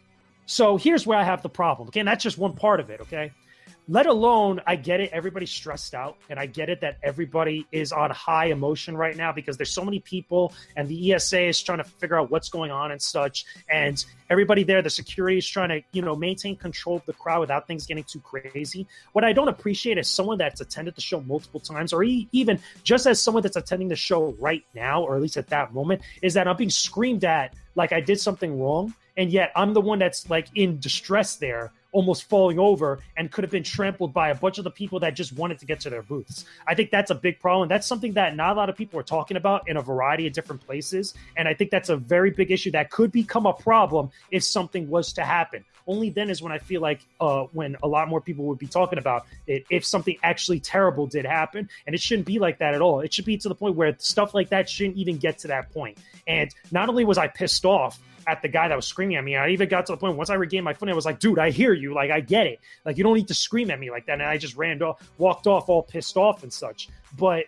So 0.48 0.78
here's 0.78 1.06
where 1.06 1.18
I 1.18 1.24
have 1.24 1.43
the 1.43 1.50
problem. 1.50 1.89
Okay, 1.89 2.00
and 2.00 2.08
that's 2.08 2.24
just 2.24 2.38
one 2.38 2.54
part 2.54 2.80
of 2.80 2.89
it. 2.89 3.02
Okay, 3.02 3.32
let 3.89 4.06
alone 4.06 4.62
I 4.66 4.78
get 4.78 5.02
it. 5.02 5.12
Everybody's 5.12 5.52
stressed 5.52 5.93
out, 5.93 6.16
and 6.30 6.39
I 6.39 6.45
get 6.45 6.70
it 6.70 6.82
that 6.82 6.98
everybody 7.04 7.68
is 7.74 7.91
on 7.91 8.12
high 8.12 8.45
emotion 8.45 8.95
right 8.95 9.16
now 9.16 9.34
because 9.34 9.58
there's 9.58 9.72
so 9.72 9.84
many 9.84 10.00
people, 10.00 10.54
and 10.78 10.88
the 10.88 11.14
ESA 11.14 11.48
is 11.48 11.62
trying 11.62 11.80
to 11.80 11.84
figure 11.84 12.18
out 12.18 12.32
what's 12.32 12.48
going 12.48 12.72
on 12.72 12.91
and 12.91 13.02
such. 13.02 13.45
And 13.70 14.04
everybody 14.30 14.64
there, 14.64 14.82
the 14.82 14.89
security 14.89 15.38
is 15.38 15.48
trying 15.48 15.70
to 15.70 15.82
you 15.91 16.02
know 16.02 16.16
maintain 16.16 16.56
control 16.56 16.95
of 16.95 17.06
the 17.06 17.14
crowd 17.14 17.41
without 17.41 17.68
things 17.68 17.86
getting 17.86 18.06
too 18.06 18.22
crazy. 18.22 18.88
What 19.12 19.26
I 19.26 19.34
don't 19.34 19.50
appreciate 19.50 19.98
is 19.98 20.10
someone 20.10 20.38
that's 20.38 20.62
attended 20.62 20.95
the 20.95 21.02
show 21.02 21.20
multiple 21.20 21.60
times, 21.60 21.91
or 21.91 22.04
even 22.04 22.58
just 22.84 23.06
as 23.06 23.22
someone 23.22 23.43
that's 23.43 23.58
attending 23.58 23.89
the 23.89 23.98
show 23.98 24.34
right 24.39 24.64
now, 24.74 25.04
or 25.04 25.18
at 25.18 25.22
least 25.22 25.36
at 25.36 25.50
that 25.50 25.74
moment, 25.74 26.04
is 26.22 26.36
that 26.36 26.48
I'm 26.48 26.56
being 26.56 26.70
screamed 26.70 27.26
at 27.26 27.54
like 27.76 27.91
I 27.91 28.00
did 28.00 28.20
something 28.20 28.62
wrong 28.62 28.93
and 29.18 29.32
yet 29.32 29.51
I'm 29.55 29.74
the 29.74 29.82
one 29.82 29.99
that's 29.99 30.30
like 30.30 30.47
in 30.55 30.80
distress 30.80 31.36
there, 31.36 31.72
almost 31.91 32.30
falling 32.30 32.59
over, 32.59 32.99
and 33.18 33.32
could 33.32 33.43
have 33.43 33.51
been 33.51 33.63
trampled 33.63 34.13
by 34.13 34.30
a 34.30 34.36
bunch 34.36 34.59
of 34.59 34.63
the 34.63 34.72
people 34.72 34.99
that 34.99 35.15
just 35.15 35.34
wanted 35.34 35.57
to 35.59 35.65
get 35.65 35.80
to 35.82 35.89
their 35.89 36.03
booths. 36.03 36.45
I 36.68 36.76
think 36.76 36.91
that's 36.91 37.09
a 37.09 37.15
big 37.15 37.39
problem. 37.39 37.68
That's 37.68 37.88
something 37.88 38.13
that 38.13 38.36
not 38.36 38.55
a 38.55 38.59
lot 38.59 38.70
of 38.70 38.78
people 38.78 38.99
are 38.99 39.03
talking 39.03 39.36
about 39.36 39.68
in 39.68 39.76
a 39.76 39.82
variety 39.82 40.28
of 40.28 40.34
different 40.34 40.65
places, 40.65 41.15
and 41.36 41.47
I 41.47 41.55
think 41.55 41.72
that's 41.72 41.89
a 41.89 41.97
very 41.97 42.30
big 42.30 42.51
issue 42.51 42.72
that 42.72 42.91
could 42.91 43.11
become 43.11 43.45
a 43.47 43.53
problem 43.53 44.11
if 44.32 44.43
something 44.43 44.88
was 44.88 45.13
to 45.13 45.24
happen. 45.24 45.65
Only 45.88 46.09
then 46.09 46.30
is 46.30 46.41
when 46.41 46.51
I 46.51 46.59
feel 46.59 46.82
like 46.82 46.99
uh, 47.20 47.43
when 47.53 47.78
a 47.82 47.88
lot 47.88 48.09
more 48.09 48.20
people 48.20 48.45
would 48.45 48.59
be 48.59 48.68
talking 48.68 48.99
about 48.99 49.26
it 49.47 49.65
if 49.70 49.86
something 49.86 50.18
actually 50.22 50.59
terrible 50.59 51.07
did 51.07 51.26
happen, 51.26 51.70
and 51.88 51.95
it 51.95 52.01
shouldn't 52.01 52.28
be 52.28 52.38
like 52.39 52.59
that 52.59 52.76
at 52.76 52.82
all. 52.82 52.99
It 52.99 53.13
should 53.13 53.26
be 53.26 53.38
to 53.38 53.49
the 53.49 53.55
point 53.55 53.76
where 53.76 53.95
stuff 53.97 54.34
like 54.34 54.49
that 54.49 54.70
shouldn't 54.70 54.97
even 54.97 55.18
get 55.18 55.39
to 55.39 55.47
that 55.47 55.72
point. 55.72 55.97
And 56.28 56.53
not 56.72 56.89
only 56.89 57.05
was 57.05 57.18
I 57.18 57.28
pissed 57.28 57.65
off 57.65 57.99
at 58.28 58.41
the 58.41 58.47
guy 58.47 58.67
that 58.67 58.75
was 58.75 58.86
screaming 58.86 59.15
at 59.15 59.23
me. 59.23 59.38
I 59.38 59.49
even 59.49 59.69
got 59.69 59.86
to 59.86 59.93
the 59.93 59.97
point 59.97 60.17
once 60.17 60.30
I 60.30 60.36
regained 60.36 60.65
my 60.65 60.73
footing, 60.73 60.91
I 60.91 60.95
was 60.95 61.05
like, 61.05 61.19
dude, 61.19 61.39
I 61.39 61.49
hear 61.49 61.73
you. 61.73 61.93
Like, 61.93 62.11
I 62.11 62.19
get 62.19 62.45
it. 62.45 62.59
Like, 62.86 62.97
you 62.97 63.03
don't 63.03 63.15
need 63.15 63.30
to 63.30 63.34
scream 63.34 63.71
at 63.71 63.80
me 63.80 63.89
like 63.89 64.05
that. 64.07 64.13
And 64.13 64.23
I 64.23 64.38
just 64.38 64.57
ran 64.57 64.82
off, 64.82 65.01
walked 65.17 65.47
off 65.47 65.69
all 65.69 65.82
pissed 65.82 66.17
off 66.17 66.43
and 66.43 66.51
such. 66.51 66.89
But 67.17 67.45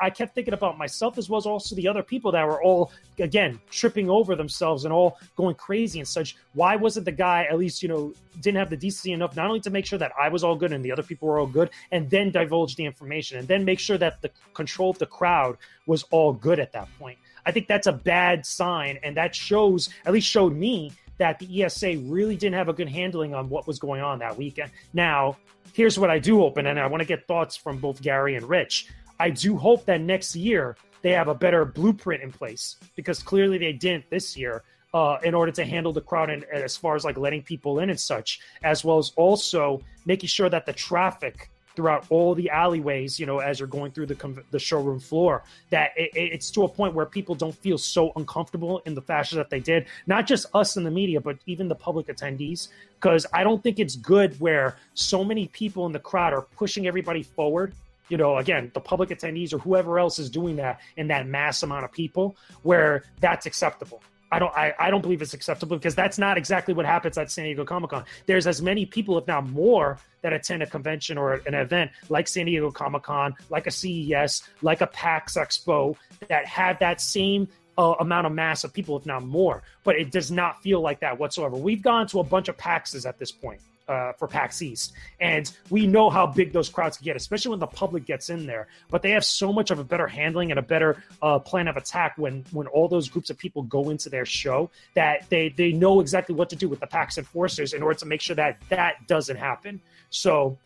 I 0.00 0.08
kept 0.08 0.34
thinking 0.34 0.54
about 0.54 0.78
myself 0.78 1.18
as 1.18 1.28
well 1.28 1.36
as 1.36 1.44
also 1.44 1.74
the 1.76 1.86
other 1.86 2.02
people 2.02 2.32
that 2.32 2.46
were 2.46 2.62
all, 2.62 2.92
again, 3.18 3.60
tripping 3.70 4.08
over 4.08 4.34
themselves 4.34 4.86
and 4.86 4.92
all 4.92 5.18
going 5.36 5.54
crazy 5.54 5.98
and 5.98 6.08
such. 6.08 6.34
Why 6.54 6.76
wasn't 6.76 7.04
the 7.04 7.12
guy, 7.12 7.44
at 7.44 7.58
least, 7.58 7.82
you 7.82 7.90
know, 7.90 8.14
didn't 8.40 8.56
have 8.56 8.70
the 8.70 8.76
decency 8.76 9.12
enough 9.12 9.36
not 9.36 9.48
only 9.48 9.60
to 9.60 9.70
make 9.70 9.84
sure 9.84 9.98
that 9.98 10.12
I 10.18 10.30
was 10.30 10.42
all 10.42 10.56
good 10.56 10.72
and 10.72 10.82
the 10.82 10.90
other 10.90 11.02
people 11.02 11.28
were 11.28 11.38
all 11.38 11.46
good, 11.46 11.68
and 11.90 12.08
then 12.08 12.30
divulge 12.30 12.74
the 12.76 12.86
information 12.86 13.36
and 13.38 13.46
then 13.46 13.66
make 13.66 13.78
sure 13.78 13.98
that 13.98 14.22
the 14.22 14.30
control 14.54 14.90
of 14.90 14.98
the 14.98 15.06
crowd 15.06 15.58
was 15.84 16.04
all 16.04 16.32
good 16.32 16.58
at 16.58 16.72
that 16.72 16.88
point. 16.98 17.18
I 17.44 17.52
think 17.52 17.66
that's 17.66 17.86
a 17.86 17.92
bad 17.92 18.46
sign, 18.46 18.98
and 19.02 19.16
that 19.16 19.34
shows, 19.34 19.88
at 20.04 20.12
least 20.12 20.28
showed 20.28 20.54
me, 20.54 20.92
that 21.18 21.38
the 21.38 21.62
ESA 21.62 21.98
really 22.04 22.36
didn't 22.36 22.54
have 22.54 22.68
a 22.68 22.72
good 22.72 22.88
handling 22.88 23.34
on 23.34 23.48
what 23.48 23.66
was 23.66 23.78
going 23.78 24.00
on 24.00 24.18
that 24.20 24.36
weekend. 24.36 24.70
Now, 24.92 25.36
here's 25.72 25.98
what 25.98 26.10
I 26.10 26.18
do 26.18 26.42
open, 26.42 26.66
and 26.66 26.78
I 26.80 26.86
want 26.86 27.00
to 27.00 27.06
get 27.06 27.26
thoughts 27.26 27.56
from 27.56 27.78
both 27.78 28.02
Gary 28.02 28.34
and 28.34 28.48
Rich. 28.48 28.88
I 29.20 29.30
do 29.30 29.56
hope 29.56 29.84
that 29.86 30.00
next 30.00 30.34
year 30.34 30.76
they 31.02 31.12
have 31.12 31.28
a 31.28 31.34
better 31.34 31.64
blueprint 31.64 32.22
in 32.22 32.32
place 32.32 32.76
because 32.96 33.22
clearly 33.22 33.58
they 33.58 33.72
didn't 33.72 34.10
this 34.10 34.36
year. 34.36 34.62
Uh, 34.94 35.18
in 35.24 35.32
order 35.32 35.50
to 35.50 35.64
handle 35.64 35.90
the 35.90 36.02
crowd 36.02 36.28
and 36.28 36.44
as 36.52 36.76
far 36.76 36.94
as 36.94 37.02
like 37.02 37.16
letting 37.16 37.42
people 37.42 37.78
in 37.78 37.88
and 37.88 37.98
such, 37.98 38.40
as 38.62 38.84
well 38.84 38.98
as 38.98 39.10
also 39.16 39.80
making 40.04 40.28
sure 40.28 40.50
that 40.50 40.66
the 40.66 40.72
traffic 40.74 41.48
throughout 41.74 42.06
all 42.10 42.34
the 42.34 42.50
alleyways, 42.50 43.18
you 43.18 43.26
know, 43.26 43.38
as 43.38 43.58
you're 43.58 43.68
going 43.68 43.92
through 43.92 44.06
the 44.06 44.44
the 44.50 44.58
showroom 44.58 45.00
floor, 45.00 45.42
that 45.70 45.90
it, 45.96 46.10
it's 46.14 46.50
to 46.52 46.64
a 46.64 46.68
point 46.68 46.94
where 46.94 47.06
people 47.06 47.34
don't 47.34 47.54
feel 47.54 47.78
so 47.78 48.12
uncomfortable 48.16 48.82
in 48.86 48.94
the 48.94 49.02
fashion 49.02 49.38
that 49.38 49.50
they 49.50 49.60
did. 49.60 49.86
Not 50.06 50.26
just 50.26 50.46
us 50.54 50.76
in 50.76 50.84
the 50.84 50.90
media, 50.90 51.20
but 51.20 51.38
even 51.46 51.68
the 51.68 51.74
public 51.74 52.06
attendees. 52.06 52.68
Because 53.00 53.26
I 53.32 53.42
don't 53.42 53.62
think 53.62 53.78
it's 53.78 53.96
good 53.96 54.38
where 54.40 54.76
so 54.94 55.24
many 55.24 55.48
people 55.48 55.86
in 55.86 55.92
the 55.92 55.98
crowd 55.98 56.32
are 56.32 56.42
pushing 56.42 56.86
everybody 56.86 57.22
forward. 57.22 57.74
You 58.08 58.16
know, 58.16 58.36
again, 58.36 58.70
the 58.74 58.80
public 58.80 59.08
attendees 59.08 59.52
or 59.52 59.58
whoever 59.58 59.98
else 59.98 60.18
is 60.18 60.28
doing 60.28 60.56
that 60.56 60.80
in 60.96 61.08
that 61.08 61.26
mass 61.26 61.62
amount 61.62 61.84
of 61.84 61.92
people, 61.92 62.36
where 62.62 63.04
that's 63.20 63.46
acceptable. 63.46 64.02
I 64.32 64.38
don't 64.38 64.52
I, 64.56 64.72
I 64.78 64.90
don't 64.90 65.02
believe 65.02 65.20
it's 65.20 65.34
acceptable 65.34 65.76
because 65.76 65.94
that's 65.94 66.18
not 66.18 66.38
exactly 66.38 66.72
what 66.72 66.86
happens 66.86 67.18
at 67.18 67.30
San 67.30 67.44
Diego 67.44 67.64
Comic 67.64 67.90
Con. 67.90 68.04
There's 68.24 68.46
as 68.46 68.62
many 68.62 68.86
people, 68.86 69.18
if 69.18 69.26
not 69.26 69.46
more, 69.46 69.98
that 70.22 70.32
attend 70.32 70.62
a 70.62 70.66
convention 70.66 71.18
or 71.18 71.34
an 71.46 71.54
event 71.54 71.90
like 72.08 72.26
San 72.26 72.46
Diego 72.46 72.70
Comic 72.70 73.02
Con, 73.02 73.34
like 73.50 73.66
a 73.66 73.70
CES, 73.70 74.42
like 74.62 74.80
a 74.80 74.86
PAX 74.86 75.36
Expo, 75.36 75.96
that 76.28 76.46
have 76.46 76.78
that 76.78 77.00
same 77.02 77.46
uh, 77.76 77.94
amount 78.00 78.26
of 78.26 78.32
mass 78.32 78.64
of 78.64 78.72
people, 78.72 78.96
if 78.96 79.04
not 79.04 79.22
more. 79.22 79.62
But 79.84 79.96
it 79.96 80.10
does 80.10 80.30
not 80.30 80.62
feel 80.62 80.80
like 80.80 81.00
that 81.00 81.18
whatsoever. 81.18 81.56
We've 81.56 81.82
gone 81.82 82.06
to 82.08 82.20
a 82.20 82.24
bunch 82.24 82.48
of 82.48 82.56
PAXs 82.56 83.06
at 83.06 83.18
this 83.18 83.30
point. 83.30 83.60
Uh, 83.88 84.12
for 84.12 84.28
PAX 84.28 84.62
East, 84.62 84.92
and 85.20 85.50
we 85.70 85.86
know 85.86 86.10
how 86.10 86.26
big 86.26 86.52
those 86.52 86.68
crowds 86.68 86.96
can 86.96 87.04
get, 87.04 87.16
especially 87.16 87.50
when 87.50 87.60
the 87.60 87.66
public 87.66 88.04
gets 88.04 88.30
in 88.30 88.46
there. 88.46 88.68
But 88.90 89.02
they 89.02 89.10
have 89.10 89.24
so 89.24 89.52
much 89.52 89.70
of 89.70 89.78
a 89.78 89.84
better 89.84 90.06
handling 90.06 90.50
and 90.50 90.58
a 90.58 90.62
better 90.62 91.02
uh, 91.20 91.38
plan 91.38 91.68
of 91.68 91.76
attack 91.76 92.14
when 92.16 92.44
when 92.52 92.66
all 92.68 92.88
those 92.88 93.08
groups 93.08 93.30
of 93.30 93.38
people 93.38 93.62
go 93.62 93.90
into 93.90 94.08
their 94.08 94.26
show 94.26 94.70
that 94.94 95.28
they 95.28 95.48
they 95.50 95.72
know 95.72 96.00
exactly 96.00 96.34
what 96.34 96.50
to 96.50 96.56
do 96.56 96.68
with 96.68 96.80
the 96.80 96.86
PAX 96.86 97.18
enforcers 97.18 97.72
in 97.72 97.82
order 97.82 97.98
to 97.98 98.06
make 98.06 98.20
sure 98.20 98.36
that 98.36 98.58
that 98.68 99.06
doesn't 99.06 99.36
happen. 99.36 99.80
So, 100.10 100.58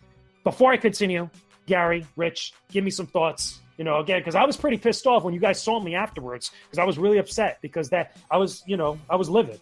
before 0.45 0.73
I 0.73 0.77
continue, 0.77 1.29
Gary, 1.67 2.07
Rich, 2.17 2.53
give 2.71 2.85
me 2.85 2.91
some 2.91 3.07
thoughts 3.07 3.61
you 3.77 3.85
know, 3.85 3.99
again, 3.99 4.21
because 4.21 4.35
I 4.35 4.45
was 4.45 4.57
pretty 4.57 4.79
pissed 4.79 5.07
off 5.07 5.23
when 5.23 5.35
you 5.35 5.41
guys 5.41 5.63
saw 5.63 5.81
me 5.81 5.95
afterwards 5.95 6.51
because 6.65 6.79
I 6.79 6.85
was 6.85 6.99
really 6.99 7.19
upset 7.19 7.59
because 7.61 7.91
that 7.91 8.17
I 8.31 8.39
was, 8.39 8.63
you 8.67 8.77
know, 8.77 8.99
I 9.09 9.17
was 9.17 9.29
livid. 9.29 9.61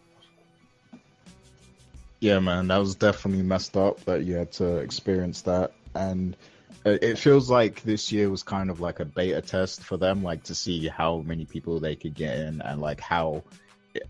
Yeah, 2.24 2.38
man, 2.38 2.68
that 2.68 2.78
was 2.78 2.94
definitely 2.94 3.42
messed 3.42 3.76
up 3.76 4.02
that 4.06 4.24
you 4.24 4.36
had 4.36 4.50
to 4.52 4.78
experience 4.78 5.42
that, 5.42 5.72
and 5.94 6.34
it 6.86 7.18
feels 7.18 7.50
like 7.50 7.82
this 7.82 8.10
year 8.10 8.30
was 8.30 8.42
kind 8.42 8.70
of 8.70 8.80
like 8.80 8.98
a 9.00 9.04
beta 9.04 9.42
test 9.42 9.82
for 9.82 9.98
them, 9.98 10.22
like 10.22 10.42
to 10.44 10.54
see 10.54 10.88
how 10.88 11.18
many 11.18 11.44
people 11.44 11.78
they 11.78 11.94
could 11.94 12.14
get 12.14 12.38
in 12.38 12.62
and 12.62 12.80
like 12.80 12.98
how, 12.98 13.44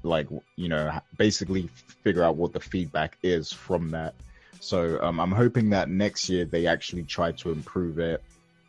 like 0.05 0.29
you 0.55 0.69
know, 0.69 0.97
basically 1.19 1.69
figure 2.05 2.23
out 2.23 2.37
what 2.37 2.53
the 2.53 2.61
feedback 2.61 3.19
is 3.25 3.53
from 3.53 3.91
that. 3.91 4.15
So 4.61 5.03
um, 5.03 5.19
I'm 5.19 5.33
hoping 5.33 5.71
that 5.71 5.89
next 5.89 6.29
year 6.29 6.45
they 6.45 6.69
actually 6.69 7.03
try 7.03 7.33
to 7.33 7.51
improve 7.51 7.99
it 7.99 8.23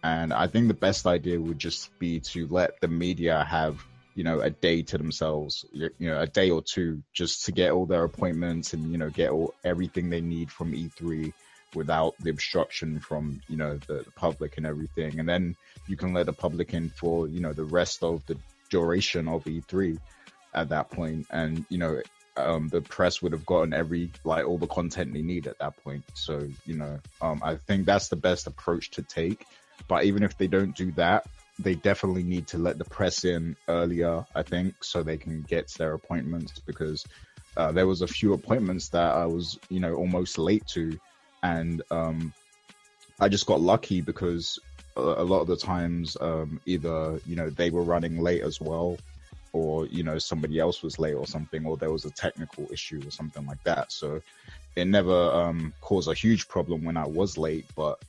and 0.06 0.34
I 0.34 0.46
think 0.46 0.70
the 0.70 0.76
best 0.76 1.08
idea 1.08 1.42
would 1.42 1.58
just 1.58 1.98
be 1.98 2.20
to 2.20 2.48
let 2.48 2.80
the 2.80 2.88
media 2.88 3.44
have, 3.44 3.84
you 4.16 4.24
know, 4.24 4.40
a 4.40 4.50
day 4.50 4.82
to 4.82 4.98
themselves, 4.98 5.66
you 5.74 5.92
know, 6.00 6.20
a 6.20 6.28
day 6.28 6.50
or 6.50 6.62
two 6.62 7.04
just 7.14 7.46
to 7.46 7.52
get 7.52 7.72
all 7.72 7.86
their 7.86 8.06
appointments 8.06 8.74
and, 8.74 8.92
you 8.92 8.98
know, 8.98 9.10
get 9.10 9.30
all 9.30 9.54
everything 9.64 10.10
they 10.10 10.22
need 10.22 10.50
from 10.50 10.72
E3 10.72 11.34
without 11.76 12.16
the 12.20 12.30
obstruction 12.30 13.00
from, 13.00 13.42
you 13.50 13.58
know, 13.58 13.78
the, 13.88 14.04
the 14.04 14.12
public 14.12 14.58
and 14.58 14.66
everything. 14.66 15.20
And 15.20 15.28
then 15.28 15.56
you 15.88 15.98
can 15.98 16.14
let 16.14 16.26
the 16.28 16.34
public 16.34 16.74
in 16.74 16.90
for, 16.90 17.28
you 17.28 17.42
know, 17.42 17.52
the 17.52 17.66
rest 17.66 18.04
of 18.04 18.26
the 18.26 18.38
duration 18.70 19.28
of 19.28 19.44
E3 19.44 19.98
at 20.54 20.70
that 20.70 20.90
point. 20.90 21.28
And, 21.30 21.66
you 21.70 21.78
know, 21.78 22.02
um, 22.38 22.68
the 22.70 22.82
press 22.82 23.22
would 23.22 23.32
have 23.32 23.46
gotten 23.46 23.74
every 23.74 24.12
like 24.24 24.46
all 24.46 24.58
the 24.58 24.68
content 24.68 25.14
they 25.14 25.22
need 25.22 25.48
at 25.48 25.60
that 25.60 25.78
point. 25.84 26.04
So 26.14 26.48
you 26.66 26.76
know, 26.76 27.00
um, 27.22 27.42
I 27.44 27.56
think 27.56 27.86
that's 27.86 28.10
the 28.10 28.16
best 28.16 28.48
approach 28.48 28.92
to 28.92 29.04
take. 29.04 29.46
But 29.88 30.06
even 30.06 30.24
if 30.24 30.38
they 30.38 30.48
don't 30.48 30.76
do 30.76 30.92
that, 30.94 31.26
they 31.60 31.76
definitely 31.76 32.24
need 32.24 32.48
to 32.48 32.58
let 32.58 32.78
the 32.78 32.86
press 32.86 33.24
in 33.24 33.56
earlier, 33.68 34.26
I 34.36 34.44
think, 34.44 34.84
so 34.84 35.04
they 35.04 35.18
can 35.18 35.42
get 35.44 35.72
their 35.78 35.94
appointments 35.94 36.60
because 36.60 37.06
uh, 37.58 37.72
there 37.72 37.88
was 37.88 38.02
a 38.02 38.08
few 38.08 38.34
appointments 38.34 38.90
that 38.90 39.16
I 39.16 39.26
was, 39.26 39.58
you 39.70 39.80
know, 39.80 39.96
almost 39.96 40.38
late 40.38 40.68
to, 40.74 40.98
and 41.44 41.82
um, 41.92 42.34
I 43.20 43.30
just 43.30 43.46
got 43.46 43.62
lucky 43.62 44.02
because 44.02 44.60
a, 44.98 45.02
a 45.02 45.24
lot 45.24 45.42
of 45.42 45.48
the 45.48 45.56
times, 45.56 46.18
um, 46.20 46.60
either 46.66 47.20
you 47.26 47.36
know 47.36 47.50
they 47.50 47.70
were 47.70 47.84
running 47.84 48.22
late 48.22 48.42
as 48.42 48.60
well, 48.60 48.98
or 49.54 49.86
you 49.88 50.04
know 50.04 50.18
somebody 50.18 50.60
else 50.60 50.84
was 50.84 51.00
late 51.00 51.14
or 51.14 51.26
something, 51.26 51.66
or 51.66 51.78
there 51.78 51.92
was 51.92 52.06
a 52.06 52.12
technical 52.12 52.68
issue 52.72 53.02
or 53.06 53.12
something 53.12 53.46
like 53.46 53.64
that. 53.64 53.92
So 53.92 54.22
it 54.76 54.86
never 54.86 55.32
um, 55.32 55.74
caused 55.80 56.10
a 56.10 56.14
huge 56.14 56.50
problem 56.50 56.84
when 56.84 56.98
I 56.98 57.08
was 57.08 57.38
late, 57.38 57.66
but 57.76 58.00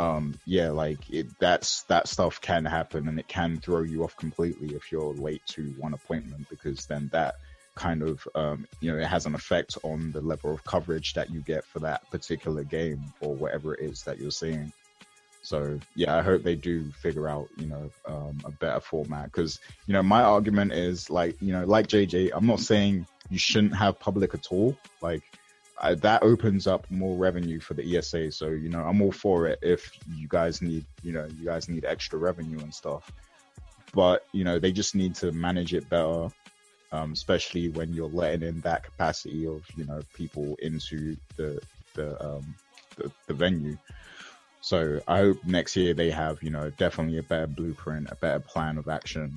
um, 0.00 0.34
yeah, 0.46 0.70
like 0.70 1.10
it, 1.10 1.26
that's 1.38 1.82
that 1.84 2.08
stuff 2.08 2.40
can 2.40 2.64
happen 2.64 3.06
and 3.06 3.20
it 3.20 3.28
can 3.28 3.58
throw 3.58 3.82
you 3.82 4.02
off 4.02 4.16
completely 4.16 4.74
if 4.74 4.90
you're 4.90 5.12
late 5.12 5.42
to 5.48 5.74
one 5.78 5.92
appointment 5.92 6.48
because 6.48 6.86
then 6.86 7.10
that 7.12 7.34
kind 7.74 8.02
of 8.02 8.26
um, 8.34 8.66
you 8.80 8.90
know 8.90 8.98
it 8.98 9.06
has 9.06 9.26
an 9.26 9.34
effect 9.34 9.76
on 9.82 10.10
the 10.12 10.22
level 10.22 10.54
of 10.54 10.64
coverage 10.64 11.12
that 11.12 11.30
you 11.30 11.40
get 11.42 11.66
for 11.66 11.80
that 11.80 12.00
particular 12.10 12.64
game 12.64 13.12
or 13.20 13.34
whatever 13.34 13.74
it 13.74 13.90
is 13.90 14.02
that 14.04 14.18
you're 14.18 14.30
seeing. 14.30 14.72
So 15.42 15.78
yeah, 15.94 16.16
I 16.16 16.22
hope 16.22 16.44
they 16.44 16.56
do 16.56 16.90
figure 17.02 17.28
out 17.28 17.48
you 17.58 17.66
know 17.66 17.90
um, 18.06 18.40
a 18.46 18.50
better 18.52 18.80
format 18.80 19.26
because 19.26 19.60
you 19.86 19.92
know 19.92 20.02
my 20.02 20.22
argument 20.22 20.72
is 20.72 21.10
like 21.10 21.36
you 21.42 21.52
know 21.52 21.66
like 21.66 21.88
JJ, 21.88 22.30
I'm 22.32 22.46
not 22.46 22.60
saying 22.60 23.06
you 23.28 23.38
shouldn't 23.38 23.76
have 23.76 24.00
public 24.00 24.32
at 24.32 24.46
all. 24.50 24.74
Like 25.02 25.22
I, 25.80 25.94
that 25.94 26.22
opens 26.22 26.66
up 26.66 26.88
more 26.90 27.16
revenue 27.16 27.60
for 27.60 27.74
the 27.74 27.96
ESA. 27.96 28.32
So 28.32 28.48
you 28.48 28.68
know, 28.68 28.80
I'm 28.80 29.00
all 29.00 29.12
for 29.12 29.46
it 29.46 29.58
if 29.62 29.90
you 30.14 30.28
guys 30.28 30.62
need, 30.62 30.84
you 31.02 31.12
know, 31.12 31.26
you 31.38 31.46
guys 31.46 31.68
need 31.68 31.84
extra 31.84 32.18
revenue 32.18 32.58
and 32.60 32.72
stuff. 32.72 33.10
But 33.94 34.26
you 34.32 34.44
know, 34.44 34.58
they 34.58 34.72
just 34.72 34.94
need 34.94 35.14
to 35.16 35.32
manage 35.32 35.74
it 35.74 35.88
better, 35.88 36.28
um, 36.92 37.12
especially 37.12 37.70
when 37.70 37.92
you're 37.92 38.08
letting 38.08 38.46
in 38.46 38.60
that 38.60 38.84
capacity 38.84 39.46
of 39.46 39.66
you 39.76 39.84
know 39.84 40.00
people 40.14 40.56
into 40.60 41.16
the 41.36 41.60
the 41.94 42.24
um, 42.24 42.54
the, 42.96 43.10
the 43.26 43.34
venue. 43.34 43.76
So 44.60 45.00
I 45.08 45.18
hope 45.18 45.38
next 45.44 45.74
year 45.76 45.94
they 45.94 46.10
have 46.10 46.42
you 46.42 46.50
know 46.50 46.70
definitely 46.70 47.18
a 47.18 47.22
better 47.22 47.46
blueprint, 47.48 48.08
a 48.10 48.16
better 48.16 48.40
plan 48.40 48.78
of 48.78 48.88
action, 48.88 49.34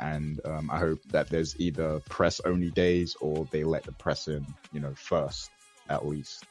and 0.00 0.40
um, 0.44 0.68
I 0.70 0.78
hope 0.78 1.00
that 1.10 1.28
there's 1.28 1.58
either 1.60 2.00
press 2.08 2.40
only 2.44 2.70
days 2.70 3.14
or 3.20 3.46
they 3.52 3.62
let 3.62 3.84
the 3.84 3.92
press 3.92 4.26
in, 4.26 4.44
you 4.72 4.80
know, 4.80 4.94
first 4.94 5.51
at 5.88 6.06
least. 6.06 6.44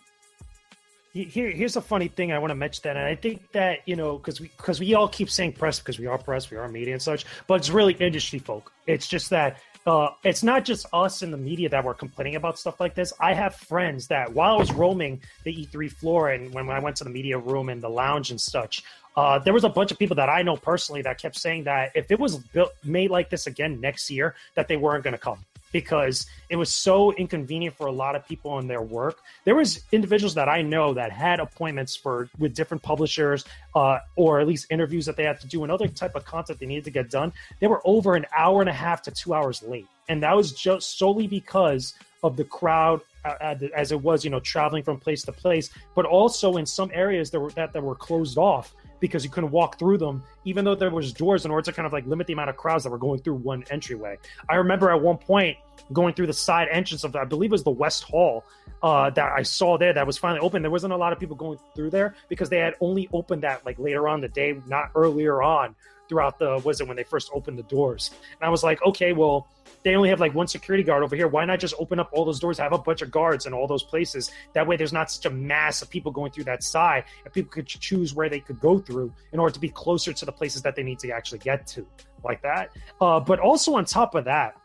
Here, 1.14 1.52
here's 1.52 1.76
a 1.76 1.82
funny 1.82 2.08
thing 2.08 2.32
I 2.32 2.40
want 2.40 2.52
to 2.52 2.56
mention 2.56 2.84
that, 2.86 2.96
and 2.96 3.06
I 3.06 3.16
think 3.16 3.52
that 3.52 3.80
you 3.86 3.98
know 3.98 4.18
because 4.18 4.40
we 4.40 4.48
because 4.56 4.80
we 4.80 4.94
all 4.94 5.10
keep 5.10 5.30
saying 5.30 5.54
press 5.54 5.78
because 5.80 6.00
we 6.00 6.08
are 6.08 6.18
press, 6.18 6.50
we 6.50 6.56
are 6.56 6.70
media 6.70 6.94
and 6.94 7.02
such, 7.02 7.26
but 7.48 7.56
it's 7.56 7.70
really 7.70 7.94
industry 7.94 8.40
folk. 8.40 8.72
It's 8.88 9.10
just 9.10 9.30
that 9.32 9.58
uh, 9.86 10.10
it's 10.24 10.44
not 10.44 10.64
just 10.64 10.86
us 10.94 11.22
in 11.22 11.32
the 11.32 11.38
media 11.38 11.68
that 11.68 11.84
were 11.84 11.94
complaining 11.94 12.36
about 12.36 12.58
stuff 12.58 12.80
like 12.80 12.96
this. 12.96 13.12
I 13.20 13.34
have 13.34 13.56
friends 13.56 14.08
that 14.08 14.32
while 14.32 14.56
I 14.56 14.58
was 14.58 14.72
roaming 14.72 15.22
the 15.44 15.54
E3 15.54 15.92
floor 15.92 16.30
and 16.30 16.54
when, 16.54 16.70
I 16.70 16.80
went 16.80 16.96
to 16.98 17.04
the 17.04 17.10
media 17.10 17.38
room 17.38 17.70
and 17.70 17.82
the 17.82 17.90
lounge 17.90 18.32
and 18.32 18.40
such, 18.40 18.84
uh, 19.18 19.40
there 19.40 19.54
was 19.54 19.64
a 19.64 19.70
bunch 19.70 19.92
of 19.92 19.98
people 19.98 20.16
that 20.16 20.30
I 20.30 20.44
know 20.44 20.56
personally 20.56 21.02
that 21.02 21.20
kept 21.20 21.36
saying 21.36 21.64
that 21.64 21.92
if 21.96 22.12
it 22.12 22.20
was 22.20 22.38
built 22.38 22.72
made 22.84 23.10
like 23.10 23.30
this 23.30 23.48
again 23.48 23.82
next 23.82 24.10
year, 24.10 24.36
that 24.56 24.68
they 24.68 24.78
weren't 24.78 25.04
going 25.04 25.14
to 25.14 25.20
come 25.20 25.44
because 25.72 26.26
it 26.50 26.56
was 26.56 26.72
so 26.72 27.14
inconvenient 27.14 27.76
for 27.76 27.88
a 27.88 27.92
lot 27.92 28.16
of 28.16 28.28
people 28.28 28.60
in 28.60 28.68
their 28.68 28.82
work. 28.82 29.20
There 29.46 29.56
was 29.56 29.84
individuals 29.92 30.36
that 30.36 30.50
I 30.50 30.62
know 30.62 30.94
that 30.94 31.12
had 31.12 31.40
appointments 31.40 31.96
for 31.96 32.30
with 32.38 32.56
different 32.56 32.84
publishers, 32.84 33.46
uh, 33.76 34.00
or 34.16 34.40
at 34.40 34.48
least 34.48 34.68
interviews 34.70 35.06
that 35.06 35.16
they 35.16 35.24
had 35.24 35.40
to 35.42 35.48
do 35.48 35.64
and 35.64 35.72
other 35.72 35.88
type 35.88 36.16
of 36.16 36.26
content 36.26 36.60
they 36.60 36.66
needed 36.66 36.86
to 36.86 36.92
get 36.92 37.10
done. 37.10 37.34
They 37.60 37.68
were 37.68 37.82
over 37.86 38.16
an 38.16 38.26
hour 38.36 38.62
and 38.62 38.70
a 38.70 38.74
half 38.74 39.02
to 39.04 39.12
two 39.12 39.34
hours 39.34 39.64
late, 39.64 39.88
and 40.10 40.24
that 40.24 40.36
was 40.36 40.52
just 40.52 40.98
solely 40.98 41.28
because 41.28 41.94
of 42.24 42.38
the 42.38 42.44
crowd 42.44 43.02
uh, 43.26 43.56
as 43.76 43.92
it 43.92 44.02
was, 44.02 44.24
you 44.24 44.30
know, 44.30 44.40
traveling 44.40 44.84
from 44.84 45.00
place 45.00 45.24
to 45.24 45.32
place, 45.32 45.70
but 45.96 46.06
also 46.06 46.58
in 46.58 46.66
some 46.66 46.92
areas 46.94 47.32
that 47.32 47.40
were 47.40 47.52
that, 47.52 47.74
that 47.74 47.84
were 47.84 47.96
closed 47.96 48.38
off 48.38 48.74
because 49.02 49.26
you 49.26 49.30
couldn't 49.30 49.52
walk 49.52 49.78
through 49.78 49.98
them, 49.98 50.24
even 50.46 50.64
though 50.64 50.76
there 50.76 50.90
was 50.90 51.12
doors 51.12 51.44
in 51.44 51.52
order 51.52 51.66
to 51.66 51.74
kind 51.74 51.86
of 51.86 51.92
like 51.92 52.06
limit 52.06 52.28
the 52.28 52.34
amount 52.34 52.50
of 52.50 52.56
crowds 52.56 52.86
that 52.86 52.90
were 52.90 52.98
going 52.98 53.20
through 53.20 53.36
one 53.36 53.66
entryway. 53.70 54.18
I 54.48 54.56
remember 54.56 54.90
at 54.90 55.02
one 55.02 55.18
point 55.18 55.58
going 55.92 56.14
through 56.14 56.28
the 56.28 56.34
side 56.34 56.70
entrance 56.72 57.04
of, 57.04 57.14
I 57.18 57.26
believe 57.26 57.50
it 57.50 57.52
was 57.52 57.64
the 57.64 57.72
West 57.72 58.04
Hall, 58.04 58.46
uh, 58.82 59.10
that 59.10 59.34
I 59.34 59.44
saw 59.44 59.78
there 59.78 59.92
that 59.92 60.08
was 60.08 60.18
finally 60.18 60.40
open. 60.40 60.62
There 60.62 60.72
wasn't 60.72 60.94
a 60.94 60.98
lot 60.98 61.12
of 61.12 61.20
people 61.20 61.36
going 61.36 61.60
through 61.76 61.90
there 61.90 62.16
because 62.30 62.50
they 62.50 62.60
had 62.60 62.76
only 62.80 63.10
opened 63.12 63.44
that 63.44 63.66
like 63.66 63.78
later 63.78 64.08
on 64.08 64.22
the 64.22 64.30
day, 64.30 64.56
not 64.68 64.92
earlier 64.96 65.42
on 65.42 65.76
throughout 66.08 66.40
the 66.40 66.62
was 66.64 66.82
it 66.82 66.88
when 66.88 66.98
they 66.98 67.04
first 67.04 67.32
opened 67.34 67.58
the 67.58 67.64
doors. 67.64 68.12
And 68.40 68.48
I 68.48 68.50
was 68.50 68.64
like, 68.64 68.82
okay, 68.84 69.14
well, 69.14 69.48
they 69.84 69.96
only 69.96 70.10
have 70.10 70.20
like 70.20 70.34
one 70.34 70.48
security 70.48 70.84
guard 70.84 71.04
over 71.04 71.16
here. 71.16 71.28
Why 71.28 71.46
not 71.46 71.60
just 71.60 71.74
open 71.80 72.00
up 72.00 72.10
all 72.14 72.26
those 72.26 72.40
doors, 72.40 72.58
have 72.58 72.74
a 72.74 72.78
bunch 72.78 73.02
of 73.02 73.12
guards 73.12 73.46
in 73.46 73.54
all 73.54 73.68
those 73.68 73.84
places? 73.84 74.32
That 74.54 74.68
way, 74.68 74.78
there's 74.78 74.94
not 74.94 75.12
such 75.12 75.26
a 75.26 75.34
mass 75.34 75.82
of 75.82 75.90
people 75.90 76.12
going 76.12 76.32
through 76.32 76.46
that 76.46 76.64
side, 76.64 77.06
and 77.24 77.34
people 77.34 77.52
could 77.52 77.68
choose 77.68 78.14
where 78.14 78.30
they 78.30 78.40
could 78.40 78.60
go 78.60 78.80
through 78.80 79.14
in 79.32 79.40
order 79.40 79.54
to 79.54 79.60
be 79.60 79.70
closer 79.70 80.14
to 80.14 80.26
the 80.26 80.32
places 80.32 80.62
that 80.62 80.76
they 80.76 80.84
need 80.84 81.00
to 81.00 81.12
actually 81.12 81.40
get 81.40 81.66
to, 81.68 81.86
like 82.24 82.42
that. 82.42 82.70
Uh, 83.00 83.20
but 83.20 83.40
also 83.40 83.76
on 83.76 83.86
top 83.86 84.16
of 84.16 84.26
that, 84.26 84.56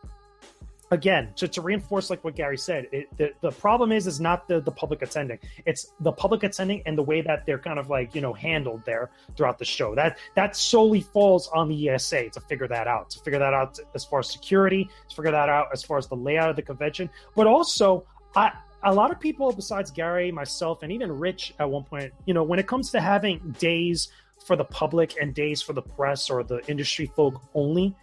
again 0.91 1.33
to, 1.35 1.49
to 1.49 1.61
reinforce 1.61 2.11
like 2.11 2.23
what 2.23 2.37
gary 2.37 2.57
said 2.57 2.87
it, 2.93 3.09
the, 3.17 3.33
the 3.41 3.51
problem 3.51 3.91
is 3.91 4.07
is 4.07 4.21
not 4.21 4.47
the, 4.47 4.61
the 4.61 4.71
public 4.71 5.03
attending 5.03 5.39
it's 5.65 5.93
the 6.01 6.13
public 6.13 6.45
attending 6.45 6.81
and 6.87 6.97
the 6.97 7.03
way 7.03 7.21
that 7.21 7.45
they're 7.45 7.59
kind 7.59 7.79
of 7.79 7.91
like 7.91 8.15
you 8.15 8.21
know 8.21 8.33
handled 8.33 8.85
there 8.85 9.11
throughout 9.37 9.59
the 9.59 9.65
show 9.65 9.95
that 9.95 10.19
that 10.37 10.55
solely 10.55 11.01
falls 11.01 11.49
on 11.49 11.69
the 11.69 11.89
esa 11.89 12.31
to 12.31 12.41
figure 12.41 12.69
that 12.69 12.87
out 12.87 13.11
to 13.11 13.19
figure 13.21 13.39
that 13.39 13.53
out 13.53 13.79
as 13.95 14.05
far 14.05 14.21
as 14.21 14.31
security 14.31 14.89
to 15.09 15.17
figure 15.17 15.33
that 15.33 15.49
out 15.49 15.67
as 15.73 15.83
far 15.83 15.99
as 15.99 16.07
the 16.07 16.17
layout 16.17 16.51
of 16.51 16.57
the 16.57 16.63
convention 16.63 17.11
but 17.35 17.47
also 17.47 18.05
i 18.37 18.53
a 18.85 18.95
lot 18.95 19.11
of 19.11 19.19
people 19.19 19.51
besides 19.53 19.91
gary 19.91 20.31
myself 20.31 20.85
and 20.85 20.93
even 20.93 21.11
rich 21.11 21.53
at 21.59 21.69
one 21.69 21.83
point 21.83 22.13
you 22.27 22.35
know 22.35 22.45
when 22.45 22.61
it 22.61 22.69
comes 22.69 22.91
to 22.91 23.01
having 23.01 23.39
days 23.59 24.09
for 24.47 24.57
the 24.57 24.65
public 24.65 25.17
and 25.21 25.35
days 25.35 25.61
for 25.61 25.73
the 25.73 25.83
press 25.83 26.31
or 26.31 26.45
the 26.45 26.65
industry 26.69 27.11
folk 27.17 27.43
only. 27.55 27.95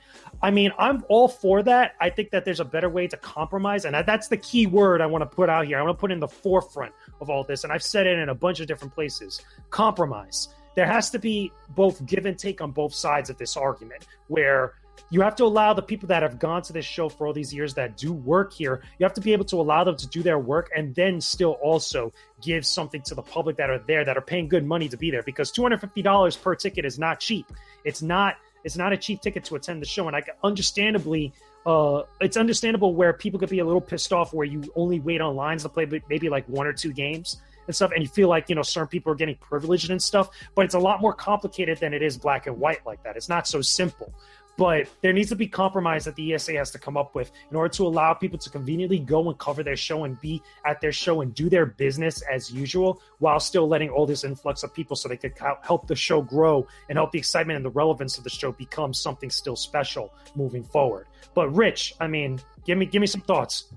I 0.44 0.52
mean, 0.52 0.72
I'm 0.78 1.06
all 1.08 1.30
for 1.30 1.64
that. 1.64 1.96
I 2.02 2.10
think 2.10 2.32
that 2.32 2.44
there's 2.44 2.60
a 2.60 2.66
better 2.66 2.90
way 2.90 3.08
to 3.08 3.16
compromise, 3.16 3.86
and 3.86 3.96
that's 4.06 4.28
the 4.28 4.36
key 4.36 4.68
word 4.68 5.00
I 5.00 5.06
want 5.06 5.22
to 5.22 5.36
put 5.36 5.48
out 5.50 5.66
here. 5.66 5.80
I 5.80 5.82
want 5.82 5.98
to 5.98 6.00
put 6.00 6.12
in 6.12 6.20
the 6.20 6.28
forefront 6.28 6.94
of 7.22 7.30
all 7.30 7.46
this, 7.46 7.64
and 7.64 7.72
I've 7.72 7.82
said 7.82 8.06
it 8.08 8.20
in 8.20 8.28
a 8.28 8.36
bunch 8.36 8.60
of 8.60 8.68
different 8.68 8.94
places. 8.94 9.42
Compromise. 9.70 10.50
There 10.76 10.86
has 10.86 11.10
to 11.12 11.20
be 11.20 11.54
both 11.70 12.06
give 12.06 12.26
and 12.26 12.38
take 12.38 12.60
on 12.60 12.72
both 12.72 12.94
sides 12.94 13.30
of 13.30 13.38
this 13.38 13.56
argument, 13.56 14.06
where 14.28 14.74
you 15.10 15.22
have 15.22 15.36
to 15.38 15.46
allow 15.46 15.74
the 15.74 15.82
people 15.82 16.08
that 16.08 16.24
have 16.24 16.40
gone 16.40 16.62
to 16.64 16.74
this 16.74 16.86
show 16.86 17.08
for 17.08 17.26
all 17.26 17.34
these 17.34 17.54
years 17.54 17.74
that 17.76 17.96
do 17.96 18.12
work 18.12 18.52
here, 18.52 18.82
you 19.00 19.06
have 19.06 19.14
to 19.14 19.22
be 19.22 19.32
able 19.32 19.46
to 19.46 19.62
allow 19.62 19.84
them 19.84 19.96
to 19.96 20.08
do 20.08 20.24
their 20.24 20.40
work 20.40 20.72
and 20.76 20.94
then 20.96 21.22
still 21.22 21.54
also 21.62 22.12
give 22.42 22.66
something 22.66 23.02
to 23.04 23.16
the 23.16 23.22
public 23.22 23.56
that 23.58 23.70
are 23.70 23.80
there 23.80 24.04
that 24.04 24.18
are 24.18 24.22
paying 24.22 24.48
good 24.48 24.66
money 24.66 24.90
to 24.90 24.98
be 24.98 25.10
there 25.10 25.24
because 25.24 25.52
$250 25.52 26.42
per 26.42 26.56
ticket 26.56 26.84
is 26.84 27.00
not 27.00 27.20
cheap. 27.20 27.46
It's 27.86 28.02
not 28.02 28.38
it's 28.64 28.78
not 28.78 28.94
a 28.94 28.98
cheap 28.98 29.22
ticket 29.22 29.44
to 29.46 29.56
attend 29.56 29.82
the 29.82 29.86
show 29.86 30.08
and 30.08 30.16
I 30.16 30.22
can 30.22 30.36
understandably 30.44 31.34
uh, 31.66 32.04
it's 32.20 32.36
understandable 32.36 32.94
where 32.94 33.14
people 33.14 33.40
could 33.40 33.50
be 33.50 33.60
a 33.60 33.66
little 33.66 33.82
pissed 33.82 34.12
off 34.12 34.34
where 34.34 34.46
you 34.46 34.64
only 34.76 35.00
wait 35.00 35.22
on 35.22 35.36
lines 35.36 35.64
to 35.64 35.70
play 35.70 35.88
maybe 36.10 36.30
like 36.30 36.48
one 36.50 36.68
or 36.68 36.74
two 36.74 36.92
games 36.92 37.38
and 37.68 37.76
stuff, 37.76 37.92
and 37.92 38.04
you 38.04 38.10
feel 38.10 38.28
like 38.28 38.50
you 38.50 38.56
know 38.56 38.62
certain 38.62 38.88
people 38.88 39.12
are 39.12 39.16
getting 39.16 39.36
privileged 39.36 39.90
and 39.90 40.02
stuff. 40.02 40.30
But 40.56 40.66
it's 40.66 40.74
a 40.74 40.80
lot 40.80 41.02
more 41.02 41.14
complicated 41.14 41.80
than 41.80 41.94
it 41.94 42.02
is 42.02 42.18
black 42.18 42.48
and 42.48 42.60
white 42.60 42.86
like 42.86 43.04
that. 43.04 43.16
It's 43.16 43.30
not 43.30 43.48
so 43.48 43.62
simple. 43.62 44.14
But 44.56 44.88
there 45.02 45.14
needs 45.14 45.30
to 45.30 45.36
be 45.36 45.48
compromise 45.48 46.06
that 46.06 46.16
the 46.16 46.34
ESA 46.34 46.54
has 46.54 46.70
to 46.72 46.80
come 46.80 46.96
up 46.96 47.16
with 47.16 47.32
in 47.50 47.58
order 47.58 47.74
to 47.74 47.88
allow 47.88 48.14
people 48.14 48.38
to 48.40 48.50
conveniently 48.50 49.00
go 49.00 49.28
and 49.30 49.38
cover 49.40 49.64
their 49.64 49.76
show 49.76 50.04
and 50.04 50.20
be 50.22 50.44
at 50.66 50.80
their 50.80 50.92
show 50.92 51.22
and 51.22 51.34
do 51.34 51.50
their 51.50 51.66
business 51.66 52.22
as 52.32 52.52
usual 52.52 53.02
while 53.18 53.40
still 53.40 53.68
letting 53.68 53.90
all 53.90 54.06
this 54.06 54.24
influx 54.24 54.62
of 54.64 54.74
people 54.74 54.96
so 54.96 55.10
they 55.10 55.18
could 55.18 55.34
help 55.64 55.88
the 55.88 55.96
show 55.96 56.22
grow 56.22 56.68
and 56.90 56.98
help 56.98 57.12
the 57.12 57.18
excitement 57.18 57.58
and 57.58 57.66
the 57.66 57.72
relevance 57.72 58.18
of 58.18 58.24
the 58.24 58.30
show 58.30 58.52
become 58.52 58.94
something 58.94 59.30
still 59.30 59.56
special 59.56 60.14
moving 60.36 60.64
forward. 60.64 61.08
But 61.34 61.50
Rich, 61.56 61.96
I 62.00 62.08
mean, 62.08 62.40
give 62.66 62.78
me 62.78 62.86
give 62.86 63.02
me 63.02 63.08
some 63.08 63.22
thoughts. 63.22 63.74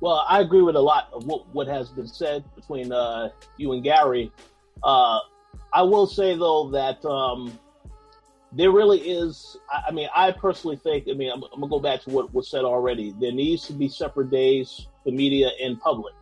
Well, 0.00 0.24
I 0.28 0.40
agree 0.40 0.62
with 0.62 0.76
a 0.76 0.80
lot 0.80 1.08
of 1.12 1.26
what, 1.26 1.46
what 1.54 1.66
has 1.66 1.90
been 1.90 2.06
said 2.06 2.42
between 2.54 2.90
uh, 2.90 3.30
you 3.58 3.72
and 3.72 3.82
Gary. 3.84 4.32
Uh, 4.82 5.18
I 5.72 5.82
will 5.82 6.06
say 6.06 6.36
though 6.36 6.70
that 6.70 7.04
um, 7.04 7.58
there 8.52 8.70
really 8.70 8.98
is. 8.98 9.56
I, 9.70 9.90
mean, 9.92 10.08
I 10.14 10.32
personally 10.32 10.76
think. 10.76 11.06
I 11.08 11.14
mean, 11.14 11.30
I'm, 11.30 11.42
I'm, 11.44 11.60
gonna 11.60 11.68
go 11.68 11.80
back 11.80 12.02
to 12.02 12.10
what 12.10 12.32
was 12.34 12.48
said 12.48 12.64
already. 12.64 13.14
There 13.20 13.32
needs 13.32 13.66
to 13.66 13.72
be 13.72 13.88
separate 13.88 14.30
days 14.30 14.86
for 15.04 15.10
media 15.10 15.50
and 15.62 15.80
public. 15.80 16.14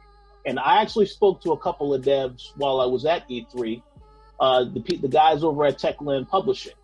And 0.46 0.58
I 0.58 0.80
actually 0.80 1.06
spoke 1.06 1.42
to 1.42 1.52
a 1.52 1.58
couple 1.58 1.94
of 1.94 2.02
devs 2.02 2.52
while 2.56 2.80
I 2.80 2.86
was 2.86 3.04
at 3.04 3.28
E3. 3.28 3.82
Uh, 4.40 4.64
the 4.64 4.96
the 4.98 5.08
guys 5.08 5.42
over 5.42 5.64
at 5.64 5.78
Techland 5.78 6.28
Publishing. 6.28 6.74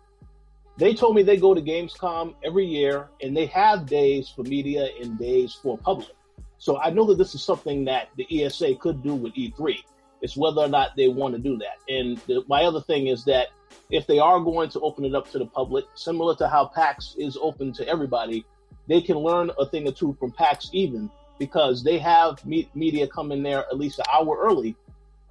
They 0.77 0.93
told 0.93 1.15
me 1.15 1.23
they 1.23 1.37
go 1.37 1.53
to 1.53 1.61
Gamescom 1.61 2.35
every 2.43 2.65
year 2.65 3.07
and 3.21 3.35
they 3.35 3.45
have 3.45 3.85
days 3.85 4.27
for 4.27 4.43
media 4.43 4.89
and 5.01 5.17
days 5.17 5.53
for 5.53 5.77
public. 5.77 6.09
So 6.57 6.77
I 6.77 6.89
know 6.89 7.05
that 7.05 7.17
this 7.17 7.33
is 7.33 7.43
something 7.43 7.85
that 7.85 8.09
the 8.17 8.43
ESA 8.43 8.75
could 8.75 9.01
do 9.01 9.15
with 9.15 9.33
E3. 9.35 9.77
It's 10.21 10.37
whether 10.37 10.61
or 10.61 10.67
not 10.67 10.95
they 10.95 11.07
want 11.07 11.35
to 11.35 11.41
do 11.41 11.57
that. 11.57 11.77
And 11.87 12.17
the, 12.27 12.43
my 12.47 12.63
other 12.63 12.81
thing 12.81 13.07
is 13.07 13.25
that 13.25 13.47
if 13.89 14.07
they 14.07 14.19
are 14.19 14.39
going 14.39 14.69
to 14.69 14.79
open 14.79 15.05
it 15.05 15.15
up 15.15 15.29
to 15.31 15.39
the 15.39 15.45
public, 15.45 15.85
similar 15.95 16.35
to 16.37 16.47
how 16.47 16.67
PAX 16.67 17.15
is 17.17 17.37
open 17.39 17.73
to 17.73 17.87
everybody, 17.87 18.45
they 18.87 19.01
can 19.01 19.17
learn 19.17 19.51
a 19.59 19.65
thing 19.65 19.87
or 19.87 19.91
two 19.91 20.15
from 20.19 20.31
PAX 20.31 20.69
even 20.73 21.09
because 21.37 21.83
they 21.83 21.97
have 21.99 22.43
me- 22.45 22.69
media 22.73 23.07
come 23.07 23.31
in 23.31 23.43
there 23.43 23.59
at 23.59 23.77
least 23.77 23.99
an 23.99 24.05
hour 24.13 24.37
early 24.39 24.75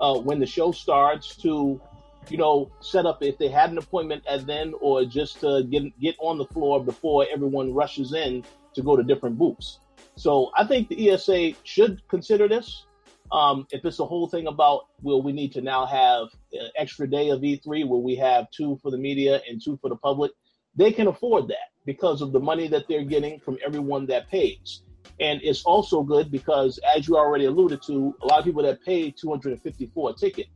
uh, 0.00 0.18
when 0.18 0.38
the 0.38 0.46
show 0.46 0.70
starts 0.72 1.36
to, 1.36 1.80
you 2.28 2.36
know, 2.36 2.70
set 2.80 3.06
up 3.06 3.22
if 3.22 3.38
they 3.38 3.48
had 3.48 3.70
an 3.70 3.78
appointment 3.78 4.22
at 4.28 4.46
then 4.46 4.74
or 4.80 5.04
just 5.04 5.40
to 5.40 5.64
get 5.70 5.98
get 6.00 6.16
on 6.18 6.38
the 6.38 6.46
floor 6.46 6.82
before 6.82 7.26
everyone 7.32 7.72
rushes 7.72 8.12
in 8.12 8.44
to 8.74 8.82
go 8.82 8.96
to 8.96 9.02
different 9.02 9.38
booths. 9.38 9.78
So 10.16 10.50
I 10.56 10.66
think 10.66 10.88
the 10.88 11.10
ESA 11.10 11.52
should 11.64 12.06
consider 12.08 12.48
this. 12.48 12.84
Um, 13.32 13.66
if 13.70 13.84
it's 13.84 13.98
a 14.00 14.04
whole 14.04 14.28
thing 14.28 14.46
about, 14.46 14.86
well, 15.02 15.22
we 15.22 15.32
need 15.32 15.52
to 15.52 15.60
now 15.60 15.86
have 15.86 16.28
an 16.52 16.70
extra 16.76 17.08
day 17.08 17.30
of 17.30 17.40
E3 17.40 17.86
where 17.88 18.00
we 18.00 18.16
have 18.16 18.50
two 18.50 18.78
for 18.82 18.90
the 18.90 18.98
media 18.98 19.40
and 19.48 19.60
two 19.62 19.78
for 19.80 19.88
the 19.88 19.96
public, 19.96 20.32
they 20.76 20.92
can 20.92 21.06
afford 21.06 21.48
that 21.48 21.70
because 21.86 22.20
of 22.20 22.32
the 22.32 22.40
money 22.40 22.68
that 22.68 22.86
they're 22.88 23.04
getting 23.04 23.40
from 23.40 23.58
everyone 23.64 24.06
that 24.06 24.30
pays. 24.30 24.82
And 25.20 25.40
it's 25.42 25.62
also 25.64 26.02
good 26.02 26.30
because, 26.30 26.78
as 26.96 27.06
you 27.06 27.16
already 27.16 27.44
alluded 27.44 27.82
to, 27.82 28.14
a 28.22 28.26
lot 28.26 28.40
of 28.40 28.44
people 28.44 28.62
that 28.62 28.84
pay 28.84 29.10
254 29.10 30.10
a 30.10 30.12
ticket, 30.14 30.46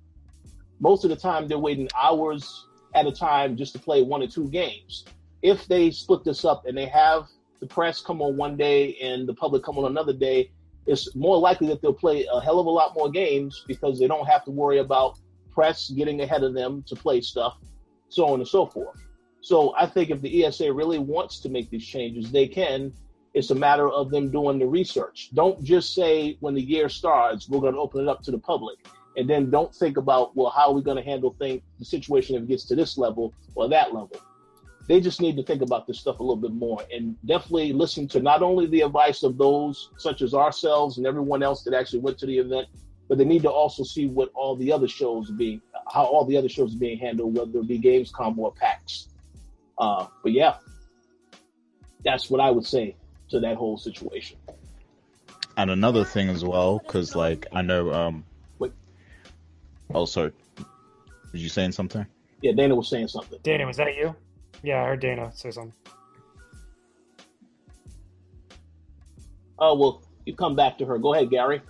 most 0.80 1.04
of 1.04 1.10
the 1.10 1.16
time 1.16 1.48
they're 1.48 1.58
waiting 1.58 1.88
hours 1.98 2.66
at 2.94 3.06
a 3.06 3.12
time 3.12 3.56
just 3.56 3.72
to 3.74 3.78
play 3.78 4.02
one 4.02 4.22
or 4.22 4.26
two 4.26 4.48
games. 4.48 5.04
If 5.42 5.66
they 5.66 5.90
split 5.90 6.24
this 6.24 6.44
up 6.44 6.66
and 6.66 6.76
they 6.76 6.86
have 6.86 7.28
the 7.60 7.66
press 7.66 8.00
come 8.00 8.22
on 8.22 8.36
one 8.36 8.56
day 8.56 8.96
and 9.02 9.28
the 9.28 9.34
public 9.34 9.62
come 9.62 9.78
on 9.78 9.84
another 9.84 10.12
day, 10.12 10.50
it's 10.88 11.14
more 11.14 11.38
likely 11.38 11.66
that 11.68 11.82
they'll 11.82 11.92
play 11.92 12.26
a 12.32 12.40
hell 12.40 12.58
of 12.58 12.66
a 12.66 12.70
lot 12.70 12.94
more 12.96 13.10
games 13.10 13.62
because 13.68 13.98
they 13.98 14.06
don't 14.06 14.26
have 14.26 14.44
to 14.46 14.50
worry 14.50 14.78
about 14.78 15.18
press 15.50 15.90
getting 15.90 16.22
ahead 16.22 16.42
of 16.42 16.54
them 16.54 16.82
to 16.86 16.96
play 16.96 17.20
stuff, 17.20 17.58
so 18.08 18.26
on 18.26 18.40
and 18.40 18.48
so 18.48 18.64
forth. 18.64 18.96
So 19.42 19.74
I 19.76 19.86
think 19.86 20.08
if 20.10 20.22
the 20.22 20.46
ESA 20.46 20.72
really 20.72 20.98
wants 20.98 21.40
to 21.40 21.50
make 21.50 21.68
these 21.68 21.84
changes, 21.84 22.32
they 22.32 22.48
can. 22.48 22.92
It's 23.34 23.50
a 23.50 23.54
matter 23.54 23.90
of 23.90 24.10
them 24.10 24.30
doing 24.30 24.58
the 24.58 24.66
research. 24.66 25.28
Don't 25.34 25.62
just 25.62 25.94
say 25.94 26.38
when 26.40 26.54
the 26.54 26.62
year 26.62 26.88
starts, 26.88 27.50
we're 27.50 27.60
going 27.60 27.74
to 27.74 27.80
open 27.80 28.00
it 28.00 28.08
up 28.08 28.22
to 28.22 28.30
the 28.30 28.38
public. 28.38 28.78
And 29.16 29.28
then 29.28 29.50
don't 29.50 29.74
think 29.74 29.98
about, 29.98 30.34
well, 30.36 30.50
how 30.50 30.68
are 30.68 30.72
we 30.72 30.82
going 30.82 30.96
to 30.96 31.02
handle 31.02 31.36
thing, 31.38 31.60
the 31.78 31.84
situation 31.84 32.36
if 32.36 32.42
it 32.44 32.48
gets 32.48 32.64
to 32.64 32.74
this 32.74 32.96
level 32.96 33.34
or 33.54 33.68
that 33.68 33.92
level 33.92 34.20
they 34.88 35.00
just 35.00 35.20
need 35.20 35.36
to 35.36 35.42
think 35.42 35.60
about 35.60 35.86
this 35.86 36.00
stuff 36.00 36.18
a 36.18 36.22
little 36.22 36.36
bit 36.36 36.52
more 36.52 36.82
and 36.92 37.14
definitely 37.26 37.72
listen 37.74 38.08
to 38.08 38.20
not 38.20 38.42
only 38.42 38.66
the 38.66 38.80
advice 38.80 39.22
of 39.22 39.36
those 39.36 39.90
such 39.98 40.22
as 40.22 40.32
ourselves 40.32 40.96
and 40.96 41.06
everyone 41.06 41.42
else 41.42 41.62
that 41.62 41.74
actually 41.74 42.00
went 42.00 42.16
to 42.18 42.26
the 42.26 42.38
event, 42.38 42.66
but 43.06 43.18
they 43.18 43.24
need 43.24 43.42
to 43.42 43.50
also 43.50 43.84
see 43.84 44.06
what 44.06 44.30
all 44.34 44.56
the 44.56 44.72
other 44.72 44.88
shows 44.88 45.30
are 45.30 45.34
being, 45.34 45.60
how 45.92 46.04
all 46.04 46.24
the 46.24 46.36
other 46.36 46.48
shows 46.48 46.74
are 46.74 46.78
being 46.78 46.98
handled, 46.98 47.36
whether 47.36 47.58
it 47.58 47.68
be 47.68 47.78
Gamescom 47.78 48.36
or 48.38 48.52
PAX. 48.52 49.08
Uh, 49.76 50.06
but 50.22 50.32
yeah, 50.32 50.56
that's 52.02 52.30
what 52.30 52.40
I 52.40 52.50
would 52.50 52.66
say 52.66 52.96
to 53.28 53.40
that 53.40 53.56
whole 53.56 53.76
situation. 53.76 54.38
And 55.58 55.70
another 55.70 56.04
thing 56.04 56.30
as 56.30 56.44
well, 56.44 56.78
because 56.78 57.14
like 57.14 57.46
I 57.52 57.60
know, 57.60 57.92
um, 57.92 58.24
Wait. 58.58 58.72
also, 59.92 60.30
oh, 60.58 60.64
was 61.32 61.42
you 61.42 61.50
saying 61.50 61.72
something? 61.72 62.06
Yeah, 62.40 62.52
Dana 62.52 62.74
was 62.74 62.88
saying 62.88 63.08
something. 63.08 63.38
Dana, 63.42 63.66
was 63.66 63.76
that 63.76 63.94
you? 63.94 64.14
Yeah, 64.62 64.82
I 64.82 64.86
heard 64.86 65.00
Dana 65.00 65.30
say 65.34 65.50
something. 65.50 65.72
Oh 69.58 69.76
well, 69.76 70.02
you 70.24 70.34
come 70.34 70.54
back 70.54 70.78
to 70.78 70.86
her. 70.86 70.98
Go 70.98 71.14
ahead, 71.14 71.30
Gary. 71.30 71.62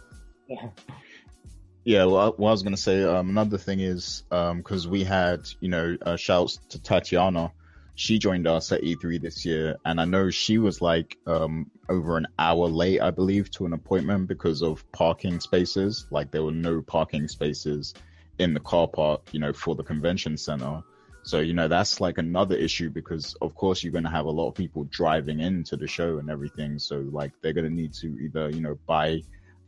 Yeah, 1.84 2.05
well, 2.05 2.34
what 2.36 2.49
I 2.49 2.53
was 2.53 2.62
gonna 2.62 2.76
say, 2.76 3.03
um, 3.03 3.30
another 3.30 3.57
thing 3.57 3.80
is, 3.80 4.24
because 4.28 4.84
um, 4.84 4.91
we 4.91 5.05
had, 5.05 5.49
you 5.61 5.70
know, 5.70 5.97
uh, 6.03 6.16
shouts 6.16 6.59
to 6.68 6.82
Tatiana. 6.82 7.51
She 7.95 8.18
joined 8.18 8.47
us 8.47 8.70
at 8.72 8.82
E3 8.82 9.20
this 9.20 9.47
year, 9.47 9.76
and 9.86 9.99
I 9.99 10.05
know 10.05 10.28
she 10.28 10.59
was 10.59 10.82
like 10.82 11.16
um, 11.26 11.70
over 11.89 12.18
an 12.18 12.26
hour 12.39 12.68
late, 12.68 13.01
I 13.01 13.11
believe, 13.11 13.51
to 13.53 13.64
an 13.64 13.72
appointment 13.72 14.28
because 14.28 14.62
of 14.62 14.84
parking 14.93 15.41
spaces. 15.41 16.07
Like 16.11 16.30
there 16.30 16.43
were 16.43 16.53
no 16.53 16.82
parking 16.82 17.26
spaces 17.26 17.95
in 18.39 18.53
the 18.53 18.61
car 18.61 18.86
park, 18.86 19.22
you 19.32 19.41
know, 19.41 19.55
for 19.55 19.74
the 19.74 19.82
convention 19.82 20.36
center. 20.36 20.82
So, 21.28 21.40
you 21.40 21.52
know, 21.52 21.68
that's 21.68 22.00
like 22.00 22.16
another 22.16 22.56
issue 22.56 22.88
because 22.88 23.34
of 23.42 23.54
course 23.54 23.84
you're 23.84 23.92
going 23.92 24.04
to 24.04 24.10
have 24.10 24.24
a 24.24 24.30
lot 24.30 24.48
of 24.48 24.54
people 24.54 24.84
driving 24.84 25.40
into 25.40 25.76
the 25.76 25.86
show 25.86 26.16
and 26.16 26.30
everything. 26.30 26.78
So 26.78 27.00
like 27.10 27.32
they're 27.42 27.52
going 27.52 27.68
to 27.68 27.70
need 27.70 27.92
to 28.00 28.06
either, 28.18 28.48
you 28.48 28.62
know, 28.62 28.78
buy 28.86 29.20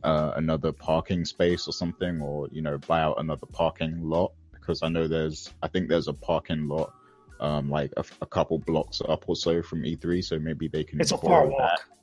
uh, 0.03 0.31
another 0.37 0.71
parking 0.71 1.23
space 1.23 1.67
or 1.67 1.71
something 1.71 2.19
or, 2.19 2.47
you 2.51 2.63
know, 2.63 2.79
buy 2.79 3.01
out 3.01 3.19
another 3.19 3.45
parking 3.45 4.09
lot 4.09 4.31
because 4.53 4.81
I 4.81 4.87
know 4.87 5.07
there's, 5.07 5.53
I 5.61 5.67
think 5.67 5.87
there's 5.87 6.07
a 6.07 6.13
parking 6.13 6.67
lot 6.67 6.95
um, 7.39 7.69
like 7.69 7.91
a, 7.95 8.03
a, 8.23 8.25
couple 8.25 8.57
blocks 8.57 8.99
up 9.07 9.25
or 9.27 9.35
so 9.35 9.61
from 9.61 9.83
E3. 9.83 10.23
So 10.23 10.39
maybe 10.39 10.67
they 10.67 10.83
can. 10.83 10.99
It's 10.99 11.11
a 11.11 11.17
far 11.19 11.45
walk. 11.45 11.73
It, 11.73 12.00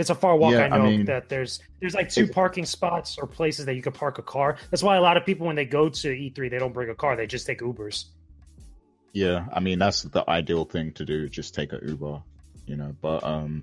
it's 0.00 0.08
a 0.10 0.14
far 0.14 0.34
walk. 0.34 0.52
Yeah, 0.52 0.64
I 0.64 0.68
know 0.68 0.84
I 0.86 0.90
mean, 0.90 1.04
that 1.04 1.28
there's 1.28 1.60
there's 1.78 1.94
like 1.94 2.08
two 2.08 2.26
parking 2.26 2.64
spots 2.64 3.18
or 3.18 3.26
places 3.26 3.66
that 3.66 3.74
you 3.74 3.82
could 3.82 3.94
park 3.94 4.18
a 4.18 4.22
car. 4.22 4.56
That's 4.70 4.82
why 4.82 4.96
a 4.96 5.00
lot 5.00 5.18
of 5.18 5.26
people 5.26 5.46
when 5.46 5.56
they 5.56 5.66
go 5.66 5.90
to 5.90 6.08
E3 6.08 6.50
they 6.50 6.58
don't 6.58 6.72
bring 6.72 6.88
a 6.88 6.94
car. 6.94 7.16
They 7.16 7.26
just 7.26 7.46
take 7.46 7.60
Ubers. 7.60 8.06
Yeah, 9.12 9.46
I 9.52 9.60
mean 9.60 9.78
that's 9.78 10.02
the 10.02 10.28
ideal 10.28 10.64
thing 10.64 10.92
to 10.92 11.04
do. 11.04 11.28
Just 11.28 11.54
take 11.54 11.74
an 11.74 11.80
Uber, 11.86 12.22
you 12.66 12.76
know. 12.76 12.96
But 13.02 13.22
um, 13.24 13.62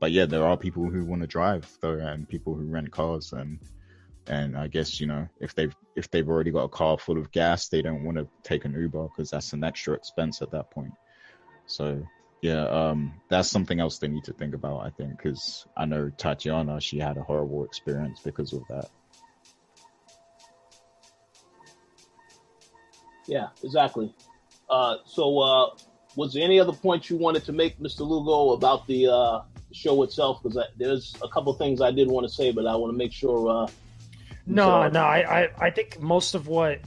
but 0.00 0.10
yeah, 0.10 0.26
there 0.26 0.44
are 0.44 0.56
people 0.56 0.90
who 0.90 1.04
want 1.04 1.22
to 1.22 1.28
drive 1.28 1.70
though, 1.80 1.92
and 1.92 2.28
people 2.28 2.54
who 2.54 2.64
rent 2.64 2.90
cars, 2.90 3.32
and 3.32 3.60
and 4.26 4.58
I 4.58 4.66
guess 4.66 5.00
you 5.00 5.06
know 5.06 5.28
if 5.40 5.54
they've 5.54 5.74
if 5.94 6.10
they've 6.10 6.28
already 6.28 6.50
got 6.50 6.64
a 6.64 6.68
car 6.68 6.98
full 6.98 7.18
of 7.18 7.30
gas, 7.30 7.68
they 7.68 7.82
don't 7.82 8.02
want 8.02 8.18
to 8.18 8.26
take 8.42 8.64
an 8.64 8.74
Uber 8.74 9.04
because 9.04 9.30
that's 9.30 9.52
an 9.52 9.62
extra 9.62 9.94
expense 9.94 10.42
at 10.42 10.50
that 10.50 10.70
point. 10.72 10.92
So 11.66 12.02
yeah, 12.42 12.64
um, 12.66 13.14
that's 13.28 13.48
something 13.50 13.80
else 13.80 13.98
they 13.98 14.08
need 14.08 14.24
to 14.24 14.32
think 14.32 14.54
about. 14.54 14.80
I 14.86 14.90
think 14.90 15.16
because 15.16 15.66
I 15.76 15.84
know 15.86 16.10
Tatiana, 16.16 16.80
she 16.80 16.98
had 16.98 17.16
a 17.16 17.22
horrible 17.22 17.64
experience 17.64 18.20
because 18.24 18.52
of 18.52 18.66
that. 18.68 18.88
Yeah, 23.26 23.48
exactly. 23.62 24.14
Uh, 24.70 24.96
so, 25.04 25.38
uh, 25.38 25.70
was 26.16 26.32
there 26.34 26.42
any 26.44 26.58
other 26.58 26.72
points 26.72 27.10
you 27.10 27.16
wanted 27.16 27.44
to 27.44 27.52
make, 27.52 27.78
Mr. 27.78 28.00
Lugo, 28.00 28.52
about 28.52 28.86
the 28.86 29.08
uh, 29.08 29.40
show 29.72 30.02
itself? 30.02 30.42
Because 30.42 30.58
there's 30.76 31.14
a 31.22 31.28
couple 31.28 31.52
things 31.54 31.80
I 31.80 31.90
did 31.90 32.08
want 32.08 32.26
to 32.26 32.32
say, 32.32 32.52
but 32.52 32.66
I 32.66 32.74
want 32.76 32.92
to 32.92 32.96
make 32.96 33.12
sure. 33.12 33.48
Uh, 33.64 33.66
No, 34.46 34.84
So- 34.84 34.88
no, 34.88 35.00
I, 35.02 35.42
I, 35.42 35.48
I 35.66 35.70
think 35.70 36.00
most 36.00 36.34
of 36.34 36.48
what 36.48 36.80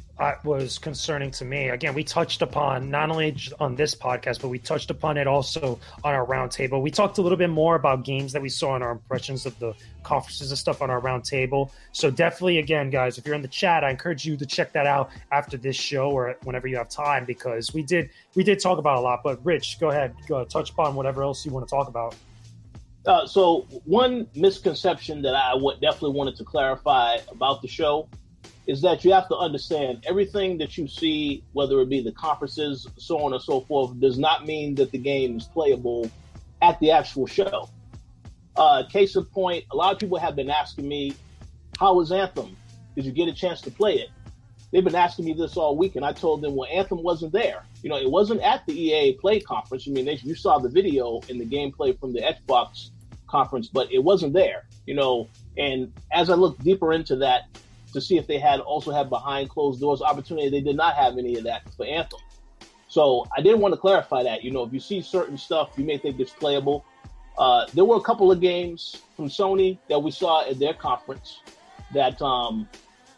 was 0.43 0.77
concerning 0.77 1.31
to 1.31 1.45
me, 1.45 1.69
again, 1.69 1.93
we 1.93 2.03
touched 2.03 2.41
upon 2.41 2.89
not 2.89 3.09
only 3.09 3.35
on 3.59 3.75
this 3.75 3.95
podcast, 3.95 4.41
but 4.41 4.49
we 4.49 4.59
touched 4.59 4.91
upon 4.91 5.17
it 5.17 5.27
also 5.27 5.79
on 6.03 6.13
our 6.13 6.25
roundtable. 6.25 6.81
We 6.81 6.91
talked 6.91 7.17
a 7.17 7.21
little 7.21 7.37
bit 7.37 7.49
more 7.49 7.75
about 7.75 8.03
games 8.03 8.31
that 8.33 8.41
we 8.41 8.49
saw 8.49 8.75
and 8.75 8.83
our 8.83 8.91
impressions 8.91 9.45
of 9.45 9.57
the 9.59 9.73
conferences 10.03 10.51
and 10.51 10.57
stuff 10.57 10.81
on 10.81 10.89
our 10.89 11.01
roundtable. 11.01 11.71
So 11.91 12.11
definitely, 12.11 12.59
again, 12.59 12.89
guys, 12.89 13.17
if 13.17 13.25
you're 13.25 13.35
in 13.35 13.41
the 13.41 13.47
chat, 13.47 13.83
I 13.83 13.89
encourage 13.89 14.25
you 14.25 14.37
to 14.37 14.45
check 14.45 14.73
that 14.73 14.85
out 14.85 15.09
after 15.31 15.57
this 15.57 15.75
show 15.75 16.11
or 16.11 16.37
whenever 16.43 16.67
you 16.67 16.77
have 16.77 16.89
time, 16.89 17.25
because 17.25 17.73
we 17.73 17.81
did 17.81 18.09
we 18.35 18.43
did 18.43 18.59
talk 18.59 18.77
about 18.77 18.97
a 18.97 19.01
lot. 19.01 19.21
But 19.23 19.43
Rich, 19.43 19.79
go 19.79 19.89
ahead, 19.89 20.15
go 20.27 20.45
touch 20.45 20.69
upon 20.71 20.95
whatever 20.95 21.23
else 21.23 21.45
you 21.45 21.51
want 21.51 21.67
to 21.67 21.69
talk 21.69 21.87
about. 21.87 22.15
Uh, 23.05 23.25
so 23.25 23.61
one 23.85 24.27
misconception 24.35 25.23
that 25.23 25.33
I 25.33 25.55
would 25.55 25.81
definitely 25.81 26.15
wanted 26.15 26.35
to 26.35 26.43
clarify 26.43 27.17
about 27.29 27.63
the 27.63 27.67
show 27.67 28.07
is 28.67 28.81
that 28.81 29.03
you 29.03 29.11
have 29.11 29.27
to 29.27 29.35
understand 29.35 30.03
everything 30.07 30.57
that 30.59 30.77
you 30.77 30.87
see, 30.87 31.43
whether 31.53 31.79
it 31.81 31.89
be 31.89 32.01
the 32.01 32.11
conferences, 32.11 32.87
so 32.97 33.19
on 33.19 33.33
and 33.33 33.41
so 33.41 33.61
forth, 33.61 33.99
does 33.99 34.17
not 34.17 34.45
mean 34.45 34.75
that 34.75 34.91
the 34.91 34.97
game 34.97 35.37
is 35.37 35.45
playable 35.45 36.09
at 36.61 36.79
the 36.79 36.91
actual 36.91 37.25
show. 37.25 37.69
Uh, 38.55 38.83
case 38.89 39.15
in 39.15 39.25
point, 39.25 39.65
a 39.71 39.75
lot 39.75 39.93
of 39.93 39.99
people 39.99 40.17
have 40.17 40.35
been 40.35 40.49
asking 40.49 40.87
me, 40.87 41.13
"How 41.79 41.95
was 41.95 42.11
Anthem? 42.11 42.55
Did 42.95 43.05
you 43.05 43.11
get 43.11 43.27
a 43.27 43.33
chance 43.33 43.61
to 43.61 43.71
play 43.71 43.95
it?" 43.95 44.09
They've 44.71 44.83
been 44.83 44.95
asking 44.95 45.25
me 45.25 45.33
this 45.33 45.57
all 45.57 45.75
week, 45.75 45.95
and 45.95 46.05
I 46.05 46.13
told 46.13 46.41
them, 46.41 46.55
"Well, 46.55 46.69
Anthem 46.71 47.01
wasn't 47.01 47.33
there. 47.33 47.65
You 47.81 47.89
know, 47.89 47.97
it 47.97 48.09
wasn't 48.09 48.41
at 48.41 48.65
the 48.65 48.79
EA 48.79 49.13
Play 49.13 49.39
conference. 49.39 49.87
I 49.87 49.91
mean, 49.91 50.05
they, 50.05 50.15
you 50.15 50.35
saw 50.35 50.59
the 50.59 50.69
video 50.69 51.19
and 51.29 51.41
the 51.41 51.45
gameplay 51.45 51.97
from 51.99 52.13
the 52.13 52.21
Xbox 52.21 52.91
conference, 53.27 53.67
but 53.67 53.91
it 53.91 53.99
wasn't 54.03 54.33
there. 54.33 54.65
You 54.85 54.95
know, 54.95 55.27
and 55.57 55.91
as 56.11 56.29
I 56.29 56.35
looked 56.35 56.63
deeper 56.63 56.93
into 56.93 57.15
that 57.17 57.47
to 57.93 58.01
see 58.01 58.17
if 58.17 58.27
they 58.27 58.39
had 58.39 58.59
also 58.59 58.91
had 58.91 59.09
behind 59.09 59.49
closed 59.49 59.81
doors 59.81 60.01
opportunity, 60.01 60.49
they 60.49 60.61
did 60.61 60.75
not 60.75 60.95
have 60.95 61.17
any 61.17 61.37
of 61.37 61.43
that 61.45 61.61
for 61.75 61.85
Anthem. 61.85 62.19
So 62.87 63.25
I 63.35 63.41
did 63.41 63.57
want 63.59 63.73
to 63.73 63.79
clarify 63.79 64.23
that. 64.23 64.43
You 64.43 64.51
know, 64.51 64.63
if 64.63 64.73
you 64.73 64.79
see 64.79 65.01
certain 65.01 65.37
stuff, 65.37 65.71
you 65.77 65.85
may 65.85 65.97
think 65.97 66.19
it's 66.19 66.31
playable. 66.31 66.83
Uh, 67.37 67.65
there 67.73 67.85
were 67.85 67.95
a 67.95 68.01
couple 68.01 68.31
of 68.31 68.41
games 68.41 69.01
from 69.15 69.29
Sony 69.29 69.77
that 69.87 70.03
we 70.03 70.11
saw 70.11 70.47
at 70.47 70.59
their 70.59 70.73
conference 70.73 71.39
that 71.93 72.21
um, 72.21 72.67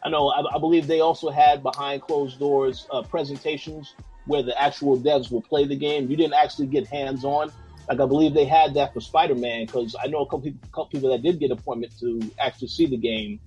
I 0.04 0.10
know. 0.10 0.30
I, 0.30 0.56
I 0.56 0.60
believe 0.60 0.88
they 0.88 1.00
also 1.00 1.30
had 1.30 1.64
behind 1.64 2.02
closed 2.02 2.40
doors 2.40 2.88
uh, 2.92 3.02
presentations 3.02 3.96
where 4.26 4.44
the 4.44 4.60
actual 4.62 4.98
devs 5.00 5.32
will 5.32 5.42
play 5.42 5.66
the 5.66 5.76
game. 5.76 6.10
You 6.10 6.18
didn't 6.18 6.36
actually 6.36 6.68
get 6.68 6.88
hands 6.88 7.26
on. 7.26 7.52
Like 7.90 8.00
I 8.00 8.06
believe 8.06 8.34
they 8.34 8.46
had 8.46 8.74
that 8.76 8.94
for 8.94 9.02
Spider 9.02 9.36
Man 9.36 9.66
because 9.66 9.96
I 10.02 10.08
know 10.08 10.20
a 10.20 10.26
couple 10.26 10.42
people, 10.42 10.68
couple 10.70 10.86
people 10.86 11.10
that 11.10 11.22
did 11.22 11.40
get 11.40 11.52
appointment 11.52 11.98
to 12.00 12.22
actually 12.40 12.70
see 12.70 12.86
the 12.86 12.98
game, 12.98 13.40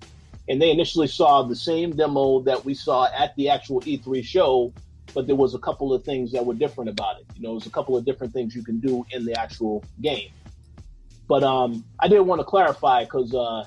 and 0.49 0.61
they 0.61 0.71
initially 0.71 1.07
saw 1.07 1.43
the 1.43 1.55
same 1.55 1.91
demo 1.95 2.41
that 2.41 2.63
we 2.63 2.73
saw 2.73 3.07
at 3.13 3.35
the 3.35 3.49
actual 3.49 3.81
E3 3.81 4.23
show, 4.23 4.73
but 5.13 5.27
there 5.27 5.35
was 5.35 5.53
a 5.53 5.59
couple 5.59 5.93
of 5.93 6.03
things 6.03 6.31
that 6.31 6.45
were 6.45 6.53
different 6.53 6.89
about 6.89 7.19
it. 7.19 7.25
You 7.35 7.43
know, 7.43 7.53
there's 7.53 7.67
a 7.67 7.71
couple 7.71 7.97
of 7.97 8.05
different 8.05 8.33
things 8.33 8.55
you 8.55 8.63
can 8.63 8.79
do 8.79 9.05
in 9.11 9.25
the 9.25 9.39
actual 9.39 9.83
game. 10.01 10.31
But 11.27 11.43
um, 11.43 11.83
I 11.99 12.07
did 12.07 12.21
want 12.21 12.39
to 12.39 12.45
clarify 12.45 13.03
because 13.03 13.33
uh, 13.33 13.65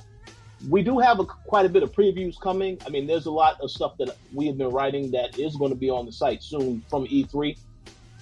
we 0.68 0.82
do 0.82 0.98
have 0.98 1.20
a, 1.20 1.24
quite 1.24 1.66
a 1.66 1.68
bit 1.68 1.82
of 1.82 1.92
previews 1.92 2.40
coming. 2.40 2.78
I 2.86 2.88
mean, 2.88 3.06
there's 3.06 3.26
a 3.26 3.30
lot 3.30 3.60
of 3.60 3.70
stuff 3.70 3.96
that 3.98 4.16
we 4.32 4.46
have 4.46 4.56
been 4.56 4.70
writing 4.70 5.10
that 5.10 5.38
is 5.38 5.56
going 5.56 5.70
to 5.70 5.76
be 5.76 5.90
on 5.90 6.06
the 6.06 6.12
site 6.12 6.42
soon 6.42 6.82
from 6.88 7.06
E3. 7.06 7.58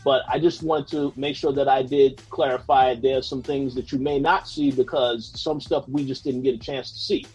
But 0.04 0.22
I 0.28 0.38
just 0.38 0.62
wanted 0.62 0.88
to 0.88 1.12
make 1.16 1.36
sure 1.36 1.52
that 1.52 1.68
I 1.68 1.82
did 1.82 2.22
clarify 2.30 2.94
there's 2.94 3.26
some 3.26 3.42
things 3.42 3.74
that 3.74 3.92
you 3.92 3.98
may 3.98 4.18
not 4.18 4.48
see 4.48 4.70
because 4.70 5.32
some 5.40 5.60
stuff 5.60 5.88
we 5.88 6.06
just 6.06 6.24
didn't 6.24 6.42
get 6.42 6.54
a 6.54 6.58
chance 6.58 6.92
to 6.92 6.98
see. 6.98 7.26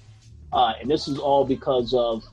Uh, 0.54 0.74
and 0.80 0.90
this 0.90 1.08
is 1.08 1.18
all 1.18 1.44
because 1.44 1.94
of, 1.94 2.24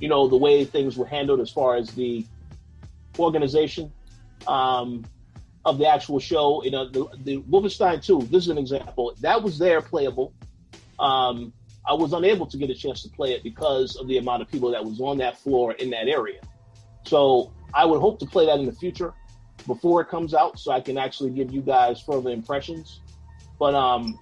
you 0.00 0.08
know, 0.08 0.28
the 0.28 0.36
way 0.36 0.64
things 0.64 0.96
were 0.96 1.06
handled 1.06 1.40
as 1.40 1.50
far 1.50 1.76
as 1.76 1.90
the 1.92 2.26
organization 3.18 3.92
um, 4.48 5.04
of 5.64 5.78
the 5.78 5.88
actual 5.88 6.18
show. 6.18 6.62
You 6.64 6.72
know, 6.72 6.88
the, 6.88 7.06
the 7.22 7.38
Wolfenstein 7.42 8.04
2, 8.04 8.28
this 8.30 8.44
is 8.44 8.48
an 8.48 8.58
example. 8.58 9.14
That 9.20 9.42
was 9.42 9.58
there 9.58 9.80
playable. 9.80 10.34
Um, 10.98 11.52
I 11.88 11.94
was 11.94 12.12
unable 12.12 12.46
to 12.46 12.56
get 12.56 12.68
a 12.68 12.74
chance 12.74 13.02
to 13.04 13.08
play 13.08 13.32
it 13.32 13.44
because 13.44 13.94
of 13.94 14.08
the 14.08 14.18
amount 14.18 14.42
of 14.42 14.50
people 14.50 14.72
that 14.72 14.84
was 14.84 15.00
on 15.00 15.18
that 15.18 15.38
floor 15.38 15.72
in 15.72 15.90
that 15.90 16.08
area. 16.08 16.40
So 17.04 17.52
I 17.72 17.84
would 17.84 18.00
hope 18.00 18.18
to 18.20 18.26
play 18.26 18.46
that 18.46 18.58
in 18.58 18.66
the 18.66 18.72
future 18.72 19.14
before 19.68 20.00
it 20.00 20.08
comes 20.08 20.34
out 20.34 20.58
so 20.58 20.72
I 20.72 20.80
can 20.80 20.98
actually 20.98 21.30
give 21.30 21.52
you 21.52 21.60
guys 21.60 22.00
further 22.00 22.30
impressions. 22.30 23.00
But 23.58 23.76
um, 23.76 24.18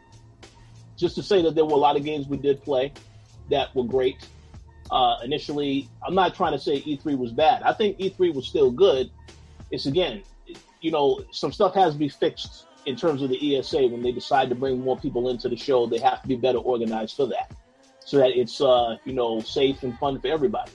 just 0.96 1.14
to 1.14 1.22
say 1.22 1.40
that 1.42 1.54
there 1.54 1.64
were 1.64 1.72
a 1.72 1.76
lot 1.76 1.96
of 1.96 2.04
games 2.04 2.28
we 2.28 2.36
did 2.36 2.62
play 2.62 2.92
that 3.50 3.74
were 3.74 3.84
great. 3.84 4.26
Uh, 4.90 5.16
initially, 5.24 5.88
I'm 6.06 6.14
not 6.14 6.34
trying 6.34 6.52
to 6.52 6.58
say 6.58 6.80
E3 6.82 7.16
was 7.16 7.32
bad. 7.32 7.62
I 7.62 7.72
think 7.72 7.98
E3 7.98 8.34
was 8.34 8.46
still 8.46 8.70
good. 8.70 9.10
It's 9.70 9.86
again, 9.86 10.22
you 10.80 10.90
know, 10.90 11.24
some 11.32 11.52
stuff 11.52 11.74
has 11.74 11.94
to 11.94 11.98
be 11.98 12.08
fixed 12.08 12.66
in 12.86 12.96
terms 12.96 13.22
of 13.22 13.30
the 13.30 13.56
ESA 13.56 13.86
when 13.88 14.02
they 14.02 14.12
decide 14.12 14.48
to 14.50 14.54
bring 14.54 14.80
more 14.80 14.98
people 14.98 15.30
into 15.30 15.48
the 15.48 15.56
show. 15.56 15.86
They 15.86 15.98
have 15.98 16.20
to 16.22 16.28
be 16.28 16.36
better 16.36 16.58
organized 16.58 17.16
for 17.16 17.26
that, 17.26 17.52
so 18.00 18.18
that 18.18 18.38
it's 18.38 18.60
uh, 18.60 18.96
you 19.04 19.14
know 19.14 19.40
safe 19.40 19.82
and 19.82 19.98
fun 19.98 20.20
for 20.20 20.28
everybody. 20.28 20.72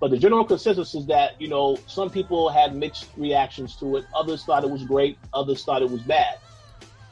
But 0.00 0.10
the 0.10 0.18
general 0.18 0.44
consensus 0.44 0.94
is 0.94 1.06
that 1.06 1.40
you 1.40 1.48
know 1.48 1.78
some 1.86 2.10
people 2.10 2.48
had 2.50 2.74
mixed 2.76 3.08
reactions 3.16 3.76
to 3.76 3.96
it. 3.96 4.04
Others 4.14 4.44
thought 4.44 4.64
it 4.64 4.70
was 4.70 4.84
great. 4.84 5.18
Others 5.32 5.64
thought 5.64 5.82
it 5.82 5.90
was 5.90 6.02
bad. 6.02 6.38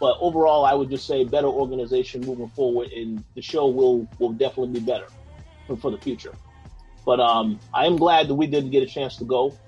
But 0.01 0.17
overall, 0.21 0.65
I 0.65 0.75
would 0.75 0.91
just 0.91 1.07
say 1.07 1.25
better 1.25 1.49
organization 1.49 2.21
moving 2.21 2.49
forward, 2.51 2.89
and 2.89 3.25
the 3.35 3.43
show 3.43 3.67
will 3.67 4.07
will 4.19 4.33
definitely 4.33 4.81
be 4.81 4.87
better 4.87 5.07
for, 5.67 5.77
for 5.77 5.91
the 5.91 5.99
future. 5.99 6.35
But 7.05 7.21
um, 7.21 7.59
I 7.73 7.87
am 7.87 7.97
glad 7.97 8.29
that 8.29 8.35
we 8.35 8.47
did 8.47 8.71
get 8.71 8.83
a 8.83 8.87
chance 8.87 9.17
to 9.17 9.25
go. 9.25 9.59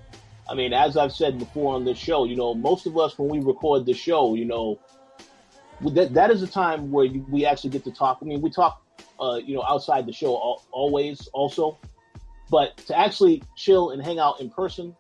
I 0.49 0.55
mean, 0.55 0.73
as 0.73 0.97
I've 0.97 1.13
said 1.13 1.39
before 1.39 1.75
on 1.75 1.85
this 1.85 1.99
show, 1.99 2.25
you 2.25 2.37
know, 2.37 2.55
most 2.55 2.87
of 2.87 2.99
us 2.99 3.19
when 3.19 3.29
we 3.29 3.39
record 3.41 3.87
the 3.87 3.95
show, 3.95 4.35
you 4.35 4.45
know, 4.45 4.79
that 5.93 6.13
that 6.15 6.31
is 6.31 6.43
a 6.43 6.47
time 6.47 6.91
where 6.91 7.05
you, 7.05 7.25
we 7.31 7.47
actually 7.47 7.71
get 7.71 7.85
to 7.85 7.93
talk. 7.93 8.19
I 8.21 8.25
mean, 8.25 8.41
we 8.41 8.51
talk, 8.51 8.83
uh, 9.19 9.39
you 9.45 9.55
know, 9.55 9.65
outside 9.69 10.07
the 10.07 10.13
show 10.13 10.35
al- 10.35 10.63
always, 10.73 11.29
also, 11.33 11.79
but 12.51 12.77
to 12.89 12.99
actually 12.99 13.43
chill 13.57 13.91
and 13.91 14.05
hang 14.05 14.19
out 14.19 14.41
in 14.41 14.51
person, 14.51 14.95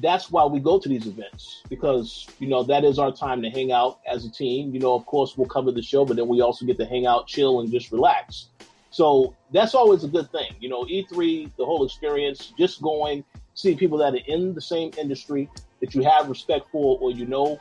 that's 0.00 0.30
why 0.30 0.44
we 0.44 0.60
go 0.60 0.78
to 0.78 0.88
these 0.88 1.06
events 1.06 1.62
because 1.68 2.26
you 2.38 2.48
know 2.48 2.62
that 2.64 2.84
is 2.84 2.98
our 2.98 3.12
time 3.12 3.42
to 3.42 3.50
hang 3.50 3.72
out 3.72 4.00
as 4.06 4.24
a 4.24 4.30
team. 4.30 4.72
You 4.74 4.80
know, 4.80 4.94
of 4.94 5.06
course, 5.06 5.36
we'll 5.36 5.48
cover 5.48 5.70
the 5.70 5.82
show, 5.82 6.04
but 6.04 6.16
then 6.16 6.28
we 6.28 6.40
also 6.40 6.66
get 6.66 6.78
to 6.78 6.86
hang 6.86 7.06
out, 7.06 7.26
chill, 7.26 7.60
and 7.60 7.70
just 7.70 7.92
relax. 7.92 8.48
So 8.90 9.34
that's 9.52 9.74
always 9.74 10.04
a 10.04 10.08
good 10.08 10.30
thing. 10.30 10.54
You 10.60 10.68
know, 10.68 10.84
E3, 10.84 11.50
the 11.56 11.64
whole 11.64 11.84
experience, 11.84 12.52
just 12.56 12.80
going, 12.80 13.24
seeing 13.54 13.76
people 13.76 13.98
that 13.98 14.14
are 14.14 14.20
in 14.26 14.54
the 14.54 14.60
same 14.60 14.92
industry 14.98 15.48
that 15.80 15.94
you 15.94 16.02
have 16.02 16.28
respect 16.28 16.68
for 16.70 16.98
or 17.00 17.10
you 17.10 17.26
know, 17.26 17.60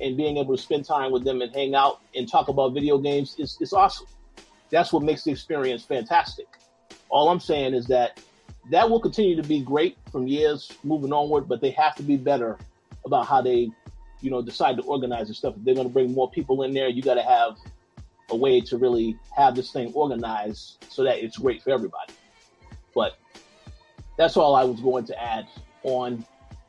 and 0.00 0.16
being 0.16 0.38
able 0.38 0.56
to 0.56 0.62
spend 0.62 0.84
time 0.84 1.12
with 1.12 1.24
them 1.24 1.42
and 1.42 1.54
hang 1.54 1.74
out 1.74 2.00
and 2.14 2.30
talk 2.30 2.48
about 2.48 2.72
video 2.72 2.98
games 2.98 3.36
is, 3.38 3.58
is 3.60 3.72
awesome. 3.72 4.06
That's 4.70 4.92
what 4.92 5.02
makes 5.02 5.24
the 5.24 5.32
experience 5.32 5.84
fantastic. 5.84 6.46
All 7.10 7.28
I'm 7.28 7.40
saying 7.40 7.74
is 7.74 7.86
that 7.88 8.20
that 8.68 8.88
will 8.88 9.00
continue 9.00 9.36
to 9.36 9.46
be 9.46 9.60
great 9.60 9.96
from 10.12 10.26
years 10.26 10.70
moving 10.84 11.12
onward, 11.12 11.48
but 11.48 11.60
they 11.60 11.70
have 11.70 11.94
to 11.96 12.02
be 12.02 12.16
better 12.16 12.58
about 13.04 13.26
how 13.26 13.40
they, 13.40 13.70
you 14.20 14.30
know, 14.30 14.42
decide 14.42 14.76
to 14.76 14.82
organize 14.82 15.28
the 15.28 15.34
stuff. 15.34 15.54
If 15.56 15.64
they're 15.64 15.74
going 15.74 15.86
to 15.86 15.92
bring 15.92 16.12
more 16.12 16.30
people 16.30 16.62
in 16.62 16.74
there, 16.74 16.88
you 16.88 17.02
got 17.02 17.14
to 17.14 17.22
have 17.22 17.56
a 18.28 18.36
way 18.36 18.60
to 18.60 18.76
really 18.76 19.18
have 19.36 19.56
this 19.56 19.72
thing 19.72 19.92
organized 19.94 20.84
so 20.88 21.02
that 21.04 21.18
it's 21.18 21.38
great 21.38 21.62
for 21.62 21.70
everybody. 21.70 22.12
But 22.94 23.16
that's 24.16 24.36
all 24.36 24.54
I 24.54 24.64
was 24.64 24.80
going 24.80 25.06
to 25.06 25.22
add 25.22 25.46
on. 25.82 26.24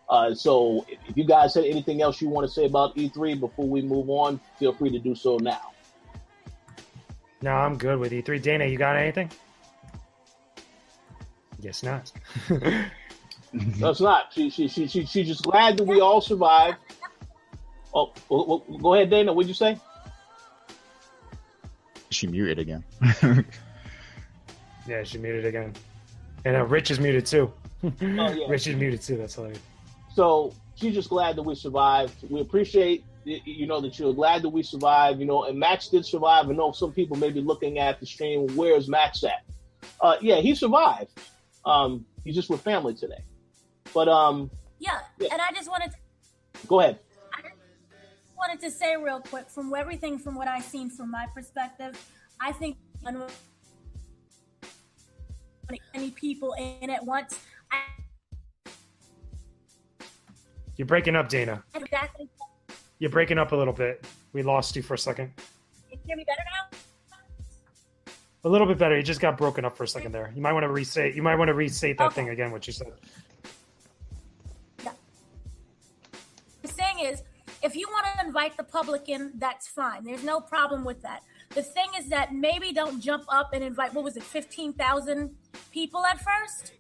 Uh, 0.10 0.34
so 0.34 0.86
if, 0.90 1.00
if 1.08 1.18
you 1.18 1.26
guys 1.26 1.54
had 1.54 1.66
anything 1.66 2.02
else 2.02 2.22
you 2.22 2.30
want 2.30 2.48
to 2.48 2.54
say 2.54 2.66
about 2.66 2.96
E3 2.96 3.40
before 3.40 3.68
we 3.68 3.82
move 3.82 4.10
on, 4.10 4.40
feel 4.58 4.74
free 4.74 4.90
to 4.90 5.00
do 5.00 5.16
so 5.16 5.38
now. 5.38 5.72
No, 7.42 7.52
I'm 7.52 7.78
good 7.78 8.00
with 8.00 8.12
E3. 8.12 8.42
Dana, 8.42 8.66
you 8.66 8.78
got 8.78 8.96
anything? 8.96 9.30
Guess 11.62 11.84
not. 11.84 12.12
That's 13.54 14.02
not. 14.02 14.34
She, 14.34 14.50
she, 14.50 14.68
she, 14.68 14.88
she, 14.88 15.06
she's 15.06 15.28
just 15.28 15.44
glad 15.44 15.78
that 15.78 15.84
we 15.84 16.00
all 16.00 16.22
survived. 16.22 16.78
Oh, 17.94 18.14
well, 18.30 18.64
well, 18.68 18.78
go 18.80 18.94
ahead, 18.94 19.10
Dana. 19.10 19.34
What'd 19.34 19.50
you 19.50 19.54
say? 19.54 19.78
She 22.10 22.28
muted 22.28 22.60
again. 22.60 22.84
yeah, 24.88 25.04
she 25.04 25.18
muted 25.18 25.46
again. 25.46 25.74
And 26.46 26.56
uh, 26.56 26.66
Rich 26.66 26.92
is 26.92 27.00
muted 27.00 27.26
too. 27.26 27.52
Oh, 27.84 27.92
yeah. 28.02 28.34
Rich 28.50 28.68
is 28.68 28.76
muted 28.76 29.02
too. 29.02 29.18
That's 29.18 29.36
hilarious. 29.36 29.60
So 30.14 30.54
she's 30.76 30.94
just 30.94 31.10
glad 31.10 31.36
that 31.36 31.44
we 31.44 31.56
survived. 31.56 32.30
We 32.30 32.42
appreciate, 32.42 33.06
you 33.24 33.68
know, 33.68 33.82
that 33.82 34.00
you're 34.00 34.14
glad 34.14 34.42
that 34.42 34.50
we 34.50 34.64
survived. 34.64 35.20
You 35.20 35.26
know, 35.26 35.44
and 35.44 35.60
Max 35.60 35.90
did 35.90 36.06
survive. 36.06 36.50
I 36.50 36.54
know 36.54 36.72
some 36.72 36.92
people 36.92 37.18
may 37.18 37.30
be 37.30 37.42
looking 37.42 37.80
at 37.80 38.00
the 38.00 38.06
stream. 38.06 38.48
Where's 38.56 38.88
Max 38.88 39.24
at? 39.24 39.44
Uh, 40.00 40.16
yeah, 40.22 40.38
he 40.38 40.56
survived. 40.56 41.12
Um, 41.66 42.06
he's 42.24 42.36
just 42.36 42.50
with 42.50 42.62
family 42.62 42.94
today. 42.94 43.24
But 43.94 44.08
um, 44.08 44.50
Yeah, 44.80 45.00
Yeah. 45.20 45.30
and 45.34 45.42
I 45.42 45.52
just 45.54 45.70
wanted 45.70 45.92
to, 45.92 46.68
go 46.68 46.80
ahead. 46.80 47.00
I 47.34 47.42
just 47.42 47.54
wanted 48.38 48.60
to 48.62 48.72
say 48.72 48.96
real 48.98 49.20
quick 49.20 49.50
from 49.50 49.74
everything 49.76 50.18
from 50.18 50.36
what 50.36 50.48
I've 50.48 50.64
seen 50.64 50.90
from 50.90 51.12
my 51.12 51.28
perspective, 51.34 51.98
I 52.40 52.52
think 52.52 52.78
when 53.02 53.22
many 55.94 56.12
people 56.12 56.54
in 56.54 56.90
at 56.90 57.04
once. 57.06 57.40
I, 57.72 58.72
You're 60.78 60.86
breaking 60.88 61.16
up, 61.16 61.30
Dana. 61.30 61.64
exactly. 61.76 62.28
You're 63.00 63.12
breaking 63.12 63.38
up 63.38 63.52
a 63.52 63.56
little 63.56 63.74
bit. 63.74 64.06
We 64.34 64.44
lost 64.44 64.76
you 64.76 64.82
for 64.82 64.94
a 64.94 64.98
second. 64.98 65.32
Can 65.36 65.46
you 65.92 65.98
hear 66.06 66.18
me 66.18 66.24
better 66.26 66.42
now? 66.46 66.78
A 68.44 68.50
little 68.50 68.66
bit 68.66 68.80
better. 68.80 68.98
You 68.98 69.04
just 69.04 69.22
got 69.22 69.38
broken 69.38 69.66
up 69.66 69.78
for 69.78 69.84
a 69.84 69.88
second 69.88 70.14
there. 70.14 70.32
You 70.36 70.42
might 70.42 70.54
want 70.54 70.64
to 70.64 70.70
restate. 70.70 71.16
You 71.16 71.22
might 71.22 71.36
want 71.36 71.50
to 71.50 71.54
restate 71.54 71.98
that 72.00 72.08
Okay. 72.08 72.16
thing 72.16 72.30
again. 72.30 72.52
What 72.52 72.66
you 72.66 72.74
said. 72.74 72.92
Yeah. 74.84 74.94
The 76.64 76.68
thing 76.68 77.00
is, 77.00 77.22
if 77.62 77.76
you 77.76 77.88
want 77.90 78.08
to 78.18 78.26
invite 78.26 78.58
the 78.58 78.64
public 78.64 79.10
in, 79.10 79.34
that's 79.36 79.68
fine. 79.68 80.04
There's 80.04 80.24
no 80.24 80.42
problem 80.42 80.84
with 80.84 81.04
that. 81.04 81.22
The 81.50 81.62
thing 81.62 81.90
is 82.00 82.08
that 82.10 82.34
maybe 82.34 82.74
don't 82.74 83.00
jump 83.00 83.26
up 83.30 83.54
and 83.54 83.64
invite, 83.64 83.94
what 83.94 84.04
was 84.04 84.18
it, 84.18 84.24
15,000 84.24 85.36
people 85.72 86.04
at 86.06 86.20
first? 86.20 86.74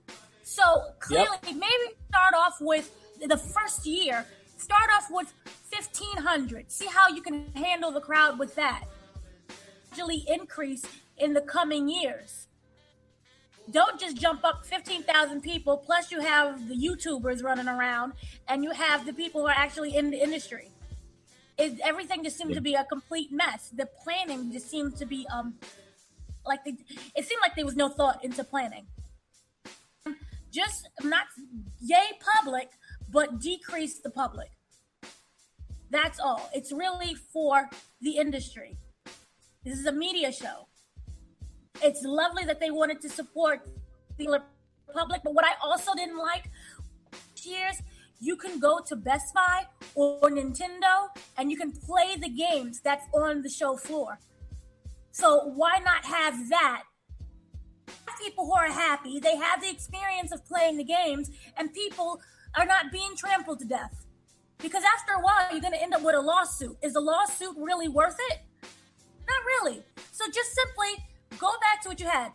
So 0.43 0.63
clearly, 0.99 1.37
maybe 1.45 1.95
start 2.09 2.33
off 2.33 2.57
with 2.59 2.91
the 3.23 3.37
first 3.37 3.85
year, 3.85 4.25
start 4.57 4.89
off 4.95 5.07
with 5.11 5.31
1,500. 5.71 6.71
See 6.71 6.87
how 6.87 7.09
you 7.09 7.21
can 7.21 7.51
handle 7.53 7.91
the 7.91 8.01
crowd 8.01 8.39
with 8.39 8.55
that. 8.55 8.85
Gradually 9.89 10.25
increase 10.27 10.83
in 11.21 11.33
the 11.33 11.41
coming 11.41 11.87
years. 11.87 12.47
Don't 13.69 13.99
just 13.99 14.17
jump 14.17 14.43
up 14.43 14.65
15,000 14.65 15.41
people, 15.41 15.77
plus 15.77 16.11
you 16.11 16.19
have 16.19 16.67
the 16.67 16.75
YouTubers 16.75 17.43
running 17.43 17.67
around 17.67 18.13
and 18.47 18.63
you 18.63 18.71
have 18.71 19.05
the 19.05 19.13
people 19.13 19.41
who 19.41 19.47
are 19.47 19.55
actually 19.55 19.95
in 19.95 20.09
the 20.09 20.21
industry. 20.21 20.69
It, 21.57 21.79
everything 21.83 22.23
just 22.23 22.37
seemed 22.37 22.55
to 22.55 22.61
be 22.61 22.73
a 22.73 22.83
complete 22.83 23.31
mess. 23.31 23.69
The 23.69 23.87
planning 24.03 24.51
just 24.51 24.69
seemed 24.69 24.97
to 24.97 25.05
be 25.05 25.27
um 25.31 25.55
like 26.43 26.63
they, 26.65 26.75
it 27.15 27.25
seemed 27.25 27.41
like 27.41 27.55
there 27.55 27.65
was 27.65 27.75
no 27.75 27.87
thought 27.87 28.23
into 28.25 28.43
planning. 28.43 28.87
Just 30.51 30.89
not 31.03 31.27
yay 31.79 32.19
public, 32.19 32.71
but 33.11 33.39
decrease 33.39 33.99
the 33.99 34.09
public. 34.09 34.49
That's 35.91 36.19
all. 36.19 36.49
It's 36.53 36.71
really 36.71 37.15
for 37.15 37.69
the 38.01 38.17
industry. 38.17 38.77
This 39.63 39.77
is 39.77 39.85
a 39.85 39.91
media 39.91 40.31
show. 40.31 40.67
It's 41.81 42.01
lovely 42.03 42.45
that 42.45 42.59
they 42.59 42.71
wanted 42.71 43.01
to 43.01 43.09
support 43.09 43.67
the 44.17 44.41
public, 44.93 45.21
but 45.23 45.33
what 45.33 45.45
I 45.45 45.53
also 45.63 45.93
didn't 45.95 46.17
like 46.17 46.49
years 47.45 47.81
you 48.19 48.35
can 48.35 48.59
go 48.59 48.79
to 48.87 48.95
Best 48.95 49.33
Buy 49.33 49.65
or 49.95 50.29
Nintendo 50.29 51.09
and 51.37 51.51
you 51.51 51.57
can 51.57 51.71
play 51.71 52.15
the 52.15 52.29
games 52.29 52.79
that's 52.79 53.05
on 53.13 53.41
the 53.41 53.49
show 53.49 53.75
floor. 53.77 54.19
So 55.11 55.51
why 55.55 55.79
not 55.83 56.05
have 56.05 56.49
that? 56.49 56.83
People 58.21 58.45
who 58.45 58.53
are 58.53 58.71
happy, 58.71 59.19
they 59.19 59.35
have 59.35 59.61
the 59.61 59.69
experience 59.69 60.31
of 60.31 60.45
playing 60.45 60.77
the 60.77 60.83
games, 60.83 61.31
and 61.57 61.73
people 61.73 62.21
are 62.55 62.65
not 62.65 62.91
being 62.91 63.15
trampled 63.17 63.57
to 63.59 63.65
death. 63.65 64.05
Because 64.59 64.83
after 64.95 65.13
a 65.13 65.21
while, 65.21 65.51
you're 65.51 65.59
going 65.59 65.73
to 65.73 65.81
end 65.81 65.95
up 65.95 66.03
with 66.03 66.13
a 66.13 66.21
lawsuit. 66.21 66.77
Is 66.83 66.93
the 66.93 67.01
lawsuit 67.01 67.55
really 67.57 67.87
worth 67.87 68.17
it? 68.29 68.41
Not 69.27 69.43
really. 69.45 69.81
So 70.11 70.25
just 70.27 70.53
simply 70.53 71.03
go 71.37 71.51
back 71.61 71.81
to 71.83 71.89
what 71.89 71.99
you 71.99 72.07
had. 72.07 72.31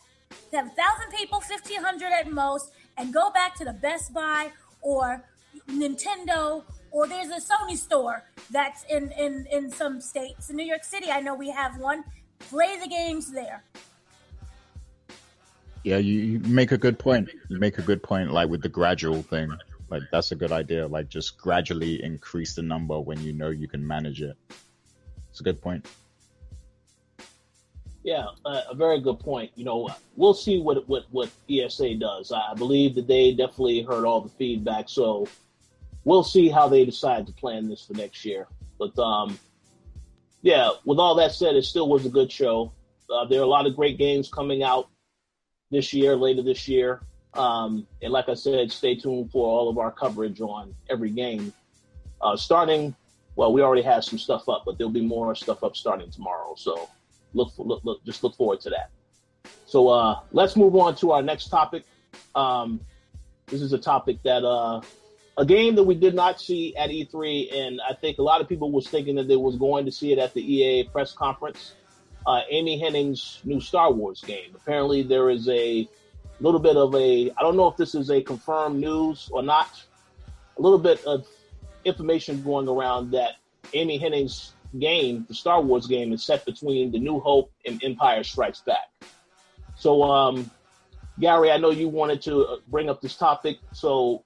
You 0.52 0.58
have 0.58 0.66
a 0.66 0.70
thousand 0.70 1.12
people, 1.16 1.40
fifteen 1.40 1.82
hundred 1.82 2.12
at 2.12 2.30
most, 2.30 2.72
and 2.96 3.12
go 3.12 3.30
back 3.30 3.54
to 3.56 3.64
the 3.64 3.72
Best 3.72 4.12
Buy 4.12 4.52
or 4.82 5.24
Nintendo 5.68 6.64
or 6.96 7.06
there's 7.06 7.28
a 7.28 7.40
Sony 7.40 7.76
store 7.76 8.24
that's 8.50 8.84
in 8.84 9.12
in 9.12 9.46
in 9.50 9.70
some 9.70 10.00
states. 10.00 10.48
In 10.50 10.56
New 10.56 10.64
York 10.64 10.82
City, 10.82 11.10
I 11.10 11.20
know 11.20 11.34
we 11.34 11.50
have 11.50 11.78
one. 11.78 12.04
Play 12.38 12.78
the 12.78 12.88
games 12.88 13.32
there. 13.32 13.62
Yeah, 15.84 15.98
you, 15.98 16.20
you 16.20 16.38
make 16.40 16.72
a 16.72 16.78
good 16.78 16.98
point. 16.98 17.28
You 17.48 17.58
make 17.58 17.78
a 17.78 17.82
good 17.82 18.02
point, 18.02 18.32
like 18.32 18.48
with 18.48 18.62
the 18.62 18.68
gradual 18.68 19.22
thing. 19.22 19.50
Like 19.90 20.02
that's 20.10 20.32
a 20.32 20.34
good 20.34 20.52
idea. 20.52 20.86
Like 20.86 21.08
just 21.08 21.38
gradually 21.38 22.02
increase 22.02 22.54
the 22.54 22.62
number 22.62 22.98
when 22.98 23.20
you 23.22 23.32
know 23.32 23.50
you 23.50 23.68
can 23.68 23.86
manage 23.86 24.22
it. 24.22 24.36
It's 25.30 25.40
a 25.40 25.44
good 25.44 25.60
point. 25.60 25.86
Yeah, 28.06 28.26
uh, 28.44 28.60
a 28.70 28.74
very 28.76 29.00
good 29.00 29.18
point. 29.18 29.50
You 29.56 29.64
know, 29.64 29.88
we'll 30.14 30.32
see 30.32 30.60
what 30.60 30.88
what 30.88 31.06
what 31.10 31.28
ESA 31.50 31.96
does. 31.96 32.30
I 32.30 32.54
believe 32.54 32.94
that 32.94 33.08
they 33.08 33.32
definitely 33.32 33.82
heard 33.82 34.04
all 34.04 34.20
the 34.20 34.28
feedback, 34.28 34.88
so 34.88 35.26
we'll 36.04 36.22
see 36.22 36.48
how 36.48 36.68
they 36.68 36.84
decide 36.84 37.26
to 37.26 37.32
plan 37.32 37.68
this 37.68 37.84
for 37.84 37.94
next 37.94 38.24
year. 38.24 38.46
But 38.78 38.96
um, 38.96 39.40
yeah, 40.40 40.70
with 40.84 41.00
all 41.00 41.16
that 41.16 41.32
said, 41.32 41.56
it 41.56 41.64
still 41.64 41.88
was 41.88 42.06
a 42.06 42.08
good 42.08 42.30
show. 42.30 42.70
Uh, 43.10 43.24
there 43.24 43.40
are 43.40 43.42
a 43.42 43.48
lot 43.48 43.66
of 43.66 43.74
great 43.74 43.98
games 43.98 44.30
coming 44.30 44.62
out 44.62 44.88
this 45.72 45.92
year, 45.92 46.14
later 46.14 46.42
this 46.42 46.68
year. 46.68 47.00
Um, 47.34 47.88
and 48.02 48.12
like 48.12 48.28
I 48.28 48.34
said, 48.34 48.70
stay 48.70 48.94
tuned 48.94 49.32
for 49.32 49.44
all 49.48 49.68
of 49.68 49.78
our 49.78 49.90
coverage 49.90 50.40
on 50.40 50.76
every 50.88 51.10
game. 51.10 51.52
Uh, 52.20 52.36
starting, 52.36 52.94
well, 53.34 53.52
we 53.52 53.62
already 53.62 53.82
have 53.82 54.04
some 54.04 54.20
stuff 54.20 54.48
up, 54.48 54.62
but 54.64 54.78
there'll 54.78 54.92
be 54.92 55.04
more 55.04 55.34
stuff 55.34 55.64
up 55.64 55.74
starting 55.76 56.08
tomorrow. 56.12 56.54
So 56.56 56.88
look, 57.36 57.52
for, 57.54 57.64
look, 57.64 57.84
look, 57.84 58.04
just 58.04 58.24
look 58.24 58.34
forward 58.34 58.60
to 58.62 58.70
that. 58.70 58.90
So 59.66 59.88
uh, 59.88 60.20
let's 60.32 60.56
move 60.56 60.74
on 60.76 60.96
to 60.96 61.12
our 61.12 61.22
next 61.22 61.48
topic. 61.48 61.84
Um, 62.34 62.80
this 63.46 63.60
is 63.62 63.72
a 63.72 63.78
topic 63.78 64.22
that 64.24 64.44
uh, 64.44 64.80
a 65.36 65.44
game 65.44 65.74
that 65.76 65.84
we 65.84 65.94
did 65.94 66.14
not 66.14 66.40
see 66.40 66.74
at 66.76 66.90
E3, 66.90 67.54
and 67.54 67.80
I 67.88 67.94
think 67.94 68.18
a 68.18 68.22
lot 68.22 68.40
of 68.40 68.48
people 68.48 68.72
was 68.72 68.88
thinking 68.88 69.16
that 69.16 69.28
they 69.28 69.36
was 69.36 69.56
going 69.56 69.84
to 69.84 69.92
see 69.92 70.12
it 70.12 70.18
at 70.18 70.34
the 70.34 70.40
EA 70.40 70.84
press 70.84 71.12
conference. 71.12 71.74
Uh, 72.26 72.40
Amy 72.50 72.80
Hennig's 72.80 73.40
new 73.44 73.60
Star 73.60 73.92
Wars 73.92 74.20
game. 74.26 74.50
Apparently, 74.54 75.02
there 75.02 75.30
is 75.30 75.48
a 75.48 75.88
little 76.40 76.60
bit 76.60 76.76
of 76.76 76.94
a 76.94 77.30
I 77.30 77.42
don't 77.42 77.56
know 77.56 77.68
if 77.68 77.76
this 77.76 77.94
is 77.94 78.10
a 78.10 78.20
confirmed 78.20 78.80
news 78.80 79.28
or 79.30 79.42
not. 79.42 79.84
A 80.58 80.62
little 80.62 80.78
bit 80.78 81.04
of 81.04 81.26
information 81.84 82.42
going 82.42 82.66
around 82.66 83.12
that 83.12 83.36
Amy 83.74 83.98
Hennig's 84.00 84.52
game, 84.78 85.24
the 85.28 85.34
Star 85.34 85.60
Wars 85.60 85.86
game, 85.86 86.12
is 86.12 86.24
set 86.24 86.44
between 86.44 86.92
The 86.92 86.98
New 86.98 87.20
Hope 87.20 87.50
and 87.64 87.82
Empire 87.82 88.22
Strikes 88.22 88.60
Back. 88.60 88.88
So, 89.76 90.02
um, 90.02 90.50
Gary, 91.18 91.50
I 91.50 91.56
know 91.58 91.70
you 91.70 91.88
wanted 91.88 92.22
to 92.22 92.44
uh, 92.44 92.56
bring 92.68 92.88
up 92.88 93.00
this 93.00 93.16
topic. 93.16 93.58
So, 93.72 94.24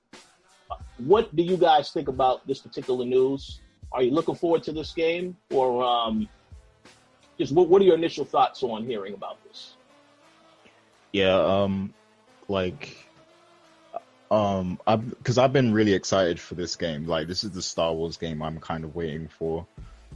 what 0.98 1.35
do 1.35 1.43
you 1.43 1.56
guys 1.56 1.90
think 1.90 2.09
about 2.09 2.47
this 2.47 2.60
particular 2.60 3.05
news? 3.05 3.60
Are 3.93 4.02
you 4.02 4.12
looking 4.12 4.35
forward 4.35 4.62
to 4.64 4.72
this 4.72 4.93
game, 4.93 5.36
or 5.51 5.82
um, 5.82 6.28
just 7.39 7.52
what, 7.52 7.68
what 7.68 7.82
are 7.82 7.85
your 7.85 7.97
initial 7.97 8.24
thoughts 8.24 8.62
on 8.62 8.85
hearing 8.85 9.14
about 9.14 9.43
this? 9.44 9.74
Yeah, 11.12 11.35
um, 11.35 11.93
like, 12.48 12.97
um, 14.31 14.78
I've 14.86 15.09
because 15.09 15.39
I've 15.39 15.52
been 15.52 15.72
really 15.72 15.94
excited 15.94 16.39
for 16.39 16.55
this 16.55 16.77
game. 16.77 17.06
Like, 17.06 17.27
this 17.27 17.43
is 17.43 17.51
the 17.51 17.62
Star 17.62 17.93
Wars 17.93 18.16
game 18.16 18.43
I'm 18.43 18.60
kind 18.60 18.85
of 18.85 18.94
waiting 18.94 19.28
for 19.28 19.66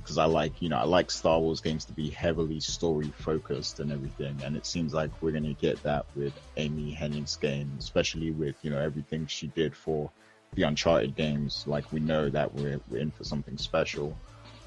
because 0.05 0.19
I 0.19 0.27
like, 0.27 0.61
you 0.61 0.69
know, 0.69 0.77
I 0.77 0.85
like 0.85 1.11
Star 1.11 1.41
Wars 1.41 1.63
games 1.63 1.87
to 1.87 1.95
be 1.95 2.11
heavily 2.11 2.61
story 2.61 3.11
focused 3.17 3.81
and 3.81 3.91
everything. 3.91 4.39
And 4.45 4.55
it 4.55 4.67
seems 4.67 4.93
like 4.93 5.11
we're 5.23 5.33
gonna 5.33 5.55
get 5.55 5.83
that 5.83 6.05
with 6.15 6.39
Amy 6.59 6.95
Hennig's 6.95 7.37
game, 7.37 7.73
especially 7.79 8.31
with 8.31 8.55
you 8.63 8.71
know 8.71 8.79
everything 8.79 9.27
she 9.27 9.47
did 9.47 9.75
for 9.75 10.11
the 10.53 10.65
Uncharted 10.65 11.17
games. 11.17 11.65
Like, 11.67 11.91
we 11.91 12.01
know 12.01 12.29
that 12.29 12.55
we're 12.55 12.81
we're 12.91 12.99
in 12.99 13.13
for 13.13 13.25
something 13.25 13.57
special. 13.57 14.15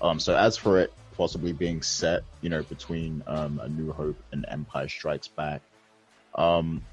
Um, 0.01 0.19
so 0.19 0.35
as 0.35 0.57
for 0.57 0.80
it 0.80 0.91
possibly 1.15 1.53
being 1.53 1.84
set, 1.84 2.23
you 2.41 2.49
know, 2.49 2.64
between 2.64 3.23
um, 3.27 3.59
A 3.59 3.69
New 3.69 3.91
Hope 3.91 4.22
and 4.31 4.43
Empire 4.47 4.89
Strikes 4.89 5.27
Back. 5.27 5.61
Um, 6.34 6.84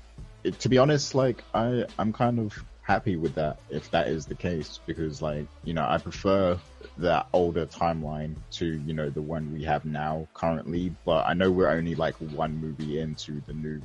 it, 0.43 0.59
to 0.61 0.69
be 0.69 0.77
honest, 0.77 1.15
like 1.15 1.43
I, 1.55 1.87
I'm 1.99 2.13
kind 2.13 2.39
of 2.39 2.63
happy 2.85 3.17
with 3.17 3.35
that 3.35 3.59
if 3.71 3.91
that 3.91 4.09
is 4.09 4.27
the 4.27 4.35
case 4.35 4.79
because, 4.87 5.23
like, 5.23 5.47
you 5.65 5.75
know, 5.75 5.87
I 5.89 5.99
prefer 5.99 6.59
that 6.99 7.27
older 7.33 7.67
timeline 7.67 8.37
to 8.53 8.81
you 8.87 8.93
know 8.93 9.11
the 9.11 9.23
one 9.23 9.53
we 9.53 9.65
have 9.65 9.85
now 9.85 10.29
currently. 10.35 10.95
But 11.05 11.27
I 11.27 11.35
know 11.35 11.51
we're 11.51 11.71
only 11.71 11.95
like 11.95 12.15
one 12.17 12.57
movie 12.57 13.01
into 13.01 13.41
the 13.47 13.55
new, 13.55 13.81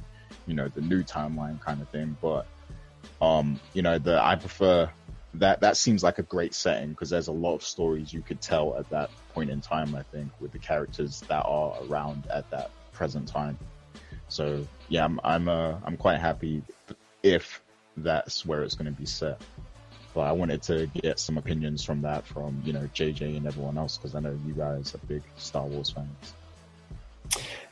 you 0.45 0.53
know, 0.53 0.67
the 0.67 0.81
new 0.81 1.03
timeline 1.03 1.59
kind 1.61 1.81
of 1.81 1.89
thing. 1.89 2.15
But 2.21 2.45
um, 3.21 3.59
you 3.73 3.81
know, 3.81 3.97
the 3.97 4.21
I 4.21 4.35
prefer 4.35 4.89
that. 5.35 5.61
That 5.61 5.77
seems 5.77 6.03
like 6.03 6.19
a 6.19 6.23
great 6.23 6.53
setting 6.53 6.89
because 6.89 7.09
there's 7.09 7.29
a 7.29 7.33
lot 7.33 7.55
of 7.55 7.63
stories 7.63 8.13
you 8.13 8.21
could 8.21 8.41
tell 8.41 8.77
at 8.77 8.89
that 8.89 9.09
point 9.33 9.49
in 9.49 9.61
time. 9.61 9.95
I 9.95 10.03
think 10.03 10.29
with 10.39 10.51
the 10.51 10.59
characters 10.59 11.23
that 11.29 11.43
are 11.45 11.73
around 11.83 12.27
at 12.31 12.49
that 12.51 12.71
present 12.91 13.27
time. 13.27 13.57
So 14.27 14.67
yeah, 14.89 15.05
I'm 15.05 15.19
I'm 15.23 15.47
uh, 15.47 15.75
I'm 15.85 15.97
quite 15.97 16.19
happy 16.19 16.61
if 17.23 17.61
that's 18.03 18.45
where 18.45 18.63
it's 18.63 18.75
going 18.75 18.93
to 18.93 18.99
be 18.99 19.05
set. 19.05 19.41
But 20.13 20.21
I 20.21 20.31
wanted 20.31 20.61
to 20.63 20.87
get 20.87 21.19
some 21.19 21.37
opinions 21.37 21.83
from 21.83 22.01
that 22.01 22.25
from 22.25 22.61
you 22.65 22.73
know 22.73 22.89
JJ 22.95 23.37
and 23.37 23.47
everyone 23.47 23.77
else 23.77 23.97
because 23.97 24.15
I 24.15 24.19
know 24.19 24.37
you 24.45 24.53
guys 24.53 24.95
are 24.95 24.99
big 25.07 25.21
Star 25.37 25.65
Wars 25.65 25.91
fans. 25.91 26.33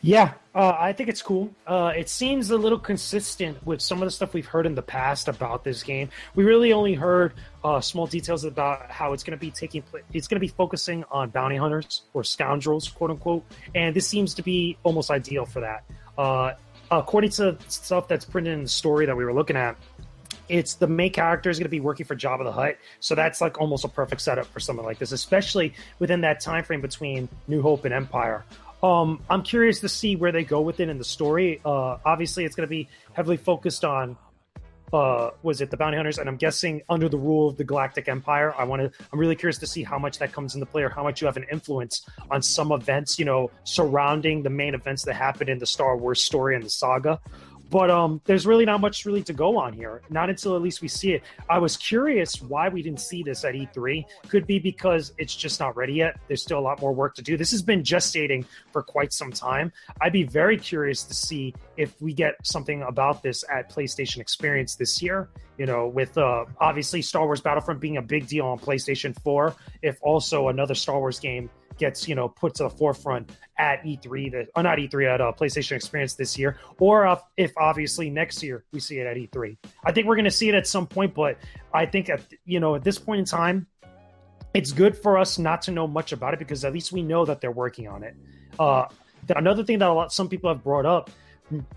Yeah, 0.02 0.34
uh, 0.54 0.76
I 0.78 0.94
think 0.94 1.10
it's 1.10 1.24
cool. 1.24 1.52
Uh, 1.66 1.92
it 1.96 2.08
seems 2.08 2.52
a 2.52 2.58
little 2.58 2.78
consistent 2.78 3.66
with 3.66 3.82
some 3.82 4.02
of 4.02 4.06
the 4.06 4.12
stuff 4.12 4.34
we've 4.34 4.46
heard 4.46 4.68
in 4.68 4.76
the 4.76 4.84
past 4.84 5.28
about 5.28 5.64
this 5.64 5.82
game. 5.82 6.10
We 6.36 6.44
really 6.44 6.72
only 6.72 6.94
heard 6.94 7.34
uh, 7.64 7.82
small 7.82 8.06
details 8.06 8.44
about 8.44 8.92
how 8.92 9.14
it's 9.14 9.24
going 9.24 9.38
to 9.38 9.44
be 9.44 9.50
taking 9.50 9.82
place. 9.82 10.04
It's 10.14 10.28
going 10.28 10.36
to 10.36 10.46
be 10.46 10.50
focusing 10.50 11.04
on 11.10 11.32
bounty 11.32 11.58
hunters 11.58 12.04
or 12.14 12.24
scoundrels, 12.24 12.88
quote 12.88 13.10
unquote. 13.10 13.44
And 13.74 13.96
this 13.96 14.08
seems 14.08 14.36
to 14.36 14.44
be 14.44 14.78
almost 14.84 15.10
ideal 15.10 15.46
for 15.46 15.62
that. 15.62 15.84
Uh, 16.16 16.54
according 16.92 17.32
to 17.32 17.58
stuff 17.68 18.08
that's 18.08 18.26
printed 18.26 18.54
in 18.54 18.64
the 18.64 18.70
story 18.70 19.08
that 19.08 19.18
we 19.18 19.26
were 19.26 19.34
looking 19.34 19.58
at, 19.58 19.78
it's 20.50 20.76
the 20.76 20.88
main 20.88 21.12
character 21.12 21.50
is 21.50 21.58
going 21.58 21.66
to 21.66 21.70
be 21.70 21.80
working 21.80 22.06
for 22.06 22.16
Jabba 22.16 22.44
the 22.44 22.52
Hutt, 22.52 22.78
so 23.00 23.16
that's 23.16 23.42
like 23.42 23.60
almost 23.60 23.84
a 23.84 23.90
perfect 23.90 24.22
setup 24.22 24.46
for 24.48 24.60
something 24.60 24.86
like 24.86 25.00
this, 25.00 25.12
especially 25.12 25.74
within 26.00 26.22
that 26.22 26.40
time 26.40 26.64
frame 26.64 26.82
between 26.82 27.28
New 27.48 27.62
Hope 27.62 27.86
and 27.86 27.94
Empire. 27.94 28.46
Um, 28.84 29.22
I'm 29.30 29.44
curious 29.44 29.80
to 29.80 29.90
see 29.90 30.16
where 30.16 30.32
they 30.32 30.44
go 30.44 30.62
with 30.62 30.80
it 30.80 30.90
in 30.90 30.98
the 30.98 31.04
story. 31.04 31.60
Uh, 31.66 31.98
obviously, 32.06 32.46
it's 32.46 32.56
going 32.56 32.68
to 32.68 32.70
be 32.70 32.88
heavily 33.14 33.38
focused 33.38 33.84
on 33.84 34.18
uh, 34.94 35.32
was 35.44 35.62
it 35.62 35.70
the 35.70 35.78
bounty 35.78 35.98
hunters 35.98 36.18
and 36.18 36.30
i'm 36.30 36.38
guessing 36.38 36.82
under 36.90 37.10
the 37.10 37.18
rule 37.18 37.50
of 37.50 37.58
the 37.58 37.64
galactic 37.64 38.08
empire 38.08 38.54
i 38.58 38.64
want 38.64 38.82
to 38.82 38.92
i'm 39.12 39.20
really 39.20 39.36
curious 39.36 39.58
to 39.58 39.68
see 39.68 39.84
how 39.84 40.00
much 40.00 40.20
that 40.20 40.32
comes 40.32 40.56
into 40.56 40.66
play 40.66 40.84
or 40.84 40.90
how 40.90 41.04
much 41.04 41.22
you 41.22 41.28
have 41.28 41.38
an 41.38 41.46
influence 41.52 42.08
on 42.32 42.42
some 42.42 42.72
events 42.72 43.20
you 43.20 43.26
know 43.26 43.52
surrounding 43.64 44.44
the 44.44 44.50
main 44.50 44.74
events 44.74 45.04
that 45.04 45.16
happen 45.16 45.50
in 45.50 45.60
the 45.60 45.66
star 45.66 45.98
wars 45.98 46.22
story 46.22 46.56
and 46.56 46.64
the 46.64 46.70
saga 46.70 47.20
but 47.70 47.90
um, 47.90 48.22
there's 48.26 48.46
really 48.46 48.66
not 48.66 48.82
much 48.82 49.06
really 49.06 49.24
to 49.24 49.34
go 49.34 49.58
on 49.58 49.74
here. 49.74 50.02
Not 50.10 50.30
until 50.30 50.56
at 50.56 50.62
least 50.62 50.82
we 50.82 50.88
see 50.88 51.14
it. 51.14 51.24
I 51.50 51.60
was 51.60 51.76
curious 51.78 52.42
why 52.42 52.70
we 52.70 52.82
didn't 52.82 53.02
see 53.02 53.24
this 53.24 53.44
at 53.44 53.56
E3. 53.56 54.06
Could 54.30 54.48
be 54.48 54.60
because 54.60 55.14
it's 55.18 55.36
just 55.36 55.60
not 55.60 55.76
ready 55.76 55.94
yet. 55.94 56.20
There's 56.28 56.42
still 56.42 56.60
a 56.60 56.62
lot 56.62 56.82
more 56.82 56.94
work 56.94 57.16
to 57.16 57.22
do. 57.22 57.38
This 57.38 57.52
has 57.52 57.62
been 57.62 57.84
gestating 57.84 58.46
for 58.72 58.82
quite 58.82 59.12
some 59.14 59.32
time. 59.32 59.72
I'd 60.02 60.14
be 60.14 60.24
very 60.24 60.58
curious 60.58 61.04
to 61.04 61.14
see 61.14 61.54
if 61.76 62.00
we 62.02 62.14
get 62.14 62.36
something 62.44 62.82
about 62.84 63.24
this 63.24 63.44
at 63.52 63.72
PlayStation 63.72 64.20
Experience 64.20 64.76
this 64.76 65.02
year. 65.02 65.30
You 65.58 65.66
know, 65.66 65.88
with 65.88 66.18
uh, 66.18 66.46
obviously 66.60 67.02
Star 67.02 67.26
Wars 67.26 67.42
Battlefront 67.42 67.80
being 67.80 67.98
a 67.98 68.02
big 68.02 68.28
deal 68.28 68.46
on 68.46 68.60
PlayStation 68.60 69.20
4, 69.24 69.56
if 69.82 69.98
also 70.02 70.50
another 70.50 70.76
Star 70.76 71.00
Wars 71.00 71.20
game 71.20 71.50
gets 71.78 72.08
you 72.08 72.16
know 72.16 72.28
put 72.28 72.56
to 72.56 72.64
the 72.64 72.70
forefront 72.70 73.32
at 73.58 73.84
E3 73.84 74.32
that 74.32 74.50
or 74.56 74.64
not 74.64 74.78
E3 74.78 75.14
at 75.14 75.22
uh, 75.22 75.32
PlayStation 75.32 75.74
Experience 75.74 76.14
this 76.14 76.38
year, 76.38 76.58
or 76.80 77.08
if, 77.08 77.20
if 77.38 77.58
obviously 77.58 78.10
next 78.10 78.44
year 78.44 78.64
we 78.72 78.80
see 78.80 79.00
it 79.00 79.08
at 79.08 79.18
E3. 79.18 79.58
I 79.86 79.92
think 79.92 80.08
we're 80.08 80.16
going 80.16 80.26
to 80.26 80.32
see 80.32 80.50
it 80.50 80.56
at 80.56 80.68
some 80.68 80.88
point, 80.88 81.14
but 81.14 81.38
I 81.74 81.86
think 81.86 82.10
at 82.10 82.22
you 82.46 82.60
know 82.60 82.76
at 82.76 82.84
this 82.84 82.98
point 82.98 83.20
in 83.20 83.26
time, 83.26 83.68
it's 84.54 84.72
good 84.72 84.98
for 84.98 85.18
us 85.18 85.38
not 85.38 85.62
to 85.64 85.72
know 85.72 85.88
much 85.88 86.12
about 86.12 86.34
it 86.34 86.40
because 86.40 86.64
at 86.66 86.74
least 86.74 86.92
we 86.92 87.02
know 87.02 87.26
that 87.26 87.42
they're 87.42 87.52
working 87.52 87.88
on 87.88 88.04
it. 88.04 88.16
Uh, 88.60 88.86
another 89.36 89.64
thing 89.64 89.80
that 89.80 89.90
a 89.90 89.94
lot 89.94 90.12
some 90.12 90.30
people 90.30 90.50
have 90.50 90.64
brought 90.64 90.86
up 90.86 91.10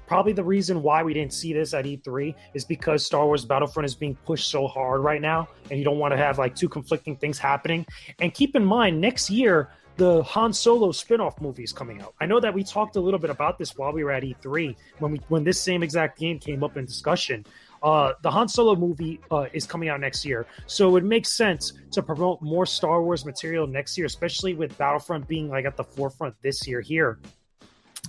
probably 0.06 0.32
the 0.32 0.44
reason 0.44 0.82
why 0.82 1.02
we 1.02 1.14
didn't 1.14 1.32
see 1.32 1.52
this 1.52 1.74
at 1.74 1.85
E3 1.85 2.35
is 2.55 2.64
because 2.64 3.05
Star 3.05 3.27
Wars 3.27 3.44
Battlefront 3.44 3.86
is 3.86 3.94
being 3.94 4.16
pushed 4.27 4.51
so 4.51 4.66
hard 4.66 5.02
right 5.02 5.20
now, 5.20 5.48
and 5.70 5.78
you 5.78 5.85
don't 5.85 5.98
want 5.98 6.12
to 6.12 6.18
have 6.18 6.39
like 6.39 6.55
two 6.55 6.68
conflicting 6.68 7.16
things 7.16 7.39
happening. 7.39 7.86
And 8.20 8.32
keep 8.35 8.56
in 8.56 8.64
mind, 8.64 9.01
next 9.01 9.31
year 9.31 9.70
the 10.01 10.22
Han 10.22 10.51
Solo 10.51 10.93
spin-off 10.93 11.39
movie 11.43 11.62
is 11.62 11.74
coming 11.74 12.01
out. 12.01 12.14
I 12.22 12.24
know 12.24 12.40
that 12.40 12.55
we 12.55 12.64
talked 12.64 12.97
a 12.97 13.01
little 13.01 13.20
bit 13.20 13.28
about 13.28 13.59
this 13.59 13.77
while 13.77 13.93
we 13.93 14.02
were 14.02 14.12
at 14.12 14.22
E3 14.22 14.74
when 14.98 15.12
we 15.12 15.20
when 15.28 15.44
this 15.44 15.60
same 15.60 15.82
exact 15.82 16.18
game 16.18 16.39
came 16.39 16.64
up 16.64 16.78
in 16.78 16.86
discussion. 16.86 17.44
Uh, 17.82 18.14
the 18.22 18.31
Han 18.31 18.48
Solo 18.48 18.74
movie 18.74 19.20
uh, 19.31 19.44
is 19.52 19.66
coming 19.66 19.90
out 19.90 20.01
next 20.01 20.24
year, 20.24 20.47
so 20.66 20.97
it 20.97 21.05
makes 21.05 21.36
sense 21.36 21.74
to 21.93 22.02
promote 22.02 22.40
more 22.40 22.64
Star 22.64 23.02
Wars 23.02 23.27
material 23.27 23.66
next 23.66 23.98
year, 23.98 24.06
especially 24.06 24.55
with 24.55 24.77
Battlefront 24.78 25.28
being 25.28 25.51
like 25.51 25.66
at 25.66 25.77
the 25.77 25.85
forefront 25.85 26.35
this 26.40 26.66
year 26.66 26.81
here. 26.81 27.18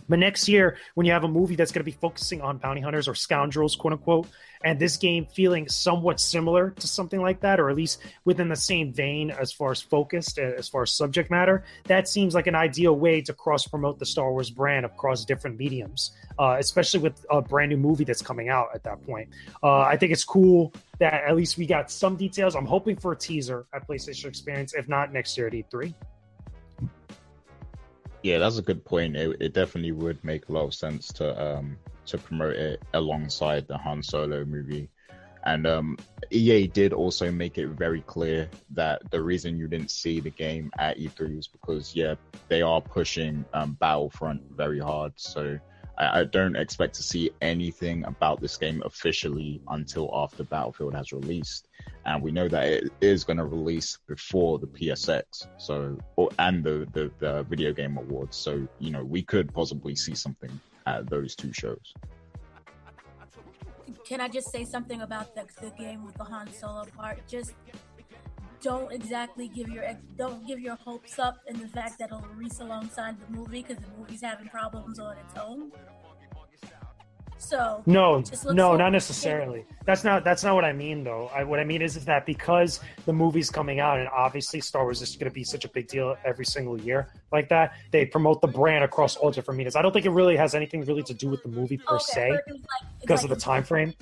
But 0.07 0.19
next 0.19 0.47
year, 0.47 0.77
when 0.95 1.05
you 1.05 1.11
have 1.11 1.25
a 1.25 1.27
movie 1.27 1.57
that's 1.57 1.73
going 1.73 1.81
to 1.81 1.91
be 1.91 1.97
focusing 1.99 2.41
on 2.41 2.57
bounty 2.57 2.79
hunters 2.79 3.09
or 3.09 3.15
scoundrels, 3.15 3.75
quote 3.75 3.93
unquote, 3.93 4.27
and 4.63 4.79
this 4.79 4.97
game 4.97 5.25
feeling 5.25 5.67
somewhat 5.67 6.19
similar 6.19 6.71
to 6.71 6.87
something 6.87 7.21
like 7.21 7.39
that, 7.41 7.59
or 7.59 7.69
at 7.69 7.75
least 7.75 7.99
within 8.25 8.49
the 8.49 8.55
same 8.55 8.93
vein 8.93 9.31
as 9.31 9.51
far 9.51 9.71
as 9.71 9.81
focused, 9.81 10.39
as 10.39 10.67
far 10.67 10.83
as 10.83 10.91
subject 10.91 11.31
matter, 11.31 11.63
that 11.85 12.07
seems 12.07 12.35
like 12.35 12.47
an 12.47 12.55
ideal 12.55 12.95
way 12.95 13.21
to 13.21 13.33
cross 13.33 13.67
promote 13.67 13.99
the 13.99 14.05
Star 14.05 14.31
Wars 14.31 14.49
brand 14.49 14.85
across 14.85 15.25
different 15.25 15.57
mediums, 15.57 16.11
uh, 16.39 16.57
especially 16.59 16.99
with 16.99 17.25
a 17.29 17.41
brand 17.41 17.69
new 17.69 17.77
movie 17.77 18.03
that's 18.03 18.21
coming 18.21 18.49
out 18.49 18.67
at 18.73 18.83
that 18.83 19.03
point. 19.05 19.29
Uh, 19.63 19.81
I 19.81 19.97
think 19.97 20.11
it's 20.11 20.23
cool 20.23 20.73
that 20.99 21.23
at 21.23 21.35
least 21.35 21.57
we 21.57 21.65
got 21.65 21.89
some 21.89 22.15
details. 22.15 22.55
I'm 22.55 22.65
hoping 22.65 22.95
for 22.95 23.11
a 23.13 23.17
teaser 23.17 23.65
at 23.73 23.87
PlayStation 23.87 24.25
Experience, 24.25 24.73
if 24.73 24.87
not 24.87 25.11
next 25.11 25.37
year 25.37 25.47
at 25.47 25.53
E3. 25.53 25.93
Yeah, 28.23 28.37
that's 28.37 28.57
a 28.57 28.61
good 28.61 28.85
point. 28.85 29.15
It, 29.15 29.37
it 29.39 29.53
definitely 29.53 29.93
would 29.93 30.23
make 30.23 30.47
a 30.47 30.51
lot 30.51 30.65
of 30.65 30.73
sense 30.73 31.07
to 31.13 31.41
um, 31.41 31.77
to 32.05 32.17
promote 32.17 32.55
it 32.55 32.81
alongside 32.93 33.67
the 33.67 33.77
Han 33.77 34.03
Solo 34.03 34.45
movie. 34.45 34.89
And 35.43 35.65
um, 35.65 35.97
EA 36.29 36.67
did 36.67 36.93
also 36.93 37.31
make 37.31 37.57
it 37.57 37.69
very 37.69 38.01
clear 38.01 38.47
that 38.71 39.01
the 39.09 39.21
reason 39.21 39.57
you 39.57 39.67
didn't 39.67 39.89
see 39.89 40.19
the 40.19 40.29
game 40.29 40.71
at 40.77 40.99
E3 40.99 41.35
was 41.35 41.47
because, 41.47 41.95
yeah, 41.95 42.13
they 42.47 42.61
are 42.61 42.79
pushing 42.79 43.43
um, 43.53 43.75
Battlefront 43.79 44.43
very 44.55 44.77
hard. 44.77 45.13
So 45.15 45.57
I, 45.97 46.21
I, 46.21 46.23
don't 46.23 46.55
expect 46.55 46.95
to 46.95 47.03
see 47.03 47.31
anything 47.41 48.05
about 48.05 48.41
this 48.41 48.57
game 48.57 48.81
officially 48.85 49.61
until 49.69 50.09
after 50.13 50.43
Battlefield 50.43 50.93
has 50.95 51.11
released. 51.11 51.67
And 52.05 52.21
we 52.21 52.31
know 52.31 52.47
that 52.47 52.65
it 52.65 52.91
is 53.01 53.23
going 53.23 53.37
to 53.37 53.45
release 53.45 53.99
before 54.07 54.59
the 54.59 54.67
PSX, 54.67 55.47
so 55.57 55.97
or, 56.15 56.29
and 56.39 56.63
the, 56.63 56.87
the 56.93 57.11
the 57.19 57.43
Video 57.43 57.73
Game 57.73 57.97
Awards. 57.97 58.37
So 58.37 58.67
you 58.79 58.91
know 58.91 59.03
we 59.03 59.21
could 59.21 59.53
possibly 59.53 59.95
see 59.95 60.15
something 60.15 60.51
at 60.87 61.09
those 61.09 61.35
two 61.35 61.53
shows. 61.53 61.93
Can 64.05 64.19
I 64.19 64.27
just 64.27 64.51
say 64.51 64.65
something 64.65 65.01
about 65.01 65.35
the, 65.35 65.45
the 65.61 65.69
game 65.71 66.03
with 66.05 66.15
the 66.15 66.23
Han 66.23 66.51
Solo 66.53 66.85
part? 66.97 67.25
Just 67.27 67.53
don't 68.61 68.91
exactly 68.91 69.47
give 69.47 69.69
your 69.69 69.83
don't 70.17 70.45
give 70.47 70.59
your 70.59 70.75
hopes 70.75 71.19
up 71.19 71.37
in 71.47 71.59
the 71.59 71.67
fact 71.67 71.99
that 71.99 72.09
it'll 72.09 72.21
release 72.35 72.59
alongside 72.59 73.15
the 73.19 73.35
movie 73.35 73.63
because 73.63 73.77
the 73.77 73.97
movie's 73.97 74.21
having 74.21 74.47
problems 74.47 74.99
on 74.99 75.17
its 75.17 75.37
own. 75.37 75.71
So 77.41 77.81
no, 77.87 78.23
no, 78.51 78.77
not 78.77 78.91
necessarily. 78.91 79.65
That's 79.85 80.03
not 80.03 80.23
that's 80.23 80.43
not 80.43 80.53
what 80.53 80.63
I 80.63 80.73
mean 80.73 81.03
though. 81.03 81.31
I, 81.33 81.43
what 81.43 81.59
I 81.59 81.63
mean 81.63 81.81
is, 81.81 81.97
is 81.97 82.05
that 82.05 82.27
because 82.27 82.81
the 83.05 83.13
movie's 83.13 83.49
coming 83.49 83.79
out 83.79 83.97
and 83.97 84.07
obviously 84.09 84.61
Star 84.61 84.83
Wars 84.83 85.01
is 85.01 85.15
going 85.15 85.29
to 85.29 85.33
be 85.33 85.43
such 85.43 85.65
a 85.65 85.67
big 85.69 85.87
deal 85.87 86.15
every 86.23 86.45
single 86.45 86.79
year 86.79 87.07
like 87.31 87.49
that, 87.49 87.73
they 87.89 88.05
promote 88.05 88.41
the 88.41 88.47
brand 88.47 88.83
across 88.83 89.15
all 89.15 89.31
different 89.31 89.57
mediums. 89.57 89.75
I 89.75 89.81
don't 89.81 89.91
think 89.91 90.05
it 90.05 90.11
really 90.11 90.37
has 90.37 90.53
anything 90.53 90.85
really 90.85 91.01
to 91.03 91.15
do 91.15 91.29
with 91.29 91.41
the 91.41 91.49
movie 91.49 91.77
per 91.77 91.95
okay, 91.95 92.03
se 92.03 92.29
like, 92.29 92.41
because 93.01 93.23
like 93.23 93.31
of 93.31 93.35
the 93.35 93.43
time 93.43 93.63
frame. 93.63 93.95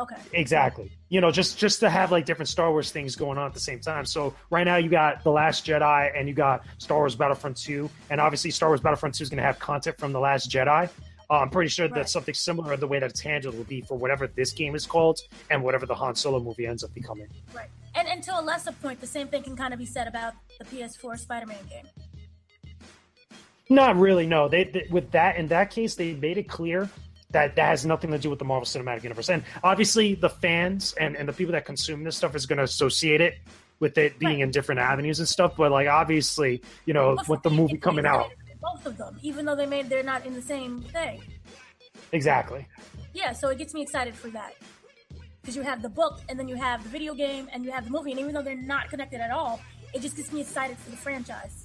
Okay. 0.00 0.16
Exactly. 0.32 0.90
You 1.08 1.20
know, 1.20 1.30
just 1.30 1.58
just 1.58 1.80
to 1.80 1.90
have 1.90 2.10
like 2.10 2.24
different 2.24 2.48
Star 2.48 2.70
Wars 2.70 2.90
things 2.90 3.14
going 3.14 3.38
on 3.38 3.46
at 3.46 3.54
the 3.54 3.60
same 3.60 3.80
time. 3.80 4.04
So 4.04 4.34
right 4.50 4.64
now 4.64 4.76
you 4.76 4.88
got 4.88 5.22
The 5.22 5.30
Last 5.30 5.64
Jedi 5.66 6.10
and 6.16 6.28
you 6.28 6.34
got 6.34 6.64
Star 6.78 6.98
Wars 6.98 7.14
Battlefront 7.14 7.56
2 7.56 7.88
and 8.10 8.20
obviously 8.20 8.50
Star 8.50 8.70
Wars 8.70 8.80
Battlefront 8.80 9.14
2 9.14 9.22
is 9.22 9.30
going 9.30 9.38
to 9.38 9.44
have 9.44 9.58
content 9.58 9.98
from 9.98 10.12
The 10.12 10.20
Last 10.20 10.50
Jedi. 10.50 10.88
Uh, 11.30 11.38
I'm 11.38 11.50
pretty 11.50 11.70
sure 11.70 11.86
right. 11.86 11.94
that 11.94 12.08
something 12.08 12.34
similar 12.34 12.76
the 12.76 12.86
way 12.86 12.98
that 12.98 13.10
it's 13.10 13.20
handled 13.20 13.56
will 13.56 13.64
be 13.64 13.80
for 13.80 13.96
whatever 13.96 14.26
this 14.26 14.52
game 14.52 14.74
is 14.74 14.86
called 14.86 15.20
and 15.50 15.62
whatever 15.62 15.86
the 15.86 15.94
Han 15.94 16.14
Solo 16.14 16.40
movie 16.40 16.66
ends 16.66 16.84
up 16.84 16.92
becoming. 16.92 17.28
Right. 17.54 17.70
And, 17.94 18.08
and 18.08 18.22
to 18.24 18.38
a 18.38 18.42
lesser 18.42 18.72
point, 18.72 19.00
the 19.00 19.06
same 19.06 19.28
thing 19.28 19.42
can 19.42 19.56
kind 19.56 19.72
of 19.72 19.78
be 19.78 19.86
said 19.86 20.06
about 20.06 20.34
the 20.58 20.64
PS4 20.64 21.18
Spider 21.18 21.46
Man 21.46 21.58
game. 21.70 21.86
Not 23.70 23.96
really, 23.96 24.26
no. 24.26 24.48
They, 24.48 24.64
they, 24.64 24.86
with 24.90 25.10
that 25.12 25.36
in 25.36 25.48
that 25.48 25.70
case, 25.70 25.94
they 25.94 26.12
made 26.12 26.36
it 26.36 26.48
clear 26.48 26.90
that 27.30 27.56
that 27.56 27.68
has 27.68 27.84
nothing 27.84 28.10
to 28.10 28.18
do 28.18 28.30
with 28.30 28.38
the 28.38 28.44
Marvel 28.44 28.66
Cinematic 28.66 29.02
Universe. 29.02 29.28
And 29.28 29.42
obviously, 29.62 30.14
the 30.14 30.30
fans 30.30 30.94
and, 30.98 31.16
and 31.16 31.28
the 31.28 31.32
people 31.32 31.52
that 31.52 31.64
consume 31.64 32.04
this 32.04 32.16
stuff 32.16 32.34
is 32.34 32.46
going 32.46 32.58
to 32.58 32.64
associate 32.64 33.20
it 33.20 33.38
with 33.80 33.98
it 33.98 34.18
being 34.18 34.34
right. 34.34 34.42
in 34.42 34.50
different 34.50 34.80
avenues 34.80 35.18
and 35.18 35.28
stuff. 35.28 35.56
But 35.56 35.72
like, 35.72 35.88
obviously, 35.88 36.62
you 36.86 36.94
know, 36.94 37.16
with 37.28 37.42
the 37.42 37.50
movie 37.50 37.76
coming 37.76 38.06
out 38.06 38.30
both 38.64 38.86
of 38.86 38.96
them, 38.96 39.18
even 39.22 39.44
though 39.44 39.56
they 39.56 39.66
made 39.66 39.88
they're 39.88 40.02
not 40.02 40.24
in 40.24 40.34
the 40.34 40.42
same 40.42 40.82
thing. 40.82 41.22
Exactly. 42.12 42.66
Yeah, 43.12 43.32
so 43.32 43.48
it 43.48 43.58
gets 43.58 43.74
me 43.74 43.82
excited 43.82 44.14
for 44.14 44.28
that 44.30 44.54
because 45.40 45.54
you 45.54 45.62
have 45.62 45.82
the 45.82 45.88
book 45.88 46.20
and 46.28 46.38
then 46.38 46.48
you 46.48 46.56
have 46.56 46.82
the 46.82 46.88
video 46.88 47.14
game 47.14 47.48
and 47.52 47.64
you 47.64 47.70
have 47.70 47.84
the 47.84 47.90
movie, 47.90 48.10
and 48.10 48.20
even 48.20 48.32
though 48.32 48.42
they're 48.42 48.56
not 48.56 48.88
connected 48.88 49.20
at 49.20 49.30
all, 49.30 49.60
it 49.92 50.00
just 50.00 50.16
gets 50.16 50.32
me 50.32 50.40
excited 50.40 50.76
for 50.78 50.90
the 50.90 50.96
franchise. 50.96 51.63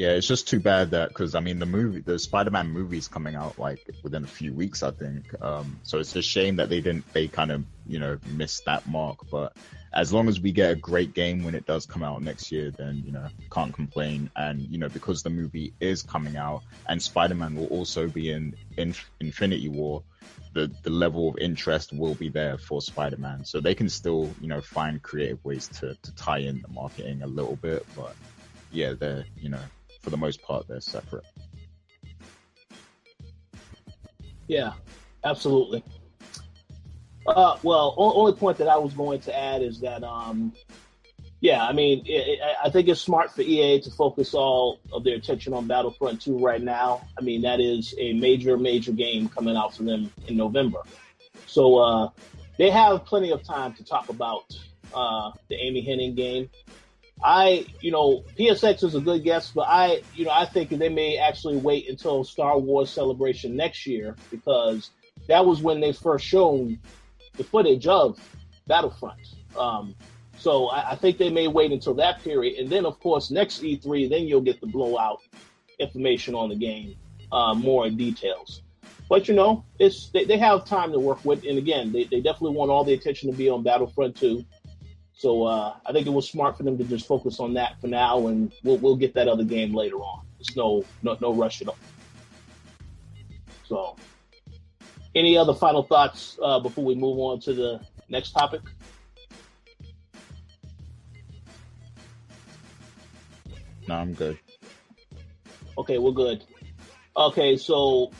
Yeah, 0.00 0.12
it's 0.12 0.26
just 0.26 0.48
too 0.48 0.60
bad 0.60 0.92
that 0.92 1.10
because 1.10 1.34
I 1.34 1.40
mean 1.40 1.58
the 1.58 1.66
movie, 1.66 2.00
the 2.00 2.18
Spider-Man 2.18 2.70
movie 2.70 2.96
is 2.96 3.06
coming 3.06 3.34
out 3.34 3.58
like 3.58 3.86
within 4.02 4.24
a 4.24 4.26
few 4.26 4.54
weeks, 4.54 4.82
I 4.82 4.92
think. 4.92 5.26
Um, 5.42 5.78
so 5.82 5.98
it's 5.98 6.16
a 6.16 6.22
shame 6.22 6.56
that 6.56 6.70
they 6.70 6.80
didn't, 6.80 7.12
they 7.12 7.28
kind 7.28 7.52
of 7.52 7.66
you 7.86 7.98
know 7.98 8.16
missed 8.24 8.64
that 8.64 8.88
mark. 8.88 9.18
But 9.30 9.54
as 9.92 10.10
long 10.10 10.30
as 10.30 10.40
we 10.40 10.52
get 10.52 10.70
a 10.70 10.74
great 10.74 11.12
game 11.12 11.44
when 11.44 11.54
it 11.54 11.66
does 11.66 11.84
come 11.84 12.02
out 12.02 12.22
next 12.22 12.50
year, 12.50 12.70
then 12.70 13.02
you 13.04 13.12
know 13.12 13.26
can't 13.52 13.74
complain. 13.74 14.30
And 14.36 14.62
you 14.62 14.78
know 14.78 14.88
because 14.88 15.22
the 15.22 15.28
movie 15.28 15.74
is 15.80 16.00
coming 16.00 16.38
out 16.38 16.62
and 16.88 17.02
Spider-Man 17.02 17.54
will 17.54 17.66
also 17.66 18.08
be 18.08 18.30
in, 18.30 18.54
in 18.78 18.94
Infinity 19.20 19.68
War, 19.68 20.02
the 20.54 20.72
the 20.82 20.88
level 20.88 21.28
of 21.28 21.36
interest 21.36 21.92
will 21.92 22.14
be 22.14 22.30
there 22.30 22.56
for 22.56 22.80
Spider-Man. 22.80 23.44
So 23.44 23.60
they 23.60 23.74
can 23.74 23.90
still 23.90 24.30
you 24.40 24.48
know 24.48 24.62
find 24.62 25.02
creative 25.02 25.44
ways 25.44 25.68
to 25.80 25.94
to 25.94 26.14
tie 26.14 26.38
in 26.38 26.62
the 26.62 26.68
marketing 26.68 27.20
a 27.20 27.26
little 27.26 27.56
bit, 27.56 27.84
but 27.94 28.16
yeah, 28.72 28.94
they're 28.98 29.26
you 29.36 29.50
know 29.50 29.60
for 30.00 30.10
the 30.10 30.16
most 30.16 30.42
part, 30.42 30.66
they're 30.68 30.80
separate. 30.80 31.24
Yeah, 34.48 34.72
absolutely. 35.24 35.84
Uh, 37.26 37.56
well, 37.62 37.94
only 37.96 38.32
point 38.32 38.58
that 38.58 38.68
I 38.68 38.76
was 38.76 38.94
going 38.94 39.20
to 39.20 39.38
add 39.38 39.62
is 39.62 39.80
that 39.80 40.02
um, 40.02 40.52
Yeah, 41.40 41.64
I 41.64 41.72
mean, 41.72 42.04
it, 42.06 42.10
it, 42.10 42.38
I 42.62 42.68
think 42.70 42.88
it's 42.88 43.00
smart 43.00 43.30
for 43.34 43.40
EA 43.40 43.80
to 43.82 43.90
focus 43.90 44.34
all 44.34 44.80
of 44.92 45.04
their 45.04 45.14
attention 45.16 45.54
on 45.54 45.66
Battlefront 45.66 46.20
2 46.20 46.38
right 46.38 46.60
now. 46.60 47.06
I 47.18 47.22
mean, 47.22 47.42
that 47.42 47.60
is 47.60 47.94
a 47.98 48.12
major, 48.12 48.58
major 48.58 48.92
game 48.92 49.28
coming 49.28 49.56
out 49.56 49.74
for 49.74 49.84
them 49.84 50.12
in 50.26 50.36
November. 50.36 50.80
So 51.46 51.78
uh, 51.78 52.10
they 52.58 52.70
have 52.70 53.06
plenty 53.06 53.30
of 53.30 53.42
time 53.42 53.72
to 53.74 53.84
talk 53.84 54.10
about 54.10 54.54
uh, 54.92 55.30
the 55.48 55.54
Amy 55.56 55.82
Hennig 55.86 56.14
game. 56.14 56.50
I, 57.22 57.66
you 57.80 57.90
know, 57.90 58.24
PSX 58.38 58.82
is 58.84 58.94
a 58.94 59.00
good 59.00 59.22
guess, 59.22 59.50
but 59.50 59.66
I, 59.68 60.02
you 60.14 60.24
know, 60.24 60.30
I 60.30 60.46
think 60.46 60.70
they 60.70 60.88
may 60.88 61.18
actually 61.18 61.56
wait 61.56 61.88
until 61.88 62.24
Star 62.24 62.58
Wars 62.58 62.90
Celebration 62.90 63.56
next 63.56 63.86
year 63.86 64.16
because 64.30 64.90
that 65.28 65.44
was 65.44 65.60
when 65.60 65.80
they 65.80 65.92
first 65.92 66.24
shown 66.24 66.78
the 67.36 67.44
footage 67.44 67.86
of 67.86 68.18
Battlefront. 68.66 69.20
Um, 69.58 69.94
so 70.38 70.68
I, 70.68 70.92
I, 70.92 70.94
think 70.94 71.18
they 71.18 71.30
may 71.30 71.48
wait 71.48 71.72
until 71.72 71.94
that 71.94 72.22
period, 72.22 72.58
and 72.58 72.70
then 72.70 72.86
of 72.86 72.98
course 73.00 73.30
next 73.30 73.62
E3, 73.62 74.08
then 74.08 74.24
you'll 74.24 74.40
get 74.40 74.60
the 74.60 74.66
blowout 74.66 75.20
information 75.78 76.34
on 76.34 76.48
the 76.48 76.56
game, 76.56 76.96
uh, 77.32 77.54
more 77.54 77.86
in 77.86 77.96
details. 77.96 78.62
But 79.10 79.28
you 79.28 79.34
know, 79.34 79.64
it's 79.78 80.08
they, 80.10 80.24
they 80.24 80.38
have 80.38 80.64
time 80.64 80.92
to 80.92 81.00
work 81.00 81.24
with, 81.24 81.44
and 81.44 81.58
again, 81.58 81.92
they, 81.92 82.04
they 82.04 82.20
definitely 82.20 82.56
want 82.56 82.70
all 82.70 82.84
the 82.84 82.94
attention 82.94 83.30
to 83.30 83.36
be 83.36 83.48
on 83.50 83.62
Battlefront 83.62 84.16
2. 84.16 84.44
So 85.20 85.42
uh, 85.42 85.74
I 85.84 85.92
think 85.92 86.06
it 86.06 86.10
was 86.14 86.26
smart 86.30 86.56
for 86.56 86.62
them 86.62 86.78
to 86.78 86.84
just 86.84 87.06
focus 87.06 87.40
on 87.40 87.52
that 87.52 87.78
for 87.78 87.88
now, 87.88 88.28
and 88.28 88.50
we'll 88.64 88.78
we'll 88.78 88.96
get 88.96 89.12
that 89.12 89.28
other 89.28 89.44
game 89.44 89.74
later 89.74 89.96
on. 89.96 90.24
It's 90.40 90.56
no 90.56 90.82
no 91.02 91.18
no 91.20 91.34
rush 91.34 91.60
at 91.60 91.68
all. 91.68 91.76
So, 93.64 93.96
any 95.14 95.36
other 95.36 95.52
final 95.52 95.82
thoughts 95.82 96.38
uh, 96.42 96.58
before 96.60 96.86
we 96.86 96.94
move 96.94 97.18
on 97.18 97.38
to 97.40 97.52
the 97.52 97.82
next 98.08 98.30
topic? 98.30 98.62
No, 103.86 103.94
I'm 103.96 104.14
good. 104.14 104.38
Okay, 105.76 105.98
we're 105.98 106.12
good. 106.12 106.44
Okay, 107.14 107.58
so 107.58 108.10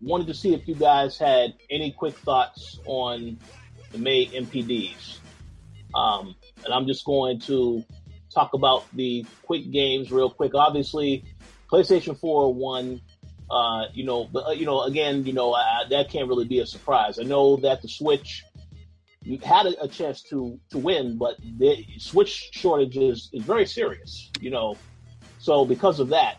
wanted 0.00 0.28
to 0.28 0.34
see 0.34 0.54
if 0.54 0.66
you 0.66 0.76
guys 0.76 1.18
had 1.18 1.52
any 1.68 1.92
quick 1.92 2.16
thoughts 2.16 2.80
on 2.86 3.38
the 3.92 3.98
May 3.98 4.28
NPDs. 4.28 5.18
Um, 5.94 6.34
and 6.64 6.72
I'm 6.72 6.86
just 6.86 7.04
going 7.04 7.40
to 7.40 7.84
talk 8.34 8.54
about 8.54 8.84
the 8.94 9.24
quick 9.42 9.70
games 9.70 10.12
real 10.12 10.30
quick. 10.30 10.54
Obviously, 10.54 11.24
PlayStation 11.70 12.18
4 12.18 12.54
won. 12.54 13.00
Uh, 13.50 13.86
you 13.94 14.04
know, 14.04 14.28
but 14.30 14.46
uh, 14.46 14.50
you 14.50 14.66
know, 14.66 14.82
again, 14.82 15.24
you 15.24 15.32
know, 15.32 15.52
uh, 15.54 15.88
that 15.88 16.10
can't 16.10 16.28
really 16.28 16.44
be 16.44 16.58
a 16.58 16.66
surprise. 16.66 17.18
I 17.18 17.22
know 17.22 17.56
that 17.56 17.80
the 17.80 17.88
Switch 17.88 18.44
had 19.42 19.64
a, 19.64 19.84
a, 19.84 19.88
chance 19.88 20.22
to 20.24 20.60
to 20.68 20.76
win, 20.76 21.16
but 21.16 21.36
the 21.40 21.82
Switch 21.98 22.50
shortage 22.52 22.98
is, 22.98 23.30
is 23.32 23.42
very 23.42 23.64
serious. 23.64 24.30
You 24.38 24.50
know, 24.50 24.76
so 25.38 25.64
because 25.64 25.98
of 25.98 26.08
that, 26.08 26.38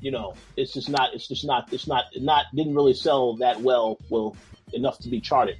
you 0.00 0.10
know, 0.10 0.34
it's 0.56 0.74
just 0.74 0.90
not, 0.90 1.14
it's 1.14 1.26
just 1.26 1.46
not, 1.46 1.72
it's 1.72 1.86
not, 1.86 2.04
not, 2.16 2.44
didn't 2.54 2.74
really 2.74 2.92
sell 2.92 3.36
that 3.36 3.62
well, 3.62 3.98
well, 4.10 4.36
enough 4.74 4.98
to 4.98 5.08
be 5.08 5.20
charted. 5.20 5.56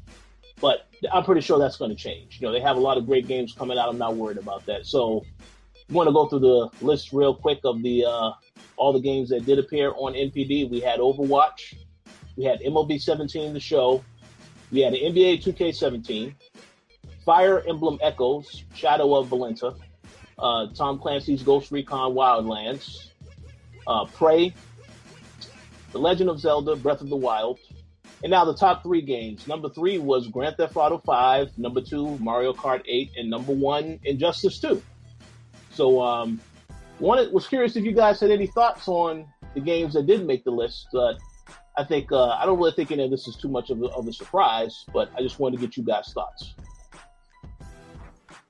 But 0.60 0.86
I'm 1.12 1.24
pretty 1.24 1.40
sure 1.40 1.58
that's 1.58 1.76
going 1.76 1.90
to 1.90 1.96
change. 1.96 2.40
You 2.40 2.46
know, 2.46 2.52
they 2.52 2.60
have 2.60 2.76
a 2.76 2.80
lot 2.80 2.96
of 2.96 3.06
great 3.06 3.26
games 3.26 3.52
coming 3.52 3.78
out. 3.78 3.88
I'm 3.88 3.98
not 3.98 4.16
worried 4.16 4.38
about 4.38 4.64
that. 4.66 4.86
So 4.86 5.24
I'm 5.88 5.94
going 5.94 6.06
to 6.06 6.12
go 6.12 6.26
through 6.26 6.40
the 6.40 6.70
list 6.80 7.12
real 7.12 7.34
quick 7.34 7.60
of 7.64 7.82
the, 7.82 8.04
uh, 8.04 8.30
all 8.76 8.92
the 8.92 9.00
games 9.00 9.28
that 9.30 9.44
did 9.44 9.58
appear 9.58 9.90
on 9.90 10.14
NPD. 10.14 10.70
We 10.70 10.80
had 10.80 11.00
Overwatch. 11.00 11.74
We 12.36 12.44
had 12.44 12.60
MLB 12.60 13.00
17, 13.00 13.52
the 13.52 13.60
show. 13.60 14.02
We 14.72 14.80
had 14.80 14.92
the 14.92 15.02
NBA 15.02 15.42
2K17, 15.44 16.34
Fire 17.24 17.62
Emblem 17.68 17.98
Echoes, 18.02 18.64
Shadow 18.74 19.14
of 19.14 19.28
Valentia, 19.28 19.76
uh, 20.38 20.66
Tom 20.74 20.98
Clancy's 20.98 21.42
Ghost 21.42 21.70
Recon 21.70 22.12
Wildlands, 22.12 23.10
uh, 23.86 24.06
Prey, 24.06 24.52
The 25.92 25.98
Legend 25.98 26.28
of 26.28 26.40
Zelda 26.40 26.74
Breath 26.74 27.02
of 27.02 27.08
the 27.08 27.16
Wild, 27.16 27.60
and 28.22 28.30
now 28.30 28.44
the 28.44 28.54
top 28.54 28.82
three 28.82 29.02
games. 29.02 29.46
Number 29.46 29.68
three 29.68 29.98
was 29.98 30.28
Grand 30.28 30.56
Theft 30.56 30.76
Auto 30.76 30.98
5, 30.98 31.58
number 31.58 31.80
two, 31.80 32.16
Mario 32.18 32.52
Kart 32.52 32.82
8, 32.86 33.12
and 33.16 33.30
number 33.30 33.52
one, 33.52 33.98
Injustice 34.04 34.58
2. 34.60 34.82
So, 35.72 36.00
um, 36.02 36.40
one 36.98 37.32
was 37.32 37.48
curious 37.48 37.76
if 37.76 37.84
you 37.84 37.92
guys 37.92 38.20
had 38.20 38.30
any 38.30 38.46
thoughts 38.46 38.86
on 38.86 39.26
the 39.54 39.60
games 39.60 39.94
that 39.94 40.06
did 40.06 40.26
make 40.26 40.44
the 40.44 40.50
list. 40.50 40.86
But 40.92 41.18
I 41.76 41.84
think 41.84 42.12
uh, 42.12 42.28
I 42.28 42.46
don't 42.46 42.58
really 42.58 42.72
think 42.72 42.92
any 42.92 43.04
of 43.04 43.10
this 43.10 43.26
is 43.26 43.36
too 43.36 43.48
much 43.48 43.70
of 43.70 43.82
a, 43.82 43.86
of 43.86 44.06
a 44.06 44.12
surprise, 44.12 44.84
but 44.92 45.10
I 45.16 45.22
just 45.22 45.38
wanted 45.38 45.60
to 45.60 45.66
get 45.66 45.76
you 45.76 45.82
guys' 45.82 46.12
thoughts. 46.12 46.54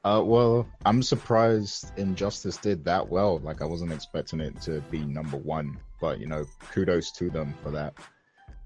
Uh, 0.04 0.22
well, 0.22 0.66
I'm 0.84 1.02
surprised 1.02 1.90
Injustice 1.98 2.58
did 2.58 2.84
that 2.84 3.08
well. 3.08 3.38
Like, 3.38 3.62
I 3.62 3.64
wasn't 3.64 3.92
expecting 3.92 4.40
it 4.40 4.60
to 4.62 4.82
be 4.90 4.98
number 4.98 5.38
one, 5.38 5.78
but 5.98 6.20
you 6.20 6.26
know, 6.26 6.44
kudos 6.70 7.10
to 7.12 7.30
them 7.30 7.54
for 7.62 7.70
that. 7.70 7.94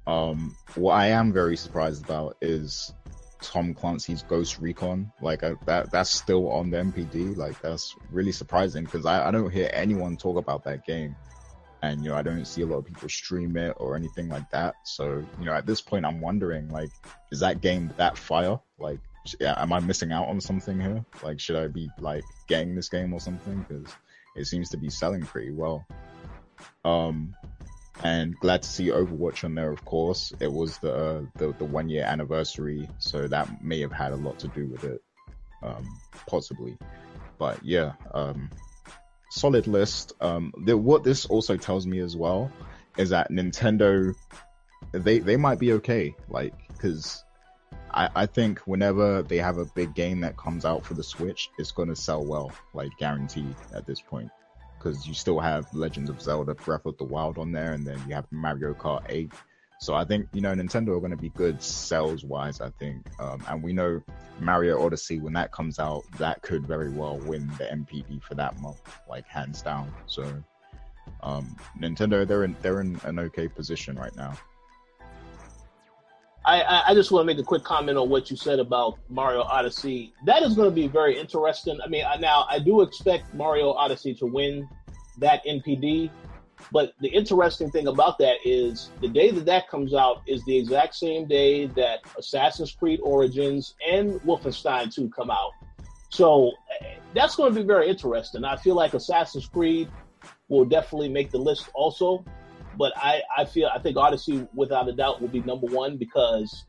Um, 0.08 0.56
what 0.74 0.94
I 0.94 1.08
am 1.08 1.34
very 1.34 1.56
surprised 1.58 2.02
about 2.02 2.38
is 2.40 2.94
Tom 3.42 3.74
Clancy's 3.74 4.22
Ghost 4.22 4.58
Recon. 4.58 5.12
Like, 5.20 5.42
uh, 5.42 5.56
that 5.66 5.92
that's 5.92 6.10
still 6.10 6.50
on 6.50 6.70
the 6.70 6.78
NPD. 6.78 7.36
Like, 7.36 7.60
that's 7.60 7.94
really 8.10 8.32
surprising 8.32 8.84
because 8.84 9.04
I, 9.04 9.28
I 9.28 9.30
don't 9.30 9.50
hear 9.50 9.68
anyone 9.70 10.16
talk 10.16 10.38
about 10.38 10.64
that 10.64 10.86
game, 10.86 11.14
and 11.82 12.02
you 12.02 12.08
know, 12.08 12.16
I 12.16 12.22
don't 12.22 12.46
see 12.46 12.62
a 12.62 12.66
lot 12.66 12.78
of 12.78 12.86
people 12.86 13.08
stream 13.10 13.54
it 13.58 13.76
or 13.76 13.96
anything 13.96 14.30
like 14.30 14.50
that. 14.50 14.76
So, 14.84 15.22
you 15.38 15.44
know, 15.44 15.52
at 15.52 15.66
this 15.66 15.82
point, 15.82 16.06
I'm 16.06 16.22
wondering, 16.22 16.70
like, 16.70 16.90
is 17.30 17.40
that 17.40 17.60
game 17.60 17.92
that 17.98 18.16
fire? 18.16 18.58
Like, 18.78 19.00
yeah, 19.38 19.60
am 19.60 19.74
I 19.74 19.80
missing 19.80 20.10
out 20.10 20.28
on 20.28 20.40
something 20.40 20.80
here? 20.80 21.04
Like, 21.22 21.38
should 21.38 21.56
I 21.56 21.68
be 21.68 21.90
like 22.00 22.24
getting 22.46 22.74
this 22.74 22.88
game 22.88 23.12
or 23.12 23.20
something? 23.20 23.66
Because 23.68 23.92
it 24.36 24.46
seems 24.46 24.70
to 24.70 24.78
be 24.78 24.88
selling 24.88 25.20
pretty 25.20 25.50
well. 25.50 25.86
Um, 26.82 27.34
and 28.04 28.38
glad 28.38 28.62
to 28.62 28.68
see 28.68 28.88
Overwatch 28.88 29.44
on 29.44 29.54
there. 29.54 29.70
Of 29.70 29.84
course, 29.84 30.32
it 30.40 30.52
was 30.52 30.78
the 30.78 30.94
uh, 30.94 31.22
the, 31.36 31.52
the 31.54 31.64
one 31.64 31.88
year 31.88 32.04
anniversary, 32.04 32.88
so 32.98 33.26
that 33.28 33.62
may 33.62 33.80
have 33.80 33.92
had 33.92 34.12
a 34.12 34.16
lot 34.16 34.38
to 34.40 34.48
do 34.48 34.66
with 34.66 34.84
it, 34.84 35.02
um, 35.62 35.86
possibly. 36.26 36.76
But 37.38 37.64
yeah, 37.64 37.92
um, 38.12 38.50
solid 39.30 39.66
list. 39.66 40.12
Um, 40.20 40.52
the, 40.64 40.76
what 40.76 41.04
this 41.04 41.26
also 41.26 41.56
tells 41.56 41.86
me 41.86 42.00
as 42.00 42.16
well 42.16 42.50
is 42.96 43.10
that 43.10 43.30
Nintendo, 43.30 44.14
they 44.92 45.18
they 45.18 45.36
might 45.36 45.58
be 45.58 45.72
okay, 45.74 46.14
like 46.28 46.54
because 46.68 47.24
I, 47.90 48.10
I 48.14 48.26
think 48.26 48.60
whenever 48.60 49.22
they 49.22 49.38
have 49.38 49.58
a 49.58 49.64
big 49.64 49.94
game 49.94 50.20
that 50.20 50.36
comes 50.36 50.64
out 50.64 50.84
for 50.84 50.94
the 50.94 51.02
Switch, 51.02 51.50
it's 51.58 51.72
going 51.72 51.88
to 51.88 51.96
sell 51.96 52.24
well, 52.24 52.52
like 52.74 52.90
guaranteed 52.98 53.54
at 53.74 53.86
this 53.86 54.00
point. 54.00 54.30
Because 54.78 55.06
you 55.06 55.14
still 55.14 55.40
have 55.40 55.72
Legends 55.74 56.08
of 56.08 56.20
Zelda 56.22 56.54
Breath 56.54 56.86
of 56.86 56.96
the 56.98 57.04
Wild 57.04 57.38
on 57.38 57.52
there, 57.52 57.72
and 57.72 57.86
then 57.86 58.00
you 58.06 58.14
have 58.14 58.26
Mario 58.30 58.74
Kart 58.74 59.02
8. 59.08 59.32
So 59.80 59.94
I 59.94 60.04
think, 60.04 60.28
you 60.32 60.40
know, 60.40 60.52
Nintendo 60.52 60.96
are 60.96 61.00
going 61.00 61.12
to 61.12 61.16
be 61.16 61.28
good 61.30 61.62
sales 61.62 62.24
wise, 62.24 62.60
I 62.60 62.70
think. 62.70 63.06
Um, 63.20 63.44
and 63.48 63.62
we 63.62 63.72
know 63.72 64.02
Mario 64.40 64.84
Odyssey, 64.84 65.20
when 65.20 65.32
that 65.34 65.52
comes 65.52 65.78
out, 65.78 66.02
that 66.18 66.42
could 66.42 66.66
very 66.66 66.90
well 66.90 67.18
win 67.18 67.46
the 67.58 67.64
NPD 67.64 68.22
for 68.22 68.34
that 68.34 68.60
month, 68.60 68.80
like 69.08 69.26
hands 69.28 69.62
down. 69.62 69.92
So 70.06 70.24
um, 71.22 71.56
Nintendo, 71.80 72.26
they're 72.26 72.44
in, 72.44 72.56
they're 72.60 72.80
in 72.80 73.00
an 73.04 73.18
okay 73.20 73.46
position 73.46 73.96
right 73.96 74.14
now. 74.16 74.34
I, 76.48 76.82
I 76.88 76.94
just 76.94 77.10
want 77.10 77.22
to 77.22 77.26
make 77.26 77.38
a 77.38 77.46
quick 77.46 77.62
comment 77.62 77.98
on 77.98 78.08
what 78.08 78.30
you 78.30 78.36
said 78.36 78.58
about 78.58 78.98
Mario 79.10 79.42
Odyssey. 79.42 80.14
That 80.24 80.42
is 80.42 80.54
going 80.54 80.70
to 80.70 80.74
be 80.74 80.88
very 80.88 81.18
interesting. 81.18 81.78
I 81.84 81.88
mean, 81.88 82.04
now 82.20 82.46
I 82.48 82.58
do 82.58 82.80
expect 82.80 83.34
Mario 83.34 83.72
Odyssey 83.72 84.14
to 84.14 84.26
win 84.26 84.66
that 85.18 85.44
NPD, 85.44 86.10
but 86.72 86.94
the 87.00 87.08
interesting 87.08 87.70
thing 87.70 87.88
about 87.88 88.16
that 88.20 88.36
is 88.46 88.90
the 89.02 89.08
day 89.08 89.30
that 89.30 89.44
that 89.44 89.68
comes 89.68 89.92
out 89.92 90.22
is 90.26 90.42
the 90.46 90.56
exact 90.56 90.94
same 90.94 91.28
day 91.28 91.66
that 91.66 92.00
Assassin's 92.16 92.72
Creed 92.72 93.00
Origins 93.02 93.74
and 93.86 94.14
Wolfenstein 94.22 94.92
2 94.92 95.10
come 95.10 95.30
out. 95.30 95.50
So 96.08 96.52
that's 97.14 97.36
going 97.36 97.52
to 97.52 97.60
be 97.60 97.66
very 97.66 97.90
interesting. 97.90 98.44
I 98.44 98.56
feel 98.56 98.74
like 98.74 98.94
Assassin's 98.94 99.46
Creed 99.46 99.90
will 100.48 100.64
definitely 100.64 101.10
make 101.10 101.30
the 101.30 101.38
list 101.38 101.68
also 101.74 102.24
but 102.78 102.92
I, 102.96 103.22
I 103.36 103.44
feel 103.44 103.68
I 103.74 103.80
think 103.80 103.96
Odyssey 103.96 104.46
without 104.54 104.88
a 104.88 104.92
doubt 104.92 105.20
will 105.20 105.28
be 105.28 105.40
number 105.40 105.66
one 105.66 105.96
because 105.96 106.64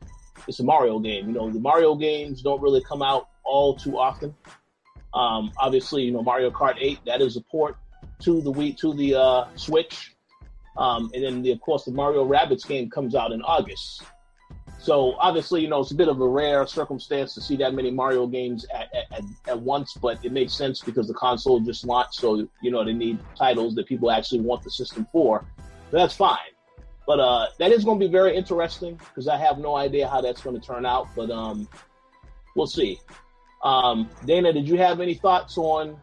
it's 0.48 0.58
a 0.58 0.64
Mario 0.64 0.98
game. 0.98 1.28
You 1.28 1.34
know, 1.34 1.48
the 1.48 1.60
Mario 1.60 1.94
games 1.94 2.42
don't 2.42 2.60
really 2.60 2.82
come 2.82 3.00
out 3.00 3.28
all 3.44 3.76
too 3.76 3.96
often. 3.96 4.34
Um, 5.14 5.52
obviously, 5.56 6.02
you 6.02 6.12
know 6.12 6.22
Mario 6.22 6.50
Kart 6.50 6.76
8 6.78 6.98
that 7.06 7.20
is 7.20 7.36
a 7.36 7.40
port 7.40 7.76
to 8.20 8.40
the 8.42 8.52
Wii 8.52 8.76
to 8.78 8.92
the 8.94 9.14
uh, 9.14 9.46
Switch, 9.54 10.16
um, 10.76 11.10
and 11.14 11.24
then 11.24 11.42
the, 11.42 11.52
of 11.52 11.60
course 11.60 11.84
the 11.84 11.92
Mario 11.92 12.26
Rabbids 12.26 12.66
game 12.66 12.90
comes 12.90 13.14
out 13.14 13.30
in 13.30 13.40
August. 13.42 14.02
So 14.78 15.14
obviously, 15.18 15.62
you 15.62 15.68
know 15.68 15.80
it's 15.80 15.92
a 15.92 15.96
bit 15.96 16.08
of 16.08 16.20
a 16.20 16.28
rare 16.28 16.66
circumstance 16.66 17.34
to 17.34 17.40
see 17.40 17.56
that 17.56 17.74
many 17.74 17.90
Mario 17.90 18.26
games 18.26 18.66
at, 18.74 18.88
at, 19.12 19.22
at 19.46 19.60
once, 19.60 19.94
but 19.94 20.24
it 20.24 20.32
makes 20.32 20.54
sense 20.54 20.80
because 20.80 21.06
the 21.06 21.14
console 21.14 21.60
just 21.60 21.84
launched, 21.84 22.14
so 22.14 22.48
you 22.62 22.70
know 22.70 22.84
they 22.84 22.94
need 22.94 23.18
titles 23.36 23.74
that 23.76 23.86
people 23.86 24.10
actually 24.10 24.40
want 24.40 24.62
the 24.64 24.70
system 24.70 25.06
for 25.12 25.44
that's 25.98 26.14
fine. 26.14 26.38
But 27.06 27.18
uh, 27.18 27.46
that 27.58 27.72
is 27.72 27.84
going 27.84 27.98
to 27.98 28.06
be 28.06 28.10
very 28.10 28.36
interesting 28.36 28.94
because 28.96 29.26
I 29.26 29.36
have 29.36 29.58
no 29.58 29.74
idea 29.76 30.08
how 30.08 30.20
that's 30.20 30.40
going 30.42 30.58
to 30.58 30.64
turn 30.64 30.86
out. 30.86 31.08
But 31.16 31.30
um, 31.30 31.68
we'll 32.54 32.66
see. 32.66 33.00
Um, 33.64 34.08
Dana, 34.24 34.52
did 34.52 34.68
you 34.68 34.76
have 34.78 35.00
any 35.00 35.14
thoughts 35.14 35.58
on 35.58 35.98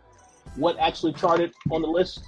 what 0.56 0.78
actually 0.80 1.14
charted 1.14 1.54
on 1.72 1.82
the 1.82 1.88
list? 1.88 2.24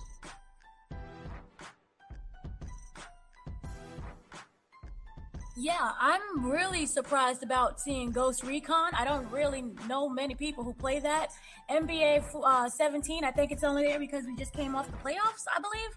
Yeah, 5.62 5.92
I'm 6.00 6.50
really 6.50 6.86
surprised 6.86 7.44
about 7.44 7.82
seeing 7.82 8.12
Ghost 8.12 8.44
Recon. 8.44 8.92
I 8.98 9.04
don't 9.04 9.30
really 9.30 9.66
know 9.90 10.08
many 10.08 10.34
people 10.34 10.64
who 10.64 10.74
play 10.74 11.00
that. 11.00 11.34
NBA 11.70 12.24
uh, 12.34 12.70
17, 12.70 13.26
I 13.26 13.32
think 13.32 13.52
it's 13.52 13.66
only 13.66 13.84
there 13.84 14.00
because 14.00 14.24
we 14.24 14.38
just 14.38 14.54
came 14.54 14.74
off 14.74 14.90
the 14.90 14.96
playoffs, 14.98 15.44
I 15.54 15.60
believe. 15.60 15.90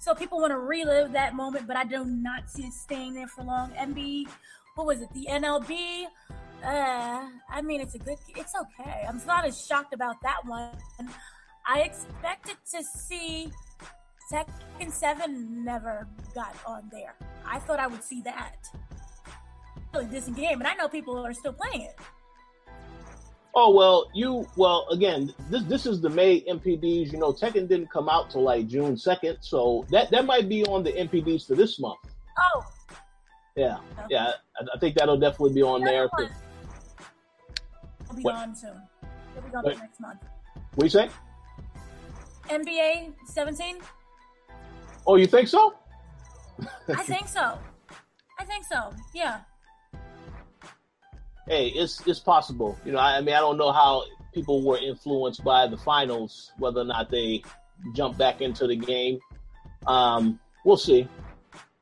So 0.00 0.14
people 0.14 0.38
want 0.38 0.50
to 0.50 0.58
relive 0.58 1.12
that 1.12 1.34
moment, 1.34 1.66
but 1.66 1.78
I 1.78 1.84
do 1.84 2.04
not 2.04 2.50
see 2.50 2.64
it 2.64 2.74
staying 2.74 3.14
there 3.14 3.26
for 3.26 3.42
long. 3.42 3.70
NBA, 3.70 4.28
what 4.74 4.86
was 4.86 5.00
it? 5.00 5.08
The 5.14 5.26
NLB. 5.30 6.04
Uh, 6.62 7.26
I 7.48 7.62
mean, 7.62 7.80
it's 7.80 7.94
a 7.94 7.98
good. 7.98 8.18
It's 8.36 8.52
okay. 8.54 9.06
I'm 9.08 9.22
not 9.26 9.46
as 9.46 9.64
shocked 9.64 9.94
about 9.94 10.20
that 10.24 10.44
one. 10.44 10.76
I 11.66 11.80
expected 11.80 12.56
to 12.72 12.84
see 12.84 13.50
Tekken 14.30 14.92
7 14.92 15.64
never 15.64 16.06
got 16.34 16.54
on 16.66 16.90
there. 16.92 17.14
I 17.46 17.60
thought 17.60 17.80
I 17.80 17.86
would 17.86 18.04
see 18.04 18.20
that 18.22 18.56
decent 20.04 20.36
game, 20.36 20.58
and 20.60 20.66
I 20.66 20.74
know 20.74 20.88
people 20.88 21.18
are 21.24 21.34
still 21.34 21.52
playing 21.52 21.82
it. 21.82 21.96
Oh 23.58 23.70
well, 23.72 24.10
you 24.12 24.46
well 24.56 24.86
again. 24.90 25.32
This 25.48 25.62
this 25.64 25.86
is 25.86 26.02
the 26.02 26.10
May 26.10 26.42
NPDs. 26.42 27.10
You 27.10 27.18
know, 27.18 27.32
Tekken 27.32 27.66
didn't 27.66 27.90
come 27.90 28.06
out 28.06 28.30
till 28.30 28.42
like 28.42 28.68
June 28.68 28.98
second, 28.98 29.38
so 29.40 29.86
that 29.90 30.10
that 30.10 30.26
might 30.26 30.46
be 30.46 30.62
on 30.66 30.84
the 30.84 30.92
NPDs 30.92 31.46
for 31.46 31.54
this 31.54 31.80
month. 31.80 31.98
Oh, 32.38 32.62
yeah, 33.56 33.78
okay. 33.92 34.06
yeah. 34.10 34.32
I, 34.60 34.66
I, 34.74 34.78
think 34.78 34.94
that'll 34.96 35.18
definitely 35.18 35.54
be 35.54 35.62
on 35.62 35.80
there. 35.80 36.04
It'll 36.04 36.28
be 38.14 38.22
what? 38.22 38.34
on 38.34 38.54
soon. 38.54 38.82
It'll 39.38 39.48
be 39.48 39.56
on 39.56 39.78
next 39.78 40.00
month. 40.00 40.20
What 40.74 40.84
you 40.84 40.90
say? 40.90 41.08
NBA 42.50 43.14
seventeen. 43.24 43.78
Oh, 45.06 45.16
you 45.16 45.26
think 45.26 45.48
so? 45.48 45.76
I 46.90 47.02
think 47.04 47.26
so. 47.26 47.58
I 48.38 48.44
think 48.44 48.66
so. 48.66 48.92
Yeah 49.14 49.40
hey, 51.46 51.68
it's 51.68 52.06
it's 52.06 52.20
possible. 52.20 52.78
You 52.84 52.92
know, 52.92 52.98
I, 52.98 53.18
I, 53.18 53.20
mean, 53.20 53.34
I 53.34 53.40
don't 53.40 53.56
know 53.56 53.72
how 53.72 54.04
people 54.34 54.64
were 54.64 54.78
influenced 54.78 55.44
by 55.44 55.66
the 55.66 55.76
finals, 55.76 56.52
whether 56.58 56.80
or 56.80 56.84
not 56.84 57.10
they 57.10 57.42
jump 57.94 58.18
back 58.18 58.40
into 58.40 58.66
the 58.66 58.76
game. 58.76 59.18
Um, 59.86 60.38
we'll 60.64 60.76
see. 60.76 61.08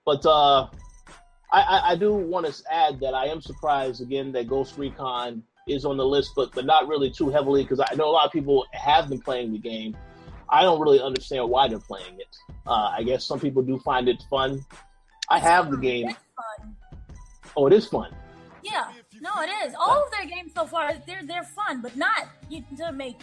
But 0.05 0.25
uh, 0.27 0.69
I, 1.53 1.61
I, 1.61 1.91
I 1.93 1.97
do 1.97 2.13
want 2.13 2.47
to 2.47 2.63
add 2.71 3.01
that 3.01 3.15
I 3.15 3.27
am 3.27 3.41
surprised 3.41 4.03
again 4.03 4.33
that 4.33 4.49
Ghost 4.49 4.77
Recon 4.77 5.43
is 5.67 5.85
on 5.85 5.97
the 5.97 6.05
list, 6.05 6.33
but 6.37 6.53
but 6.53 6.67
not 6.67 6.89
really 6.89 7.11
too 7.11 7.31
heavily 7.31 7.63
because 7.63 7.81
I 7.81 7.95
know 7.95 8.09
a 8.09 8.13
lot 8.13 8.27
of 8.27 8.33
people 8.33 8.67
have 8.73 9.09
been 9.09 9.21
playing 9.21 9.53
the 9.53 9.59
game. 9.59 9.97
I 10.49 10.63
don't 10.63 10.81
really 10.81 11.01
understand 11.01 11.49
why 11.49 11.69
they're 11.69 11.79
playing 11.79 12.19
it. 12.19 12.37
Uh, 12.67 12.93
I 12.97 13.03
guess 13.03 13.25
some 13.25 13.41
people 13.41 13.63
do 13.63 13.79
find 13.79 14.09
it 14.09 14.23
fun. 14.29 14.65
I 15.29 15.39
have 15.39 15.71
the 15.71 15.79
game. 15.79 16.15
Oh, 17.57 17.67
it 17.67 17.73
is 17.73 17.87
fun. 17.87 18.15
Yeah, 18.63 18.85
no, 19.25 19.31
it 19.41 19.49
is. 19.67 19.75
All 19.75 20.05
of 20.05 20.11
their 20.11 20.27
games 20.27 20.53
so 20.55 20.67
far, 20.67 20.93
they're 21.07 21.23
they're 21.25 21.45
fun, 21.45 21.81
but 21.81 21.97
not 21.97 22.29
you, 22.51 22.63
to 22.77 22.93
make 22.93 23.19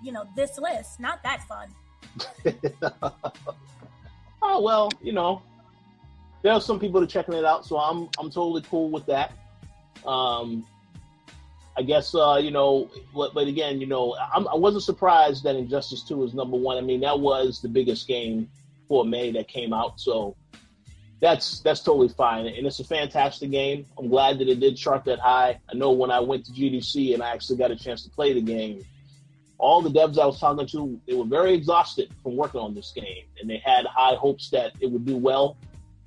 you 0.00 0.12
know 0.12 0.24
this 0.36 0.56
list. 0.56 1.00
Not 1.00 1.20
that 1.24 1.42
fun. 1.48 1.68
oh 4.42 4.62
well, 4.62 4.88
you 5.02 5.12
know, 5.12 5.42
there 6.42 6.52
are 6.52 6.60
some 6.60 6.78
people 6.78 7.00
that 7.00 7.08
are 7.08 7.10
checking 7.10 7.34
it 7.34 7.44
out, 7.44 7.66
so 7.66 7.76
I'm 7.76 8.08
I'm 8.18 8.30
totally 8.30 8.62
cool 8.70 8.88
with 8.90 9.04
that. 9.06 9.32
Um, 10.06 10.64
I 11.76 11.82
guess 11.82 12.14
uh, 12.14 12.38
you 12.40 12.52
know, 12.52 12.88
but, 13.12 13.34
but 13.34 13.48
again, 13.48 13.80
you 13.80 13.86
know, 13.88 14.16
I'm, 14.32 14.46
I 14.46 14.54
was 14.54 14.74
not 14.74 14.84
surprised 14.84 15.42
that 15.42 15.56
Injustice 15.56 16.04
Two 16.04 16.22
is 16.22 16.34
number 16.34 16.56
one. 16.56 16.78
I 16.78 16.82
mean, 16.82 17.00
that 17.00 17.18
was 17.18 17.60
the 17.60 17.68
biggest 17.68 18.06
game 18.06 18.48
for 18.86 19.04
May 19.04 19.32
that 19.32 19.48
came 19.48 19.72
out, 19.72 19.98
so 19.98 20.36
that's 21.22 21.60
that's 21.60 21.80
totally 21.80 22.08
fine, 22.08 22.46
and 22.46 22.66
it's 22.66 22.80
a 22.80 22.84
fantastic 22.84 23.52
game. 23.52 23.86
I'm 23.96 24.08
glad 24.08 24.40
that 24.40 24.48
it 24.48 24.58
did 24.58 24.76
chart 24.76 25.04
that 25.04 25.20
high. 25.20 25.60
I 25.70 25.74
know 25.74 25.92
when 25.92 26.10
I 26.10 26.18
went 26.18 26.44
to 26.46 26.52
GDC 26.52 27.14
and 27.14 27.22
I 27.22 27.30
actually 27.30 27.58
got 27.58 27.70
a 27.70 27.76
chance 27.76 28.02
to 28.02 28.10
play 28.10 28.32
the 28.32 28.42
game, 28.42 28.84
all 29.56 29.80
the 29.80 29.88
devs 29.88 30.18
I 30.18 30.26
was 30.26 30.40
talking 30.40 30.66
to, 30.66 31.00
they 31.06 31.14
were 31.14 31.24
very 31.24 31.54
exhausted 31.54 32.10
from 32.24 32.36
working 32.36 32.60
on 32.60 32.74
this 32.74 32.92
game, 32.92 33.24
and 33.40 33.48
they 33.48 33.58
had 33.58 33.86
high 33.86 34.16
hopes 34.16 34.50
that 34.50 34.72
it 34.80 34.90
would 34.90 35.06
do 35.06 35.16
well. 35.16 35.56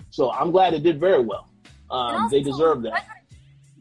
So 0.10 0.34
I'm 0.34 0.52
glad 0.52 0.74
it 0.74 0.84
did 0.84 1.00
very 1.00 1.24
well. 1.24 1.50
Um, 1.90 2.28
they 2.30 2.42
deserve 2.42 2.82
that. 2.82 2.92
Resident, 2.92 3.18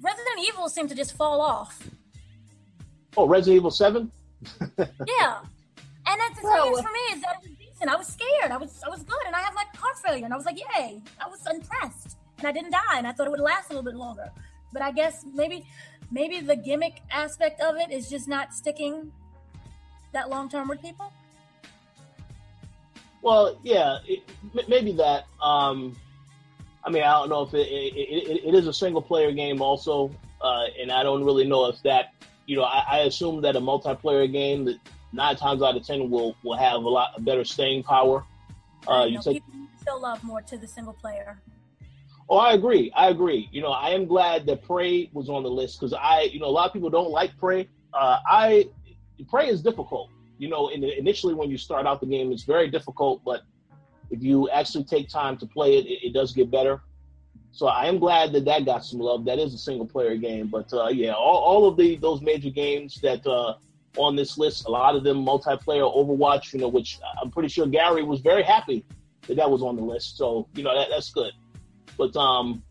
Resident 0.03 0.49
Evil 0.49 0.69
seemed 0.69 0.91
to 0.91 0.95
just 0.95 1.17
fall 1.17 1.41
off. 1.41 1.89
Oh, 3.17 3.27
Resident 3.27 3.57
Evil 3.57 3.73
Seven. 3.73 4.13
yeah, 4.79 5.41
and 6.07 6.21
that's 6.21 6.41
the 6.41 6.49
thing 6.49 6.77
for 6.77 6.93
me 6.93 7.01
is 7.13 7.23
that 7.23 7.43
I 7.91 7.97
was 7.97 8.07
scared. 8.07 8.51
I 8.51 8.57
was 8.57 8.83
I 8.85 8.89
was 8.89 9.03
good, 9.03 9.27
and 9.27 9.35
I 9.35 9.41
had 9.41 9.55
like 9.55 9.75
heart 9.77 9.99
failure, 9.99 10.25
and 10.25 10.33
I 10.33 10.37
was 10.37 10.47
like, 10.47 10.59
yay! 10.59 11.03
I 11.25 11.29
was 11.29 11.41
impressed, 11.47 12.17
and 12.39 12.47
I 12.47 12.53
didn't 12.53 12.71
die, 12.71 12.99
and 12.99 13.07
I 13.07 13.13
thought 13.13 13.27
it 13.27 13.31
would 13.31 13.41
last 13.41 13.71
a 13.71 13.75
little 13.75 13.85
bit 13.85 13.97
longer. 13.97 14.31
But 14.73 14.83
I 14.83 14.93
guess 14.93 15.25
maybe 15.33 15.67
maybe 16.11 16.41
the 16.41 16.57
gimmick 16.57 17.03
aspect 17.11 17.61
of 17.61 17.77
it 17.77 17.91
is 17.91 18.09
just 18.09 18.29
not 18.29 18.53
sticking 18.53 19.13
that 20.13 20.31
long 20.31 20.49
term 20.49 20.69
with 20.69 20.81
people. 20.81 21.13
Well, 23.23 23.59
yeah, 23.63 23.99
it, 24.07 24.23
maybe 24.69 24.93
that. 24.93 25.25
Um, 25.43 25.97
I 26.85 26.91
mean, 26.91 27.03
I 27.03 27.13
don't 27.13 27.31
know 27.31 27.43
if 27.43 27.55
it, 27.55 27.67
it, 27.67 28.45
it 28.45 28.55
is 28.55 28.67
a 28.67 28.73
single 28.73 29.01
player 29.01 29.33
game 29.33 29.63
also, 29.63 30.11
uh, 30.43 30.65
and 30.79 30.93
I 30.93 31.03
don't 31.03 31.25
really 31.25 31.47
know 31.47 31.67
if 31.67 31.83
that. 31.83 32.13
You 32.47 32.57
know, 32.57 32.65
I, 32.65 32.85
I 32.87 32.99
assume 33.01 33.41
that 33.41 33.57
a 33.57 33.61
multiplayer 33.61 34.31
game 34.31 34.67
that 34.67 34.79
nine 35.15 35.37
times 35.37 35.63
out 35.63 35.77
of 35.77 35.87
ten 35.87 36.11
will 36.11 36.37
will 36.43 36.57
have 36.57 36.83
a 36.83 36.89
lot 36.89 37.25
better 37.25 37.45
staying 37.45 37.83
power. 37.83 38.25
Uh, 38.87 39.05
you 39.05 39.15
know, 39.15 39.23
take, 39.23 39.43
still 39.81 40.01
love 40.01 40.23
more 40.23 40.43
to 40.43 40.59
the 40.59 40.67
single 40.67 40.93
player. 40.93 41.41
Oh, 42.29 42.39
I 42.39 42.53
agree. 42.55 42.91
I 42.97 43.09
agree. 43.09 43.49
You 43.53 43.61
know, 43.61 43.71
I 43.71 43.91
am 43.91 44.07
glad 44.07 44.47
that 44.47 44.63
Prey 44.63 45.11
was 45.13 45.29
on 45.29 45.43
the 45.43 45.51
list 45.51 45.79
because 45.79 45.93
I, 45.93 46.23
you 46.33 46.41
know, 46.41 46.47
a 46.47 46.55
lot 46.59 46.67
of 46.67 46.73
people 46.73 46.91
don't 46.91 47.11
like 47.11 47.37
Prey. 47.39 47.69
Uh, 47.93 48.19
I 48.27 48.69
Prey 49.29 49.49
is 49.49 49.63
difficult. 49.63 50.11
You 50.39 50.49
know, 50.49 50.69
in 50.69 50.83
initially 50.85 51.35
when 51.35 51.51
you 51.51 51.59
start 51.59 51.87
out 51.87 52.01
the 52.01 52.07
game, 52.07 52.33
it's 52.33 52.45
very 52.45 52.69
difficult, 52.69 53.23
but 53.25 53.43
if 54.11 54.23
you 54.23 54.49
actually 54.51 54.85
take 54.85 55.09
time 55.09 55.37
to 55.39 55.47
play 55.47 55.79
it, 55.79 55.87
it, 55.87 56.09
it 56.09 56.13
does 56.13 56.33
get 56.33 56.51
better. 56.51 56.83
So 57.53 57.69
I 57.69 57.87
am 57.87 57.99
glad 57.99 58.33
that 58.33 58.45
that 58.47 58.65
got 58.65 58.85
some 58.85 58.99
love. 58.99 59.25
That 59.27 59.39
is 59.39 59.55
a 59.55 59.59
single 59.59 59.87
player 59.87 60.17
game, 60.17 60.49
but 60.49 60.73
uh, 60.73 60.89
yeah, 60.89 61.13
all, 61.13 61.37
all 61.37 61.69
of 61.69 61.77
the 61.77 61.97
those 61.97 62.21
major 62.21 62.51
games 62.51 63.01
that 63.03 63.25
uh, 63.27 63.55
on 63.97 64.17
this 64.17 64.39
list. 64.39 64.67
A 64.67 64.71
lot 64.71 64.97
of 64.97 65.05
them 65.05 65.25
multiplayer 65.25 65.95
Overwatch, 65.95 66.53
you 66.53 66.61
know, 66.61 66.69
which 66.69 66.99
I'm 67.21 67.31
pretty 67.31 67.49
sure 67.49 67.67
Gary 67.67 68.03
was 68.03 68.21
very 68.21 68.43
happy 68.43 68.85
that 69.27 69.37
that 69.37 69.51
was 69.51 69.63
on 69.63 69.77
the 69.77 69.83
list. 69.83 70.17
So 70.17 70.49
you 70.55 70.63
know 70.63 70.75
that, 70.75 70.89
that's 70.91 71.11
good. 71.11 71.33
But 71.97 72.15
um, 72.17 72.63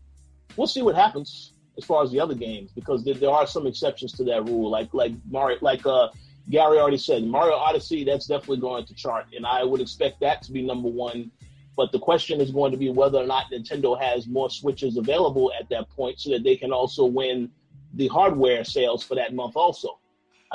we'll 0.56 0.66
see 0.66 0.82
what 0.82 0.94
happens 0.94 1.52
as 1.76 1.84
far 1.84 2.02
as 2.02 2.10
the 2.12 2.20
other 2.20 2.34
games 2.34 2.70
because 2.72 3.04
there, 3.04 3.14
there 3.14 3.30
are 3.30 3.46
some 3.46 3.66
exceptions 3.66 4.12
to 4.12 4.24
that 4.24 4.44
rule. 4.44 4.70
Like 4.70 4.92
like 4.92 5.12
Mario, 5.28 5.58
like 5.60 5.84
uh, 5.86 6.08
Gary 6.50 6.78
already 6.78 6.98
said, 6.98 7.24
Mario 7.24 7.54
Odyssey 7.54 8.04
that's 8.04 8.26
definitely 8.26 8.58
going 8.58 8.86
to 8.86 8.94
chart, 8.94 9.26
and 9.34 9.46
I 9.46 9.64
would 9.64 9.80
expect 9.80 10.20
that 10.20 10.42
to 10.42 10.52
be 10.52 10.62
number 10.62 10.88
one. 10.88 11.30
But 11.76 11.90
the 11.90 11.98
question 11.98 12.40
is 12.40 12.52
going 12.52 12.70
to 12.70 12.78
be 12.78 12.90
whether 12.90 13.18
or 13.18 13.26
not 13.26 13.50
Nintendo 13.50 14.00
has 14.00 14.28
more 14.28 14.48
Switches 14.48 14.96
available 14.96 15.52
at 15.58 15.68
that 15.70 15.90
point 15.90 16.20
so 16.20 16.30
that 16.30 16.44
they 16.44 16.54
can 16.54 16.72
also 16.72 17.04
win 17.04 17.50
the 17.94 18.06
hardware 18.06 18.62
sales 18.62 19.02
for 19.02 19.16
that 19.16 19.34
month 19.34 19.56
also. 19.56 19.98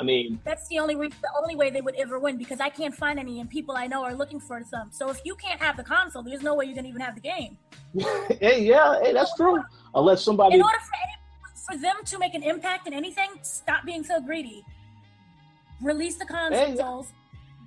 I 0.00 0.02
mean, 0.02 0.40
that's 0.44 0.66
the 0.68 0.78
only 0.78 0.96
re- 0.96 1.08
the 1.08 1.30
only 1.38 1.54
way 1.54 1.68
they 1.68 1.82
would 1.82 1.94
ever 1.96 2.18
win 2.18 2.38
because 2.38 2.58
I 2.58 2.70
can't 2.70 2.94
find 2.94 3.18
any, 3.18 3.38
and 3.38 3.50
people 3.50 3.76
I 3.76 3.86
know 3.86 4.02
are 4.02 4.14
looking 4.14 4.40
for 4.40 4.62
some. 4.64 4.88
So 4.90 5.10
if 5.10 5.20
you 5.26 5.34
can't 5.34 5.60
have 5.60 5.76
the 5.76 5.84
console, 5.84 6.22
there's 6.22 6.42
no 6.42 6.54
way 6.54 6.64
you're 6.64 6.74
gonna 6.74 6.88
even 6.88 7.02
have 7.02 7.14
the 7.14 7.20
game. 7.20 7.58
hey, 8.40 8.62
yeah, 8.62 8.98
hey, 9.02 9.12
that's 9.12 9.34
true. 9.36 9.62
Unless 9.94 10.24
somebody, 10.24 10.54
in 10.54 10.62
order 10.62 10.78
for 10.78 10.94
any, 11.02 11.12
for 11.66 11.82
them 11.82 11.96
to 12.06 12.18
make 12.18 12.32
an 12.32 12.42
impact 12.42 12.86
in 12.86 12.94
anything, 12.94 13.28
stop 13.42 13.84
being 13.84 14.02
so 14.02 14.22
greedy. 14.22 14.64
Release 15.82 16.16
the 16.16 16.24
consoles. 16.24 17.06
Hey, 17.06 17.14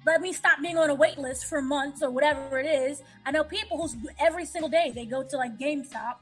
let 0.08 0.20
me 0.20 0.34
stop 0.34 0.60
being 0.60 0.78
on 0.78 0.90
a 0.90 0.96
wait 0.96 1.20
list 1.20 1.46
for 1.46 1.62
months 1.62 2.02
or 2.02 2.10
whatever 2.10 2.60
it 2.60 2.66
is. 2.66 3.04
I 3.28 3.32
know 3.32 3.44
people 3.44 3.88
who 3.88 4.10
every 4.20 4.46
single 4.46 4.70
day 4.70 4.92
they 4.94 5.06
go 5.06 5.22
to 5.22 5.38
like 5.38 5.60
GameStop, 5.60 6.16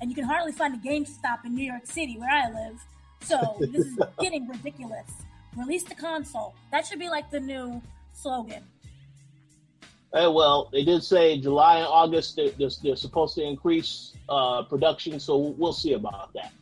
and 0.00 0.10
you 0.10 0.14
can 0.14 0.24
hardly 0.24 0.52
find 0.52 0.74
a 0.74 0.78
GameStop 0.78 1.44
in 1.44 1.56
New 1.56 1.64
York 1.64 1.86
City 1.86 2.16
where 2.18 2.30
I 2.30 2.50
live. 2.50 2.80
So 3.22 3.56
this 3.58 3.84
is 3.86 3.98
getting 4.20 4.46
ridiculous. 4.46 5.10
Release 5.56 5.84
the 5.84 5.94
console. 5.94 6.54
That 6.70 6.86
should 6.86 6.98
be 6.98 7.08
like 7.08 7.30
the 7.30 7.40
new 7.40 7.80
slogan. 8.12 8.62
Hey, 10.12 10.28
well, 10.28 10.68
they 10.72 10.84
did 10.84 11.02
say 11.02 11.38
July 11.40 11.78
and 11.78 11.86
August 11.86 12.36
they're, 12.36 12.50
they're, 12.50 12.70
they're 12.82 12.96
supposed 12.96 13.34
to 13.34 13.42
increase 13.42 14.14
uh, 14.28 14.62
production, 14.62 15.18
so 15.18 15.36
we'll 15.36 15.72
see 15.72 15.94
about 15.94 16.32
that. 16.34 16.52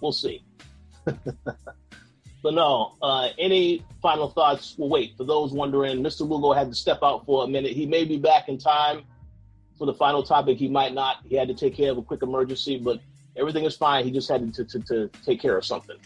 We'll 0.00 0.12
see. 0.12 0.42
but 1.04 2.54
no, 2.54 2.94
uh, 3.00 3.28
any 3.38 3.84
final 4.02 4.28
thoughts? 4.28 4.74
Well, 4.76 4.88
wait, 4.88 5.16
for 5.16 5.24
those 5.24 5.52
wondering, 5.52 6.02
Mr. 6.02 6.28
Lugo 6.28 6.52
had 6.52 6.68
to 6.68 6.74
step 6.74 6.98
out 7.02 7.24
for 7.26 7.44
a 7.44 7.46
minute. 7.46 7.72
He 7.72 7.86
may 7.86 8.04
be 8.04 8.18
back 8.18 8.48
in 8.48 8.58
time 8.58 9.04
for 9.78 9.86
the 9.86 9.94
final 9.94 10.22
topic. 10.22 10.58
He 10.58 10.68
might 10.68 10.92
not. 10.92 11.18
He 11.24 11.36
had 11.36 11.48
to 11.48 11.54
take 11.54 11.74
care 11.74 11.90
of 11.90 11.98
a 11.98 12.02
quick 12.02 12.22
emergency, 12.22 12.78
but 12.78 13.00
everything 13.36 13.64
is 13.64 13.76
fine. 13.76 14.04
He 14.04 14.10
just 14.10 14.28
had 14.28 14.52
to, 14.52 14.64
to, 14.64 14.80
to 14.80 15.10
take 15.24 15.40
care 15.40 15.56
of 15.56 15.64
something. 15.64 15.96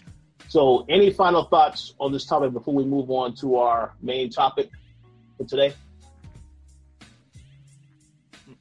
So, 0.48 0.84
any 0.88 1.10
final 1.10 1.44
thoughts 1.44 1.94
on 1.98 2.12
this 2.12 2.24
topic 2.26 2.52
before 2.52 2.74
we 2.74 2.84
move 2.84 3.10
on 3.10 3.34
to 3.36 3.56
our 3.56 3.94
main 4.00 4.30
topic? 4.30 4.70
for 5.36 5.44
today? 5.44 5.74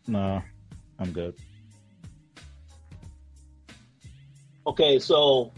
No, 0.08 0.42
I'm 1.00 1.12
good. 1.12 1.36
Okay, 4.66 5.00
so 5.00 5.52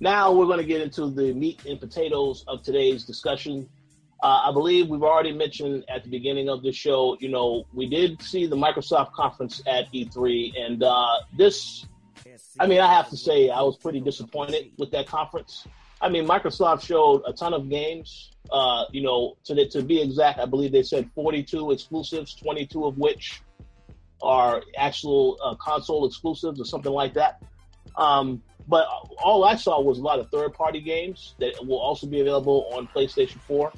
now 0.00 0.32
we're 0.32 0.46
going 0.46 0.58
to 0.58 0.64
get 0.64 0.80
into 0.80 1.10
the 1.10 1.32
meat 1.32 1.64
and 1.66 1.78
potatoes 1.78 2.44
of 2.48 2.62
today's 2.62 3.04
discussion. 3.04 3.68
Uh, 4.22 4.48
I 4.48 4.52
believe 4.52 4.88
we've 4.88 5.02
already 5.02 5.32
mentioned 5.32 5.84
at 5.88 6.04
the 6.04 6.10
beginning 6.10 6.48
of 6.48 6.62
the 6.62 6.72
show, 6.72 7.16
you 7.20 7.28
know, 7.28 7.66
we 7.74 7.88
did 7.88 8.20
see 8.22 8.46
the 8.46 8.56
Microsoft 8.56 9.12
conference 9.12 9.62
at 9.66 9.92
E3, 9.92 10.52
and 10.58 10.82
uh, 10.82 11.16
this, 11.36 11.86
I 12.58 12.66
mean, 12.66 12.80
I 12.80 12.92
have 12.92 13.08
to 13.10 13.16
say, 13.16 13.50
I 13.50 13.62
was 13.62 13.76
pretty 13.76 14.00
disappointed 14.00 14.72
with 14.78 14.90
that 14.92 15.06
conference. 15.06 15.66
I 16.00 16.08
mean, 16.08 16.26
Microsoft 16.26 16.82
showed 16.82 17.22
a 17.26 17.32
ton 17.32 17.54
of 17.54 17.68
games. 17.68 18.32
Uh, 18.50 18.84
you 18.92 19.02
know, 19.02 19.36
to 19.44 19.68
to 19.68 19.82
be 19.82 20.00
exact, 20.00 20.38
I 20.38 20.46
believe 20.46 20.70
they 20.72 20.82
said 20.82 21.10
42 21.14 21.72
exclusives, 21.72 22.34
22 22.34 22.84
of 22.84 22.98
which 22.98 23.40
are 24.22 24.62
actual 24.76 25.38
uh, 25.42 25.54
console 25.56 26.06
exclusives 26.06 26.60
or 26.60 26.64
something 26.64 26.92
like 26.92 27.14
that. 27.14 27.42
Um, 27.96 28.42
but 28.68 28.86
all 29.22 29.44
I 29.44 29.56
saw 29.56 29.80
was 29.80 29.98
a 29.98 30.02
lot 30.02 30.18
of 30.18 30.30
third 30.30 30.52
party 30.54 30.80
games 30.80 31.34
that 31.38 31.54
will 31.64 31.78
also 31.78 32.06
be 32.06 32.20
available 32.20 32.68
on 32.72 32.88
PlayStation 32.88 33.40
4. 33.40 33.72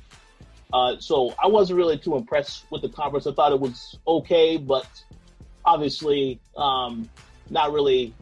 Uh, 0.72 0.96
so 0.98 1.34
I 1.42 1.46
wasn't 1.46 1.78
really 1.78 1.98
too 1.98 2.16
impressed 2.16 2.66
with 2.70 2.82
the 2.82 2.88
conference. 2.88 3.26
I 3.26 3.32
thought 3.32 3.52
it 3.52 3.60
was 3.60 3.98
okay, 4.06 4.56
but 4.56 4.86
obviously 5.64 6.40
um, 6.56 7.08
not 7.50 7.72
really. 7.72 8.14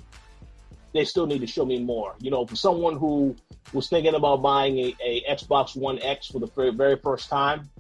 They 0.97 1.05
still 1.05 1.27
need 1.27 1.40
to 1.40 1.47
show 1.47 1.64
me 1.64 1.78
more. 1.78 2.14
You 2.20 2.31
know, 2.31 2.47
for 2.47 2.56
someone 2.56 2.97
who 2.97 3.36
was 3.73 3.89
thinking 3.89 4.14
about 4.14 4.43
buying 4.43 4.78
a, 4.78 4.97
a 5.05 5.24
Xbox 5.28 5.77
One 5.77 5.98
X 6.01 6.27
for 6.28 6.40
the 6.40 6.47
very, 6.73 6.97
first 6.97 7.28
time, 7.28 7.70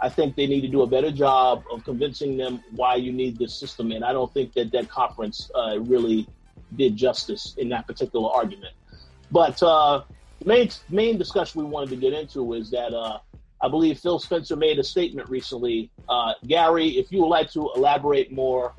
I 0.00 0.08
think 0.08 0.36
they 0.36 0.46
need 0.46 0.62
to 0.62 0.68
do 0.68 0.82
a 0.82 0.86
better 0.86 1.10
job 1.10 1.64
of 1.70 1.84
convincing 1.84 2.36
them 2.36 2.62
why 2.70 2.94
you 2.96 3.12
need 3.12 3.38
this 3.38 3.58
system. 3.58 3.92
And 3.92 4.04
I 4.04 4.12
don't 4.12 4.32
think 4.32 4.54
that 4.54 4.72
that 4.72 4.88
conference 4.88 5.50
uh, 5.54 5.80
really 5.80 6.26
did 6.76 6.96
justice 6.96 7.54
in 7.58 7.68
that 7.70 7.86
particular 7.86 8.30
argument. 8.30 8.74
But 9.30 9.62
uh, 9.62 10.02
the 10.38 10.46
main 10.46 10.70
main 10.88 11.18
discussion 11.18 11.62
we 11.62 11.66
wanted 11.68 11.90
to 11.90 11.96
get 11.96 12.12
into 12.12 12.54
is 12.54 12.70
that 12.70 12.94
uh, 12.94 13.18
I 13.62 13.68
believe 13.68 13.98
Phil 13.98 14.18
Spencer 14.18 14.56
made 14.56 14.78
a 14.78 14.84
statement 14.84 15.28
recently. 15.28 15.90
Uh, 16.08 16.32
Gary, 16.46 16.98
if 16.98 17.12
you 17.12 17.20
would 17.20 17.28
like 17.28 17.50
to 17.52 17.70
elaborate 17.76 18.32
more 18.32 18.74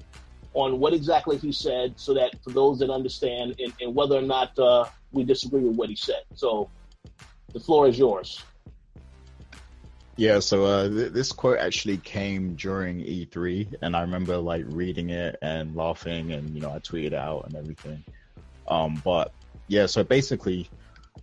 on 0.53 0.79
what 0.79 0.93
exactly 0.93 1.37
he 1.37 1.51
said, 1.51 1.93
so 1.97 2.13
that 2.13 2.35
for 2.43 2.51
those 2.51 2.79
that 2.79 2.89
understand 2.89 3.55
and, 3.59 3.73
and 3.79 3.95
whether 3.95 4.15
or 4.15 4.21
not 4.21 4.57
uh, 4.59 4.85
we 5.11 5.23
disagree 5.23 5.63
with 5.63 5.75
what 5.75 5.89
he 5.89 5.95
said. 5.95 6.21
So 6.33 6.69
the 7.53 7.59
floor 7.59 7.87
is 7.87 7.97
yours. 7.97 8.43
Yeah, 10.17 10.39
so 10.39 10.65
uh, 10.65 10.89
th- 10.89 11.13
this 11.13 11.31
quote 11.31 11.57
actually 11.57 11.97
came 11.97 12.55
during 12.55 12.99
E3, 12.99 13.73
and 13.81 13.95
I 13.95 14.01
remember 14.01 14.37
like 14.37 14.63
reading 14.67 15.09
it 15.09 15.37
and 15.41 15.75
laughing, 15.75 16.31
and 16.33 16.53
you 16.53 16.61
know 16.61 16.71
I 16.71 16.79
tweeted 16.79 17.13
out 17.13 17.45
and 17.47 17.55
everything. 17.55 18.03
Um, 18.67 19.01
but 19.03 19.31
yeah, 19.67 19.85
so 19.85 20.03
basically, 20.03 20.69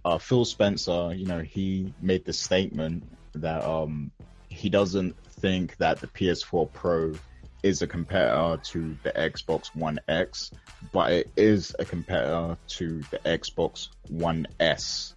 uh, 0.04 0.18
Phil 0.18 0.44
Spencer, 0.44 1.12
you 1.14 1.26
know, 1.26 1.40
he 1.40 1.92
made 2.00 2.24
the 2.24 2.32
statement 2.32 3.04
that 3.34 3.64
um, 3.64 4.10
he 4.48 4.68
doesn't 4.68 5.14
think 5.40 5.76
that 5.76 6.00
the 6.00 6.08
PS4 6.08 6.72
Pro 6.72 7.14
is 7.62 7.82
a 7.82 7.86
competitor 7.86 8.60
to 8.62 8.96
the 9.02 9.10
Xbox 9.12 9.74
One 9.74 9.98
X, 10.08 10.50
but 10.92 11.12
it 11.12 11.30
is 11.36 11.74
a 11.78 11.84
competitor 11.84 12.56
to 12.68 13.02
the 13.10 13.18
Xbox 13.18 13.88
One 14.08 14.46
S. 14.60 15.14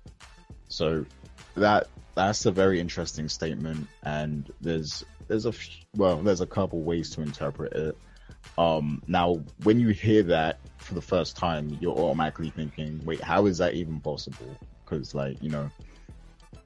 So 0.68 1.05
that 1.55 1.88
that's 2.15 2.45
a 2.45 2.51
very 2.51 2.80
interesting 2.80 3.30
statement, 3.30 3.88
and 4.03 4.51
there's 4.61 5.05
there's 5.27 5.45
a 5.45 5.53
well 5.95 6.18
there's 6.18 6.41
a 6.41 6.47
couple 6.47 6.81
ways 6.81 7.09
to 7.11 7.22
interpret 7.22 7.73
it. 7.73 7.97
Um, 8.57 9.01
now, 9.07 9.43
when 9.63 9.80
you 9.80 9.89
hear 9.89 10.23
that 10.23 10.59
for 10.77 10.95
the 10.95 11.01
first 11.01 11.38
time, 11.38 11.77
you're 11.80 11.95
automatically 11.95 12.49
thinking, 12.49 13.01
wait, 13.05 13.22
how 13.22 13.45
is 13.45 13.59
that 13.59 13.76
even 13.76 13.99
possible? 13.99 14.57
Because 14.84 15.13
like 15.13 15.41
you 15.41 15.49
know, 15.49 15.69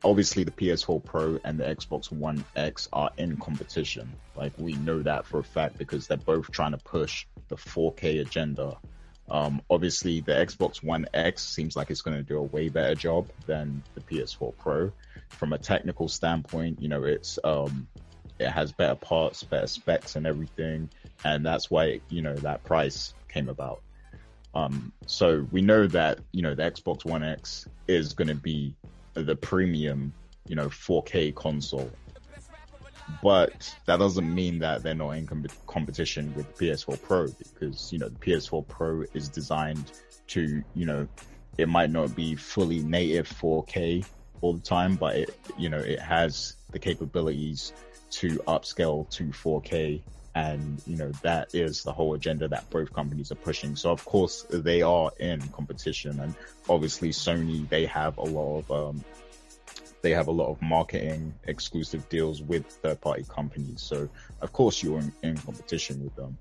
obviously 0.06 0.44
the 0.44 0.52
PS4 0.52 1.04
Pro 1.04 1.40
and 1.44 1.60
the 1.60 1.64
Xbox 1.64 2.12
One 2.12 2.46
X 2.56 2.88
are 2.94 3.10
in 3.18 3.38
competition. 3.38 4.14
Like 4.36 4.54
we 4.58 4.74
know 4.74 5.02
that 5.02 5.26
for 5.26 5.40
a 5.40 5.44
fact 5.44 5.80
because 5.80 6.08
they're 6.08 6.16
both 6.18 6.52
trying 6.52 6.72
to 6.72 6.78
push 6.78 7.26
the 7.48 7.56
4K 7.56 8.22
agenda. 8.22 8.78
Um, 9.28 9.64
obviously 9.70 10.22
the 10.22 10.34
Xbox 10.34 10.84
One 10.84 11.08
X 11.16 11.44
seems 11.44 11.76
like 11.76 11.90
it's 11.90 12.04
going 12.04 12.16
to 12.16 12.24
do 12.24 12.38
a 12.38 12.44
way 12.44 12.70
better 12.70 12.94
job 12.94 13.30
than 13.48 13.82
the 13.96 14.02
PS4 14.02 14.56
Pro. 14.58 14.92
From 15.30 15.54
a 15.54 15.58
technical 15.58 16.08
standpoint, 16.08 16.80
you 16.80 16.88
know, 16.88 17.04
it's, 17.04 17.40
um, 17.44 17.88
it 18.38 18.50
has 18.50 18.72
better 18.72 18.96
parts, 18.96 19.44
better 19.44 19.68
specs 19.68 20.16
and 20.16 20.28
everything. 20.28 20.88
And 21.24 21.44
that's 21.44 21.72
why, 21.72 22.02
you 22.10 22.22
know, 22.22 22.36
that 22.36 22.64
price 22.64 23.16
came 23.28 23.50
about. 23.50 23.82
Um, 24.54 24.94
so 25.08 25.48
we 25.52 25.62
know 25.62 25.88
that, 25.88 26.20
you 26.32 26.44
know, 26.44 26.54
the 26.54 26.64
Xbox 26.64 27.04
One 27.04 27.24
X 27.24 27.68
is 27.88 28.14
going 28.14 28.28
to 28.28 28.36
be 28.36 28.76
the 29.16 29.36
premium, 29.36 30.14
you 30.48 30.56
know, 30.56 30.68
4K 30.68 31.34
console. 31.34 31.92
But 33.22 33.74
that 33.86 34.00
doesn't 34.00 34.34
mean 34.34 34.60
that 34.60 34.82
they're 34.84 34.96
not 34.96 35.12
in 35.12 35.28
com- 35.28 35.46
competition 35.68 36.34
with 36.36 36.58
PS4 36.58 37.02
Pro 37.02 37.28
because, 37.28 37.92
you 37.94 38.00
know, 38.00 38.10
the 38.10 38.20
PS4 38.20 38.68
Pro 38.68 39.04
is 39.14 39.30
designed 39.30 39.92
to, 40.28 40.64
you 40.74 40.86
know, 40.86 41.08
it 41.58 41.70
might 41.70 41.92
not 41.92 42.16
be 42.16 42.36
fully 42.36 42.80
native 42.80 43.30
4K 43.30 44.06
all 44.42 44.54
the 44.54 44.62
time, 44.62 44.96
but 44.96 45.16
it, 45.16 45.40
you 45.58 45.70
know, 45.70 45.78
it 45.78 46.00
has 46.00 46.56
the 46.72 46.80
capabilities 46.80 47.74
to 48.12 48.38
upscale 48.48 49.10
to 49.12 49.26
4K. 49.26 50.02
And, 50.36 50.82
you 50.86 50.98
know, 50.98 51.12
that 51.24 51.56
is 51.56 51.84
the 51.84 51.94
whole 51.94 52.14
agenda 52.14 52.50
that 52.50 52.70
both 52.70 52.92
companies 52.92 53.32
are 53.32 53.36
pushing. 53.36 53.78
So 53.78 53.92
of 53.92 54.04
course 54.04 54.46
they 54.50 54.82
are 54.82 55.12
in 55.18 55.40
competition 55.48 56.20
and 56.20 56.36
obviously 56.68 57.10
Sony, 57.12 57.68
they 57.70 57.86
have 57.86 58.18
a 58.18 58.24
lot 58.24 58.60
of, 58.60 58.72
um, 58.72 59.06
they 60.02 60.12
have 60.12 60.28
a 60.28 60.32
lot 60.32 60.50
of 60.50 60.62
marketing 60.62 61.34
exclusive 61.46 62.10
deals 62.10 62.42
with 62.42 62.66
third 62.66 63.00
party 63.00 63.26
companies. 63.28 63.82
So 63.82 64.10
of 64.42 64.52
course 64.52 64.84
you're 64.84 65.00
in, 65.00 65.14
in 65.24 65.38
competition 65.38 66.04
with 66.04 66.16
them. 66.18 66.38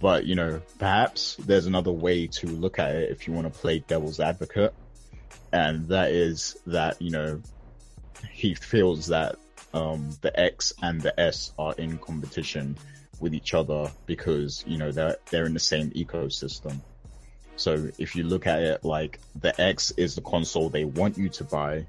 But, 0.00 0.24
you 0.24 0.36
know, 0.36 0.62
perhaps 0.78 1.34
there's 1.40 1.66
another 1.66 1.90
way 1.90 2.28
to 2.28 2.46
look 2.46 2.78
at 2.78 2.94
it 2.94 3.10
if 3.10 3.26
you 3.26 3.34
want 3.34 3.52
to 3.52 3.60
play 3.60 3.80
devil's 3.80 4.20
advocate. 4.20 4.72
And 5.52 5.88
that 5.88 6.12
is 6.12 6.56
that, 6.68 7.02
you 7.02 7.10
know, 7.10 7.42
he 8.30 8.54
feels 8.54 9.08
that 9.08 9.36
um, 9.74 10.10
the 10.20 10.38
X 10.38 10.72
and 10.80 11.00
the 11.00 11.18
S 11.18 11.52
are 11.58 11.74
in 11.76 11.98
competition 11.98 12.78
with 13.20 13.34
each 13.34 13.54
other 13.54 13.90
because, 14.06 14.64
you 14.66 14.78
know, 14.78 14.92
they're, 14.92 15.16
they're 15.30 15.46
in 15.46 15.54
the 15.54 15.60
same 15.60 15.90
ecosystem. 15.90 16.80
So 17.56 17.90
if 17.98 18.14
you 18.14 18.24
look 18.24 18.46
at 18.46 18.62
it 18.62 18.84
like 18.84 19.18
the 19.34 19.58
X 19.60 19.90
is 19.92 20.14
the 20.14 20.20
console 20.20 20.68
they 20.68 20.84
want 20.84 21.18
you 21.18 21.28
to 21.30 21.44
buy, 21.44 21.86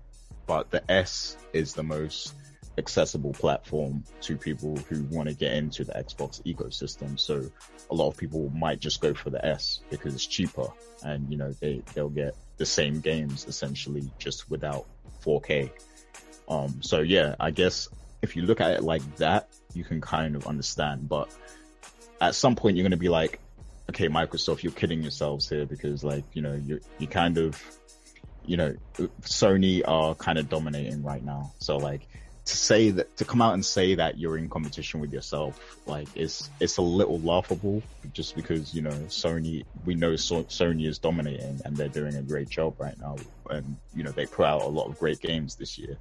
but 0.48 0.72
the 0.72 0.82
S 0.92 1.38
is 1.54 1.74
the 1.74 1.84
most 1.84 2.34
accessible 2.78 3.34
platform 3.34 4.04
to 4.22 4.36
people 4.36 4.78
who 4.90 5.04
want 5.04 5.30
to 5.30 5.36
get 5.36 5.54
into 5.54 5.84
the 5.84 5.92
Xbox 5.94 6.42
ecosystem. 6.44 7.20
So 7.20 7.52
a 7.92 7.94
lot 7.94 8.08
of 8.08 8.18
people 8.18 8.50
might 8.50 8.80
just 8.80 9.02
go 9.02 9.14
for 9.14 9.30
the 9.30 9.46
S 9.46 9.82
because 9.92 10.16
it's 10.16 10.26
cheaper 10.26 10.68
and, 11.04 11.30
you 11.30 11.38
know, 11.38 11.52
they, 11.52 11.84
they'll 11.94 12.10
get 12.10 12.36
the 12.58 12.66
same 12.66 13.00
games 13.00 13.46
essentially 13.48 14.10
just 14.18 14.50
without 14.50 14.88
4K. 15.24 15.70
Um, 16.48 16.82
so 16.82 17.02
yeah, 17.02 17.36
I 17.40 17.52
guess 17.52 17.90
if 18.22 18.36
you 18.36 18.42
look 18.44 18.62
at 18.62 18.72
it 18.72 18.84
like 18.84 19.04
that, 19.18 19.50
you 19.74 19.84
can 19.84 20.02
kind 20.02 20.36
of 20.36 20.48
understand, 20.48 21.08
but 21.08 21.30
at 22.22 22.36
some 22.36 22.56
point 22.56 22.76
you're 22.76 22.84
going 22.84 22.91
to 22.91 22.98
be 22.98 23.10
like, 23.10 23.40
okay, 23.90 24.08
Microsoft, 24.08 24.64
you're 24.64 24.72
kidding 24.72 25.02
yourselves 25.02 25.50
here 25.50 25.66
because 25.66 26.04
like, 26.04 26.24
you 26.34 26.41
know, 26.41 26.54
you 26.54 26.80
you 26.98 27.08
kind 27.08 27.38
of, 27.38 27.62
you 28.46 28.58
know, 28.58 28.76
Sony 29.22 29.82
are 29.88 30.16
kind 30.16 30.38
of 30.38 30.50
dominating 30.50 31.04
right 31.04 31.24
now. 31.24 31.54
So 31.60 31.78
like 31.78 32.02
to 32.46 32.58
say 32.58 32.90
that, 32.91 33.16
to 33.18 33.26
come 33.26 33.41
out 33.41 33.54
and 33.54 33.64
say 33.64 33.96
that 33.96 34.18
you're 34.18 34.38
in 34.38 34.50
competition 34.50 35.00
with 35.00 35.14
yourself, 35.14 35.78
like 35.86 36.08
it's, 36.16 36.50
it's 36.60 36.78
a 36.78 36.82
little 36.82 37.20
laughable 37.20 37.84
just 38.14 38.36
because, 38.36 38.74
you 38.74 38.82
know, 38.82 38.91
Sony, 39.08 39.66
we 39.86 39.96
know 39.96 40.16
so- 40.16 40.46
Sony 40.46 40.88
is 40.88 40.98
dominating 40.98 41.62
and 41.64 41.78
they're 41.78 41.90
doing 41.90 42.16
a 42.16 42.24
great 42.24 42.50
job 42.50 42.76
right 42.80 43.00
now. 43.00 43.18
And, 43.50 43.78
you 43.96 44.04
know, 44.04 44.12
they 44.12 44.26
put 44.26 44.46
out 44.46 44.64
a 44.64 44.68
lot 44.68 44.88
of 44.88 44.98
great 44.98 45.20
games 45.20 45.56
this 45.56 45.78
year. 45.78 45.98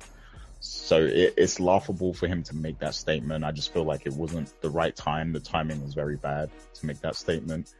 So 0.61 1.05
it, 1.05 1.35
it's 1.37 1.61
laughable 1.61 2.13
for 2.13 2.27
him 2.27 2.43
to 2.45 2.57
make 2.57 2.79
that 2.81 2.95
statement. 2.95 3.45
I 3.45 3.53
just 3.53 3.73
feel 3.73 3.85
like 3.85 4.07
it 4.07 4.13
wasn't 4.13 4.61
the 4.61 4.71
right 4.71 4.95
time. 4.95 5.33
The 5.33 5.41
timing 5.41 5.83
was 5.83 5.95
very 5.95 6.17
bad 6.17 6.51
to 6.75 6.87
make 6.87 7.01
that 7.01 7.17
statement. 7.17 7.75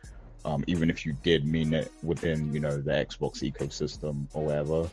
Um, 0.45 0.65
even 0.67 0.89
if 0.89 1.05
you 1.05 1.15
did 1.23 1.45
mean 1.45 1.75
it 1.75 1.93
within, 2.03 2.55
you 2.55 2.61
know, 2.61 2.77
the 2.81 2.93
Xbox 2.93 3.43
ecosystem 3.43 4.27
or 4.33 4.45
whatever. 4.45 4.91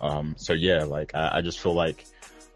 Um, 0.00 0.34
so 0.36 0.52
yeah, 0.52 0.84
like 0.84 1.14
I, 1.14 1.38
I 1.38 1.40
just 1.40 1.60
feel 1.60 1.74
like, 1.74 2.04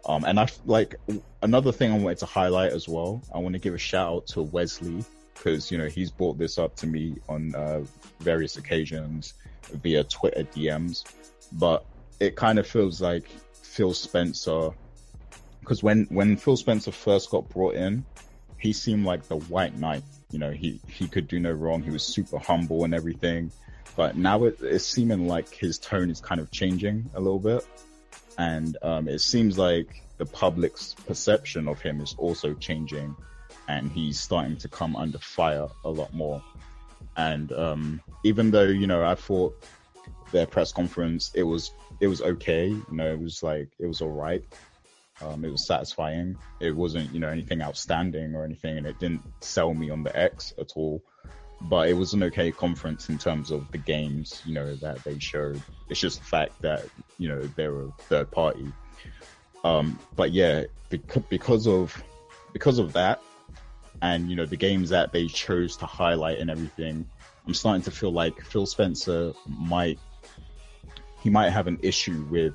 um, 0.05 0.23
and 0.25 0.39
I 0.39 0.47
like 0.65 0.95
another 1.41 1.71
thing 1.71 1.91
I 1.91 1.97
wanted 1.97 2.19
to 2.19 2.25
highlight 2.25 2.73
as 2.73 2.87
well. 2.87 3.21
I 3.33 3.39
want 3.39 3.53
to 3.53 3.59
give 3.59 3.73
a 3.73 3.77
shout 3.77 4.13
out 4.13 4.27
to 4.27 4.41
Wesley 4.41 5.03
because 5.33 5.71
you 5.71 5.77
know 5.77 5.87
he's 5.87 6.11
brought 6.11 6.37
this 6.37 6.57
up 6.57 6.75
to 6.77 6.87
me 6.87 7.15
on 7.27 7.55
uh, 7.55 7.83
various 8.19 8.57
occasions 8.57 9.33
via 9.81 10.03
Twitter 10.03 10.43
DMs, 10.43 11.05
but 11.53 11.85
it 12.19 12.35
kind 12.35 12.59
of 12.59 12.67
feels 12.67 13.01
like 13.01 13.29
Phil 13.69 13.93
Spencer 13.93 14.71
because 15.59 15.83
when 15.83 16.05
when 16.09 16.35
Phil 16.35 16.57
Spencer 16.57 16.91
first 16.91 17.29
got 17.29 17.47
brought 17.49 17.75
in, 17.75 18.03
he 18.57 18.73
seemed 18.73 19.05
like 19.05 19.27
the 19.27 19.37
white 19.37 19.77
knight. 19.77 20.03
You 20.31 20.39
know, 20.39 20.51
he 20.51 20.81
he 20.87 21.07
could 21.07 21.27
do 21.27 21.39
no 21.39 21.51
wrong. 21.51 21.83
He 21.83 21.91
was 21.91 22.03
super 22.03 22.39
humble 22.39 22.83
and 22.83 22.93
everything. 22.93 23.51
But 23.95 24.17
now 24.17 24.45
it, 24.45 24.57
it's 24.61 24.85
seeming 24.85 25.27
like 25.27 25.53
his 25.53 25.77
tone 25.77 26.09
is 26.09 26.21
kind 26.21 26.41
of 26.41 26.49
changing 26.49 27.09
a 27.13 27.19
little 27.19 27.39
bit, 27.39 27.65
and 28.37 28.77
um, 28.81 29.07
it 29.07 29.19
seems 29.19 29.57
like 29.57 30.03
the 30.17 30.25
public's 30.25 30.95
perception 31.05 31.67
of 31.67 31.79
him 31.81 32.01
is 32.01 32.15
also 32.17 32.55
changing, 32.55 33.15
and 33.67 33.91
he's 33.91 34.19
starting 34.19 34.57
to 34.57 34.67
come 34.67 34.95
under 34.95 35.19
fire 35.19 35.67
a 35.85 35.89
lot 35.89 36.13
more. 36.13 36.43
And 37.15 37.51
um, 37.51 38.01
even 38.23 38.49
though 38.49 38.63
you 38.63 38.87
know, 38.87 39.03
I 39.03 39.13
thought 39.13 39.55
their 40.31 40.45
press 40.45 40.71
conference 40.71 41.31
it 41.33 41.43
was 41.43 41.71
it 41.99 42.07
was 42.07 42.21
okay. 42.21 42.67
You 42.67 42.85
know, 42.91 43.11
it 43.11 43.19
was 43.19 43.43
like 43.43 43.69
it 43.79 43.87
was 43.87 44.01
all 44.01 44.11
right. 44.11 44.43
Um, 45.21 45.43
it 45.43 45.51
was 45.51 45.67
satisfying. 45.67 46.37
It 46.61 46.75
wasn't, 46.75 47.13
you 47.13 47.19
know, 47.19 47.27
anything 47.27 47.61
outstanding 47.61 48.35
or 48.35 48.45
anything, 48.45 48.77
and 48.77 48.87
it 48.87 48.99
didn't 48.99 49.21
sell 49.41 49.73
me 49.73 49.89
on 49.89 50.03
the 50.03 50.17
X 50.17 50.53
at 50.57 50.71
all. 50.75 51.03
But 51.61 51.89
it 51.89 51.93
was 51.93 52.13
an 52.13 52.23
okay 52.23 52.51
conference 52.51 53.09
in 53.09 53.17
terms 53.17 53.51
of 53.51 53.69
the 53.71 53.77
games, 53.77 54.41
you 54.45 54.53
know, 54.53 54.75
that 54.75 55.03
they 55.03 55.19
showed. 55.19 55.61
It's 55.89 55.99
just 55.99 56.19
the 56.19 56.25
fact 56.25 56.61
that, 56.61 56.85
you 57.17 57.27
know, 57.27 57.41
they're 57.57 57.81
a 57.81 57.91
third 57.99 58.31
party. 58.31 58.71
Um, 59.65 59.99
but 60.15 60.31
yeah, 60.31 60.65
because, 60.89 61.23
because 61.29 61.67
of 61.67 62.01
because 62.53 62.79
of 62.79 62.93
that, 62.93 63.21
and 64.01 64.29
you 64.29 64.37
know, 64.37 64.45
the 64.45 64.55
games 64.55 64.89
that 64.89 65.11
they 65.11 65.27
chose 65.27 65.75
to 65.77 65.85
highlight 65.85 66.39
and 66.39 66.49
everything, 66.49 67.05
I'm 67.45 67.53
starting 67.53 67.81
to 67.83 67.91
feel 67.91 68.11
like 68.11 68.41
Phil 68.41 68.65
Spencer 68.65 69.33
might 69.45 69.99
he 71.21 71.29
might 71.29 71.49
have 71.49 71.67
an 71.67 71.79
issue 71.81 72.25
with 72.29 72.53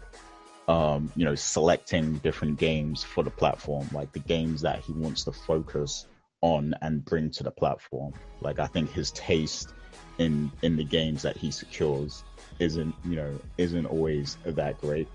um, 0.67 1.13
you 1.15 1.25
know, 1.25 1.35
selecting 1.35 2.15
different 2.19 2.59
games 2.59 3.05
for 3.05 3.23
the 3.23 3.31
platform, 3.31 3.87
like 3.93 4.13
the 4.13 4.21
games 4.21 4.63
that 4.63 4.81
he 4.81 4.93
wants 4.93 5.25
to 5.25 5.33
focus 5.33 6.07
on 6.41 6.75
and 6.81 7.05
bring 7.05 7.31
to 7.33 7.43
the 7.43 7.51
platform. 7.51 8.13
Like 8.41 8.59
I 8.59 8.67
think 8.67 8.91
his 8.91 9.11
taste 9.13 9.75
in 10.19 10.51
in 10.63 10.77
the 10.77 10.85
games 10.85 11.23
that 11.23 11.37
he 11.37 11.51
secures 11.51 12.23
isn't, 12.61 12.95
you 13.05 13.17
know, 13.17 13.39
isn't 13.59 13.87
always 13.87 14.37
that 14.45 14.81
great. 14.81 15.09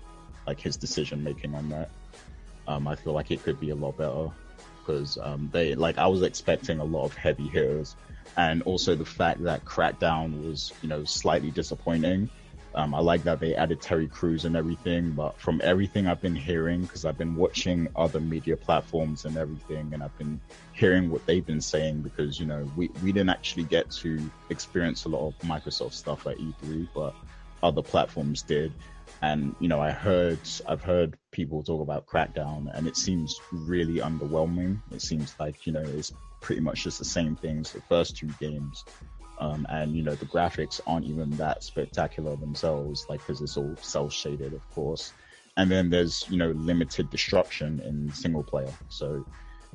Like 0.46 0.60
his 0.60 0.76
decision 0.76 1.22
making 1.22 1.54
on 1.54 1.68
that. 1.70 1.90
Um, 2.68 2.86
I 2.86 2.94
feel 2.94 3.12
like 3.12 3.30
it 3.30 3.42
could 3.42 3.58
be 3.58 3.70
a 3.70 3.74
lot 3.74 3.96
better 3.96 4.28
because 4.86 5.18
um, 5.18 5.50
they 5.52 5.74
like 5.74 5.98
I 5.98 6.06
was 6.06 6.22
expecting 6.22 6.78
a 6.78 6.84
lot 6.84 7.04
of 7.04 7.14
heavy 7.16 7.48
hitters, 7.48 7.96
and 8.36 8.62
also 8.62 8.94
the 8.94 9.04
fact 9.04 9.42
that 9.42 9.64
Crackdown 9.64 10.44
was, 10.44 10.72
you 10.80 10.88
know, 10.88 11.04
slightly 11.04 11.50
disappointing 11.50 12.30
um, 12.74 12.94
I 12.94 13.00
like 13.00 13.24
that 13.24 13.40
they 13.40 13.54
added 13.54 13.80
Terry 13.80 14.06
Crews 14.06 14.44
and 14.44 14.56
everything, 14.56 15.10
but 15.12 15.38
from 15.40 15.60
everything 15.64 16.06
I've 16.06 16.20
been 16.20 16.36
hearing, 16.36 16.82
because 16.82 17.04
I've 17.04 17.18
been 17.18 17.34
watching 17.34 17.88
other 17.96 18.20
media 18.20 18.56
platforms 18.56 19.24
and 19.24 19.36
everything, 19.36 19.90
and 19.92 20.02
I've 20.02 20.16
been 20.18 20.40
hearing 20.72 21.10
what 21.10 21.26
they've 21.26 21.44
been 21.44 21.60
saying, 21.60 22.02
because 22.02 22.38
you 22.38 22.46
know 22.46 22.70
we 22.76 22.90
we 23.02 23.10
didn't 23.10 23.30
actually 23.30 23.64
get 23.64 23.90
to 24.02 24.30
experience 24.50 25.04
a 25.04 25.08
lot 25.08 25.26
of 25.26 25.38
Microsoft 25.40 25.94
stuff 25.94 26.26
at 26.28 26.38
E3, 26.38 26.88
but 26.94 27.14
other 27.62 27.82
platforms 27.82 28.42
did, 28.42 28.72
and 29.20 29.54
you 29.58 29.66
know 29.66 29.80
I 29.80 29.90
heard 29.90 30.38
I've 30.68 30.82
heard 30.82 31.16
people 31.32 31.64
talk 31.64 31.82
about 31.82 32.06
Crackdown, 32.06 32.70
and 32.72 32.86
it 32.86 32.96
seems 32.96 33.40
really 33.50 33.96
underwhelming. 33.96 34.78
It 34.92 35.02
seems 35.02 35.34
like 35.40 35.66
you 35.66 35.72
know 35.72 35.82
it's 35.82 36.12
pretty 36.40 36.60
much 36.60 36.84
just 36.84 36.98
the 36.98 37.04
same 37.04 37.36
things 37.36 37.72
the 37.72 37.82
first 37.82 38.16
two 38.16 38.28
games 38.40 38.84
um, 39.40 39.66
and 39.70 39.96
you 39.96 40.02
know 40.02 40.14
the 40.14 40.26
graphics 40.26 40.80
aren't 40.86 41.06
even 41.06 41.30
that 41.32 41.64
spectacular 41.64 42.36
themselves, 42.36 43.06
like 43.08 43.20
because 43.20 43.40
it's 43.40 43.56
all 43.56 43.74
cel 43.80 44.10
shaded, 44.10 44.52
of 44.52 44.70
course. 44.70 45.12
And 45.56 45.70
then 45.70 45.90
there's 45.90 46.26
you 46.28 46.36
know 46.36 46.50
limited 46.50 47.10
destruction 47.10 47.80
in 47.80 48.12
single 48.12 48.44
player. 48.44 48.72
So 48.90 49.26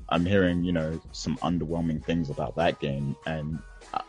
I'm 0.09 0.25
hearing 0.25 0.63
you 0.63 0.71
know 0.71 1.01
some 1.11 1.37
underwhelming 1.37 2.05
things 2.05 2.29
about 2.29 2.55
that 2.57 2.79
game, 2.79 3.15
and 3.25 3.59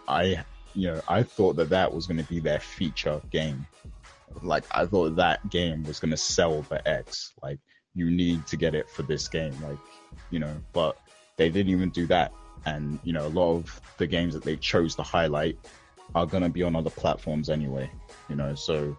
I 0.06 0.44
you 0.74 0.88
know 0.92 1.00
I 1.08 1.22
thought 1.22 1.56
that 1.56 1.70
that 1.70 1.92
was 1.92 2.06
going 2.06 2.22
to 2.22 2.28
be 2.28 2.38
their 2.38 2.60
feature 2.60 3.20
game. 3.30 3.66
Like 4.42 4.64
I 4.70 4.84
thought 4.84 5.16
that 5.16 5.48
game 5.48 5.84
was 5.84 5.98
going 6.00 6.10
to 6.10 6.18
sell 6.18 6.62
for 6.62 6.80
X. 6.84 7.32
Like 7.42 7.58
you 7.94 8.10
need 8.10 8.46
to 8.48 8.58
get 8.58 8.74
it 8.74 8.90
for 8.90 9.02
this 9.02 9.26
game. 9.26 9.54
Like 9.62 9.78
you 10.30 10.38
know, 10.38 10.54
but 10.74 10.98
they 11.38 11.48
didn't 11.48 11.72
even 11.72 11.88
do 11.88 12.06
that 12.08 12.32
and 12.66 12.98
you 13.04 13.12
know 13.12 13.26
a 13.26 13.28
lot 13.28 13.54
of 13.54 13.80
the 13.96 14.06
games 14.06 14.34
that 14.34 14.42
they 14.42 14.56
chose 14.56 14.94
to 14.94 15.02
highlight 15.02 15.58
are 16.14 16.26
going 16.26 16.42
to 16.42 16.48
be 16.48 16.62
on 16.62 16.76
other 16.76 16.90
platforms 16.90 17.48
anyway 17.48 17.90
you 18.28 18.36
know 18.36 18.54
so 18.54 18.96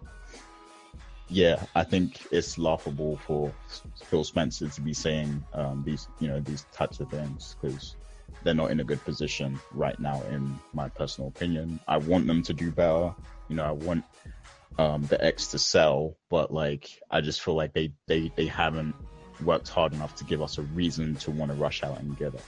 yeah 1.28 1.62
i 1.74 1.84
think 1.84 2.20
it's 2.32 2.58
laughable 2.58 3.16
for 3.18 3.52
phil 4.04 4.24
spencer 4.24 4.66
to 4.68 4.80
be 4.80 4.94
saying 4.94 5.44
um, 5.52 5.82
these 5.84 6.08
you 6.18 6.26
know 6.26 6.40
these 6.40 6.64
types 6.72 7.00
of 7.00 7.08
things 7.10 7.54
because 7.60 7.94
they're 8.42 8.54
not 8.54 8.70
in 8.70 8.80
a 8.80 8.84
good 8.84 9.02
position 9.04 9.58
right 9.72 9.98
now 9.98 10.22
in 10.30 10.56
my 10.72 10.88
personal 10.90 11.28
opinion. 11.28 11.80
I 11.88 11.96
want 11.96 12.26
them 12.26 12.42
to 12.42 12.52
do 12.52 12.70
better 12.70 13.14
you 13.48 13.56
know 13.56 13.64
i 13.64 13.72
want 13.72 14.04
um, 14.78 15.02
the 15.06 15.22
x 15.24 15.48
to 15.48 15.58
sell 15.58 16.16
but 16.30 16.52
like 16.52 17.00
i 17.10 17.20
just 17.20 17.42
feel 17.42 17.54
like 17.54 17.72
they 17.72 17.90
they 18.06 18.30
they 18.36 18.46
haven't 18.46 18.94
worked 19.44 19.68
hard 19.68 19.92
enough 19.92 20.14
to 20.16 20.24
give 20.24 20.42
us 20.42 20.58
a 20.58 20.62
reason 20.62 21.14
to 21.16 21.30
want 21.30 21.50
to 21.50 21.56
rush 21.56 21.82
out 21.82 21.98
and 22.00 22.16
get 22.16 22.34
it 22.34 22.44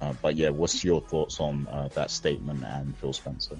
uh, 0.00 0.12
but 0.20 0.36
yeah, 0.36 0.50
what's 0.50 0.84
your 0.84 1.00
thoughts 1.00 1.40
on 1.40 1.66
uh, 1.68 1.88
that 1.94 2.10
statement 2.10 2.64
and 2.64 2.96
Phil 2.98 3.12
Spencer? 3.12 3.56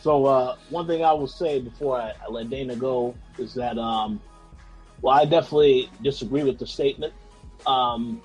So 0.00 0.26
uh, 0.26 0.56
one 0.70 0.86
thing 0.86 1.04
I 1.04 1.12
will 1.12 1.26
say 1.26 1.60
before 1.60 2.00
I, 2.00 2.12
I, 2.24 2.30
let 2.30 2.50
Dana 2.50 2.76
go 2.76 3.14
is 3.36 3.54
that, 3.54 3.78
um, 3.78 4.20
well, 5.02 5.14
I 5.14 5.24
definitely 5.24 5.90
disagree 6.02 6.44
with 6.44 6.58
the 6.58 6.66
statement. 6.66 7.12
Um, 7.66 8.22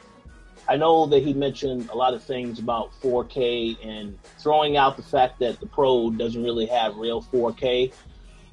I 0.68 0.78
know 0.78 1.08
that 1.08 1.24
he 1.24 1.34
mentioned 1.34 1.90
a 1.90 1.96
lot 1.96 2.14
of 2.14 2.24
things 2.24 2.60
about 2.60 2.92
4K 3.02 3.86
and 3.86 4.18
throwing 4.40 4.78
out 4.78 4.98
the 4.98 5.04
fact 5.04 5.40
that 5.40 5.60
the 5.60 5.66
Pro 5.66 6.12
doesn't 6.12 6.42
really 6.42 6.68
have 6.68 6.96
real 6.96 7.22
4K. 7.22 7.92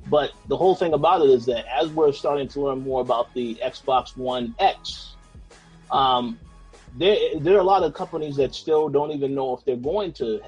But 0.07 0.33
the 0.49 0.57
whole 0.57 0.75
thing 0.75 0.95
about 0.95 1.21
it 1.21 1.31
is 1.31 1.47
that 1.47 1.67
as 1.73 1.91
we're 1.91 2.13
starting 2.13 2.49
to 2.49 2.61
learn 2.63 2.81
more 2.81 3.01
about 3.03 3.33
the 3.35 3.61
Xbox 3.63 4.17
One 4.17 4.55
X, 4.59 5.15
um, 5.91 6.39
there 6.97 7.17
there 7.39 7.57
are 7.57 7.61
a 7.61 7.65
lot 7.65 7.83
of 7.83 7.95
companies 7.95 8.37
that 8.37 8.55
still 8.55 8.89
don't 8.89 9.11
even 9.13 9.35
know 9.35 9.57
if 9.57 9.65
they're 9.65 9.77
going 9.77 10.13
to 10.15 10.41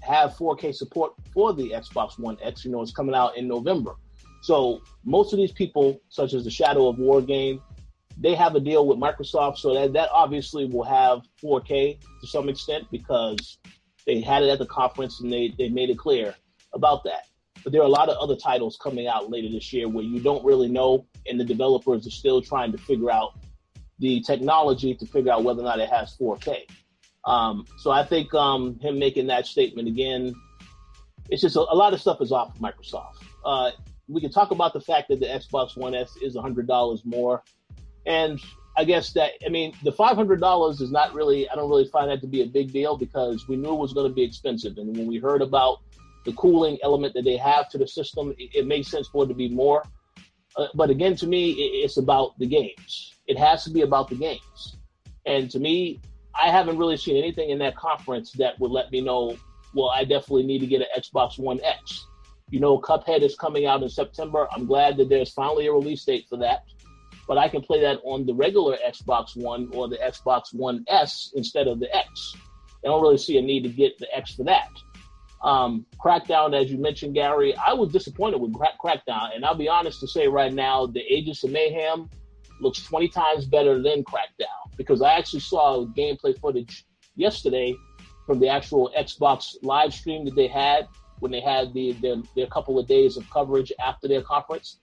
have 0.00 0.34
4K 0.34 0.74
support 0.74 1.12
for 1.32 1.52
the 1.52 1.70
Xbox 1.70 2.18
One 2.18 2.36
X. 2.42 2.64
You 2.64 2.70
know, 2.70 2.82
it's 2.82 2.92
coming 2.92 3.14
out 3.14 3.36
in 3.36 3.48
November. 3.48 3.94
So 4.42 4.82
most 5.04 5.32
of 5.32 5.38
these 5.38 5.52
people, 5.52 6.00
such 6.08 6.34
as 6.34 6.44
the 6.44 6.50
Shadow 6.50 6.88
of 6.88 6.98
War 6.98 7.22
game, 7.22 7.60
they 8.18 8.34
have 8.34 8.54
a 8.54 8.60
deal 8.60 8.86
with 8.86 8.98
Microsoft, 8.98 9.58
so 9.58 9.74
that 9.74 9.92
that 9.94 10.08
obviously 10.12 10.66
will 10.66 10.84
have 10.84 11.22
4K 11.42 11.98
to 12.20 12.26
some 12.26 12.48
extent 12.48 12.84
because 12.90 13.58
they 14.06 14.20
had 14.20 14.42
it 14.42 14.48
at 14.48 14.58
the 14.58 14.66
conference 14.66 15.20
and 15.20 15.32
they 15.32 15.54
they 15.56 15.68
made 15.68 15.90
it 15.90 15.98
clear 15.98 16.34
about 16.74 17.04
that. 17.04 17.26
But 17.62 17.72
there 17.72 17.80
are 17.80 17.86
a 17.86 17.88
lot 17.88 18.08
of 18.08 18.16
other 18.18 18.36
titles 18.36 18.76
coming 18.82 19.06
out 19.06 19.30
later 19.30 19.48
this 19.48 19.72
year 19.72 19.88
where 19.88 20.04
you 20.04 20.20
don't 20.20 20.44
really 20.44 20.68
know, 20.68 21.06
and 21.26 21.38
the 21.38 21.44
developers 21.44 22.06
are 22.06 22.10
still 22.10 22.42
trying 22.42 22.72
to 22.72 22.78
figure 22.78 23.10
out 23.10 23.38
the 23.98 24.20
technology 24.20 24.94
to 24.94 25.06
figure 25.06 25.32
out 25.32 25.44
whether 25.44 25.60
or 25.60 25.64
not 25.64 25.80
it 25.80 25.88
has 25.88 26.16
4K. 26.16 26.66
Um, 27.24 27.66
so 27.78 27.90
I 27.90 28.04
think 28.04 28.34
um, 28.34 28.78
him 28.80 28.98
making 28.98 29.28
that 29.28 29.46
statement 29.46 29.88
again, 29.88 30.34
it's 31.30 31.42
just 31.42 31.56
a, 31.56 31.60
a 31.60 31.76
lot 31.76 31.94
of 31.94 32.00
stuff 32.00 32.20
is 32.20 32.32
off 32.32 32.54
of 32.54 32.60
Microsoft. 32.60 33.22
Uh, 33.44 33.70
we 34.08 34.20
can 34.20 34.30
talk 34.30 34.50
about 34.50 34.72
the 34.72 34.80
fact 34.80 35.08
that 35.08 35.20
the 35.20 35.26
Xbox 35.26 35.76
One 35.76 35.94
S 35.94 36.16
is 36.20 36.36
$100 36.36 37.04
more. 37.04 37.42
And 38.06 38.40
I 38.76 38.84
guess 38.84 39.12
that, 39.12 39.32
I 39.46 39.48
mean, 39.48 39.74
the 39.82 39.92
$500 39.92 40.80
is 40.80 40.90
not 40.90 41.14
really, 41.14 41.48
I 41.48 41.54
don't 41.54 41.68
really 41.68 41.88
find 41.88 42.10
that 42.10 42.20
to 42.22 42.26
be 42.26 42.42
a 42.42 42.46
big 42.46 42.72
deal 42.72 42.96
because 42.96 43.46
we 43.48 43.56
knew 43.56 43.72
it 43.72 43.78
was 43.78 43.92
going 43.92 44.08
to 44.08 44.14
be 44.14 44.22
expensive. 44.22 44.78
And 44.78 44.96
when 44.96 45.06
we 45.06 45.18
heard 45.18 45.42
about 45.42 45.78
the 46.24 46.32
cooling 46.32 46.78
element 46.82 47.14
that 47.14 47.24
they 47.24 47.36
have 47.36 47.68
to 47.70 47.78
the 47.78 47.86
system, 47.86 48.34
it, 48.38 48.50
it 48.68 48.86
sense 48.86 49.08
for 49.08 49.24
it 49.24 49.28
to 49.28 49.34
be 49.34 49.48
more. 49.48 49.84
Uh, 50.56 50.66
but 50.74 50.90
again, 50.90 51.16
to 51.16 51.26
me, 51.26 51.52
it, 51.52 51.84
it's 51.84 51.96
about 51.96 52.38
the 52.38 52.46
games. 52.46 53.14
It 53.32 53.38
has 53.38 53.64
to 53.64 53.70
be 53.70 53.80
about 53.80 54.10
the 54.10 54.14
games. 54.14 54.76
And 55.24 55.50
to 55.52 55.58
me, 55.58 56.00
I 56.38 56.50
haven't 56.50 56.76
really 56.76 56.98
seen 56.98 57.16
anything 57.16 57.48
in 57.48 57.58
that 57.60 57.74
conference 57.76 58.30
that 58.32 58.60
would 58.60 58.70
let 58.70 58.92
me 58.92 59.00
know, 59.00 59.38
well, 59.72 59.88
I 59.88 60.04
definitely 60.04 60.42
need 60.42 60.58
to 60.58 60.66
get 60.66 60.82
an 60.82 60.88
Xbox 60.94 61.38
One 61.38 61.58
X. 61.64 62.06
You 62.50 62.60
know, 62.60 62.78
Cuphead 62.78 63.22
is 63.22 63.34
coming 63.34 63.64
out 63.64 63.82
in 63.82 63.88
September. 63.88 64.46
I'm 64.52 64.66
glad 64.66 64.98
that 64.98 65.08
there's 65.08 65.32
finally 65.32 65.66
a 65.66 65.72
release 65.72 66.04
date 66.04 66.26
for 66.28 66.36
that. 66.40 66.64
But 67.26 67.38
I 67.38 67.48
can 67.48 67.62
play 67.62 67.80
that 67.80 68.00
on 68.04 68.26
the 68.26 68.34
regular 68.34 68.76
Xbox 68.86 69.34
One 69.34 69.70
or 69.72 69.88
the 69.88 69.96
Xbox 69.96 70.52
One 70.52 70.84
S 70.88 71.32
instead 71.34 71.68
of 71.68 71.80
the 71.80 71.88
X. 71.96 72.34
I 72.84 72.88
don't 72.88 73.00
really 73.00 73.16
see 73.16 73.38
a 73.38 73.42
need 73.42 73.62
to 73.62 73.70
get 73.70 73.96
the 73.96 74.14
X 74.14 74.34
for 74.34 74.44
that. 74.44 74.68
Um, 75.42 75.86
Crackdown, 76.04 76.54
as 76.54 76.70
you 76.70 76.76
mentioned, 76.76 77.14
Gary, 77.14 77.54
I 77.56 77.72
was 77.72 77.90
disappointed 77.90 78.42
with 78.42 78.52
Crack- 78.52 78.78
Crackdown, 78.78 79.34
and 79.34 79.42
I'll 79.42 79.54
be 79.54 79.70
honest 79.70 80.00
to 80.00 80.06
say 80.06 80.28
right 80.28 80.52
now, 80.52 80.84
the 80.84 81.00
Agents 81.00 81.44
of 81.44 81.50
Mayhem 81.50 82.10
looks 82.62 82.82
20 82.82 83.08
times 83.08 83.46
better 83.46 83.82
than 83.82 84.04
Crackdown 84.04 84.76
because 84.76 85.02
I 85.02 85.14
actually 85.14 85.40
saw 85.40 85.84
gameplay 85.86 86.38
footage 86.38 86.84
yesterday 87.16 87.74
from 88.26 88.38
the 88.38 88.48
actual 88.48 88.90
Xbox 88.96 89.56
live 89.62 89.92
stream 89.92 90.24
that 90.24 90.34
they 90.34 90.46
had 90.48 90.88
when 91.18 91.30
they 91.30 91.40
had 91.40 91.72
the 91.74 91.92
their, 91.94 92.16
their 92.34 92.46
couple 92.46 92.78
of 92.78 92.86
days 92.86 93.16
of 93.16 93.28
coverage 93.30 93.72
after 93.84 94.08
their 94.08 94.22
conference. 94.22 94.78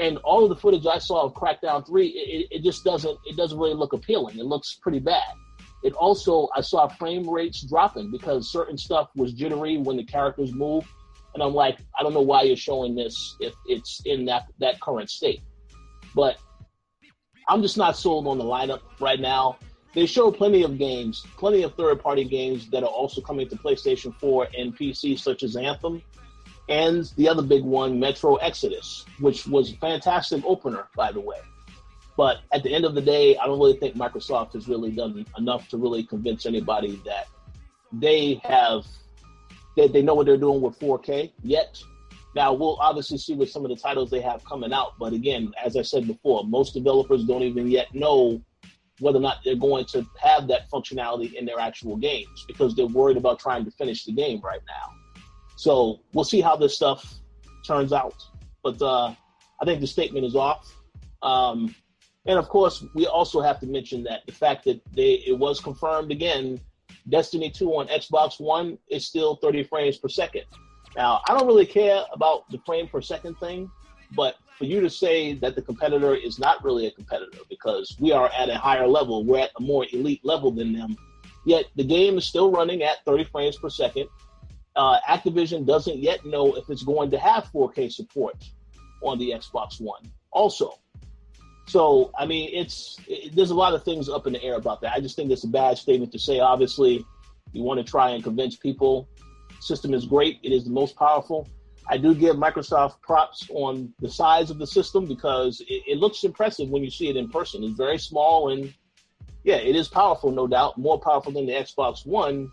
And 0.00 0.16
all 0.18 0.44
of 0.44 0.48
the 0.48 0.56
footage 0.56 0.86
I 0.86 0.98
saw 0.98 1.24
of 1.24 1.34
Crackdown 1.34 1.86
Three, 1.86 2.08
it, 2.08 2.58
it 2.58 2.62
just 2.62 2.84
doesn't 2.84 3.18
it 3.26 3.36
doesn't 3.36 3.58
really 3.58 3.74
look 3.74 3.92
appealing. 3.92 4.38
It 4.38 4.46
looks 4.46 4.78
pretty 4.80 5.00
bad. 5.00 5.34
It 5.82 5.92
also 5.94 6.48
I 6.54 6.60
saw 6.60 6.88
frame 6.88 7.28
rates 7.28 7.62
dropping 7.62 8.10
because 8.10 8.50
certain 8.50 8.78
stuff 8.78 9.10
was 9.14 9.32
jittery 9.32 9.76
when 9.76 9.96
the 9.96 10.04
characters 10.04 10.52
move, 10.52 10.84
and 11.34 11.42
I'm 11.42 11.54
like, 11.54 11.78
I 11.98 12.02
don't 12.02 12.14
know 12.14 12.22
why 12.22 12.42
you're 12.42 12.56
showing 12.56 12.94
this 12.94 13.36
if 13.40 13.54
it's 13.66 14.02
in 14.04 14.24
that 14.26 14.46
that 14.60 14.80
current 14.80 15.10
state. 15.10 15.42
But 16.14 16.38
I'm 17.48 17.62
just 17.62 17.76
not 17.76 17.96
sold 17.96 18.26
on 18.26 18.38
the 18.38 18.44
lineup 18.44 18.80
right 19.00 19.20
now. 19.20 19.58
They 19.94 20.04
show 20.06 20.30
plenty 20.30 20.62
of 20.62 20.78
games, 20.78 21.24
plenty 21.38 21.62
of 21.62 21.74
third 21.74 22.00
party 22.00 22.24
games 22.24 22.68
that 22.70 22.82
are 22.82 22.90
also 22.90 23.20
coming 23.20 23.48
to 23.48 23.56
PlayStation 23.56 24.14
4 24.20 24.48
and 24.56 24.76
PC, 24.76 25.18
such 25.18 25.42
as 25.42 25.56
Anthem, 25.56 26.02
and 26.68 27.10
the 27.16 27.28
other 27.28 27.42
big 27.42 27.64
one, 27.64 27.98
Metro 27.98 28.36
Exodus, 28.36 29.06
which 29.18 29.46
was 29.46 29.72
a 29.72 29.76
fantastic 29.76 30.44
opener, 30.44 30.88
by 30.94 31.10
the 31.10 31.20
way. 31.20 31.38
But 32.16 32.40
at 32.52 32.62
the 32.62 32.74
end 32.74 32.84
of 32.84 32.94
the 32.94 33.00
day, 33.00 33.36
I 33.38 33.46
don't 33.46 33.58
really 33.58 33.78
think 33.78 33.96
Microsoft 33.96 34.52
has 34.52 34.68
really 34.68 34.90
done 34.90 35.24
enough 35.38 35.68
to 35.70 35.78
really 35.78 36.02
convince 36.02 36.44
anybody 36.46 37.00
that 37.06 37.28
they 37.92 38.40
have 38.44 38.86
that 39.76 39.92
they 39.92 40.02
know 40.02 40.14
what 40.14 40.26
they're 40.26 40.36
doing 40.36 40.60
with 40.60 40.78
4K 40.78 41.32
yet. 41.42 41.80
Now 42.34 42.52
we'll 42.52 42.76
obviously 42.76 43.18
see 43.18 43.34
with 43.34 43.50
some 43.50 43.64
of 43.64 43.70
the 43.70 43.76
titles 43.76 44.10
they 44.10 44.20
have 44.20 44.44
coming 44.44 44.72
out, 44.72 44.98
but 44.98 45.12
again, 45.12 45.52
as 45.64 45.76
I 45.76 45.82
said 45.82 46.06
before, 46.06 46.44
most 46.44 46.74
developers 46.74 47.24
don't 47.24 47.42
even 47.42 47.68
yet 47.68 47.94
know 47.94 48.42
whether 49.00 49.18
or 49.18 49.22
not 49.22 49.38
they're 49.44 49.56
going 49.56 49.84
to 49.86 50.06
have 50.20 50.48
that 50.48 50.70
functionality 50.70 51.34
in 51.34 51.46
their 51.46 51.58
actual 51.58 51.96
games 51.96 52.44
because 52.46 52.74
they're 52.74 52.86
worried 52.86 53.16
about 53.16 53.38
trying 53.38 53.64
to 53.64 53.70
finish 53.70 54.04
the 54.04 54.12
game 54.12 54.40
right 54.42 54.60
now. 54.66 55.22
So 55.56 56.00
we'll 56.12 56.24
see 56.24 56.40
how 56.40 56.56
this 56.56 56.74
stuff 56.74 57.14
turns 57.66 57.92
out. 57.92 58.24
But 58.62 58.80
uh, 58.82 59.14
I 59.60 59.64
think 59.64 59.80
the 59.80 59.86
statement 59.86 60.24
is 60.24 60.34
off. 60.34 60.72
Um, 61.22 61.74
and 62.26 62.38
of 62.38 62.48
course, 62.48 62.84
we 62.94 63.06
also 63.06 63.40
have 63.40 63.58
to 63.60 63.66
mention 63.66 64.02
that 64.04 64.26
the 64.26 64.32
fact 64.32 64.64
that 64.64 64.80
they 64.92 65.22
it 65.26 65.38
was 65.38 65.60
confirmed 65.60 66.10
again, 66.12 66.60
Destiny 67.08 67.50
2 67.50 67.70
on 67.70 67.88
Xbox 67.88 68.40
One 68.40 68.78
is 68.88 69.06
still 69.06 69.36
30 69.36 69.64
frames 69.64 69.96
per 69.96 70.08
second. 70.08 70.44
Now, 70.96 71.20
I 71.28 71.36
don't 71.36 71.46
really 71.46 71.66
care 71.66 72.02
about 72.12 72.50
the 72.50 72.58
frame 72.66 72.88
per 72.88 73.00
second 73.00 73.38
thing, 73.38 73.70
but 74.12 74.36
for 74.56 74.64
you 74.64 74.80
to 74.80 74.90
say 74.90 75.34
that 75.34 75.54
the 75.54 75.62
competitor 75.62 76.14
is 76.14 76.38
not 76.38 76.64
really 76.64 76.86
a 76.86 76.90
competitor 76.90 77.38
because 77.48 77.96
we 78.00 78.12
are 78.12 78.30
at 78.36 78.48
a 78.48 78.56
higher 78.56 78.86
level, 78.86 79.24
we're 79.24 79.40
at 79.40 79.50
a 79.58 79.62
more 79.62 79.86
elite 79.92 80.24
level 80.24 80.50
than 80.50 80.72
them, 80.72 80.96
yet 81.44 81.66
the 81.76 81.84
game 81.84 82.18
is 82.18 82.24
still 82.24 82.50
running 82.50 82.82
at 82.82 83.04
30 83.04 83.24
frames 83.24 83.56
per 83.56 83.70
second. 83.70 84.08
Uh, 84.74 84.98
Activision 85.08 85.66
doesn't 85.66 85.98
yet 85.98 86.24
know 86.24 86.54
if 86.54 86.68
it's 86.70 86.82
going 86.82 87.10
to 87.10 87.18
have 87.18 87.44
4K 87.52 87.92
support 87.92 88.36
on 89.02 89.18
the 89.18 89.30
Xbox 89.30 89.80
One. 89.80 90.02
Also, 90.30 90.78
so 91.68 92.10
I 92.18 92.26
mean, 92.26 92.50
it's 92.52 92.98
it, 93.06 93.36
there's 93.36 93.50
a 93.50 93.54
lot 93.54 93.74
of 93.74 93.84
things 93.84 94.08
up 94.08 94.26
in 94.26 94.32
the 94.32 94.42
air 94.42 94.54
about 94.54 94.80
that. 94.80 94.92
I 94.94 95.00
just 95.00 95.16
think 95.16 95.30
it's 95.30 95.44
a 95.44 95.48
bad 95.48 95.76
statement 95.78 96.12
to 96.12 96.18
say. 96.18 96.40
Obviously, 96.40 97.04
you 97.52 97.62
want 97.62 97.78
to 97.78 97.88
try 97.88 98.10
and 98.10 98.24
convince 98.24 98.56
people. 98.56 99.08
System 99.60 99.94
is 99.94 100.06
great. 100.06 100.38
It 100.42 100.52
is 100.52 100.64
the 100.64 100.70
most 100.70 100.96
powerful. 100.96 101.48
I 101.90 101.96
do 101.96 102.14
give 102.14 102.36
Microsoft 102.36 103.00
props 103.00 103.48
on 103.50 103.92
the 104.00 104.10
size 104.10 104.50
of 104.50 104.58
the 104.58 104.66
system 104.66 105.06
because 105.06 105.60
it, 105.68 105.82
it, 105.86 105.98
looks 105.98 106.22
impressive 106.22 106.68
when 106.68 106.84
you 106.84 106.90
see 106.90 107.08
it 107.08 107.16
in 107.16 107.30
person. 107.30 107.64
It's 107.64 107.76
very 107.76 107.98
small 107.98 108.50
and 108.50 108.72
yeah, 109.42 109.56
it 109.56 109.74
is 109.74 109.88
powerful, 109.88 110.30
no 110.30 110.46
doubt, 110.46 110.76
more 110.76 111.00
powerful 111.00 111.32
than 111.32 111.46
the 111.46 111.52
Xbox 111.52 112.04
One, 112.04 112.50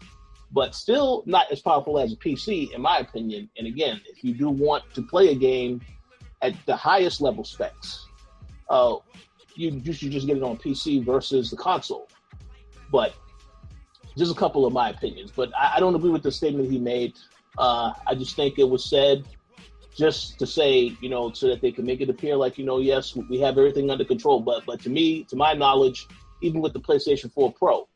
but 0.52 0.74
still 0.74 1.24
not 1.26 1.52
as 1.52 1.60
powerful 1.60 2.00
as 2.00 2.14
a 2.14 2.16
PC, 2.16 2.72
in 2.74 2.82
my 2.82 3.00
opinion. 3.00 3.50
And 3.58 3.68
again, 3.68 4.00
if 4.06 4.24
you 4.24 4.34
do 4.34 4.50
want 4.50 4.84
to 4.94 5.02
play 5.02 5.30
a 5.30 5.36
game 5.36 5.82
at 6.42 6.54
the 6.66 6.76
highest 6.76 7.20
level 7.20 7.44
specs, 7.44 8.06
uh, 8.70 8.96
you, 9.56 9.82
you 9.84 9.92
should 9.92 10.12
just 10.12 10.28
get 10.28 10.38
it 10.38 10.44
on 10.44 10.58
PC 10.58 11.04
versus 11.04 11.50
the 11.50 11.58
console. 11.58 12.08
But 12.92 13.14
just 14.18 14.32
a 14.32 14.36
couple 14.36 14.66
of 14.66 14.74
my 14.74 14.90
opinions. 14.90 15.32
But 15.36 15.52
I, 15.56 15.74
I 15.76 15.80
don't 15.80 15.96
agree 15.96 16.10
with 16.10 16.24
the 16.24 16.32
statement 16.32 16.72
he 16.72 16.80
made. 16.80 17.14
Uh, 17.58 17.94
I 18.06 18.16
just 18.16 18.36
think 18.36 18.60
it 18.60 18.70
was 18.70 18.86
said 18.86 19.26
just 19.96 20.38
to 20.40 20.46
say, 20.46 20.96
you 21.02 21.10
know, 21.10 21.32
so 21.32 21.48
that 21.48 21.62
they 21.62 21.72
can 21.72 21.86
make 21.86 22.02
it 22.02 22.10
appear 22.10 22.36
like, 22.36 22.58
you 22.58 22.66
know, 22.66 22.80
yes, 22.80 23.16
we 23.16 23.40
have 23.40 23.58
everything 23.58 23.90
under 23.90 24.04
control. 24.04 24.40
But 24.42 24.66
but 24.66 24.82
to 24.82 24.90
me, 24.90 25.24
to 25.26 25.36
my 25.36 25.54
knowledge, 25.54 26.08
even 26.42 26.62
with 26.62 26.74
the 26.74 26.80
PlayStation 26.80 27.32
4 27.32 27.54
Pro, 27.54 27.88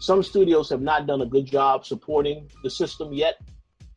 some 0.00 0.22
studios 0.22 0.68
have 0.70 0.82
not 0.82 1.06
done 1.06 1.22
a 1.22 1.26
good 1.26 1.46
job 1.46 1.86
supporting 1.86 2.50
the 2.62 2.70
system 2.70 3.12
yet. 3.12 3.40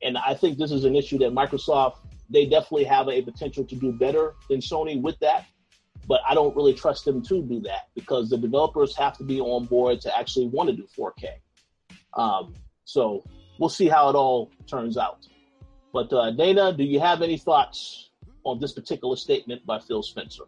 And 0.02 0.18
I 0.18 0.34
think 0.34 0.58
this 0.58 0.72
is 0.72 0.86
an 0.86 0.96
issue 0.96 1.18
that 1.20 1.32
Microsoft, 1.32 1.98
they 2.30 2.46
definitely 2.46 2.86
have 2.86 3.10
a 3.10 3.22
potential 3.22 3.66
to 3.66 3.76
do 3.76 3.92
better 3.92 4.36
than 4.50 4.60
Sony 4.60 5.02
with 5.02 5.20
that. 5.20 5.46
But 6.08 6.22
I 6.28 6.34
don't 6.34 6.56
really 6.56 6.74
trust 6.74 7.06
them 7.06 7.22
to 7.24 7.42
do 7.44 7.60
that 7.62 7.90
because 7.96 8.30
the 8.30 8.38
developers 8.38 8.96
have 8.96 9.18
to 9.18 9.24
be 9.24 9.42
on 9.42 9.66
board 9.66 10.02
to 10.02 10.18
actually 10.18 10.48
want 10.48 10.70
to 10.70 10.76
do 10.76 10.88
4K. 10.98 11.28
Um, 12.14 12.54
so 12.86 13.24
we'll 13.60 13.70
see 13.70 13.88
how 13.88 14.10
it 14.10 14.16
all 14.16 14.52
turns 14.68 14.98
out. 14.98 15.28
But 15.94 16.12
uh, 16.14 16.32
Dana, 16.32 16.74
do 16.74 16.84
you 16.84 17.00
have 17.00 17.22
any 17.22 17.38
thoughts 17.38 18.10
on 18.44 18.60
this 18.60 18.74
particular 18.74 19.16
statement 19.16 19.66
by 19.66 19.80
Phil 19.80 20.04
Spencer? 20.04 20.44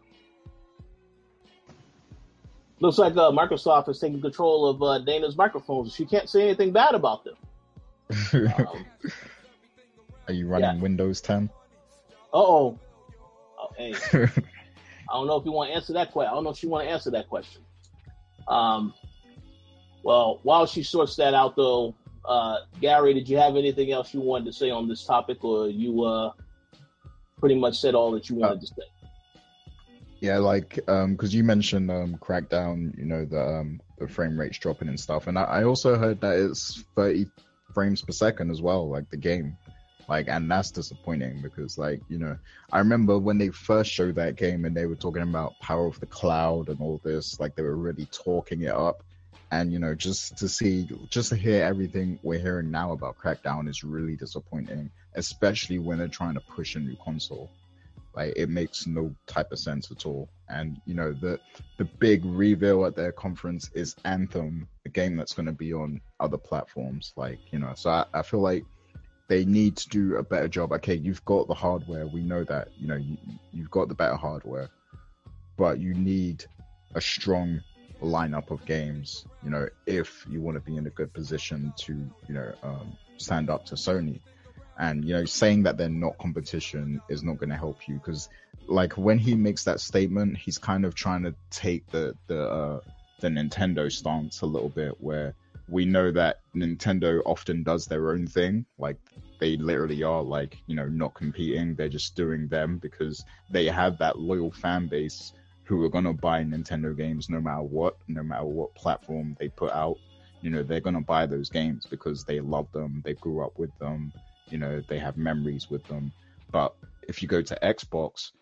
Looks 2.80 2.98
like 2.98 3.16
uh, 3.16 3.30
Microsoft 3.30 3.88
is 3.88 4.00
taking 4.00 4.20
control 4.20 4.66
of 4.66 4.82
uh, 4.82 4.98
Dana's 4.98 5.36
microphones. 5.36 5.94
She 5.94 6.04
can't 6.04 6.28
say 6.28 6.42
anything 6.42 6.72
bad 6.72 6.94
about 6.94 7.24
them. 7.24 7.34
Um, 8.34 8.84
Are 10.28 10.34
you 10.34 10.48
running 10.48 10.76
yeah. 10.76 10.82
Windows 10.82 11.20
10? 11.20 11.48
oh. 12.32 12.78
Oh, 13.58 13.68
hey. 13.76 13.94
I 14.12 15.14
don't 15.14 15.26
know 15.26 15.36
if 15.36 15.44
you 15.44 15.52
want 15.52 15.70
to 15.70 15.76
answer 15.76 15.92
that 15.92 16.10
question. 16.10 16.30
I 16.32 16.34
don't 16.34 16.42
know 16.42 16.50
if 16.50 16.62
you 16.62 16.68
want 16.68 16.86
to 16.86 16.90
answer 16.90 17.10
that 17.10 17.28
question. 17.28 17.62
Um, 18.48 18.94
well, 20.02 20.40
while 20.42 20.66
she 20.66 20.82
sorts 20.82 21.16
that 21.16 21.34
out, 21.34 21.56
though, 21.56 21.94
uh, 22.24 22.58
Gary, 22.80 23.14
did 23.14 23.28
you 23.28 23.36
have 23.36 23.56
anything 23.56 23.92
else 23.92 24.12
you 24.14 24.20
wanted 24.20 24.46
to 24.46 24.52
say 24.52 24.70
on 24.70 24.88
this 24.88 25.04
topic, 25.04 25.44
or 25.44 25.68
you 25.68 26.02
uh, 26.04 26.32
pretty 27.38 27.56
much 27.56 27.78
said 27.80 27.94
all 27.94 28.10
that 28.12 28.28
you 28.28 28.36
wanted 28.36 28.58
uh, 28.58 28.60
to 28.60 28.66
say? 28.66 28.82
Yeah, 30.20 30.38
like 30.38 30.78
um, 30.88 31.12
because 31.12 31.34
you 31.34 31.42
mentioned 31.42 31.90
um, 31.90 32.16
Crackdown, 32.16 32.96
you 32.96 33.04
know 33.04 33.24
the 33.24 33.40
um, 33.40 33.80
the 33.98 34.06
frame 34.06 34.38
rates 34.38 34.58
dropping 34.58 34.88
and 34.88 34.98
stuff, 34.98 35.26
and 35.26 35.38
I, 35.38 35.44
I 35.44 35.64
also 35.64 35.96
heard 35.96 36.20
that 36.20 36.38
it's 36.38 36.84
30 36.96 37.26
frames 37.74 38.02
per 38.02 38.12
second 38.12 38.50
as 38.50 38.62
well, 38.62 38.88
like 38.88 39.10
the 39.10 39.16
game 39.16 39.56
like 40.08 40.28
and 40.28 40.50
that's 40.50 40.70
disappointing 40.70 41.40
because 41.40 41.78
like 41.78 42.00
you 42.08 42.18
know 42.18 42.36
i 42.72 42.78
remember 42.78 43.18
when 43.18 43.38
they 43.38 43.48
first 43.48 43.90
showed 43.90 44.14
that 44.14 44.36
game 44.36 44.64
and 44.64 44.76
they 44.76 44.86
were 44.86 44.96
talking 44.96 45.22
about 45.22 45.58
power 45.60 45.86
of 45.86 45.98
the 46.00 46.06
cloud 46.06 46.68
and 46.68 46.80
all 46.80 47.00
this 47.04 47.38
like 47.40 47.54
they 47.54 47.62
were 47.62 47.76
really 47.76 48.06
talking 48.06 48.62
it 48.62 48.74
up 48.74 49.02
and 49.52 49.72
you 49.72 49.78
know 49.78 49.94
just 49.94 50.36
to 50.36 50.48
see 50.48 50.88
just 51.10 51.28
to 51.28 51.36
hear 51.36 51.62
everything 51.64 52.18
we're 52.24 52.40
hearing 52.40 52.70
now 52.70 52.92
about 52.92 53.16
crackdown 53.16 53.68
is 53.68 53.84
really 53.84 54.16
disappointing 54.16 54.90
especially 55.14 55.78
when 55.78 55.98
they're 55.98 56.08
trying 56.08 56.34
to 56.34 56.40
push 56.40 56.74
a 56.74 56.80
new 56.80 56.96
console. 57.04 57.50
Like 58.14 58.34
it 58.36 58.50
makes 58.50 58.86
no 58.86 59.14
type 59.26 59.52
of 59.52 59.58
sense 59.58 59.90
at 59.90 60.04
all. 60.04 60.28
And 60.48 60.80
you 60.84 60.94
know 60.94 61.12
the 61.12 61.40
the 61.78 61.84
big 61.84 62.24
reveal 62.24 62.84
at 62.84 62.94
their 62.94 63.12
conference 63.12 63.70
is 63.74 63.96
anthem 64.04 64.68
a 64.84 64.90
game 64.90 65.16
that's 65.16 65.32
going 65.32 65.46
to 65.46 65.52
be 65.52 65.72
on 65.72 66.00
other 66.20 66.36
platforms 66.36 67.12
like 67.16 67.38
you 67.52 67.58
know. 67.58 67.72
So 67.74 67.90
I, 67.90 68.04
I 68.12 68.22
feel 68.22 68.40
like 68.40 68.64
they 69.28 69.46
need 69.46 69.76
to 69.76 69.88
do 69.88 70.16
a 70.16 70.22
better 70.22 70.48
job. 70.48 70.72
Okay 70.72 70.94
you've 70.94 71.24
got 71.24 71.48
the 71.48 71.54
hardware. 71.54 72.06
We 72.06 72.20
know 72.20 72.44
that 72.44 72.68
you 72.78 72.86
know 72.86 72.96
you, 72.96 73.16
you've 73.52 73.70
got 73.70 73.88
the 73.88 73.94
better 73.94 74.16
hardware. 74.16 74.68
But 75.56 75.78
you 75.78 75.94
need 75.94 76.44
a 76.94 77.00
strong 77.00 77.62
lineup 78.02 78.50
of 78.50 78.64
games, 78.66 79.24
you 79.42 79.50
know, 79.50 79.68
if 79.86 80.26
you 80.28 80.40
want 80.40 80.56
to 80.56 80.60
be 80.60 80.76
in 80.76 80.86
a 80.86 80.90
good 80.90 81.12
position 81.12 81.72
to, 81.76 81.92
you 82.28 82.34
know, 82.34 82.52
um, 82.62 82.96
stand 83.16 83.48
up 83.48 83.64
to 83.66 83.74
Sony. 83.74 84.20
And, 84.78 85.04
you 85.04 85.14
know, 85.14 85.24
saying 85.24 85.64
that 85.64 85.76
they're 85.76 85.88
not 85.88 86.18
competition 86.18 87.00
is 87.08 87.22
not 87.22 87.38
going 87.38 87.50
to 87.50 87.56
help 87.56 87.86
you 87.86 87.96
because, 87.96 88.28
like, 88.66 88.94
when 88.94 89.18
he 89.18 89.34
makes 89.34 89.64
that 89.64 89.80
statement, 89.80 90.38
he's 90.38 90.58
kind 90.58 90.84
of 90.84 90.94
trying 90.94 91.22
to 91.24 91.34
take 91.50 91.86
the, 91.90 92.16
the, 92.26 92.48
uh, 92.48 92.80
the 93.20 93.28
Nintendo 93.28 93.92
stance 93.92 94.40
a 94.40 94.46
little 94.46 94.70
bit 94.70 94.94
where 94.98 95.34
we 95.68 95.84
know 95.84 96.10
that 96.10 96.40
Nintendo 96.56 97.20
often 97.24 97.62
does 97.62 97.86
their 97.86 98.10
own 98.10 98.26
thing. 98.26 98.64
Like, 98.78 98.96
they 99.38 99.56
literally 99.56 100.02
are, 100.02 100.22
like, 100.22 100.58
you 100.66 100.74
know, 100.74 100.88
not 100.88 101.14
competing. 101.14 101.74
They're 101.74 101.88
just 101.88 102.16
doing 102.16 102.48
them 102.48 102.78
because 102.78 103.24
they 103.50 103.66
have 103.66 103.98
that 103.98 104.18
loyal 104.18 104.50
fan 104.50 104.86
base 104.86 105.32
who 105.64 105.82
are 105.84 105.88
going 105.88 106.04
to 106.04 106.12
buy 106.12 106.42
Nintendo 106.42 106.96
games 106.96 107.28
no 107.28 107.40
matter 107.40 107.62
what, 107.62 107.96
no 108.08 108.22
matter 108.22 108.44
what 108.44 108.74
platform 108.74 109.36
they 109.38 109.48
put 109.48 109.72
out. 109.72 109.96
You 110.40 110.50
know, 110.50 110.62
they're 110.62 110.80
going 110.80 110.96
to 110.96 111.00
buy 111.00 111.26
those 111.26 111.50
games 111.50 111.86
because 111.86 112.24
they 112.24 112.40
love 112.40 112.70
them, 112.72 113.02
they 113.04 113.14
grew 113.14 113.44
up 113.44 113.58
with 113.58 113.76
them, 113.78 114.12
you 114.50 114.58
know, 114.58 114.82
they 114.88 114.98
have 114.98 115.16
memories 115.16 115.70
with 115.70 115.84
them. 115.84 116.12
But 116.50 116.74
if 117.06 117.22
you 117.22 117.28
go 117.28 117.42
to 117.42 117.58
Xbox, 117.62 118.32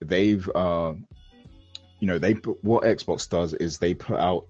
they've, 0.00 0.48
uh, 0.54 0.94
you 1.98 2.06
know, 2.06 2.18
they 2.18 2.32
what 2.62 2.84
Xbox 2.84 3.28
does 3.28 3.54
is 3.54 3.78
they 3.78 3.94
put 3.94 4.18
out 4.18 4.46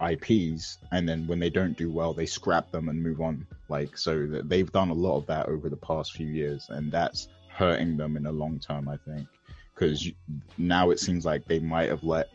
IPs 0.00 0.78
and 0.92 1.08
then 1.08 1.26
when 1.26 1.40
they 1.40 1.50
don't 1.50 1.76
do 1.76 1.90
well, 1.90 2.12
they 2.12 2.26
scrap 2.26 2.70
them 2.70 2.88
and 2.88 3.02
move 3.02 3.20
on. 3.20 3.46
Like, 3.68 3.98
so 3.98 4.26
they've 4.44 4.70
done 4.70 4.90
a 4.90 4.94
lot 4.94 5.16
of 5.18 5.26
that 5.26 5.46
over 5.48 5.68
the 5.68 5.76
past 5.76 6.12
few 6.12 6.28
years, 6.28 6.68
and 6.68 6.92
that's 6.92 7.28
hurting 7.48 7.96
them 7.96 8.16
in 8.16 8.22
the 8.22 8.32
long 8.32 8.60
term, 8.60 8.88
I 8.88 8.98
think 8.98 9.26
because 9.76 10.10
now 10.56 10.90
it 10.90 10.98
seems 10.98 11.24
like 11.24 11.44
they 11.44 11.58
might 11.58 11.88
have 11.88 12.02
let 12.02 12.30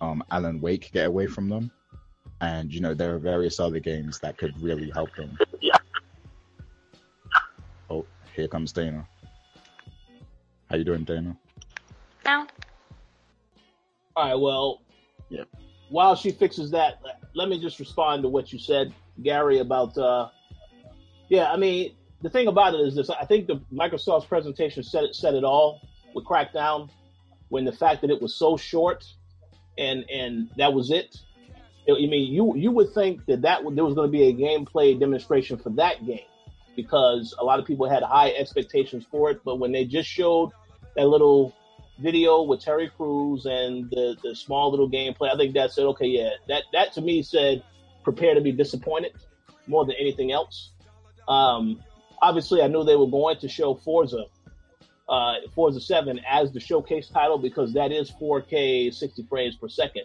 um, 0.00 0.22
Alan 0.30 0.60
Wake 0.60 0.90
get 0.92 1.06
away 1.06 1.26
from 1.26 1.48
them, 1.48 1.70
and 2.40 2.72
you 2.72 2.80
know 2.80 2.94
there 2.94 3.14
are 3.14 3.18
various 3.18 3.60
other 3.60 3.78
games 3.78 4.18
that 4.20 4.38
could 4.38 4.60
really 4.62 4.90
help 4.90 5.14
them. 5.14 5.36
Yeah. 5.60 5.76
Oh, 7.90 8.06
here 8.34 8.48
comes 8.48 8.72
Dana. 8.72 9.06
How 10.70 10.76
you 10.76 10.84
doing, 10.84 11.04
Dana? 11.04 11.36
Now, 12.24 12.46
All 14.16 14.24
right. 14.24 14.34
Well, 14.34 14.82
Yeah. 15.30 15.44
While 15.88 16.14
she 16.16 16.30
fixes 16.32 16.70
that, 16.72 17.00
let 17.34 17.48
me 17.48 17.58
just 17.60 17.78
respond 17.80 18.22
to 18.22 18.28
what 18.28 18.52
you 18.52 18.58
said, 18.58 18.92
Gary, 19.22 19.58
about. 19.58 19.96
Uh, 19.96 20.28
yeah, 21.28 21.50
I 21.50 21.56
mean, 21.56 21.94
the 22.22 22.30
thing 22.30 22.46
about 22.48 22.74
it 22.74 22.80
is 22.80 22.94
this: 22.94 23.10
I 23.10 23.24
think 23.24 23.46
the 23.46 23.60
Microsoft's 23.72 24.26
presentation 24.26 24.82
said 24.82 25.04
it 25.04 25.14
said 25.14 25.34
it 25.34 25.44
all 25.44 25.87
with 26.18 26.26
Crackdown, 26.26 26.90
when 27.48 27.64
the 27.64 27.72
fact 27.72 28.02
that 28.02 28.10
it 28.10 28.20
was 28.20 28.34
so 28.34 28.56
short, 28.56 29.04
and 29.76 30.04
and 30.10 30.50
that 30.56 30.72
was 30.72 30.90
it. 30.90 31.16
I 31.88 31.92
mean, 31.92 32.32
you 32.32 32.54
you 32.56 32.70
would 32.72 32.92
think 32.92 33.24
that 33.26 33.42
that 33.42 33.62
there 33.74 33.84
was 33.84 33.94
going 33.94 34.08
to 34.08 34.12
be 34.12 34.24
a 34.24 34.34
gameplay 34.34 34.98
demonstration 34.98 35.56
for 35.56 35.70
that 35.70 36.04
game 36.04 36.26
because 36.76 37.34
a 37.38 37.44
lot 37.44 37.58
of 37.58 37.66
people 37.66 37.88
had 37.88 38.02
high 38.02 38.30
expectations 38.30 39.04
for 39.10 39.30
it, 39.30 39.40
but 39.44 39.56
when 39.56 39.72
they 39.72 39.84
just 39.84 40.08
showed 40.08 40.52
that 40.94 41.06
little 41.06 41.54
video 41.98 42.42
with 42.42 42.60
Terry 42.60 42.88
Crews 42.96 43.46
and 43.46 43.90
the, 43.90 44.16
the 44.22 44.36
small 44.36 44.70
little 44.70 44.88
gameplay, 44.88 45.32
I 45.32 45.36
think 45.36 45.54
that 45.54 45.72
said, 45.72 45.84
okay, 45.86 46.06
yeah, 46.06 46.30
that, 46.46 46.62
that 46.72 46.92
to 46.92 47.00
me 47.00 47.22
said, 47.22 47.62
prepare 48.04 48.34
to 48.34 48.40
be 48.40 48.52
disappointed 48.52 49.12
more 49.66 49.84
than 49.84 49.96
anything 49.98 50.30
else. 50.30 50.70
Um, 51.26 51.82
obviously, 52.22 52.62
I 52.62 52.68
knew 52.68 52.84
they 52.84 52.96
were 52.96 53.10
going 53.10 53.38
to 53.38 53.48
show 53.48 53.74
Forza, 53.74 54.26
uh, 55.08 55.34
Forza 55.54 55.80
7 55.80 56.20
as 56.28 56.52
the 56.52 56.60
showcase 56.60 57.08
title 57.08 57.38
because 57.38 57.72
that 57.74 57.92
is 57.92 58.10
4K 58.10 58.92
60 58.92 59.22
frames 59.24 59.56
per 59.56 59.68
second. 59.68 60.04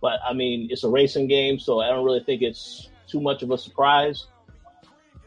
But 0.00 0.20
I 0.24 0.32
mean, 0.32 0.68
it's 0.70 0.84
a 0.84 0.88
racing 0.88 1.26
game, 1.26 1.58
so 1.58 1.80
I 1.80 1.88
don't 1.88 2.04
really 2.04 2.22
think 2.22 2.42
it's 2.42 2.90
too 3.08 3.20
much 3.20 3.42
of 3.42 3.50
a 3.50 3.58
surprise. 3.58 4.26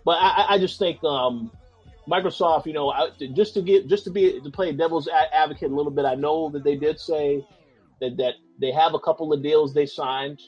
But 0.05 0.17
I, 0.21 0.45
I- 0.49 0.57
just 0.59 0.79
think 0.79 1.03
um, 1.03 1.51
Microsoft, 2.07 2.65
you 2.65 2.73
know, 2.73 2.89
I, 2.89 3.09
just 3.33 3.53
to 3.55 3.61
get 3.61 3.87
just 3.87 4.03
to 4.05 4.11
be 4.11 4.39
to 4.39 4.49
play 4.49 4.71
devil's 4.71 5.09
advocate 5.33 5.71
a 5.71 5.75
little 5.75 5.91
bit, 5.91 6.05
I 6.05 6.15
know 6.15 6.49
that 6.51 6.63
they 6.63 6.75
did 6.75 6.99
say 6.99 7.45
that 7.99 8.17
that 8.17 8.35
they 8.59 8.71
have 8.71 8.93
a 8.93 8.99
couple 8.99 9.33
of 9.33 9.43
deals 9.43 9.73
they 9.73 9.85
signed, 9.85 10.39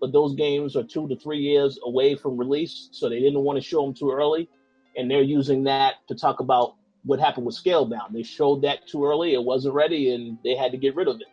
but 0.00 0.12
those 0.12 0.34
games 0.34 0.76
are 0.76 0.82
two 0.84 1.06
to 1.08 1.16
three 1.16 1.38
years 1.40 1.78
away 1.84 2.14
from 2.14 2.36
release, 2.36 2.88
so 2.92 3.08
they 3.08 3.20
didn't 3.20 3.40
want 3.40 3.58
to 3.58 3.62
show 3.62 3.84
them 3.84 3.94
too 3.94 4.10
early, 4.10 4.48
and 4.96 5.10
they're 5.10 5.22
using 5.22 5.64
that 5.64 5.94
to 6.08 6.14
talk 6.14 6.40
about 6.40 6.74
what 7.04 7.20
happened 7.20 7.46
with 7.46 7.56
Scalebound. 7.56 8.12
They 8.12 8.22
showed 8.22 8.62
that 8.62 8.86
too 8.86 9.04
early; 9.04 9.34
it 9.34 9.42
wasn't 9.42 9.74
ready, 9.74 10.14
and 10.14 10.38
they 10.44 10.56
had 10.56 10.72
to 10.72 10.78
get 10.78 10.94
rid 10.94 11.08
of 11.08 11.16
it. 11.20 11.28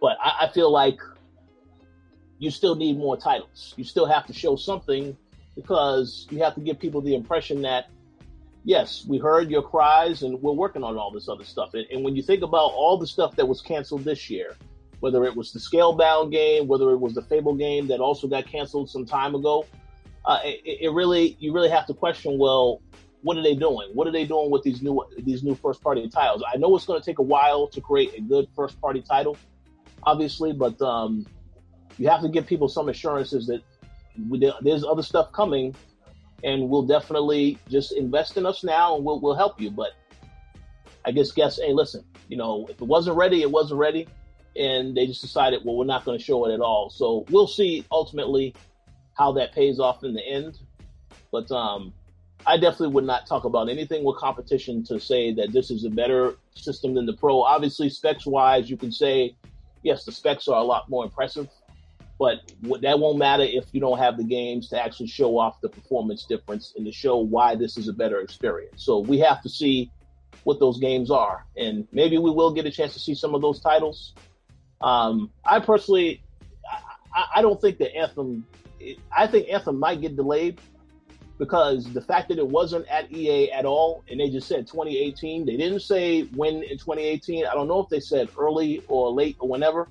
But 0.00 0.16
I, 0.22 0.46
I 0.46 0.52
feel 0.52 0.70
like 0.70 0.98
you 2.38 2.50
still 2.50 2.74
need 2.74 2.98
more 2.98 3.16
titles. 3.16 3.74
You 3.76 3.84
still 3.84 4.06
have 4.06 4.26
to 4.26 4.32
show 4.32 4.56
something 4.56 5.16
because 5.54 6.26
you 6.30 6.42
have 6.42 6.54
to 6.54 6.60
give 6.60 6.78
people 6.78 7.00
the 7.00 7.14
impression 7.14 7.62
that 7.62 7.88
yes, 8.64 9.04
we 9.06 9.18
heard 9.18 9.50
your 9.50 9.62
cries 9.62 10.22
and 10.22 10.40
we're 10.40 10.52
working 10.52 10.82
on 10.82 10.96
all 10.96 11.10
this 11.10 11.28
other 11.28 11.44
stuff. 11.44 11.74
And, 11.74 11.86
and 11.90 12.04
when 12.04 12.16
you 12.16 12.22
think 12.22 12.42
about 12.42 12.72
all 12.72 12.96
the 12.96 13.06
stuff 13.06 13.36
that 13.36 13.46
was 13.46 13.60
canceled 13.60 14.04
this 14.04 14.30
year, 14.30 14.56
whether 15.00 15.24
it 15.24 15.34
was 15.34 15.52
the 15.52 15.58
Scalebound 15.58 16.30
game, 16.30 16.68
whether 16.68 16.90
it 16.90 16.98
was 16.98 17.14
the 17.14 17.22
Fable 17.22 17.54
game 17.54 17.88
that 17.88 18.00
also 18.00 18.28
got 18.28 18.46
canceled 18.46 18.88
some 18.88 19.04
time 19.04 19.34
ago, 19.34 19.66
uh, 20.24 20.38
it, 20.44 20.60
it 20.82 20.92
really 20.92 21.36
you 21.40 21.52
really 21.52 21.70
have 21.70 21.86
to 21.86 21.94
question. 21.94 22.38
Well, 22.38 22.80
what 23.22 23.36
are 23.36 23.42
they 23.42 23.54
doing? 23.54 23.90
What 23.94 24.06
are 24.06 24.12
they 24.12 24.24
doing 24.24 24.50
with 24.50 24.62
these 24.62 24.82
new 24.82 25.04
these 25.18 25.42
new 25.42 25.54
first 25.54 25.82
party 25.82 26.08
titles? 26.08 26.42
I 26.52 26.58
know 26.58 26.74
it's 26.76 26.86
going 26.86 27.00
to 27.00 27.04
take 27.04 27.18
a 27.18 27.22
while 27.22 27.68
to 27.68 27.80
create 27.80 28.14
a 28.16 28.20
good 28.20 28.48
first 28.54 28.80
party 28.80 29.00
title, 29.00 29.36
obviously, 30.02 30.52
but 30.52 30.80
um, 30.82 31.26
you 31.98 32.08
have 32.08 32.22
to 32.22 32.28
give 32.28 32.46
people 32.46 32.68
some 32.68 32.88
assurances 32.88 33.46
that 33.46 33.62
there's 34.62 34.84
other 34.84 35.02
stuff 35.02 35.32
coming 35.32 35.74
and 36.44 36.68
we'll 36.68 36.82
definitely 36.82 37.58
just 37.68 37.92
invest 37.92 38.36
in 38.36 38.46
us 38.46 38.64
now 38.64 38.96
and 38.96 39.04
we'll, 39.04 39.20
we'll 39.20 39.34
help 39.34 39.60
you. 39.60 39.70
But 39.70 39.92
I 41.04 41.12
guess, 41.12 41.32
guess, 41.32 41.58
hey, 41.58 41.72
listen, 41.72 42.04
you 42.28 42.36
know, 42.36 42.66
if 42.68 42.80
it 42.80 42.86
wasn't 42.86 43.16
ready, 43.16 43.42
it 43.42 43.50
wasn't 43.50 43.78
ready. 43.78 44.08
And 44.56 44.96
they 44.96 45.06
just 45.06 45.22
decided, 45.22 45.62
well, 45.64 45.76
we're 45.76 45.86
not 45.86 46.04
going 46.04 46.18
to 46.18 46.24
show 46.24 46.44
it 46.46 46.52
at 46.52 46.60
all. 46.60 46.90
So 46.90 47.24
we'll 47.30 47.46
see 47.46 47.86
ultimately 47.90 48.54
how 49.14 49.32
that 49.32 49.52
pays 49.52 49.80
off 49.80 50.04
in 50.04 50.14
the 50.14 50.22
end. 50.22 50.58
But 51.30 51.50
um, 51.50 51.94
I 52.46 52.56
definitely 52.56 52.88
would 52.88 53.04
not 53.04 53.26
talk 53.26 53.44
about 53.44 53.68
anything 53.68 54.04
with 54.04 54.16
competition 54.16 54.84
to 54.84 54.98
say 54.98 55.32
that 55.34 55.52
this 55.52 55.70
is 55.70 55.84
a 55.84 55.90
better 55.90 56.34
system 56.54 56.94
than 56.94 57.06
the 57.06 57.12
Pro. 57.12 57.42
Obviously, 57.42 57.88
specs 57.88 58.26
wise, 58.26 58.68
you 58.68 58.76
can 58.76 58.90
say, 58.90 59.36
yes, 59.82 60.04
the 60.04 60.12
specs 60.12 60.48
are 60.48 60.58
a 60.58 60.64
lot 60.64 60.88
more 60.88 61.04
impressive 61.04 61.48
but 62.22 62.38
that 62.82 63.00
won't 63.00 63.18
matter 63.18 63.42
if 63.42 63.64
you 63.72 63.80
don't 63.80 63.98
have 63.98 64.16
the 64.16 64.22
games 64.22 64.68
to 64.68 64.80
actually 64.80 65.08
show 65.08 65.36
off 65.38 65.60
the 65.60 65.68
performance 65.68 66.24
difference 66.24 66.72
and 66.76 66.86
to 66.86 66.92
show 66.92 67.16
why 67.16 67.56
this 67.56 67.76
is 67.76 67.88
a 67.88 67.92
better 67.92 68.20
experience. 68.20 68.84
So 68.84 69.00
we 69.00 69.18
have 69.18 69.42
to 69.42 69.48
see 69.48 69.90
what 70.44 70.60
those 70.60 70.78
games 70.78 71.10
are, 71.10 71.44
and 71.56 71.88
maybe 71.90 72.18
we 72.18 72.30
will 72.30 72.52
get 72.52 72.64
a 72.64 72.70
chance 72.70 72.94
to 72.94 73.00
see 73.00 73.16
some 73.16 73.34
of 73.34 73.42
those 73.42 73.58
titles. 73.58 74.14
Um, 74.80 75.32
I 75.44 75.58
personally, 75.58 76.22
I, 77.12 77.26
I 77.36 77.42
don't 77.42 77.60
think 77.60 77.78
that 77.78 77.92
Anthem. 77.92 78.46
I 79.10 79.26
think 79.26 79.48
Anthem 79.48 79.80
might 79.80 80.00
get 80.00 80.14
delayed 80.14 80.60
because 81.38 81.92
the 81.92 82.00
fact 82.00 82.28
that 82.28 82.38
it 82.38 82.46
wasn't 82.46 82.86
at 82.88 83.10
EA 83.12 83.50
at 83.50 83.64
all, 83.64 84.04
and 84.10 84.20
they 84.20 84.30
just 84.30 84.48
said 84.48 84.66
2018. 84.66 85.46
They 85.46 85.56
didn't 85.56 85.80
say 85.80 86.22
when 86.22 86.62
in 86.62 86.78
2018. 86.78 87.46
I 87.46 87.54
don't 87.54 87.68
know 87.68 87.80
if 87.80 87.88
they 87.88 88.00
said 88.00 88.28
early 88.38 88.82
or 88.88 89.10
late 89.10 89.36
or 89.38 89.48
whenever. 89.48 89.88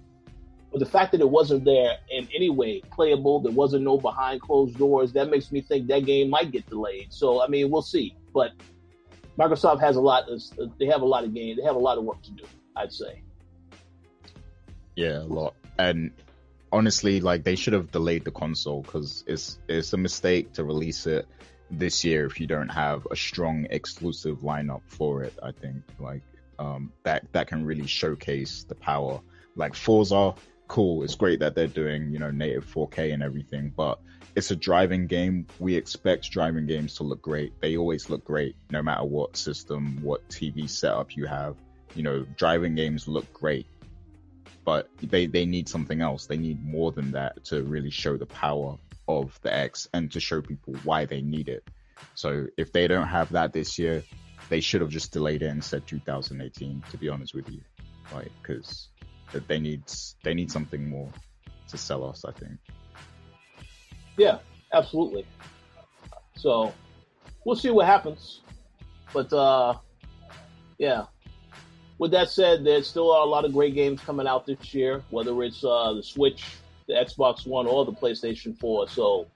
But 0.71 0.79
the 0.79 0.85
fact 0.85 1.11
that 1.11 1.19
it 1.19 1.29
wasn't 1.29 1.65
there 1.65 1.97
in 2.09 2.29
any 2.33 2.49
way 2.49 2.81
playable, 2.91 3.41
there 3.41 3.51
wasn't 3.51 3.83
no 3.83 3.97
behind 3.97 4.41
closed 4.41 4.77
doors, 4.77 5.11
that 5.13 5.29
makes 5.29 5.51
me 5.51 5.59
think 5.59 5.87
that 5.87 6.05
game 6.05 6.29
might 6.29 6.51
get 6.51 6.65
delayed. 6.69 7.11
So 7.11 7.43
I 7.43 7.47
mean, 7.47 7.69
we'll 7.69 7.81
see. 7.81 8.15
But 8.33 8.51
Microsoft 9.37 9.81
has 9.81 9.97
a 9.97 10.01
lot. 10.01 10.29
Of, 10.29 10.41
they 10.79 10.85
have 10.85 11.01
a 11.01 11.05
lot 11.05 11.25
of 11.25 11.33
games. 11.33 11.57
They 11.57 11.65
have 11.65 11.75
a 11.75 11.79
lot 11.79 11.97
of 11.97 12.05
work 12.05 12.21
to 12.23 12.31
do. 12.31 12.43
I'd 12.75 12.93
say. 12.93 13.21
Yeah, 14.95 15.19
a 15.19 15.23
lot. 15.23 15.55
And 15.77 16.11
honestly, 16.71 17.19
like 17.21 17.43
they 17.43 17.55
should 17.55 17.73
have 17.73 17.91
delayed 17.91 18.25
the 18.25 18.31
console 18.31 18.81
because 18.81 19.23
it's 19.27 19.59
it's 19.67 19.93
a 19.93 19.97
mistake 19.97 20.53
to 20.53 20.63
release 20.63 21.05
it 21.05 21.27
this 21.69 22.03
year 22.03 22.25
if 22.25 22.39
you 22.39 22.47
don't 22.47 22.69
have 22.69 23.07
a 23.11 23.15
strong 23.15 23.67
exclusive 23.69 24.39
lineup 24.39 24.81
for 24.87 25.23
it. 25.23 25.33
I 25.41 25.51
think 25.51 25.83
like 25.99 26.21
um, 26.59 26.91
that 27.03 27.25
that 27.33 27.47
can 27.47 27.65
really 27.65 27.87
showcase 27.87 28.65
the 28.67 28.75
power. 28.75 29.21
Like 29.55 29.75
Forza, 29.75 30.35
cool. 30.67 31.03
It's 31.03 31.15
great 31.15 31.39
that 31.39 31.55
they're 31.55 31.67
doing 31.67 32.11
you 32.11 32.19
know 32.19 32.31
native 32.31 32.65
4K 32.65 33.13
and 33.13 33.23
everything, 33.23 33.73
but 33.75 33.99
it's 34.35 34.51
a 34.51 34.55
driving 34.55 35.07
game. 35.07 35.47
We 35.59 35.75
expect 35.75 36.31
driving 36.31 36.67
games 36.67 36.95
to 36.95 37.03
look 37.03 37.21
great. 37.21 37.59
They 37.61 37.77
always 37.77 38.09
look 38.09 38.23
great, 38.23 38.55
no 38.69 38.81
matter 38.81 39.03
what 39.03 39.35
system, 39.35 39.99
what 40.01 40.27
TV 40.29 40.69
setup 40.69 41.15
you 41.15 41.25
have. 41.25 41.55
You 41.95 42.03
know, 42.03 42.25
driving 42.37 42.75
games 42.75 43.09
look 43.09 43.31
great 43.33 43.67
but 44.63 44.89
they, 45.01 45.25
they 45.25 45.45
need 45.45 45.67
something 45.67 46.01
else. 46.01 46.27
They 46.27 46.37
need 46.37 46.63
more 46.63 46.91
than 46.91 47.11
that 47.11 47.43
to 47.45 47.63
really 47.63 47.89
show 47.89 48.17
the 48.17 48.25
power 48.25 48.77
of 49.07 49.39
the 49.41 49.53
X 49.53 49.87
and 49.93 50.11
to 50.11 50.19
show 50.19 50.41
people 50.41 50.75
why 50.83 51.05
they 51.05 51.21
need 51.21 51.49
it. 51.49 51.67
So 52.15 52.47
if 52.57 52.71
they 52.71 52.87
don't 52.87 53.07
have 53.07 53.31
that 53.31 53.53
this 53.53 53.77
year, 53.77 54.03
they 54.49 54.59
should 54.59 54.81
have 54.81 54.89
just 54.89 55.11
delayed 55.11 55.41
it 55.43 55.47
and 55.47 55.63
said 55.63 55.87
2018. 55.87 56.83
To 56.91 56.97
be 56.97 57.09
honest 57.09 57.33
with 57.33 57.49
you, 57.49 57.61
like 58.13 58.31
because 58.41 58.89
they 59.47 59.59
need 59.59 59.83
they 60.23 60.33
need 60.33 60.51
something 60.51 60.89
more 60.89 61.09
to 61.69 61.77
sell 61.77 62.03
us. 62.03 62.25
I 62.25 62.31
think. 62.31 62.57
Yeah, 64.17 64.39
absolutely. 64.73 65.25
So 66.35 66.73
we'll 67.45 67.55
see 67.55 67.69
what 67.69 67.85
happens. 67.85 68.41
But 69.13 69.31
uh, 69.31 69.75
yeah. 70.77 71.05
With 72.01 72.09
that 72.13 72.31
said, 72.31 72.63
there 72.63 72.81
still 72.81 73.11
are 73.11 73.21
a 73.21 73.29
lot 73.29 73.45
of 73.45 73.53
great 73.53 73.75
games 73.75 74.01
coming 74.01 74.25
out 74.25 74.47
this 74.47 74.73
year, 74.73 75.03
whether 75.11 75.43
it's 75.43 75.63
uh, 75.63 75.93
the 75.93 76.01
Switch, 76.01 76.43
the 76.87 76.93
Xbox 76.95 77.45
One, 77.45 77.67
or 77.67 77.85
the 77.85 77.91
PlayStation 77.91 78.57
4. 78.57 78.89
So 78.89 79.27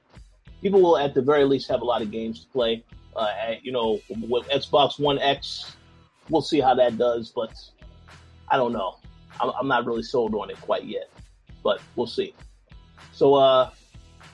people 0.64 0.82
will, 0.82 0.98
at 0.98 1.14
the 1.14 1.22
very 1.22 1.44
least, 1.44 1.70
have 1.70 1.82
a 1.82 1.86
lot 1.86 2.02
of 2.02 2.10
games 2.10 2.40
to 2.40 2.48
play. 2.48 2.84
Uh, 3.16 3.28
you 3.62 3.72
know, 3.72 4.02
with 4.10 4.48
Xbox 4.50 5.00
One 5.00 5.20
X, 5.20 5.76
we'll 6.32 6.42
see 6.42 6.60
how 6.60 6.74
that 6.74 6.98
does, 6.98 7.32
but 7.36 7.54
I 8.50 8.58
don't 8.58 8.74
know. 8.74 8.98
I'm, 9.40 9.52
I'm 9.60 9.68
not 9.68 9.86
really 9.86 10.02
sold 10.02 10.34
on 10.34 10.50
it 10.50 10.60
quite 10.60 10.86
yet, 10.86 11.12
but 11.64 11.80
we'll 11.96 12.08
see. 12.08 12.34
So, 13.14 13.36
uh, 13.36 13.70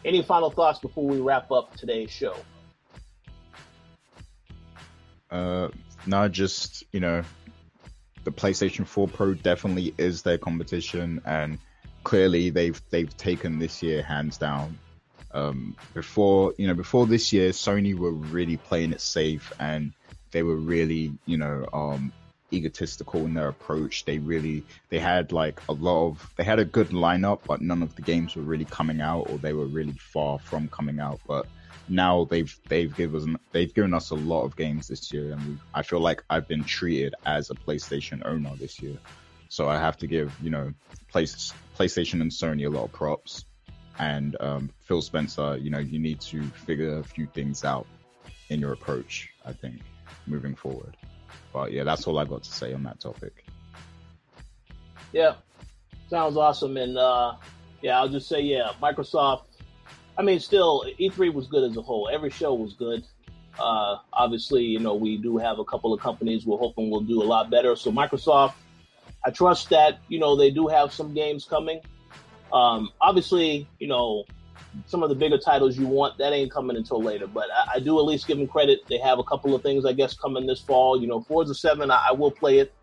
any 0.06 0.24
final 0.24 0.50
thoughts 0.50 0.80
before 0.80 1.06
we 1.06 1.20
wrap 1.20 1.52
up 1.52 1.76
today's 1.76 2.12
show? 2.12 2.38
Uh, 5.30 5.68
no, 6.06 6.30
just 6.30 6.86
you 6.94 7.02
know, 7.02 7.24
the 8.24 8.32
PlayStation 8.32 8.86
4 8.86 9.08
Pro 9.08 9.34
definitely 9.34 9.94
is 9.98 10.22
their 10.22 10.38
competition, 10.38 11.22
and 11.26 11.58
clearly 12.04 12.50
they've 12.50 12.82
they've 12.90 13.16
taken 13.18 13.60
this 13.60 13.82
year 13.82 14.02
hands 14.02 14.38
down. 14.38 14.78
Um, 15.34 15.76
before 15.94 16.54
you 16.58 16.68
know, 16.68 16.74
before 16.74 17.08
this 17.08 17.32
year, 17.34 17.50
Sony 17.50 17.96
were 17.96 18.12
really 18.12 18.58
playing 18.58 18.92
it 18.92 19.02
safe, 19.02 19.54
and 19.60 19.94
they 20.32 20.44
were 20.44 20.56
really 20.56 21.14
you 21.26 21.38
know 21.38 21.68
um, 21.74 22.12
egotistical 22.54 23.26
in 23.26 23.34
their 23.34 23.50
approach. 23.50 24.06
They 24.06 24.20
really 24.20 24.64
they 24.90 25.00
had 25.00 25.32
like 25.32 25.62
a 25.70 25.74
lot 25.74 26.08
of 26.08 26.34
they 26.36 26.44
had 26.44 26.60
a 26.60 26.66
good 26.66 26.90
lineup, 26.90 27.40
but 27.48 27.62
none 27.62 27.82
of 27.82 27.96
the 27.96 28.02
games 28.02 28.36
were 28.36 28.44
really 28.44 28.66
coming 28.66 29.02
out, 29.02 29.30
or 29.30 29.38
they 29.38 29.54
were 29.54 29.66
really 29.66 29.94
far 29.94 30.40
from 30.40 30.68
coming 30.68 31.00
out. 31.00 31.20
But 31.28 31.48
now 31.92 32.26
they've 32.26 32.58
they've 32.70 32.96
given 32.96 33.36
us 33.36 33.42
they've 33.52 33.74
given 33.74 33.94
us 33.94 34.10
a 34.12 34.16
lot 34.16 34.44
of 34.44 34.56
games 34.56 34.88
this 34.88 35.12
year, 35.12 35.34
and 35.34 35.60
I 35.74 35.84
feel 35.84 36.00
like 36.00 36.24
I've 36.30 36.48
been 36.48 36.64
treated 36.64 37.14
as 37.26 37.50
a 37.50 37.54
PlayStation 37.54 38.26
owner 38.26 38.56
this 38.56 38.82
year. 38.82 38.98
So 39.50 39.68
I 39.68 39.78
have 39.78 39.98
to 39.98 40.08
give 40.08 40.34
you 40.42 40.50
know 40.50 40.74
PlayStation 41.14 42.22
and 42.22 42.32
Sony 42.32 42.66
a 42.66 42.70
lot 42.70 42.86
of 42.86 42.94
props, 42.94 43.46
and 44.00 44.38
um, 44.40 44.70
Phil 44.80 45.02
Spencer. 45.02 45.58
You 45.58 45.70
know 45.70 45.80
you 45.80 46.00
need 46.00 46.22
to 46.22 46.44
figure 46.44 46.98
a 46.98 47.04
few 47.04 47.28
things 47.28 47.66
out 47.66 47.86
in 48.50 48.60
your 48.60 48.72
approach. 48.72 49.30
I 49.46 49.54
think 49.54 49.82
moving 50.28 50.56
forward. 50.56 50.96
But 51.54 51.74
yeah, 51.74 51.84
that's 51.84 52.08
all 52.08 52.18
I 52.18 52.26
got 52.26 52.44
to 52.44 52.52
say 52.52 52.74
on 52.74 52.84
that 52.84 53.02
topic. 53.02 53.46
Yeah, 55.12 55.36
sounds 56.10 56.38
awesome. 56.38 56.78
And 56.78 56.98
uh, 56.98 57.36
yeah, 57.82 58.00
I'll 58.00 58.10
just 58.10 58.30
say, 58.30 58.42
yeah, 58.42 58.72
Microsoft. 58.82 59.44
I 60.18 60.24
mean, 60.24 60.40
still, 60.40 60.86
E3 61.00 61.34
was 61.34 61.48
good 61.48 61.70
as 61.70 61.78
a 61.78 61.82
whole. 61.82 62.10
Every 62.12 62.30
show 62.30 62.54
was 62.54 62.74
good. 62.74 63.04
Uh, 63.60 63.98
obviously, 64.14 64.64
you 64.64 64.80
know, 64.80 64.96
we 64.96 65.18
do 65.18 65.38
have 65.38 65.60
a 65.60 65.66
couple 65.66 65.94
of 65.94 66.00
companies 66.00 66.46
we're 66.46 66.58
hoping 66.58 66.90
will 66.90 67.02
do 67.02 67.22
a 67.22 67.26
lot 67.26 67.50
better. 67.50 67.76
So 67.76 67.92
Microsoft, 67.92 68.54
I 69.26 69.32
trust 69.32 69.70
that, 69.70 70.00
you 70.08 70.20
know, 70.20 70.36
they 70.36 70.52
do 70.52 70.68
have 70.68 70.94
some 70.94 71.14
games 71.14 71.46
coming. 71.46 71.82
Um, 72.52 72.90
obviously, 73.00 73.68
you 73.80 73.88
know, 73.88 74.26
some 74.86 75.04
of 75.04 75.10
the 75.10 75.16
bigger 75.16 75.38
titles 75.38 75.78
you 75.78 75.88
want, 75.88 76.18
that 76.18 76.34
ain't 76.34 76.52
coming 76.52 76.78
until 76.78 77.02
later. 77.02 77.28
But 77.28 77.50
I, 77.52 77.76
I, 77.76 77.80
do 77.80 78.00
at 78.00 78.06
least 78.06 78.28
give 78.28 78.38
them 78.38 78.48
credit. 78.48 78.80
They 78.88 78.98
have 78.98 79.20
a 79.20 79.24
couple 79.24 79.54
of 79.54 79.62
things, 79.62 79.86
I 79.86 79.94
guess, 79.94 80.16
coming 80.16 80.46
this 80.46 80.62
fall. 80.62 81.00
You 81.00 81.08
know, 81.08 81.22
Forza 81.22 81.54
7, 81.54 81.92
I, 81.92 82.08
I 82.10 82.12
will 82.14 82.32
play 82.32 82.60
it. 82.60 82.74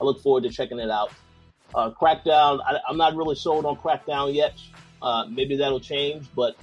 I 0.00 0.04
look 0.04 0.22
forward 0.22 0.44
to 0.44 0.50
checking 0.50 0.78
it 0.78 0.90
out. 0.90 1.12
Uh, 1.74 1.90
Crackdown, 1.90 2.60
I, 2.64 2.78
am 2.88 2.96
not 2.96 3.16
really 3.16 3.34
sold 3.34 3.64
on 3.64 3.76
Crackdown 3.76 4.34
yet. 4.34 4.54
Uh, 5.00 5.24
maybe 5.28 5.56
that'll 5.56 5.80
change. 5.80 6.26
But 6.34 6.56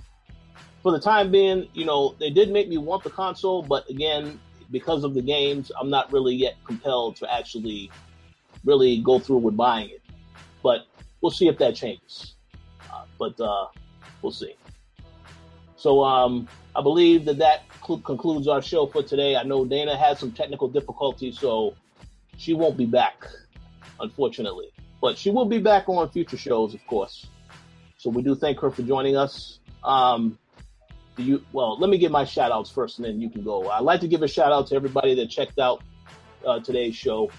for 0.82 0.92
the 0.92 1.00
time 1.00 1.32
being, 1.32 1.68
you 1.74 1.86
know, 1.86 2.16
they 2.20 2.30
did 2.30 2.52
make 2.52 2.70
me 2.70 2.78
want 2.78 3.04
the 3.04 3.10
console. 3.10 3.62
But 3.62 3.90
again, 3.90 4.40
because 4.72 5.04
of 5.04 5.14
the 5.14 5.22
games, 5.22 5.72
I'm 5.80 5.90
not 5.90 6.12
really 6.12 6.36
yet 6.36 6.56
compelled 6.66 7.16
to 7.18 7.34
actually 7.34 7.92
really 8.64 9.02
go 9.02 9.20
through 9.20 9.38
with 9.38 9.58
buying 9.58 9.90
it. 9.90 10.02
But 10.64 10.86
we'll 11.22 11.32
see 11.32 11.48
if 11.48 11.58
that 11.60 11.76
changes. 11.76 12.36
Uh, 12.92 13.06
but 13.18 13.40
uh, 13.40 13.68
we'll 14.22 14.32
see. 14.32 14.56
So 15.76 16.04
um, 16.04 16.48
I 16.76 16.82
believe 16.82 17.26
that 17.26 17.38
that 17.38 17.64
cl- 17.86 18.02
concludes 18.02 18.48
our 18.48 18.62
show 18.62 18.86
for 18.88 19.02
today. 19.02 19.36
I 19.36 19.44
know 19.44 19.66
Dana 19.66 19.98
had 19.98 20.18
some 20.18 20.32
technical 20.32 20.68
difficulties, 20.68 21.40
so 21.40 21.76
she 22.38 22.54
won't 22.54 22.78
be 22.78 22.86
back, 22.86 23.26
unfortunately. 24.00 24.70
But 25.02 25.18
she 25.18 25.30
will 25.30 25.46
be 25.46 25.60
back 25.60 25.88
on 25.88 26.10
future 26.10 26.38
shows, 26.38 26.74
of 26.74 26.86
course. 26.88 27.28
So 27.98 28.10
we 28.10 28.22
do 28.22 28.36
thank 28.36 28.60
her 28.60 28.70
for 28.70 28.82
joining 28.82 29.16
us. 29.16 29.60
Um, 29.84 30.38
you 31.22 31.44
well, 31.52 31.78
let 31.80 31.90
me 31.90 31.98
give 31.98 32.12
my 32.12 32.26
shout 32.26 32.52
outs 32.52 32.70
first 32.70 33.00
and 33.00 33.06
then 33.06 33.22
you 33.22 33.30
can 33.30 33.44
go. 33.44 33.70
I'd 33.70 33.84
like 33.84 34.02
to 34.02 34.08
give 34.08 34.24
a 34.24 34.28
shout 34.28 34.52
out 34.52 34.68
to 34.68 34.76
everybody 34.76 35.16
that 35.16 35.30
checked 35.30 35.60
out 35.60 35.84
uh, 36.46 36.60
today's 36.60 36.96
show. 36.96 37.32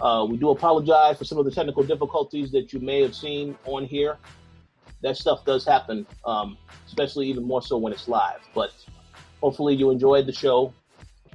Uh, 0.00 0.26
we 0.28 0.36
do 0.36 0.50
apologize 0.50 1.16
for 1.16 1.24
some 1.24 1.38
of 1.38 1.44
the 1.44 1.50
technical 1.50 1.82
difficulties 1.82 2.50
that 2.52 2.72
you 2.72 2.80
may 2.80 3.00
have 3.00 3.14
seen 3.14 3.56
on 3.64 3.84
here 3.84 4.18
that 5.04 5.16
stuff 5.16 5.44
does 5.44 5.64
happen, 5.66 6.06
um, 6.24 6.56
especially 6.86 7.28
even 7.28 7.44
more 7.44 7.62
so 7.62 7.76
when 7.76 7.92
it's 7.92 8.08
live. 8.08 8.40
But 8.54 8.72
hopefully 9.40 9.74
you 9.74 9.90
enjoyed 9.90 10.26
the 10.26 10.32
show. 10.32 10.72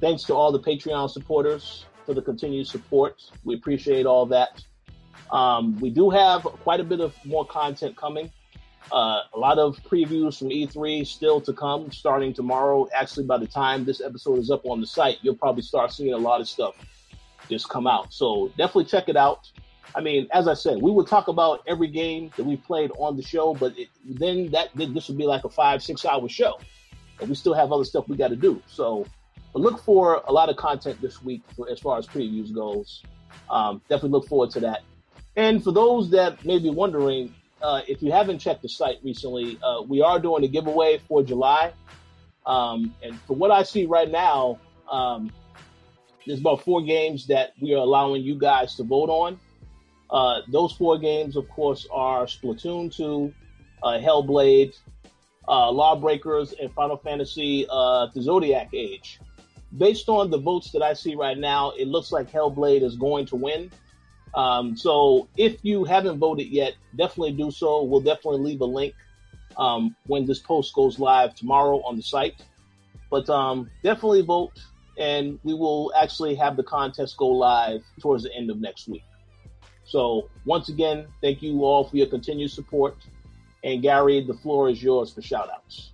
Thanks 0.00 0.24
to 0.24 0.34
all 0.34 0.50
the 0.50 0.58
Patreon 0.58 1.08
supporters 1.08 1.86
for 2.04 2.12
the 2.12 2.20
continued 2.20 2.66
support. 2.66 3.22
We 3.44 3.54
appreciate 3.54 4.06
all 4.06 4.26
that. 4.26 4.62
Um, 5.30 5.78
we 5.78 5.90
do 5.90 6.10
have 6.10 6.42
quite 6.42 6.80
a 6.80 6.84
bit 6.84 7.00
of 7.00 7.14
more 7.24 7.46
content 7.46 7.96
coming. 7.96 8.32
Uh, 8.92 9.20
a 9.32 9.38
lot 9.38 9.58
of 9.58 9.76
previews 9.84 10.38
from 10.38 10.48
E3 10.48 11.06
still 11.06 11.40
to 11.42 11.52
come 11.52 11.92
starting 11.92 12.32
tomorrow. 12.34 12.88
Actually, 12.94 13.26
by 13.26 13.38
the 13.38 13.46
time 13.46 13.84
this 13.84 14.00
episode 14.00 14.38
is 14.38 14.50
up 14.50 14.64
on 14.64 14.80
the 14.80 14.86
site, 14.86 15.18
you'll 15.22 15.36
probably 15.36 15.62
start 15.62 15.92
seeing 15.92 16.12
a 16.12 16.18
lot 16.18 16.40
of 16.40 16.48
stuff 16.48 16.74
just 17.48 17.68
come 17.68 17.86
out. 17.86 18.12
So 18.12 18.48
definitely 18.56 18.86
check 18.86 19.08
it 19.08 19.16
out. 19.16 19.50
I 19.94 20.00
mean, 20.00 20.28
as 20.32 20.46
I 20.48 20.54
said, 20.54 20.80
we 20.80 20.90
would 20.90 21.08
talk 21.08 21.28
about 21.28 21.62
every 21.66 21.88
game 21.88 22.30
that 22.36 22.44
we 22.44 22.56
played 22.56 22.90
on 22.98 23.16
the 23.16 23.22
show, 23.22 23.54
but 23.54 23.76
it, 23.78 23.88
then 24.04 24.50
that 24.52 24.70
this 24.74 25.08
would 25.08 25.18
be 25.18 25.24
like 25.24 25.44
a 25.44 25.48
five, 25.48 25.82
six 25.82 26.04
hour 26.04 26.28
show, 26.28 26.58
and 27.20 27.28
we 27.28 27.34
still 27.34 27.54
have 27.54 27.72
other 27.72 27.84
stuff 27.84 28.08
we 28.08 28.16
got 28.16 28.28
to 28.28 28.36
do. 28.36 28.62
So, 28.66 29.04
look 29.54 29.82
for 29.82 30.22
a 30.28 30.32
lot 30.32 30.48
of 30.48 30.56
content 30.56 31.00
this 31.00 31.22
week 31.22 31.42
for, 31.56 31.68
as 31.68 31.80
far 31.80 31.98
as 31.98 32.06
previews 32.06 32.54
goes. 32.54 33.02
Um, 33.50 33.80
definitely 33.88 34.10
look 34.10 34.28
forward 34.28 34.50
to 34.50 34.60
that. 34.60 34.82
And 35.36 35.62
for 35.62 35.72
those 35.72 36.10
that 36.10 36.44
may 36.44 36.58
be 36.58 36.70
wondering, 36.70 37.34
uh, 37.62 37.82
if 37.86 38.02
you 38.02 38.12
haven't 38.12 38.38
checked 38.38 38.62
the 38.62 38.68
site 38.68 38.98
recently, 39.02 39.58
uh, 39.62 39.82
we 39.82 40.00
are 40.02 40.18
doing 40.18 40.44
a 40.44 40.48
giveaway 40.48 40.98
for 41.08 41.22
July. 41.22 41.72
Um, 42.46 42.94
and 43.02 43.18
for 43.22 43.36
what 43.36 43.50
I 43.50 43.62
see 43.62 43.86
right 43.86 44.10
now, 44.10 44.58
um, 44.90 45.30
there's 46.26 46.40
about 46.40 46.62
four 46.62 46.82
games 46.82 47.26
that 47.26 47.52
we 47.60 47.74
are 47.74 47.78
allowing 47.78 48.22
you 48.22 48.34
guys 48.34 48.74
to 48.76 48.82
vote 48.82 49.10
on. 49.10 49.38
Uh, 50.10 50.40
those 50.48 50.72
four 50.72 50.98
games, 50.98 51.36
of 51.36 51.48
course, 51.48 51.86
are 51.92 52.24
Splatoon 52.26 52.94
2, 52.94 53.32
uh, 53.82 53.88
Hellblade, 53.98 54.76
uh, 55.48 55.70
Lawbreakers, 55.70 56.54
and 56.60 56.72
Final 56.72 56.96
Fantasy 56.96 57.64
The 57.68 58.20
Zodiac 58.20 58.70
Age. 58.74 59.20
Based 59.76 60.08
on 60.08 60.30
the 60.30 60.38
votes 60.38 60.72
that 60.72 60.82
I 60.82 60.94
see 60.94 61.14
right 61.14 61.38
now, 61.38 61.70
it 61.78 61.86
looks 61.86 62.10
like 62.10 62.30
Hellblade 62.30 62.82
is 62.82 62.96
going 62.96 63.26
to 63.26 63.36
win. 63.36 63.70
Um, 64.34 64.76
so 64.76 65.28
if 65.36 65.58
you 65.62 65.84
haven't 65.84 66.18
voted 66.18 66.48
yet, 66.48 66.74
definitely 66.96 67.32
do 67.32 67.50
so. 67.50 67.82
We'll 67.82 68.00
definitely 68.00 68.40
leave 68.40 68.60
a 68.60 68.66
link 68.66 68.94
um, 69.56 69.96
when 70.06 70.26
this 70.26 70.38
post 70.38 70.74
goes 70.74 70.98
live 70.98 71.34
tomorrow 71.34 71.82
on 71.82 71.96
the 71.96 72.02
site. 72.02 72.44
But 73.10 73.28
um, 73.28 73.70
definitely 73.82 74.22
vote, 74.22 74.52
and 74.96 75.38
we 75.42 75.54
will 75.54 75.92
actually 75.96 76.36
have 76.36 76.56
the 76.56 76.62
contest 76.62 77.16
go 77.16 77.28
live 77.28 77.82
towards 78.00 78.22
the 78.22 78.32
end 78.34 78.50
of 78.50 78.60
next 78.60 78.88
week. 78.88 79.02
So 79.84 80.30
once 80.44 80.68
again, 80.68 81.08
thank 81.20 81.42
you 81.42 81.64
all 81.64 81.82
for 81.82 81.96
your 81.96 82.06
continued 82.06 82.52
support. 82.52 82.96
And 83.64 83.82
Gary, 83.82 84.24
the 84.24 84.34
floor 84.34 84.70
is 84.70 84.80
yours 84.80 85.12
for 85.12 85.22
shout 85.22 85.50
outs. 85.52 85.90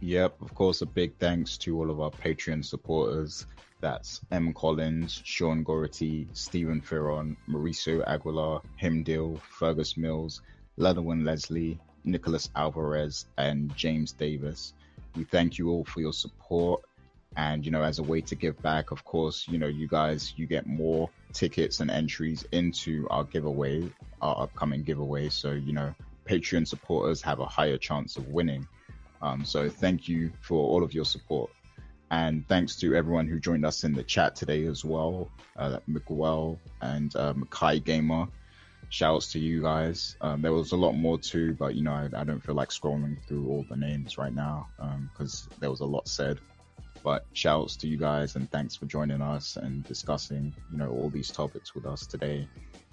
Yep, 0.00 0.42
of 0.42 0.54
course, 0.54 0.82
a 0.82 0.86
big 0.86 1.16
thanks 1.18 1.56
to 1.58 1.76
all 1.78 1.90
of 1.90 2.00
our 2.00 2.10
Patreon 2.10 2.64
supporters. 2.64 3.46
That's 3.80 4.20
M. 4.32 4.52
Collins, 4.52 5.22
Sean 5.24 5.62
Gority, 5.62 6.26
Stephen 6.32 6.80
Ferron, 6.80 7.36
Mauricio 7.48 8.04
Aguilar, 8.06 8.60
Himdil, 8.80 9.40
Fergus 9.40 9.96
Mills, 9.96 10.42
Leatherwin 10.76 11.24
Leslie, 11.24 11.78
Nicholas 12.04 12.50
Alvarez, 12.56 13.26
and 13.36 13.74
James 13.76 14.12
Davis. 14.12 14.72
We 15.14 15.24
thank 15.24 15.58
you 15.58 15.70
all 15.70 15.84
for 15.84 16.00
your 16.00 16.12
support. 16.12 16.82
And, 17.36 17.64
you 17.64 17.70
know, 17.70 17.82
as 17.82 18.00
a 18.00 18.02
way 18.02 18.20
to 18.22 18.34
give 18.34 18.60
back, 18.62 18.90
of 18.90 19.04
course, 19.04 19.46
you 19.46 19.58
know, 19.58 19.68
you 19.68 19.86
guys, 19.86 20.32
you 20.36 20.46
get 20.46 20.66
more 20.66 21.08
tickets 21.32 21.78
and 21.78 21.90
entries 21.90 22.44
into 22.50 23.06
our 23.10 23.22
giveaway, 23.22 23.88
our 24.20 24.42
upcoming 24.42 24.82
giveaway. 24.82 25.28
So, 25.28 25.52
you 25.52 25.72
know, 25.72 25.94
Patreon 26.26 26.66
supporters 26.66 27.22
have 27.22 27.38
a 27.38 27.46
higher 27.46 27.78
chance 27.78 28.16
of 28.16 28.26
winning. 28.28 28.66
Um, 29.22 29.44
so 29.44 29.68
thank 29.68 30.08
you 30.08 30.32
for 30.40 30.58
all 30.66 30.82
of 30.82 30.94
your 30.94 31.04
support. 31.04 31.50
And 32.10 32.46
thanks 32.48 32.76
to 32.76 32.94
everyone 32.94 33.28
who 33.28 33.38
joined 33.38 33.66
us 33.66 33.84
in 33.84 33.92
the 33.92 34.02
chat 34.02 34.34
today 34.34 34.64
as 34.64 34.84
well, 34.84 35.30
uh, 35.56 35.78
Miguel 35.86 36.58
and 36.80 37.14
uh, 37.14 37.34
Makai 37.34 37.84
Gamer. 37.84 38.28
Shouts 38.90 39.32
to 39.32 39.38
you 39.38 39.60
guys. 39.60 40.16
Um, 40.22 40.40
there 40.40 40.52
was 40.52 40.72
a 40.72 40.76
lot 40.76 40.92
more 40.92 41.18
too, 41.18 41.54
but 41.54 41.74
you 41.74 41.82
know, 41.82 41.92
I, 41.92 42.08
I, 42.16 42.24
don't 42.24 42.40
feel 42.40 42.54
like 42.54 42.70
scrolling 42.70 43.18
through 43.26 43.46
all 43.48 43.66
the 43.68 43.76
names 43.76 44.16
right 44.16 44.32
now 44.32 44.68
because 45.12 45.46
um, 45.50 45.56
there 45.60 45.70
was 45.70 45.80
a 45.80 45.84
lot 45.84 46.08
said. 46.08 46.38
But 47.04 47.26
shouts 47.34 47.76
to 47.76 47.88
you 47.88 47.98
guys 47.98 48.36
and 48.36 48.50
thanks 48.50 48.74
for 48.76 48.86
joining 48.86 49.20
us 49.20 49.56
and 49.56 49.84
discussing, 49.84 50.54
you 50.72 50.78
know, 50.78 50.90
all 50.90 51.10
these 51.10 51.30
topics 51.30 51.74
with 51.74 51.84
us 51.84 52.06
today. 52.06 52.48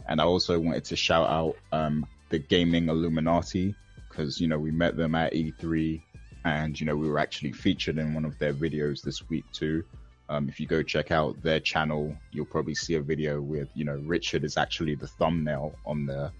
And 0.08 0.20
I 0.20 0.26
also 0.26 0.60
wanted 0.60 0.84
to 0.86 0.98
shout 0.98 1.30
out 1.30 1.56
um, 1.72 2.06
the 2.30 2.40
Gaming 2.40 2.90
Illuminati 2.90 3.74
because, 4.10 4.40
you 4.40 4.48
know, 4.48 4.60
we 4.60 4.72
met 4.72 4.98
them 4.98 5.16
at 5.16 5.34
E3 5.34 6.02
and, 6.46 6.80
you 6.80 6.86
know, 6.86 6.96
we 6.96 7.10
were 7.10 7.20
actually 7.20 7.52
featured 7.52 7.98
in 7.98 8.14
one 8.14 8.24
of 8.24 8.40
their 8.40 8.54
videos 8.54 9.02
this 9.02 9.28
week 9.30 9.44
too. 9.52 9.84
Um, 10.30 10.48
if 10.48 10.60
you 10.60 10.68
go 10.68 10.82
check 10.82 11.12
out 11.12 11.42
their 11.44 11.60
channel, 11.60 12.16
you'll 12.32 12.46
probably 12.46 12.76
see 12.76 12.96
a 12.96 13.02
video 13.02 13.42
with, 13.42 13.68
you 13.76 13.84
know, 13.84 14.02
Richard 14.06 14.44
is 14.44 14.56
actually 14.56 14.96
the 14.96 15.08
thumbnail 15.08 15.76
on 15.86 16.06
there. 16.06 16.32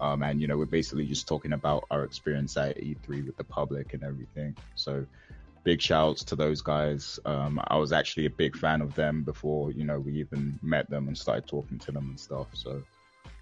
Um, 0.00 0.22
and, 0.22 0.40
you 0.40 0.48
know, 0.48 0.58
we're 0.58 0.64
basically 0.64 1.06
just 1.06 1.28
talking 1.28 1.52
about 1.52 1.84
our 1.90 2.02
experience 2.02 2.56
at 2.56 2.76
E3 2.78 3.24
with 3.24 3.36
the 3.36 3.44
public 3.44 3.94
and 3.94 4.02
everything. 4.02 4.56
So 4.74 5.06
big 5.64 5.80
shouts 5.80 6.24
to 6.24 6.36
those 6.36 6.60
guys. 6.60 7.20
Um, 7.24 7.60
I 7.68 7.76
was 7.76 7.92
actually 7.92 8.26
a 8.26 8.30
big 8.30 8.56
fan 8.56 8.80
of 8.80 8.94
them 8.94 9.22
before 9.22 9.70
you 9.72 9.84
know 9.84 10.00
we 10.00 10.14
even 10.14 10.58
met 10.62 10.90
them 10.90 11.08
and 11.08 11.16
started 11.16 11.46
talking 11.46 11.78
to 11.80 11.92
them 11.92 12.10
and 12.10 12.20
stuff. 12.20 12.48
So 12.54 12.82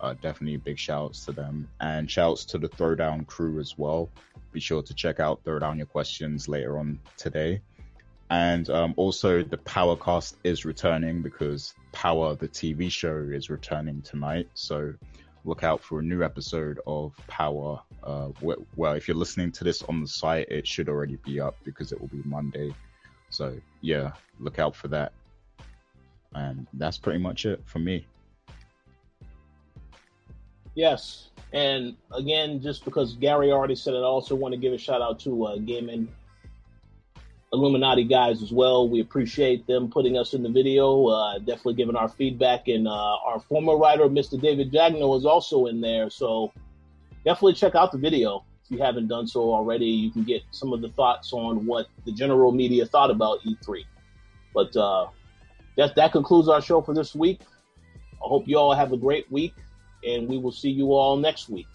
uh, 0.00 0.14
definitely 0.14 0.56
big 0.56 0.78
shouts 0.78 1.24
to 1.26 1.32
them 1.32 1.68
and 1.80 2.10
shouts 2.10 2.44
to 2.46 2.58
the 2.58 2.68
Throwdown 2.68 3.26
crew 3.26 3.60
as 3.60 3.76
well. 3.78 4.08
Be 4.52 4.60
sure 4.60 4.82
to 4.82 4.94
check 4.94 5.20
out 5.20 5.42
Throw 5.44 5.58
Down 5.58 5.76
Your 5.76 5.86
Questions 5.86 6.48
later 6.48 6.78
on 6.78 6.98
today. 7.16 7.60
And 8.30 8.70
um, 8.70 8.94
also, 8.96 9.42
the 9.42 9.58
Powercast 9.58 10.34
is 10.44 10.64
returning 10.64 11.20
because 11.20 11.74
Power, 11.92 12.36
the 12.36 12.48
TV 12.48 12.90
show, 12.90 13.16
is 13.16 13.50
returning 13.50 14.02
tonight. 14.02 14.48
So 14.54 14.94
look 15.44 15.64
out 15.64 15.82
for 15.82 15.98
a 15.98 16.02
new 16.02 16.22
episode 16.22 16.78
of 16.86 17.12
Power. 17.26 17.80
Uh, 18.02 18.28
well, 18.40 18.92
if 18.92 19.08
you're 19.08 19.16
listening 19.16 19.50
to 19.52 19.64
this 19.64 19.82
on 19.82 20.00
the 20.00 20.06
site, 20.06 20.48
it 20.48 20.66
should 20.66 20.88
already 20.88 21.16
be 21.16 21.40
up 21.40 21.56
because 21.64 21.90
it 21.90 22.00
will 22.00 22.08
be 22.08 22.22
Monday. 22.24 22.72
So 23.30 23.56
yeah, 23.80 24.12
look 24.38 24.58
out 24.58 24.76
for 24.76 24.88
that. 24.88 25.12
And 26.34 26.68
that's 26.74 26.98
pretty 26.98 27.18
much 27.18 27.46
it 27.46 27.60
for 27.64 27.80
me. 27.80 28.06
Yes, 30.80 31.28
and 31.52 31.94
again, 32.10 32.62
just 32.62 32.86
because 32.86 33.12
Gary 33.12 33.52
already 33.52 33.74
said 33.74 33.92
it, 33.92 33.98
I 33.98 34.04
also 34.16 34.34
want 34.34 34.54
to 34.54 34.58
give 34.58 34.72
a 34.72 34.78
shout 34.78 35.02
out 35.02 35.20
to 35.20 35.44
uh, 35.44 35.58
Gaming 35.58 36.08
Illuminati 37.52 38.04
guys 38.04 38.42
as 38.42 38.50
well. 38.50 38.88
We 38.88 39.00
appreciate 39.00 39.66
them 39.66 39.90
putting 39.90 40.16
us 40.16 40.32
in 40.32 40.42
the 40.42 40.48
video, 40.48 41.04
uh, 41.08 41.38
definitely 41.40 41.74
giving 41.74 41.96
our 41.96 42.08
feedback. 42.08 42.68
And 42.68 42.88
uh, 42.88 43.16
our 43.26 43.40
former 43.40 43.76
writer, 43.76 44.04
Mr. 44.04 44.40
David 44.40 44.72
Jagno, 44.72 45.18
is 45.18 45.26
also 45.26 45.66
in 45.66 45.82
there. 45.82 46.08
So 46.08 46.50
definitely 47.26 47.56
check 47.56 47.74
out 47.74 47.92
the 47.92 47.98
video 47.98 48.42
if 48.64 48.70
you 48.70 48.78
haven't 48.82 49.08
done 49.08 49.26
so 49.26 49.52
already. 49.52 49.84
You 49.84 50.10
can 50.10 50.24
get 50.24 50.40
some 50.50 50.72
of 50.72 50.80
the 50.80 50.88
thoughts 50.88 51.34
on 51.34 51.66
what 51.66 51.88
the 52.06 52.12
general 52.12 52.52
media 52.52 52.86
thought 52.86 53.10
about 53.10 53.40
E3. 53.42 53.84
But 54.54 54.74
uh, 54.74 55.08
that, 55.76 55.94
that 55.96 56.12
concludes 56.12 56.48
our 56.48 56.62
show 56.62 56.80
for 56.80 56.94
this 56.94 57.14
week. 57.14 57.42
I 58.14 58.28
hope 58.28 58.44
you 58.48 58.56
all 58.56 58.74
have 58.74 58.94
a 58.94 58.96
great 58.96 59.30
week, 59.30 59.52
and 60.04 60.28
we 60.28 60.38
will 60.38 60.52
see 60.52 60.70
you 60.70 60.92
all 60.92 61.16
next 61.16 61.48
week. 61.48 61.68